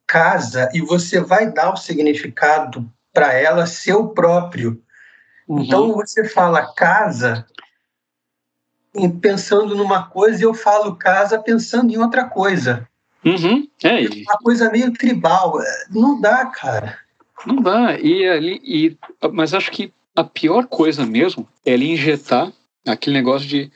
casa 0.07 0.71
e 0.73 0.81
você 0.81 1.21
vai 1.21 1.51
dar 1.51 1.73
o 1.73 1.77
significado 1.77 2.91
para 3.13 3.33
ela 3.33 3.67
seu 3.67 4.09
próprio. 4.09 4.83
Uhum. 5.49 5.63
Então 5.63 5.93
você 5.93 6.29
fala 6.29 6.75
casa, 6.75 7.47
pensando 9.21 9.75
numa 9.75 10.07
coisa 10.07 10.41
e 10.41 10.45
eu 10.45 10.55
falo 10.55 10.97
casa 10.97 11.39
pensando 11.39 11.93
em 11.93 11.99
outra 11.99 12.25
coisa. 12.25 12.89
Uhum, 13.25 13.69
é. 13.83 14.07
Uma 14.23 14.39
coisa 14.39 14.71
meio 14.71 14.93
tribal. 14.93 15.59
Não 15.91 16.21
dá, 16.21 16.47
cara. 16.47 16.99
Não 17.45 17.57
dá. 17.57 17.99
E, 17.99 18.27
ali, 18.29 18.61
e, 18.65 18.97
mas 19.33 19.53
acho 19.53 19.71
que 19.71 19.93
a 20.15 20.25
pior 20.25 20.67
coisa 20.67 21.05
mesmo 21.05 21.49
é 21.65 21.73
ele 21.73 21.91
injetar 21.93 22.53
aquele 22.87 23.17
negócio 23.17 23.47
de 23.47 23.71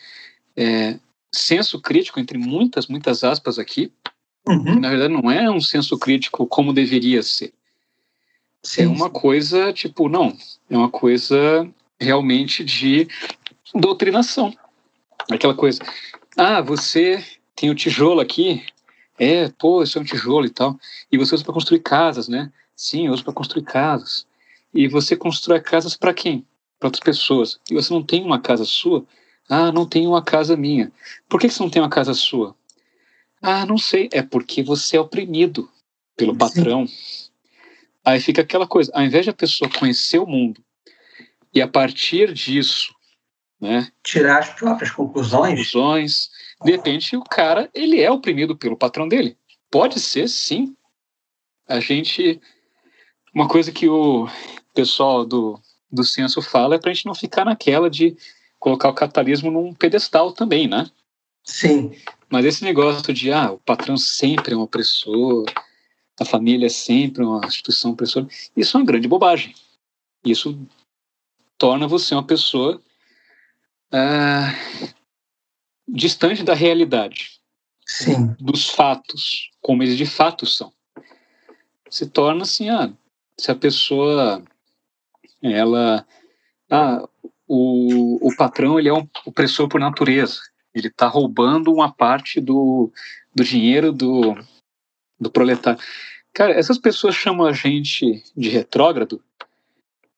é, 0.57 0.99
senso 1.33 1.81
crítico, 1.81 2.19
entre 2.19 2.39
muitas, 2.39 2.87
muitas 2.87 3.23
aspas 3.23 3.59
aqui, 3.59 3.93
uhum. 4.47 4.65
que, 4.65 4.81
na 4.81 4.89
verdade 4.89 5.13
não 5.13 5.31
é 5.31 5.51
um 5.51 5.61
senso 5.61 5.99
crítico 5.99 6.47
como 6.47 6.73
deveria 6.73 7.23
ser. 7.23 7.53
Sim, 8.63 8.83
é 8.83 8.89
uma 8.89 9.09
coisa, 9.11 9.73
tipo, 9.73 10.09
não, 10.09 10.37
é 10.69 10.77
uma 10.77 10.91
coisa 10.91 11.69
realmente 11.99 12.65
de 12.65 13.09
doutrinação. 13.75 14.55
Aquela 15.31 15.55
coisa, 15.55 15.81
ah, 16.37 16.61
você 16.61 17.25
tem 17.55 17.71
o 17.71 17.75
tijolo 17.75 18.21
aqui, 18.21 18.65
é, 19.19 19.49
pô, 19.51 19.83
isso 19.83 19.99
é 19.99 20.01
um 20.01 20.05
tijolo 20.05 20.47
e 20.47 20.51
tal, 20.51 20.79
e 21.11 21.19
você 21.19 21.35
usa 21.35 21.45
para 21.45 21.55
construir 21.55 21.81
casas, 21.81 22.29
né? 22.29 22.51
Sim, 22.81 23.09
eu 23.09 23.13
uso 23.13 23.23
para 23.23 23.35
construir 23.35 23.63
casas. 23.63 24.27
E 24.73 24.89
você 24.89 25.15
constrói 25.15 25.61
casas 25.61 25.99
para 25.99 26.15
quem? 26.15 26.47
Para 26.79 26.87
outras 26.87 27.05
pessoas. 27.05 27.61
E 27.71 27.75
você 27.75 27.93
não 27.93 28.03
tem 28.03 28.25
uma 28.25 28.41
casa 28.41 28.65
sua? 28.65 29.05
Ah, 29.51 29.71
não 29.71 29.87
tenho 29.87 30.09
uma 30.09 30.25
casa 30.25 30.57
minha. 30.57 30.91
Por 31.29 31.39
que 31.39 31.51
você 31.51 31.63
não 31.63 31.69
tem 31.69 31.83
uma 31.83 31.91
casa 31.91 32.15
sua? 32.15 32.57
Ah, 33.43 33.67
não 33.67 33.77
sei. 33.77 34.09
É 34.11 34.23
porque 34.23 34.63
você 34.63 34.97
é 34.97 35.01
oprimido 35.01 35.71
pelo 36.17 36.35
patrão. 36.35 36.87
Sim. 36.87 37.29
Aí 38.03 38.19
fica 38.19 38.41
aquela 38.41 38.67
coisa. 38.67 38.91
Ao 38.95 39.03
invés 39.03 39.25
de 39.25 39.31
a 39.31 39.35
pessoa 39.35 39.71
conhecer 39.79 40.19
o 40.19 40.27
mundo 40.27 40.65
e 41.53 41.61
a 41.61 41.69
partir 41.69 42.33
disso, 42.33 42.95
né, 43.61 43.93
tirar 44.03 44.39
as 44.39 44.55
próprias 44.55 44.91
conclusões. 44.91 45.51
conclusões, 45.51 46.31
de 46.65 46.73
repente 46.73 47.15
o 47.15 47.25
cara 47.25 47.69
ele 47.75 48.01
é 48.01 48.11
oprimido 48.11 48.57
pelo 48.57 48.75
patrão 48.75 49.07
dele. 49.07 49.37
Pode 49.71 50.01
ser, 50.01 50.29
sim. 50.31 50.75
A 51.69 51.79
gente, 51.79 52.41
uma 53.35 53.49
coisa 53.49 53.73
que 53.73 53.89
o 53.89 54.29
pessoal 54.75 55.25
do 55.25 55.61
do 55.91 56.05
censo 56.05 56.41
fala 56.41 56.77
é 56.77 56.79
para 56.79 56.91
a 56.91 56.95
gente 56.95 57.07
não 57.07 57.15
ficar 57.15 57.45
naquela 57.45 57.91
de 57.91 58.17
colocar 58.59 58.89
o 58.89 58.95
capitalismo 58.95 59.51
num 59.51 59.75
pedestal 59.75 60.33
também, 60.33 60.69
né? 60.69 60.89
Sim. 61.43 61.93
Mas 62.29 62.45
esse 62.45 62.63
negócio 62.63 63.13
de, 63.13 63.33
ah, 63.33 63.53
o 63.53 63.59
patrão 63.59 63.97
sempre 63.97 64.55
é 64.55 64.57
um 64.57 64.61
opressor, 64.61 65.47
a 66.21 66.25
família 66.25 66.67
é 66.67 66.71
sempre 66.71 67.25
uma 67.25 67.45
instituição 67.47 67.93
opressora, 67.93 68.29
isso 68.57 68.77
é 68.77 68.81
uma 68.81 68.87
grande 68.87 69.09
bobagem. 69.09 69.55
Isso 70.25 70.61
torna 71.59 71.89
você 71.89 72.15
uma 72.15 72.27
pessoa 72.27 72.81
ah, 73.91 74.55
distante 75.89 76.45
da 76.45 76.55
realidade. 76.55 77.41
Sim. 77.87 78.37
Dos 78.39 78.69
fatos, 78.69 79.51
como 79.61 79.83
eles 79.83 79.97
de 79.97 80.07
fato 80.07 80.47
são. 80.47 80.73
Se 81.89 82.07
torna 82.07 82.43
assim, 82.43 82.69
ah, 82.69 82.93
se 83.41 83.51
a 83.51 83.55
pessoa, 83.55 84.43
ela, 85.43 86.07
ah, 86.71 87.09
o, 87.49 88.29
o 88.29 88.37
patrão 88.37 88.79
ele 88.79 88.89
é 88.89 88.93
um 88.93 89.09
opressor 89.25 89.69
por 89.69 89.81
natureza. 89.81 90.41
Ele 90.75 90.89
está 90.89 91.09
roubando 91.09 91.73
uma 91.73 91.93
parte 91.93 92.41
do, 92.41 92.93
do 93.35 93.43
dinheiro 93.43 93.93
do, 93.93 94.37
do 95.19 95.31
proletário. 95.31 95.81
Cara, 96.33 96.53
essas 96.53 96.79
pessoas 96.79 97.15
chamam 97.15 97.47
a 97.47 97.53
gente 97.53 98.23
de 98.37 98.51
retrógrado, 98.51 99.23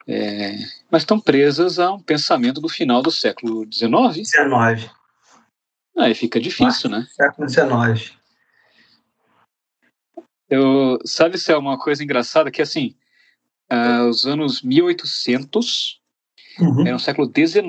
é, 0.07 0.57
mas 0.90 1.03
estão 1.03 1.19
presas 1.19 1.78
a 1.78 1.93
um 1.93 2.01
pensamento 2.01 2.61
do 2.61 2.69
final 2.69 3.01
do 3.01 3.11
século 3.11 3.65
XIX. 3.73 4.28
XIX. 4.28 4.90
Aí 5.97 6.15
fica 6.15 6.40
difícil, 6.40 6.90
né? 6.90 7.07
Século 7.15 7.49
XIX. 7.49 8.15
Eu, 10.51 10.99
sabe 11.07 11.39
se 11.39 11.51
é 11.51 11.57
uma 11.57 11.78
coisa 11.78 12.05
engraçada 12.05 12.51
que 12.51 12.61
assim, 12.61 12.94
uh, 13.73 14.09
os 14.09 14.27
anos 14.27 14.61
1800 14.62 16.01
uhum. 16.61 16.82
era 16.82 16.93
no 16.93 17.01
século 17.01 17.27
XIX, 17.27 17.65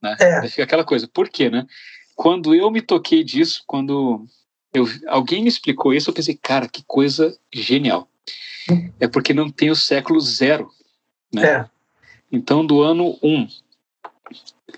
né? 0.00 0.16
É. 0.20 0.48
Fica 0.48 0.62
aquela 0.62 0.84
coisa. 0.84 1.08
Por 1.08 1.28
quê, 1.28 1.50
né? 1.50 1.66
Quando 2.14 2.54
eu 2.54 2.70
me 2.70 2.80
toquei 2.80 3.24
disso, 3.24 3.62
quando 3.66 4.24
eu, 4.72 4.86
alguém 5.08 5.42
me 5.42 5.48
explicou 5.48 5.92
isso, 5.92 6.10
eu 6.10 6.14
pensei, 6.14 6.38
cara, 6.40 6.68
que 6.68 6.84
coisa 6.86 7.36
genial. 7.52 8.08
Uhum. 8.70 8.92
É 9.00 9.08
porque 9.08 9.34
não 9.34 9.50
tem 9.50 9.70
o 9.70 9.76
século 9.76 10.20
zero, 10.20 10.70
né? 11.32 11.46
É. 11.46 11.70
Então, 12.30 12.64
do 12.64 12.82
ano 12.82 13.18
1 13.22 13.48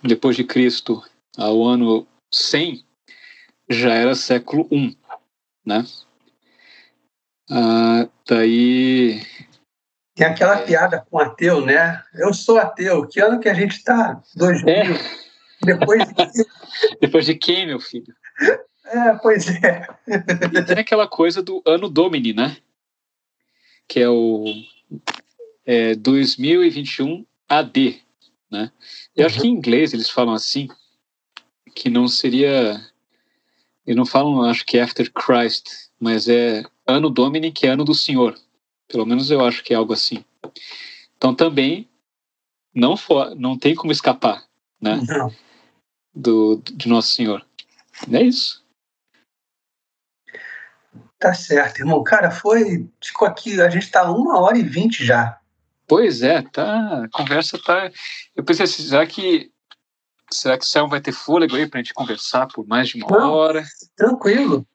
depois 0.02 0.36
de 0.36 0.44
Cristo 0.44 1.02
ao 1.36 1.64
ano 1.64 2.06
100 2.32 2.84
já 3.70 3.94
era 3.94 4.14
século 4.14 4.66
1, 4.70 4.94
né? 5.64 5.86
Ah, 7.50 8.08
daí 8.26 9.22
tem 10.18 10.26
aquela 10.26 10.58
piada 10.58 11.06
com 11.08 11.16
ateu, 11.16 11.64
né? 11.64 12.02
Eu 12.12 12.34
sou 12.34 12.58
ateu. 12.58 13.06
Que 13.06 13.20
ano 13.20 13.38
que 13.38 13.48
a 13.48 13.54
gente 13.54 13.76
está? 13.76 14.20
2000. 14.34 14.68
É. 14.68 14.84
Depois 15.62 16.04
de... 16.08 16.46
Depois 17.00 17.24
de 17.24 17.34
quem, 17.36 17.66
meu 17.66 17.78
filho? 17.78 18.12
É, 18.84 19.12
pois 19.22 19.48
é. 19.62 19.86
E 20.08 20.62
tem 20.64 20.78
aquela 20.78 21.06
coisa 21.06 21.40
do 21.40 21.62
ano 21.64 21.88
Domini, 21.88 22.32
né? 22.32 22.56
Que 23.86 24.00
é 24.00 24.08
o 24.08 24.44
é, 25.64 25.94
2021 25.94 27.24
AD, 27.48 28.02
né? 28.50 28.72
Eu 29.14 29.22
uhum. 29.22 29.26
acho 29.26 29.40
que 29.40 29.46
em 29.46 29.52
inglês 29.52 29.94
eles 29.94 30.10
falam 30.10 30.34
assim, 30.34 30.66
que 31.76 31.88
não 31.88 32.08
seria... 32.08 32.80
Eles 33.86 33.96
não 33.96 34.04
falam, 34.04 34.42
acho 34.42 34.66
que 34.66 34.80
After 34.80 35.10
Christ, 35.12 35.68
mas 35.98 36.28
é 36.28 36.64
ano 36.86 37.08
Domini, 37.08 37.52
que 37.52 37.68
é 37.68 37.70
ano 37.70 37.84
do 37.84 37.94
Senhor. 37.94 38.36
Pelo 38.88 39.06
menos 39.06 39.30
eu 39.30 39.44
acho 39.44 39.62
que 39.62 39.72
é 39.72 39.76
algo 39.76 39.92
assim. 39.92 40.24
Então 41.16 41.34
também 41.34 41.88
não 42.74 42.96
for, 42.96 43.34
não 43.34 43.58
tem 43.58 43.74
como 43.74 43.92
escapar, 43.92 44.44
né? 44.80 45.00
Não. 45.06 45.32
Do, 46.14 46.62
de 46.64 46.88
Nosso 46.88 47.14
Senhor. 47.14 47.46
É 48.10 48.22
isso. 48.22 48.64
Tá 51.18 51.34
certo, 51.34 51.80
irmão. 51.80 52.02
Cara, 52.02 52.30
foi. 52.30 52.88
Ficou 53.02 53.26
aqui, 53.26 53.60
a 53.60 53.68
gente 53.68 53.90
tá 53.90 54.10
uma 54.10 54.40
hora 54.40 54.56
e 54.56 54.62
vinte 54.62 55.04
já. 55.04 55.38
Pois 55.86 56.22
é, 56.22 56.42
tá. 56.42 57.04
A 57.04 57.08
conversa 57.10 57.58
tá. 57.58 57.90
Eu 58.36 58.44
pensei 58.44 58.64
assim, 58.64 58.82
será 58.82 59.06
que. 59.06 59.50
Será 60.30 60.58
que 60.58 60.64
o 60.64 60.68
Céu 60.68 60.86
vai 60.86 61.00
ter 61.00 61.12
fôlego 61.12 61.56
aí 61.56 61.66
pra 61.66 61.80
gente 61.80 61.94
conversar 61.94 62.46
por 62.48 62.66
mais 62.66 62.88
de 62.90 63.02
uma 63.02 63.18
Não, 63.18 63.32
hora? 63.32 63.64
Tranquilo. 63.96 64.66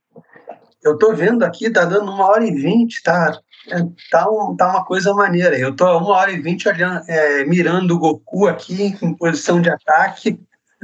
Eu 0.81 0.97
tô 0.97 1.13
vendo 1.13 1.43
aqui, 1.43 1.69
tá 1.69 1.85
dando 1.85 2.11
uma 2.11 2.25
hora 2.25 2.45
e 2.45 2.53
vinte, 2.53 3.01
tá? 3.03 3.39
Tá, 4.11 4.29
um, 4.29 4.55
tá 4.55 4.69
uma 4.69 4.85
coisa 4.85 5.13
maneira. 5.13 5.57
Eu 5.57 5.75
tô 5.75 5.85
uma 5.85 6.09
hora 6.09 6.31
e 6.31 6.41
vinte 6.41 6.67
é, 6.67 7.45
mirando 7.45 7.95
o 7.95 7.99
Goku 7.99 8.47
aqui 8.47 8.95
em 9.01 9.13
posição 9.15 9.61
de 9.61 9.69
ataque. 9.69 10.39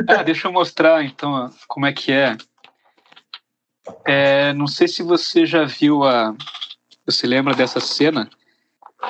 Ah, 0.07 0.23
deixa 0.23 0.47
eu 0.47 0.53
mostrar 0.53 1.03
então 1.03 1.51
como 1.67 1.85
é 1.85 1.93
que 1.93 2.11
é. 2.11 2.37
é. 4.05 4.53
Não 4.53 4.67
sei 4.67 4.87
se 4.87 5.03
você 5.03 5.45
já 5.45 5.65
viu 5.65 6.03
a. 6.03 6.33
Você 7.05 7.27
lembra 7.27 7.53
dessa 7.53 7.79
cena, 7.79 8.29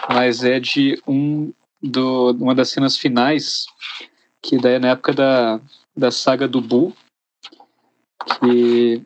mas 0.09 0.43
é 0.43 0.59
de 0.59 1.01
um 1.07 1.53
do 1.81 2.31
uma 2.31 2.55
das 2.55 2.69
cenas 2.69 2.97
finais 2.97 3.65
que 4.41 4.57
daí 4.57 4.75
é 4.75 4.79
na 4.79 4.89
época 4.89 5.13
da, 5.13 5.59
da 5.95 6.11
saga 6.11 6.47
do 6.47 6.61
Buu 6.61 6.93
que 8.39 9.03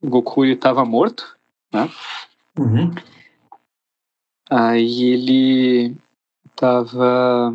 o 0.00 0.08
Goku 0.08 0.44
estava 0.44 0.84
morto, 0.84 1.36
né? 1.72 1.90
Uhum. 2.58 2.94
Aí 4.56 5.02
ele 5.02 5.96
tava. 6.54 7.52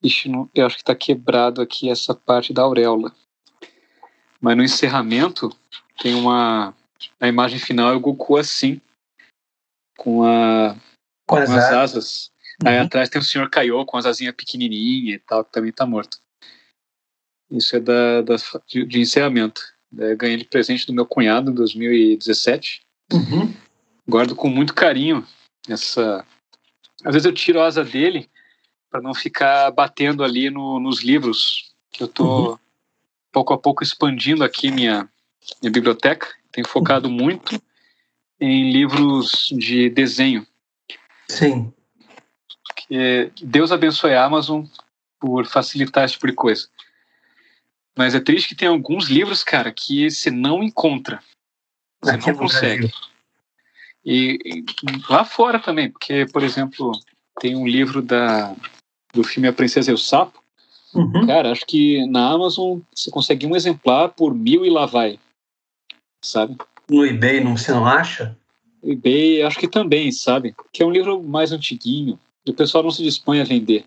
Ixi, 0.00 0.28
não, 0.28 0.48
eu 0.54 0.64
acho 0.64 0.76
que 0.76 0.84
tá 0.84 0.94
quebrado 0.94 1.60
aqui 1.60 1.90
essa 1.90 2.14
parte 2.14 2.52
da 2.52 2.62
auréola. 2.62 3.12
Mas 4.40 4.56
no 4.56 4.62
encerramento 4.62 5.50
tem 6.00 6.14
uma. 6.14 6.72
A 7.18 7.26
imagem 7.26 7.58
final 7.58 7.92
é 7.92 7.96
o 7.96 8.00
Goku 8.00 8.36
assim, 8.36 8.80
com, 9.98 10.22
a, 10.22 10.76
com, 11.26 11.34
as, 11.34 11.50
as 11.50 11.72
asas. 11.72 12.30
Uhum. 12.62 12.70
Aí 12.70 12.78
atrás 12.78 13.08
tem 13.08 13.20
o 13.20 13.24
Sr. 13.24 13.50
Kaiô 13.50 13.84
com 13.84 13.96
as 13.96 14.06
asinhas 14.06 14.36
pequenininhas 14.36 15.16
e 15.16 15.18
tal, 15.18 15.44
que 15.44 15.50
também 15.50 15.72
tá 15.72 15.84
morto. 15.84 16.18
Isso 17.50 17.74
é 17.74 17.80
da, 17.80 18.22
da 18.22 18.36
de, 18.68 18.86
de 18.86 19.00
encerramento. 19.00 19.60
Eu 19.98 20.16
ganhei 20.16 20.36
de 20.36 20.44
presente 20.44 20.86
do 20.86 20.92
meu 20.92 21.06
cunhado 21.06 21.50
em 21.50 21.54
2017. 21.54 22.82
Uhum. 23.12 23.52
Guardo 24.08 24.36
com 24.36 24.48
muito 24.48 24.74
carinho 24.74 25.26
essa. 25.68 26.24
Às 27.04 27.14
vezes 27.14 27.26
eu 27.26 27.32
tiro 27.32 27.60
a 27.60 27.66
asa 27.66 27.84
dele 27.84 28.28
para 28.90 29.00
não 29.00 29.14
ficar 29.14 29.70
batendo 29.70 30.22
ali 30.22 30.50
no, 30.50 30.78
nos 30.78 31.02
livros 31.02 31.72
que 31.90 32.02
eu 32.02 32.08
tô 32.08 32.52
uhum. 32.52 32.58
pouco 33.30 33.54
a 33.54 33.58
pouco 33.58 33.82
expandindo 33.82 34.44
aqui 34.44 34.70
minha, 34.70 35.08
minha 35.60 35.72
biblioteca. 35.72 36.28
Tenho 36.50 36.68
focado 36.68 37.08
uhum. 37.08 37.14
muito 37.14 37.60
em 38.40 38.70
livros 38.70 39.48
de 39.52 39.88
desenho. 39.88 40.46
Sim. 41.28 41.72
Que 42.76 43.30
Deus 43.42 43.72
abençoe 43.72 44.14
a 44.14 44.24
Amazon 44.24 44.64
por 45.18 45.46
facilitar 45.46 46.04
esse 46.04 46.14
tipo 46.14 46.26
de 46.26 46.34
coisa. 46.34 46.68
Mas 47.96 48.14
é 48.14 48.20
triste 48.20 48.48
que 48.48 48.54
tem 48.54 48.68
alguns 48.68 49.08
livros, 49.08 49.44
cara, 49.44 49.70
que 49.70 50.10
você 50.10 50.30
não 50.30 50.62
encontra. 50.62 51.22
Você 52.02 52.10
Aqui 52.10 52.32
não 52.32 52.38
consegue. 52.38 52.92
E, 54.04 54.38
e 54.44 54.64
lá 55.08 55.24
fora 55.24 55.58
também, 55.58 55.90
porque, 55.90 56.26
por 56.32 56.42
exemplo, 56.42 56.92
tem 57.40 57.56
um 57.56 57.66
livro 57.66 58.02
da, 58.02 58.54
do 59.12 59.22
filme 59.22 59.48
A 59.48 59.52
Princesa 59.52 59.90
e 59.90 59.94
o 59.94 59.98
Sapo. 59.98 60.42
Uhum. 60.94 61.26
Cara, 61.26 61.52
acho 61.52 61.64
que 61.66 62.04
na 62.06 62.30
Amazon 62.30 62.80
você 62.94 63.10
consegue 63.10 63.46
um 63.46 63.56
exemplar 63.56 64.10
por 64.10 64.34
mil 64.34 64.64
e 64.64 64.70
lá 64.70 64.86
vai. 64.86 65.18
Sabe? 66.22 66.56
No 66.90 67.06
eBay, 67.06 67.42
não, 67.42 67.56
você 67.56 67.72
não 67.72 67.86
acha? 67.86 68.36
EBay, 68.82 69.42
acho 69.42 69.58
que 69.58 69.68
também, 69.68 70.10
sabe? 70.10 70.54
Que 70.72 70.82
é 70.82 70.86
um 70.86 70.90
livro 70.90 71.22
mais 71.22 71.52
antiguinho 71.52 72.18
e 72.44 72.50
o 72.50 72.54
pessoal 72.54 72.82
não 72.82 72.90
se 72.90 73.02
dispõe 73.02 73.40
a 73.40 73.44
vender 73.44 73.86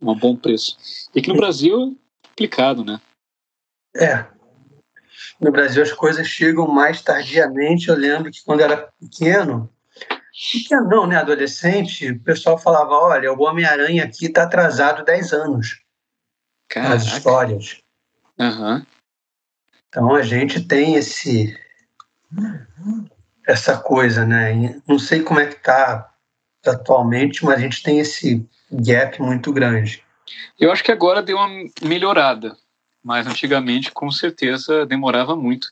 a 0.00 0.10
um 0.10 0.14
bom 0.14 0.36
preço. 0.36 0.76
E 1.14 1.18
aqui 1.18 1.28
no 1.28 1.36
Brasil 1.36 1.98
é 2.24 2.28
complicado, 2.28 2.84
né? 2.84 3.00
É. 3.96 4.37
No 5.40 5.52
Brasil 5.52 5.82
as 5.82 5.92
coisas 5.92 6.26
chegam 6.26 6.66
mais 6.66 7.00
tardiamente. 7.02 7.88
Eu 7.88 7.96
lembro 7.96 8.30
que 8.30 8.42
quando 8.44 8.60
era 8.60 8.88
pequeno, 9.00 9.72
pequeno 10.52 10.88
não, 10.88 11.06
né, 11.06 11.16
adolescente, 11.16 12.10
o 12.10 12.20
pessoal 12.20 12.58
falava, 12.58 12.92
olha, 12.92 13.32
o 13.32 13.42
Homem-Aranha 13.42 14.04
aqui 14.04 14.26
está 14.26 14.44
atrasado 14.44 15.04
10 15.04 15.32
anos 15.32 15.80
nas 16.74 17.04
Caraca. 17.04 17.04
histórias. 17.04 17.80
Aham. 18.38 18.86
Então 19.88 20.14
a 20.14 20.22
gente 20.22 20.62
tem 20.66 20.94
esse 20.94 21.58
essa 23.46 23.78
coisa, 23.78 24.26
né? 24.26 24.80
Não 24.86 24.98
sei 24.98 25.22
como 25.22 25.40
é 25.40 25.46
que 25.46 25.56
está 25.56 26.12
atualmente, 26.66 27.44
mas 27.44 27.58
a 27.58 27.60
gente 27.60 27.82
tem 27.82 27.98
esse 27.98 28.46
gap 28.70 29.20
muito 29.22 29.52
grande. 29.52 30.04
Eu 30.60 30.70
acho 30.70 30.84
que 30.84 30.92
agora 30.92 31.22
deu 31.22 31.38
uma 31.38 31.48
melhorada, 31.82 32.54
mas 33.08 33.26
antigamente 33.26 33.90
com 33.90 34.10
certeza 34.10 34.84
demorava 34.84 35.34
muito. 35.34 35.68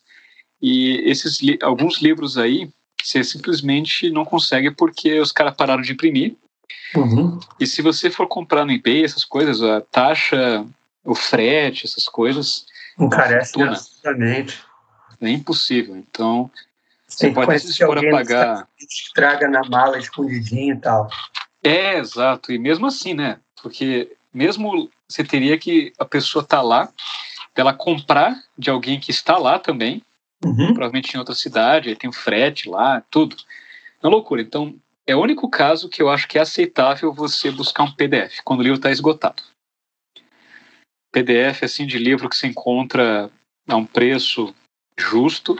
E 0.60 1.02
esses 1.04 1.42
li- 1.42 1.58
alguns 1.62 2.00
livros 2.00 2.38
aí 2.38 2.70
você 3.02 3.22
simplesmente 3.22 4.08
não 4.10 4.24
consegue 4.24 4.70
porque 4.70 5.20
os 5.20 5.32
caras 5.32 5.54
pararam 5.54 5.82
de 5.82 5.92
imprimir. 5.92 6.34
Uhum. 6.96 7.38
E 7.60 7.66
se 7.66 7.82
você 7.82 8.10
for 8.10 8.26
comprar 8.26 8.64
no 8.64 8.72
eBay 8.72 9.04
essas 9.04 9.22
coisas, 9.22 9.62
a 9.62 9.82
taxa, 9.82 10.64
o 11.04 11.14
frete, 11.14 11.84
essas 11.86 12.08
coisas, 12.08 12.64
Encarece 12.98 13.52
Fortuna. 13.52 13.72
absurdamente. 13.72 14.58
é 15.20 15.28
impossível. 15.28 15.94
Então 15.94 16.50
você 17.06 17.30
pode 17.30 17.58
se 17.60 17.66
dispor 17.66 17.98
a 17.98 18.10
pagar. 18.10 18.66
Traga 19.14 19.46
na 19.46 19.60
mala 19.68 19.98
escondidinho 19.98 20.74
e 20.74 20.80
tal. 20.80 21.10
É, 21.62 21.98
exato. 21.98 22.50
E 22.50 22.58
mesmo 22.58 22.86
assim, 22.86 23.12
né? 23.12 23.38
Porque 23.62 24.10
mesmo 24.32 24.90
você 25.08 25.24
teria 25.24 25.58
que 25.58 25.92
a 25.98 26.04
pessoa 26.04 26.44
tá 26.44 26.60
lá, 26.60 26.92
ela 27.54 27.72
comprar 27.72 28.42
de 28.58 28.70
alguém 28.70 29.00
que 29.00 29.10
está 29.10 29.38
lá 29.38 29.58
também, 29.58 30.02
Uhum. 30.44 30.74
provavelmente 30.74 31.14
em 31.14 31.18
outra 31.18 31.34
cidade, 31.34 31.88
aí 31.88 31.96
tem 31.96 32.10
o 32.10 32.12
frete 32.12 32.68
lá, 32.68 33.00
tudo. 33.10 33.34
É 34.02 34.06
uma 34.06 34.12
loucura. 34.12 34.42
Então, 34.42 34.78
é 35.06 35.16
o 35.16 35.20
único 35.20 35.48
caso 35.48 35.88
que 35.88 36.02
eu 36.02 36.10
acho 36.10 36.28
que 36.28 36.38
é 36.38 36.42
aceitável 36.42 37.12
você 37.12 37.50
buscar 37.50 37.84
um 37.84 37.92
PDF, 37.92 38.42
quando 38.44 38.60
o 38.60 38.62
livro 38.62 38.76
está 38.76 38.90
esgotado. 38.90 39.42
PDF, 41.10 41.62
assim, 41.62 41.86
de 41.86 41.98
livro 41.98 42.28
que 42.28 42.36
você 42.36 42.46
encontra 42.46 43.30
a 43.66 43.76
um 43.76 43.86
preço 43.86 44.54
justo, 44.98 45.58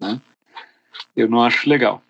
né? 0.00 0.20
Eu 1.14 1.28
não 1.28 1.42
acho 1.42 1.68
legal. 1.68 2.02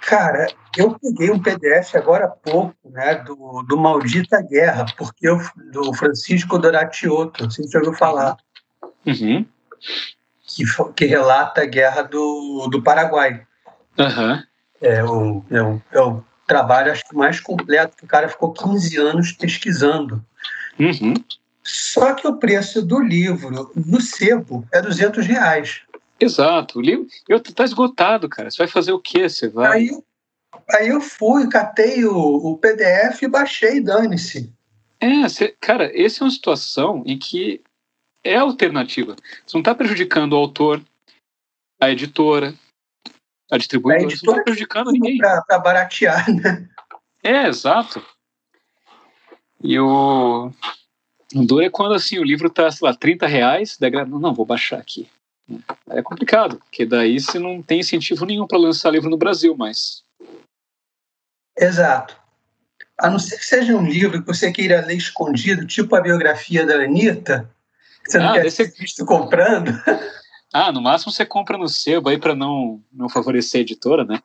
Cara, 0.00 0.46
eu 0.76 0.98
peguei 0.98 1.30
um 1.30 1.40
PDF 1.40 1.94
agora 1.94 2.26
há 2.26 2.28
pouco, 2.28 2.74
né, 2.84 3.16
do, 3.16 3.62
do 3.68 3.76
Maldita 3.76 4.40
Guerra, 4.42 4.86
porque 4.96 5.28
eu, 5.28 5.38
do 5.72 5.92
Francisco 5.92 6.58
não 6.58 7.50
sei 7.50 7.64
se 7.64 7.70
você 7.70 7.78
ouviu 7.78 7.94
falar, 7.94 8.36
Uhum. 9.06 9.46
que, 10.46 10.64
que 10.94 11.06
relata 11.06 11.62
a 11.62 11.66
guerra 11.66 12.02
do, 12.02 12.68
do 12.70 12.82
Paraguai. 12.82 13.42
Aham. 13.98 14.44
É 14.80 15.02
o, 15.02 15.44
é, 15.50 15.62
o, 15.62 15.82
é 15.92 16.00
o 16.00 16.24
trabalho, 16.46 16.92
acho 16.92 17.04
que 17.08 17.16
mais 17.16 17.40
completo, 17.40 17.96
que 17.96 18.04
o 18.04 18.08
cara 18.08 18.28
ficou 18.28 18.52
15 18.52 18.96
anos 18.98 19.32
pesquisando. 19.32 20.24
Uhum. 20.78 21.14
Só 21.62 22.14
que 22.14 22.26
o 22.26 22.36
preço 22.36 22.80
do 22.82 23.00
livro 23.00 23.72
no 23.74 24.00
sebo 24.00 24.66
é 24.72 24.80
200 24.80 25.26
reais. 25.26 25.82
Exato. 26.20 26.78
O 26.78 26.82
livro 26.82 27.06
eu, 27.28 27.40
tá 27.40 27.64
esgotado, 27.64 28.28
cara. 28.28 28.50
Você 28.50 28.58
vai 28.58 28.68
fazer 28.68 28.92
o 28.92 29.00
quê? 29.00 29.28
Você 29.28 29.48
vai. 29.48 29.78
Aí, 29.78 29.88
eu- 29.88 30.04
aí 30.70 30.88
eu 30.88 31.00
fui, 31.00 31.48
catei 31.48 32.04
o, 32.04 32.16
o 32.16 32.58
PDF 32.58 33.22
e 33.22 33.28
baixei, 33.28 33.80
dane-se. 33.80 34.52
É, 35.00 35.22
você- 35.22 35.56
cara, 35.60 35.90
essa 35.98 36.22
é 36.22 36.24
uma 36.24 36.30
situação 36.30 37.02
em 37.06 37.18
que 37.18 37.62
é 38.24 38.36
alternativa. 38.36 39.14
Você 39.46 39.56
não 39.56 39.60
está 39.60 39.74
prejudicando 39.74 40.32
o 40.32 40.36
autor, 40.36 40.82
a 41.80 41.90
editora, 41.90 42.54
a 43.50 43.56
distribuidora, 43.56 44.02
A 44.02 44.06
não 44.06 44.10
editora 44.10 44.32
está 44.38 44.44
prejudicando 44.44 44.90
ninguém. 44.90 45.18
Para 45.18 45.58
baratear, 45.58 46.26
né? 46.34 46.68
É, 47.22 47.46
exato. 47.46 48.04
E 49.62 49.78
o, 49.78 50.50
o 51.34 51.46
duro 51.46 51.64
é 51.64 51.70
quando 51.70 51.94
assim, 51.94 52.18
o 52.18 52.24
livro 52.24 52.48
está, 52.48 52.70
sei 52.70 52.86
lá, 52.88 52.94
30 52.94 53.26
reais, 53.26 53.76
daí 53.78 53.90
não, 53.90 54.18
não, 54.18 54.34
vou 54.34 54.46
baixar 54.46 54.78
aqui. 54.78 55.08
É 55.88 56.02
complicado, 56.02 56.58
porque 56.58 56.84
daí 56.84 57.18
você 57.18 57.38
não 57.38 57.62
tem 57.62 57.80
incentivo 57.80 58.26
nenhum 58.26 58.46
para 58.46 58.58
lançar 58.58 58.90
livro 58.90 59.08
no 59.08 59.16
Brasil, 59.16 59.56
mas. 59.56 60.02
Exato. 61.56 62.16
A 62.98 63.08
não 63.08 63.18
ser 63.18 63.38
que 63.38 63.46
seja 63.46 63.74
um 63.76 63.84
livro 63.86 64.20
que 64.20 64.26
você 64.26 64.52
queira 64.52 64.84
ler 64.84 64.96
escondido, 64.96 65.66
tipo 65.66 65.94
a 65.94 66.00
biografia 66.00 66.66
da 66.66 66.74
Anitta, 66.74 67.50
que 68.04 68.10
você 68.10 68.18
não 68.18 68.28
Ah, 68.28 68.32
quer 68.32 68.38
deve 68.38 68.50
ser 68.50 68.72
visto 68.72 69.04
comprando. 69.04 69.70
Ah, 70.50 70.72
no 70.72 70.80
máximo 70.80 71.12
você 71.12 71.26
compra 71.26 71.58
no 71.58 71.68
sebo 71.68 72.08
aí 72.08 72.16
para 72.16 72.34
não, 72.34 72.82
não 72.90 73.06
favorecer 73.06 73.58
a 73.58 73.60
editora, 73.60 74.02
né? 74.02 74.18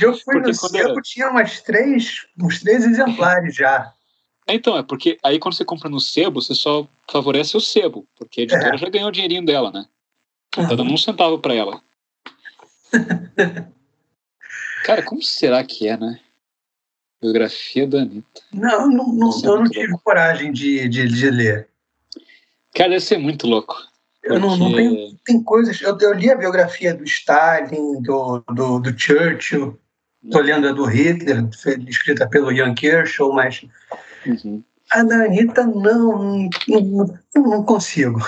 Eu 0.00 0.14
fui 0.14 0.22
Porque 0.38 0.52
no 0.52 0.56
quando 0.56 0.56
sebo, 0.56 0.90
era- 0.90 1.02
tinha 1.02 1.28
umas 1.28 1.60
três, 1.60 2.24
uns 2.40 2.60
três 2.60 2.84
exemplares 2.84 3.56
já. 3.56 3.92
Então, 4.48 4.78
é 4.78 4.82
porque 4.84 5.18
aí 5.24 5.40
quando 5.40 5.54
você 5.56 5.64
compra 5.64 5.90
no 5.90 5.98
sebo, 5.98 6.40
você 6.40 6.54
só 6.54 6.86
favorece 7.10 7.56
o 7.56 7.60
sebo, 7.60 8.06
porque 8.16 8.42
a 8.42 8.44
editora 8.44 8.76
É. 8.76 8.78
já 8.78 8.88
ganhou 8.88 9.08
o 9.08 9.12
dinheirinho 9.12 9.44
dela, 9.44 9.72
né? 9.72 9.86
Tá 10.66 10.74
dando 10.74 10.92
um 10.92 10.96
centavo 10.96 11.38
para 11.38 11.54
ela. 11.54 11.80
Cara, 14.84 15.02
como 15.02 15.22
será 15.22 15.62
que 15.64 15.86
é, 15.88 15.96
né? 15.96 16.18
Biografia 17.20 17.86
da 17.86 17.98
Anitta. 18.02 18.40
Não, 18.52 18.88
não, 18.88 19.12
não- 19.12 19.40
eu 19.44 19.56
não 19.58 19.64
tive 19.68 19.88
louco. 19.88 20.04
coragem 20.04 20.52
de, 20.52 20.88
de, 20.88 21.06
de 21.08 21.30
ler. 21.30 21.68
Cara, 22.74 22.90
deve 22.90 23.00
ser 23.00 23.18
muito 23.18 23.46
louco. 23.46 23.76
Eu 24.22 24.38
não, 24.38 24.56
não 24.56 24.74
tenho, 24.74 25.16
tem 25.24 25.42
coisas. 25.42 25.80
Eu, 25.80 25.96
eu 26.00 26.12
li 26.14 26.30
a 26.30 26.36
biografia 26.36 26.94
do 26.94 27.02
Stalin, 27.04 28.00
do, 28.02 28.42
do, 28.54 28.78
do 28.78 28.98
Churchill, 28.98 29.78
estou 30.24 30.42
lendo 30.42 30.68
a 30.68 30.72
do 30.72 30.84
Hitler, 30.84 31.48
escrita 31.88 32.28
pelo 32.28 32.52
Ian 32.52 32.74
Kershaw, 32.74 33.32
mas 33.32 33.64
Uhum. 34.26 34.62
a 34.90 35.02
da 35.04 35.24
Anitta 35.24 35.64
não, 35.64 36.40
não, 36.68 36.80
não, 37.34 37.42
não 37.42 37.64
consigo. 37.64 38.20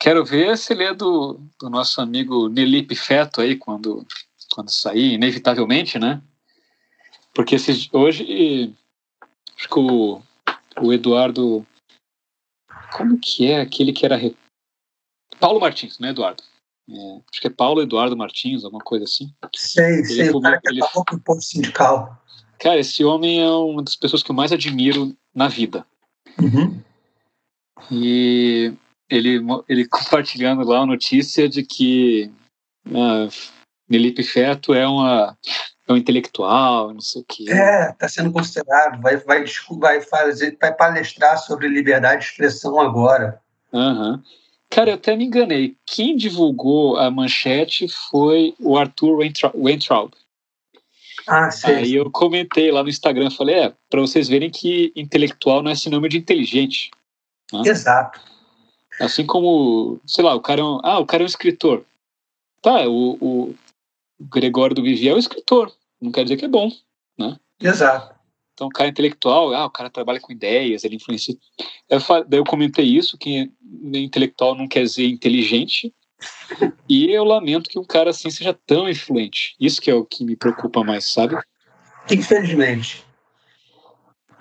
Quero 0.00 0.24
ver 0.24 0.56
se 0.56 0.72
ele 0.72 0.84
é 0.84 0.94
do, 0.94 1.38
do 1.60 1.68
nosso 1.68 2.00
amigo 2.00 2.48
Nelipe 2.48 2.96
Feto 2.96 3.42
aí, 3.42 3.54
quando, 3.54 4.06
quando 4.50 4.70
sair, 4.70 5.12
inevitavelmente, 5.12 5.98
né? 5.98 6.22
Porque 7.34 7.54
esses, 7.56 7.86
hoje, 7.92 8.74
acho 9.56 9.68
que 9.68 9.78
o, 9.78 10.22
o 10.80 10.92
Eduardo. 10.92 11.66
Como 12.96 13.18
que 13.20 13.46
é 13.46 13.60
aquele 13.60 13.92
que 13.92 14.06
era. 14.06 14.16
re- 14.16 14.34
Paulo 15.38 15.60
Martins, 15.60 15.98
não 15.98 16.08
é 16.08 16.12
Eduardo? 16.12 16.42
É, 16.88 17.20
acho 17.30 17.40
que 17.40 17.46
é 17.46 17.50
Paulo 17.50 17.82
Eduardo 17.82 18.16
Martins, 18.16 18.64
alguma 18.64 18.82
coisa 18.82 19.04
assim. 19.04 19.32
Sei, 19.54 20.02
sei, 20.04 20.30
o 20.30 20.40
cara 20.40 20.60
que 20.60 20.68
ele- 20.70 20.82
acabou 20.82 21.04
com 21.04 21.16
o 21.16 21.20
posto 21.20 21.42
sindical. 21.44 22.20
Cara, 22.58 22.80
esse 22.80 23.04
homem 23.04 23.40
é 23.42 23.48
uma 23.50 23.82
das 23.82 23.96
pessoas 23.96 24.22
que 24.22 24.30
eu 24.30 24.34
mais 24.34 24.50
admiro 24.50 25.14
na 25.34 25.46
vida. 25.46 25.86
Uhum. 26.38 26.82
E 27.92 28.74
ele, 29.10 29.40
ele 29.68 29.86
compartilhando 29.88 30.64
lá 30.64 30.80
a 30.80 30.86
notícia 30.86 31.48
de 31.48 31.62
que 31.62 32.30
ah, 32.94 33.28
Nelipe 33.88 34.22
Feto 34.22 34.72
é, 34.72 34.86
uma, 34.86 35.36
é 35.88 35.92
um 35.92 35.96
intelectual, 35.96 36.94
não 36.94 37.00
sei 37.00 37.22
o 37.22 37.24
quê. 37.28 37.44
É, 37.48 37.90
está 37.90 38.08
sendo 38.08 38.32
considerado, 38.32 39.00
vai, 39.00 39.16
vai, 39.16 39.44
vai 39.78 40.00
fazer, 40.00 40.56
vai 40.60 40.72
palestrar 40.72 41.38
sobre 41.38 41.68
liberdade 41.68 42.22
de 42.22 42.26
expressão 42.28 42.80
agora. 42.80 43.40
Aham. 43.72 44.22
Cara, 44.70 44.90
eu 44.90 44.94
até 44.94 45.16
me 45.16 45.24
enganei. 45.24 45.76
Quem 45.84 46.16
divulgou 46.16 46.96
a 46.96 47.10
manchete 47.10 47.88
foi 47.88 48.54
o 48.60 48.78
Arthur 48.78 49.18
Weintra- 49.18 49.52
Weintraub. 49.52 50.12
Ah, 51.26 51.50
sei. 51.50 51.74
Aí 51.74 51.94
eu 51.94 52.08
comentei 52.08 52.70
lá 52.70 52.82
no 52.82 52.88
Instagram, 52.88 53.30
falei, 53.30 53.56
é, 53.56 53.72
para 53.90 54.00
vocês 54.00 54.28
verem 54.28 54.48
que 54.48 54.92
intelectual 54.94 55.60
não 55.60 55.72
é 55.72 55.74
sinônimo 55.74 56.08
de 56.08 56.18
inteligente. 56.18 56.90
Exato. 57.64 58.20
Assim 59.00 59.24
como, 59.24 59.98
sei 60.06 60.22
lá, 60.22 60.34
o 60.34 60.40
cara 60.40 60.60
é 60.60 60.64
um, 60.64 60.78
ah, 60.82 60.98
o 60.98 61.06
cara 61.06 61.22
é 61.22 61.24
um 61.24 61.26
escritor. 61.26 61.84
Tá, 62.60 62.86
o, 62.86 63.16
o 63.20 63.54
Gregório 64.20 64.76
do 64.76 64.82
Vivier 64.82 65.12
é 65.12 65.16
um 65.16 65.18
escritor. 65.18 65.72
Não 66.00 66.12
quer 66.12 66.24
dizer 66.24 66.36
que 66.36 66.44
é 66.44 66.48
bom. 66.48 66.70
Exato. 67.60 68.14
então 68.54 68.68
o 68.68 68.70
cara 68.70 68.88
é 68.88 68.90
intelectual, 68.90 69.54
ah, 69.54 69.66
o 69.66 69.70
cara 69.70 69.90
trabalha 69.90 70.20
com 70.20 70.32
ideias, 70.32 70.82
ele 70.82 70.96
influencia. 70.96 71.36
Eu, 71.88 71.98
daí 72.26 72.40
eu 72.40 72.44
comentei 72.44 72.86
isso, 72.86 73.18
que 73.18 73.50
intelectual 73.92 74.54
não 74.54 74.66
quer 74.66 74.82
dizer 74.82 75.06
inteligente, 75.06 75.94
e 76.88 77.10
eu 77.10 77.24
lamento 77.24 77.68
que 77.68 77.78
um 77.78 77.84
cara 77.84 78.10
assim 78.10 78.30
seja 78.30 78.58
tão 78.66 78.88
influente. 78.88 79.54
Isso 79.60 79.80
que 79.80 79.90
é 79.90 79.94
o 79.94 80.04
que 80.04 80.24
me 80.24 80.36
preocupa 80.36 80.82
mais, 80.82 81.12
sabe? 81.12 81.38
Infelizmente. 82.10 83.04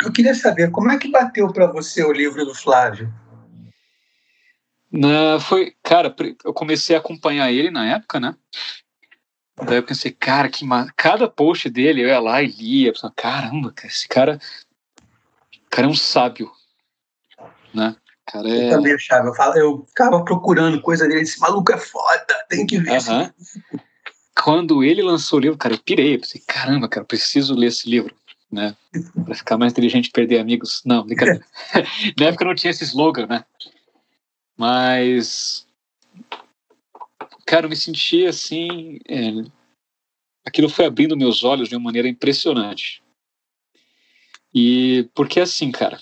Eu 0.03 0.11
queria 0.11 0.33
saber, 0.33 0.71
como 0.71 0.91
é 0.91 0.97
que 0.97 1.09
bateu 1.09 1.51
para 1.51 1.67
você 1.67 2.03
o 2.03 2.13
livro 2.13 2.45
do 2.45 2.55
Flávio? 2.55 3.13
Na, 4.91 5.39
foi, 5.39 5.75
cara, 5.83 6.13
eu 6.43 6.53
comecei 6.53 6.95
a 6.95 6.99
acompanhar 6.99 7.51
ele 7.51 7.69
na 7.69 7.85
época, 7.85 8.19
né? 8.19 8.35
Daí 9.65 9.77
eu 9.77 9.83
pensei, 9.83 10.11
cara, 10.11 10.49
que 10.49 10.65
ma... 10.65 10.87
cada 10.95 11.27
post 11.27 11.69
dele 11.69 12.01
eu 12.01 12.07
ia 12.07 12.19
lá 12.19 12.41
e 12.41 12.47
lia, 12.47 12.93
pensava, 12.93 13.13
caramba, 13.15 13.73
esse 13.83 14.07
cara, 14.07 14.39
cara 15.69 15.87
é 15.87 15.89
um 15.89 15.95
sábio, 15.95 16.51
né? 17.73 17.95
Cara 18.25 18.49
é... 18.49 18.67
Eu 18.67 18.69
também 18.69 18.93
achava, 18.93 19.27
eu, 19.27 19.35
falo, 19.35 19.57
eu 19.57 19.85
ficava 19.87 20.23
procurando 20.23 20.81
coisa 20.81 21.07
dele, 21.07 21.21
esse 21.21 21.39
maluco 21.39 21.71
é 21.71 21.77
foda, 21.77 22.45
tem 22.49 22.65
que 22.65 22.79
ver. 22.79 22.99
Uhum. 23.09 23.29
Quando 24.41 24.83
ele 24.83 25.01
lançou 25.01 25.37
o 25.37 25.41
livro, 25.41 25.57
cara, 25.57 25.73
eu 25.73 25.79
pirei, 25.79 26.15
eu 26.15 26.19
pensei, 26.21 26.41
caramba, 26.47 26.87
cara, 26.87 27.05
preciso 27.05 27.53
ler 27.53 27.67
esse 27.67 27.89
livro, 27.89 28.15
né? 28.49 28.75
Pra 29.25 29.35
ficar 29.35 29.57
mais 29.57 29.73
inteligente 29.73 30.11
perder 30.11 30.39
amigos. 30.39 30.81
Não, 30.85 31.03
brincadeira. 31.05 31.43
na 32.17 32.27
época 32.27 32.45
não 32.45 32.55
tinha 32.55 32.71
esse 32.71 32.85
slogan, 32.85 33.27
né? 33.27 33.43
Mas 34.59 35.65
cara, 37.49 37.65
eu 37.65 37.69
me 37.69 37.75
senti 37.75 38.27
assim. 38.27 38.99
É, 39.07 39.31
aquilo 40.45 40.69
foi 40.69 40.85
abrindo 40.85 41.17
meus 41.17 41.43
olhos 41.43 41.67
de 41.67 41.75
uma 41.75 41.83
maneira 41.85 42.07
impressionante. 42.07 43.01
E 44.53 45.09
porque 45.15 45.39
assim, 45.39 45.71
cara, 45.71 45.99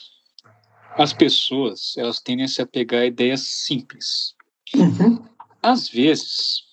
as 0.98 1.14
pessoas 1.14 1.96
elas 1.98 2.20
tendem 2.20 2.46
a 2.46 2.50
se 2.50 2.62
apegar 2.62 3.02
a 3.02 3.06
ideias 3.06 3.42
simples. 3.42 4.36
Uhum. 4.76 5.24
Às 5.64 5.88
vezes, 5.88 6.64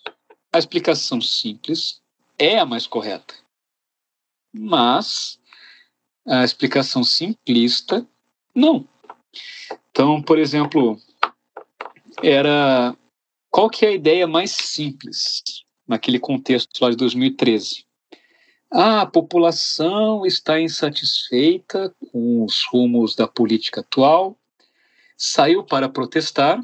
a 0.53 0.59
explicação 0.59 1.21
simples 1.21 2.01
é 2.39 2.59
a 2.59 2.67
mais 2.67 2.87
correta, 2.87 3.35
mas 4.53 5.39
a 6.27 6.43
explicação 6.45 7.05
simplista 7.05 8.07
não. 8.55 8.89
Então, 9.91 10.21
por 10.21 10.39
exemplo, 10.39 11.01
era 12.23 12.97
qual 13.55 13.71
que 13.71 13.87
é 13.87 13.91
a 13.91 13.93
ideia 13.93 14.27
mais 14.27 14.51
simples 14.51 15.43
naquele 15.87 16.19
contexto 16.19 16.81
lá 16.81 16.91
de 16.91 16.97
2013? 16.97 17.85
Ah, 18.69 19.03
a 19.03 19.07
população 19.07 20.27
está 20.27 20.61
insatisfeita 20.61 21.95
com 22.11 22.45
os 22.45 22.65
rumos 22.73 23.15
da 23.15 23.29
política 23.29 23.81
atual, 23.81 24.37
saiu 25.17 25.63
para 25.63 25.89
protestar, 25.89 26.61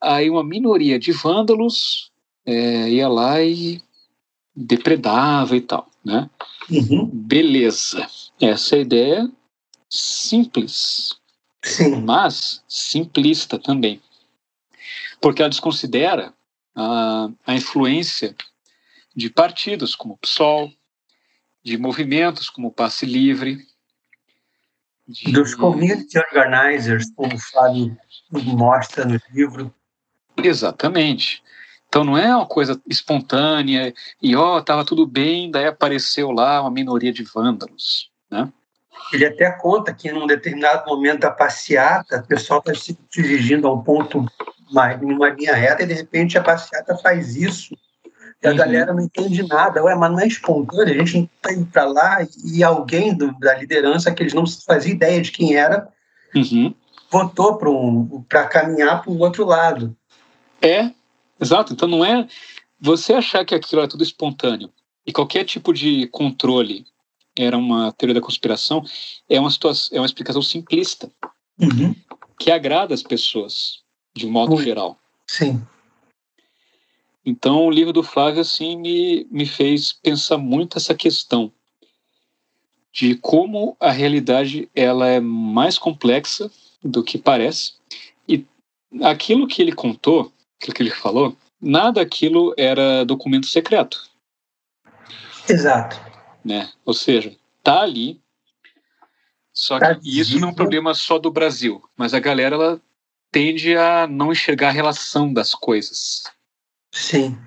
aí 0.00 0.30
uma 0.30 0.42
minoria 0.42 0.98
de 0.98 1.12
vândalos 1.12 2.10
é, 2.46 2.88
ia 2.88 3.08
lá 3.08 3.42
e 3.42 3.82
depredava 4.56 5.54
e 5.54 5.60
tal, 5.60 5.90
né? 6.02 6.30
Uhum. 6.70 7.04
Beleza, 7.12 8.08
essa 8.40 8.76
é 8.76 8.78
a 8.78 8.82
ideia 8.82 9.30
simples, 9.90 11.18
Sim. 11.62 12.00
mas 12.00 12.64
simplista 12.66 13.58
também 13.58 14.00
porque 15.20 15.42
ela 15.42 15.50
desconsidera 15.50 16.32
a, 16.74 17.28
a 17.46 17.54
influência 17.54 18.34
de 19.14 19.28
partidos 19.28 19.96
como 19.96 20.14
o 20.14 20.18
PSOL, 20.18 20.70
de 21.62 21.76
movimentos 21.76 22.48
como 22.48 22.68
o 22.68 22.72
Passe 22.72 23.04
Livre. 23.04 23.58
De... 25.06 25.32
Dos 25.32 25.54
community 25.54 26.18
organizers, 26.18 27.10
como 27.16 27.34
o 27.34 27.38
Fábio 27.38 27.96
mostra 28.30 29.04
no 29.04 29.20
livro. 29.32 29.74
Exatamente. 30.36 31.42
Então 31.88 32.04
não 32.04 32.16
é 32.16 32.34
uma 32.34 32.46
coisa 32.46 32.80
espontânea 32.86 33.94
e 34.22 34.36
ó, 34.36 34.58
estava 34.58 34.84
tudo 34.84 35.06
bem, 35.06 35.50
daí 35.50 35.66
apareceu 35.66 36.30
lá 36.30 36.60
uma 36.60 36.70
minoria 36.70 37.12
de 37.12 37.24
vândalos, 37.24 38.10
né? 38.30 38.52
Ele 39.12 39.24
até 39.24 39.50
conta 39.52 39.94
que 39.94 40.08
em 40.08 40.12
um 40.12 40.26
determinado 40.26 40.84
momento 40.86 41.20
da 41.20 41.30
passeata, 41.30 42.18
o 42.18 42.26
pessoal 42.26 42.60
está 42.60 42.74
se 42.74 42.98
dirigindo 43.10 43.66
a 43.66 43.72
um 43.72 43.82
ponto 43.82 44.26
uma, 44.70 44.94
uma 44.94 45.28
linha 45.30 45.54
reta 45.54 45.82
e 45.82 45.86
de 45.86 45.94
repente 45.94 46.38
a 46.38 46.42
passeata 46.42 46.96
faz 46.96 47.36
isso 47.36 47.74
e 48.42 48.46
a 48.46 48.50
uhum. 48.50 48.56
galera 48.56 48.92
não 48.92 49.02
entende 49.02 49.42
nada. 49.46 49.82
Ué, 49.82 49.94
mas 49.94 50.10
não 50.10 50.20
é 50.20 50.26
espontâneo, 50.26 50.94
a 50.94 50.98
gente 50.98 51.16
não 51.18 51.24
está 51.24 51.52
indo 51.52 51.66
para 51.66 51.84
lá 51.84 52.18
e 52.44 52.62
alguém 52.62 53.16
do, 53.16 53.32
da 53.38 53.54
liderança 53.56 54.12
que 54.12 54.22
eles 54.22 54.34
não 54.34 54.46
faziam 54.46 54.94
ideia 54.94 55.20
de 55.20 55.32
quem 55.32 55.54
era 55.54 55.88
uhum. 56.34 56.74
votou 57.10 57.56
para 57.56 57.70
um, 57.70 58.24
caminhar 58.28 59.02
para 59.02 59.10
o 59.10 59.18
outro 59.18 59.44
lado. 59.44 59.96
É, 60.62 60.90
exato. 61.40 61.72
Então 61.72 61.88
não 61.88 62.04
é 62.04 62.26
você 62.80 63.14
achar 63.14 63.44
que 63.44 63.54
aquilo 63.54 63.82
é 63.82 63.88
tudo 63.88 64.04
espontâneo 64.04 64.70
e 65.04 65.12
qualquer 65.12 65.44
tipo 65.44 65.72
de 65.72 66.06
controle 66.08 66.86
era 67.36 67.56
uma 67.56 67.92
teoria 67.92 68.14
da 68.14 68.20
conspiração 68.20 68.84
é 69.28 69.38
uma 69.38 69.50
situação, 69.50 69.96
é 69.96 70.00
uma 70.00 70.06
explicação 70.06 70.42
simplista 70.42 71.10
uhum. 71.60 71.94
que 72.38 72.50
agrada 72.50 72.94
as 72.94 73.02
pessoas 73.02 73.82
de 74.18 74.26
modo 74.26 74.60
geral. 74.60 74.98
Sim. 75.26 75.62
Então, 77.24 77.66
o 77.66 77.70
livro 77.70 77.92
do 77.92 78.02
Flávio 78.02 78.40
assim 78.40 78.76
me, 78.76 79.26
me 79.30 79.46
fez 79.46 79.92
pensar 79.92 80.38
muito 80.38 80.78
essa 80.78 80.94
questão 80.94 81.52
de 82.92 83.14
como 83.16 83.76
a 83.78 83.90
realidade 83.90 84.68
ela 84.74 85.06
é 85.06 85.20
mais 85.20 85.78
complexa 85.78 86.50
do 86.82 87.04
que 87.04 87.18
parece 87.18 87.74
e 88.26 88.46
aquilo 89.02 89.46
que 89.46 89.60
ele 89.60 89.72
contou, 89.72 90.32
aquilo 90.56 90.74
que 90.74 90.82
ele 90.82 90.90
falou, 90.90 91.36
nada 91.60 92.00
aquilo 92.00 92.54
era 92.56 93.04
documento 93.04 93.46
secreto. 93.46 94.08
Exato. 95.48 96.00
Né? 96.44 96.70
Ou 96.84 96.94
seja, 96.94 97.36
tá 97.62 97.82
ali. 97.82 98.20
Só 99.52 99.78
que 99.78 99.84
tá 99.84 100.00
isso 100.02 100.38
não 100.40 100.48
é 100.48 100.50
um 100.50 100.54
problema 100.54 100.94
só 100.94 101.18
do 101.18 101.30
Brasil, 101.30 101.82
mas 101.96 102.14
a 102.14 102.20
galera 102.20 102.54
ela 102.54 102.80
tende 103.30 103.76
a 103.76 104.06
não 104.06 104.32
enxergar 104.32 104.68
a 104.68 104.72
relação 104.72 105.32
das 105.32 105.54
coisas. 105.54 106.24
Sim. 106.92 107.38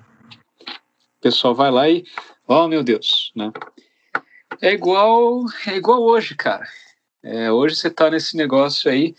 O 1.16 1.20
pessoal 1.20 1.54
vai 1.54 1.70
lá 1.70 1.88
e, 1.88 2.04
oh 2.46 2.68
meu 2.68 2.82
Deus, 2.82 3.32
né? 3.34 3.52
É 4.60 4.72
igual, 4.72 5.44
é 5.66 5.76
igual 5.76 6.02
hoje, 6.02 6.34
cara. 6.34 6.66
É, 7.22 7.50
hoje 7.50 7.76
você 7.76 7.88
está 7.88 8.10
nesse 8.10 8.36
negócio 8.36 8.90
aí. 8.90 9.14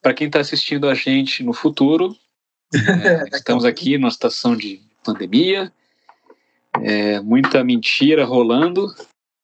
Para 0.00 0.14
quem 0.14 0.28
está 0.28 0.40
assistindo 0.40 0.88
a 0.88 0.94
gente 0.94 1.42
no 1.42 1.52
futuro, 1.52 2.16
é, 2.74 3.36
estamos 3.36 3.64
aqui 3.64 3.98
numa 3.98 4.10
situação 4.10 4.56
de 4.56 4.80
pandemia, 5.04 5.72
é, 6.82 7.20
muita 7.20 7.64
mentira 7.64 8.24
rolando. 8.24 8.86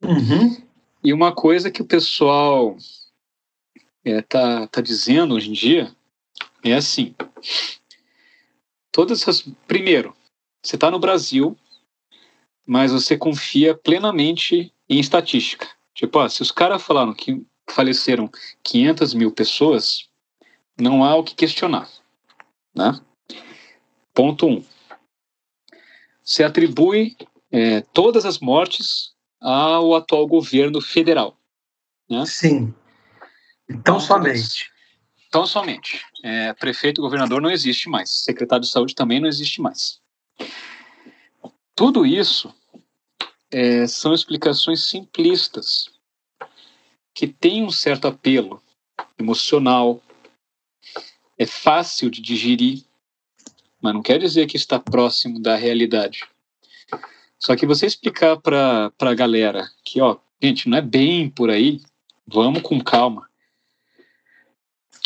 Uhum. 0.03 0.63
E 1.03 1.13
uma 1.13 1.33
coisa 1.33 1.71
que 1.71 1.83
o 1.83 1.87
pessoal 1.87 2.77
é, 4.05 4.23
tá, 4.23 4.67
tá 4.69 4.81
dizendo 4.81 5.35
hoje 5.35 5.51
em 5.51 5.53
dia 5.53 5.95
é 6.65 6.75
assim. 6.75 7.15
Todas 8.91 9.23
essas. 9.23 9.43
Primeiro, 9.67 10.15
você 10.63 10.77
está 10.77 10.91
no 10.91 10.99
Brasil, 10.99 11.57
mas 12.67 12.93
você 12.93 13.17
confia 13.17 13.75
plenamente 13.75 14.73
em 14.89 14.99
estatística. 14.99 15.69
Tipo, 15.95 16.19
ó, 16.19 16.29
se 16.29 16.43
os 16.43 16.51
caras 16.51 16.83
falaram 16.83 17.15
que 17.15 17.45
faleceram 17.69 18.31
500 18.63 19.15
mil 19.15 19.31
pessoas, 19.31 20.09
não 20.79 21.05
há 21.05 21.15
o 21.15 21.25
que 21.25 21.35
questionar. 21.35 21.89
Né? 22.75 22.99
Ponto 24.13 24.47
1. 24.47 24.51
Um. 24.51 24.65
Você 26.23 26.43
atribui 26.43 27.17
é, 27.53 27.83
todas 27.93 28.25
as 28.25 28.39
mortes 28.39 29.13
ao 29.41 29.95
atual 29.95 30.27
governo 30.27 30.81
federal. 30.81 31.37
Né? 32.09 32.25
Sim. 32.27 32.75
Então, 33.69 34.01
somente. 34.01 34.73
Então, 35.35 35.49
somente. 35.49 36.01
É, 36.23 36.53
prefeito 36.53 37.01
e 37.01 37.03
governador 37.03 37.43
não 37.43 37.51
existe 37.51 37.89
mais. 37.89 38.23
Secretário 38.23 38.65
de 38.65 38.71
saúde 38.71 38.95
também 38.95 39.19
não 39.19 39.27
existe 39.27 39.61
mais. 39.61 40.01
Tudo 41.75 42.07
isso 42.07 42.55
é, 43.51 43.85
são 43.89 44.15
explicações 44.15 44.85
simplistas 44.85 45.91
que 47.13 47.27
têm 47.27 47.65
um 47.65 47.71
certo 47.71 48.07
apelo 48.07 48.63
emocional, 49.19 50.01
é 51.37 51.47
fácil 51.47 52.09
de 52.11 52.23
digerir, 52.23 52.85
mas 53.83 53.93
não 53.93 54.03
quer 54.03 54.21
dizer 54.21 54.47
que 54.47 54.57
está 54.57 54.79
próximo 54.79 55.43
da 55.43 55.57
realidade. 55.57 56.21
Só 57.41 57.57
que 57.57 57.67
você 57.67 57.87
explicar 57.87 58.37
para 58.37 58.93
a 59.01 59.15
galera 59.15 59.69
que, 59.85 60.01
ó, 60.01 60.17
gente, 60.41 60.69
não 60.69 60.79
é 60.79 60.81
bem 60.81 61.29
por 61.29 61.51
aí, 61.51 61.81
vamos 62.25 62.63
com 62.63 62.81
calma. 62.81 63.29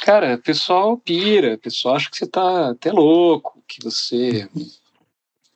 Cara, 0.09 0.36
o 0.36 0.39
pessoal 0.39 0.97
pira, 0.97 1.56
o 1.56 1.59
pessoal 1.59 1.97
acha 1.97 2.10
que 2.10 2.16
você 2.16 2.26
tá 2.26 2.70
até 2.70 2.90
louco, 2.90 3.62
que 3.68 3.85
você 3.85 4.48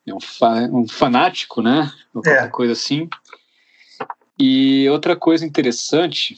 é 0.06 0.12
um, 0.12 0.20
fa 0.20 0.68
um 0.70 0.86
fanático, 0.86 1.62
né? 1.62 1.90
Ou 2.12 2.20
qualquer 2.20 2.44
é. 2.44 2.48
coisa 2.48 2.74
assim. 2.74 3.08
E 4.38 4.86
outra 4.90 5.16
coisa 5.16 5.46
interessante 5.46 6.36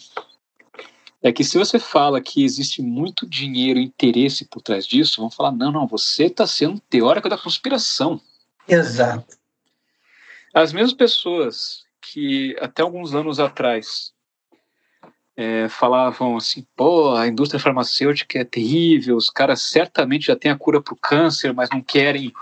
é 1.20 1.32
que 1.32 1.43
se 1.43 1.59
você 1.59 1.77
fala 1.81 2.20
que 2.20 2.45
existe 2.45 2.81
muito 2.81 3.28
dinheiro 3.28 3.81
e 3.81 3.85
interesse 3.86 4.45
por 4.45 4.62
trás 4.62 4.86
disso, 4.86 5.20
vão 5.20 5.28
falar: 5.28 5.51
não, 5.51 5.73
não, 5.73 5.85
você 5.85 6.27
está 6.27 6.47
sendo 6.47 6.78
teórico 6.89 7.28
da 7.28 7.36
conspiração. 7.36 8.20
Exato. 8.69 9.36
As 10.55 10.73
mesmas 10.73 10.93
pessoas 10.93 11.82
que 12.01 12.57
até 12.61 12.81
alguns 12.81 13.12
anos 13.12 13.41
atrás 13.41 14.14
é, 15.36 15.69
falavam 15.69 16.36
assim: 16.36 16.66
pô, 16.77 17.15
a 17.15 17.27
indústria 17.27 17.61
farmacêutica 17.61 18.39
é 18.39 18.44
terrível, 18.44 19.16
os 19.16 19.31
caras 19.31 19.62
certamente 19.62 20.27
já 20.27 20.36
têm 20.36 20.51
a 20.51 20.59
cura 20.59 20.81
para 20.81 20.94
o 20.94 20.98
câncer, 20.98 21.52
mas 21.52 21.69
não 21.70 21.81
querem. 21.81 22.32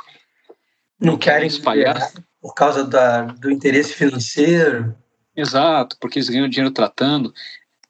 Não, 1.01 1.12
não 1.12 1.19
querem 1.19 1.47
espalhar. 1.47 2.12
Por 2.40 2.55
causa 2.55 2.85
da, 2.85 3.23
do 3.23 3.51
interesse 3.51 3.94
financeiro. 3.94 4.97
Exato, 5.35 5.97
porque 6.01 6.19
eles 6.19 6.28
ganham 6.28 6.48
dinheiro 6.48 6.73
tratando 6.73 7.32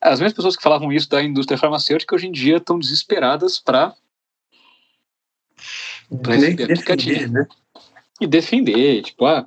as 0.03 0.19
mesmas 0.19 0.35
pessoas 0.35 0.57
que 0.57 0.63
falavam 0.63 0.93
isso 0.93 1.09
da 1.09 1.23
indústria 1.23 1.57
farmacêutica 1.57 2.15
hoje 2.15 2.27
em 2.27 2.33
dia 2.33 2.57
estão 2.57 2.79
desesperadas 2.79 3.61
para 3.61 3.95
defender, 6.11 7.31
né? 7.31 7.47
e 8.21 8.27
defender, 8.27 9.03
tipo, 9.03 9.25
ah, 9.25 9.47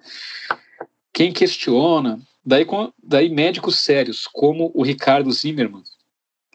quem 1.11 1.34
questiona, 1.34 2.19
daí, 2.46 2.66
daí 3.02 3.30
médicos 3.30 3.80
sérios 3.80 4.28
como 4.32 4.72
o 4.74 4.84
Ricardo 4.84 5.32
Zimmermann, 5.32 5.84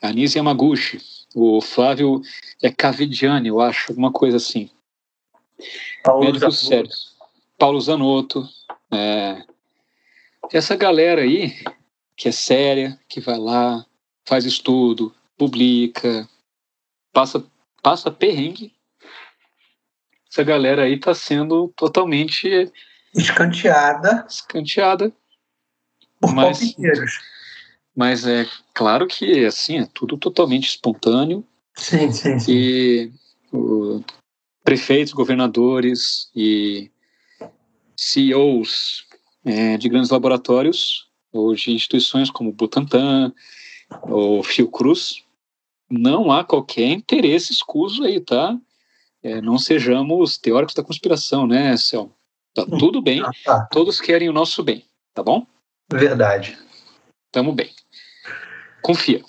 a 0.01 0.12
Nise 0.12 0.39
Yamaguchi, 0.39 1.01
o 1.35 1.61
Flávio 1.61 2.23
é 2.62 2.71
Cavidiani, 2.71 3.49
eu 3.49 3.61
acho, 3.61 3.93
alguma 3.93 4.12
coisa 4.12 4.37
assim. 4.37 4.71
Paulo 6.03 6.25
médicos 6.25 6.61
Zanotto. 6.61 6.67
sérios. 6.67 7.17
Paulo 7.59 7.81
Zanotto, 7.81 8.49
é, 8.91 9.43
essa 10.53 10.75
galera 10.77 11.23
aí 11.23 11.55
que 12.17 12.29
é 12.29 12.33
séria, 12.33 12.99
que 13.09 13.21
vai 13.21 13.39
lá, 13.39 13.85
faz 14.27 14.45
estudo, 14.45 15.15
publica, 15.39 16.29
passa, 17.12 17.43
passa 17.83 18.11
perrengue. 18.11 18.75
Essa 20.31 20.43
galera 20.43 20.83
aí 20.83 20.95
está 20.95 21.15
sendo 21.15 21.73
totalmente 21.77 22.71
escanteada. 23.15 24.27
Escanteada. 24.29 25.12
Por 26.20 26.34
mas, 26.34 26.76
mas 27.97 28.26
é 28.26 28.47
claro 28.74 29.06
que 29.06 29.44
assim 29.44 29.78
é 29.78 29.88
tudo 29.92 30.16
totalmente 30.18 30.68
espontâneo. 30.68 31.44
Sim, 31.76 32.12
sim, 32.12 32.38
sim. 32.38 32.52
E 32.52 33.12
o, 33.52 34.02
prefeitos, 34.62 35.12
governadores 35.12 36.30
e 36.34 36.90
CEOs 37.97 39.06
é, 39.44 39.76
de 39.76 39.88
grandes 39.88 40.10
laboratórios 40.10 41.09
ou 41.32 41.55
de 41.55 41.72
instituições 41.72 42.30
como 42.30 42.52
Butantan, 42.52 43.32
o 44.02 44.42
Fiocruz, 44.42 45.24
não 45.88 46.30
há 46.30 46.44
qualquer 46.44 46.88
interesse 46.88 47.52
escuso 47.52 48.05
aí, 48.05 48.20
tá? 48.20 48.59
É, 49.22 49.40
não 49.40 49.59
sejamos 49.59 50.38
teóricos 50.38 50.74
da 50.74 50.82
conspiração, 50.82 51.47
né, 51.47 51.76
Céu? 51.76 52.12
Tá 52.55 52.64
tudo 52.66 53.01
bem, 53.01 53.20
ah, 53.20 53.30
tá. 53.44 53.66
todos 53.70 54.01
querem 54.01 54.28
o 54.28 54.32
nosso 54.32 54.62
bem, 54.62 54.84
tá 55.14 55.22
bom? 55.22 55.47
Verdade. 55.93 56.59
Tamo 57.33 57.53
bem. 57.53 57.71
Confia. 58.83 59.23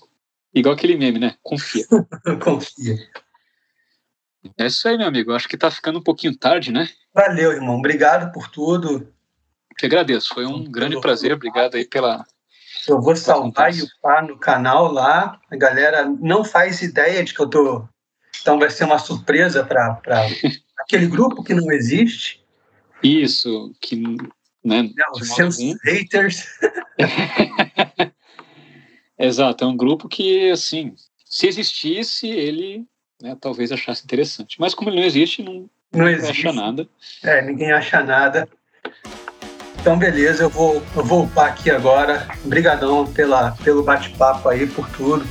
Igual 0.53 0.75
aquele 0.75 0.97
meme, 0.97 1.19
né? 1.19 1.35
Confia. 1.41 1.85
Confia. 2.43 2.97
É 4.57 4.65
isso 4.65 4.87
aí, 4.87 4.97
meu 4.97 5.07
amigo. 5.07 5.33
Acho 5.33 5.47
que 5.47 5.57
tá 5.57 5.69
ficando 5.69 5.99
um 5.99 6.03
pouquinho 6.03 6.37
tarde, 6.37 6.71
né? 6.71 6.89
Valeu, 7.13 7.51
irmão. 7.51 7.77
Obrigado 7.77 8.31
por 8.31 8.49
tudo. 8.49 9.11
Que 9.77 9.85
agradeço. 9.85 10.33
Foi 10.33 10.45
um 10.45 10.63
grande 10.63 10.99
prazer. 10.99 11.33
Obrigado 11.33 11.75
aí 11.75 11.85
pela, 11.85 12.25
eu 12.87 13.01
vou 13.01 13.15
salvar 13.15 13.73
e 13.73 13.81
upar 13.83 14.25
no 14.25 14.37
canal 14.37 14.91
lá. 14.91 15.39
A 15.49 15.55
galera 15.55 16.05
não 16.05 16.43
faz 16.43 16.81
ideia 16.81 17.23
de 17.23 17.33
que 17.33 17.39
eu 17.39 17.49
tô. 17.49 17.87
Então 18.41 18.57
vai 18.57 18.69
ser 18.69 18.85
uma 18.85 18.97
surpresa 18.97 19.63
para 19.63 19.99
aquele 20.79 21.07
grupo 21.07 21.43
que 21.43 21.53
não 21.53 21.71
existe. 21.71 22.43
Isso, 23.03 23.71
que. 23.79 24.17
Né, 24.63 24.89
não, 24.95 25.15
seus 25.15 25.57
haters. 25.83 26.45
Exato, 29.17 29.63
é 29.63 29.67
um 29.67 29.77
grupo 29.77 30.07
que, 30.07 30.49
assim, 30.51 30.93
se 31.25 31.47
existisse, 31.47 32.27
ele 32.27 32.85
né, 33.21 33.37
talvez 33.39 33.71
achasse 33.71 34.03
interessante. 34.03 34.59
Mas 34.59 34.73
como 34.73 34.89
ele 34.89 34.99
não 34.99 35.05
existe, 35.05 35.43
não, 35.43 35.69
não 35.93 36.09
existe. 36.09 36.47
acha 36.47 36.53
nada. 36.53 36.87
É, 37.23 37.41
ninguém 37.41 37.71
acha 37.71 38.03
nada. 38.03 38.47
Então, 39.79 39.97
beleza, 39.97 40.43
eu 40.43 40.49
vou, 40.49 40.83
eu 40.95 41.03
vou 41.03 41.23
upar 41.23 41.49
aqui 41.49 41.71
agora. 41.71 42.27
Obrigadão 42.45 43.05
pela, 43.07 43.51
pelo 43.63 43.81
bate-papo 43.83 44.49
aí, 44.49 44.67
por 44.67 44.87
tudo. 44.89 45.25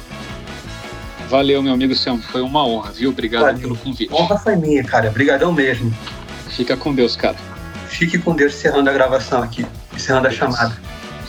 Valeu, 1.28 1.62
meu 1.62 1.72
amigo 1.72 1.94
Sam. 1.94 2.18
Foi 2.18 2.40
uma 2.40 2.66
honra, 2.66 2.90
viu? 2.90 3.10
Obrigado 3.10 3.42
Valeu. 3.42 3.60
pelo 3.60 3.76
convite. 3.76 4.12
Honra 4.12 4.38
foi 4.38 4.56
minha, 4.56 4.82
cara. 4.82 5.08
Obrigadão 5.08 5.52
mesmo. 5.52 5.92
Fica 6.48 6.76
com 6.76 6.92
Deus, 6.92 7.14
cara. 7.14 7.36
Fique 8.00 8.16
com 8.18 8.34
Deus 8.34 8.54
encerrando 8.54 8.88
a 8.88 8.94
gravação 8.94 9.42
aqui. 9.42 9.66
Encerrando 9.94 10.26
a 10.26 10.30
chamada. 10.30 10.74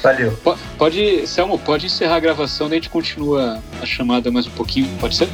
Valeu. 0.02 0.32
Pode, 0.78 1.28
Selmo, 1.28 1.60
pode 1.60 1.88
encerrar 1.88 2.16
a 2.16 2.20
gravação, 2.22 2.70
daí 2.70 2.78
a 2.78 2.82
gente 2.82 2.90
continua 2.90 3.62
a 3.82 3.86
chamada 3.86 4.32
mais 4.32 4.48
um 4.48 4.52
pouquinho, 4.52 4.88
pode 4.98 5.18
ser? 5.18 5.28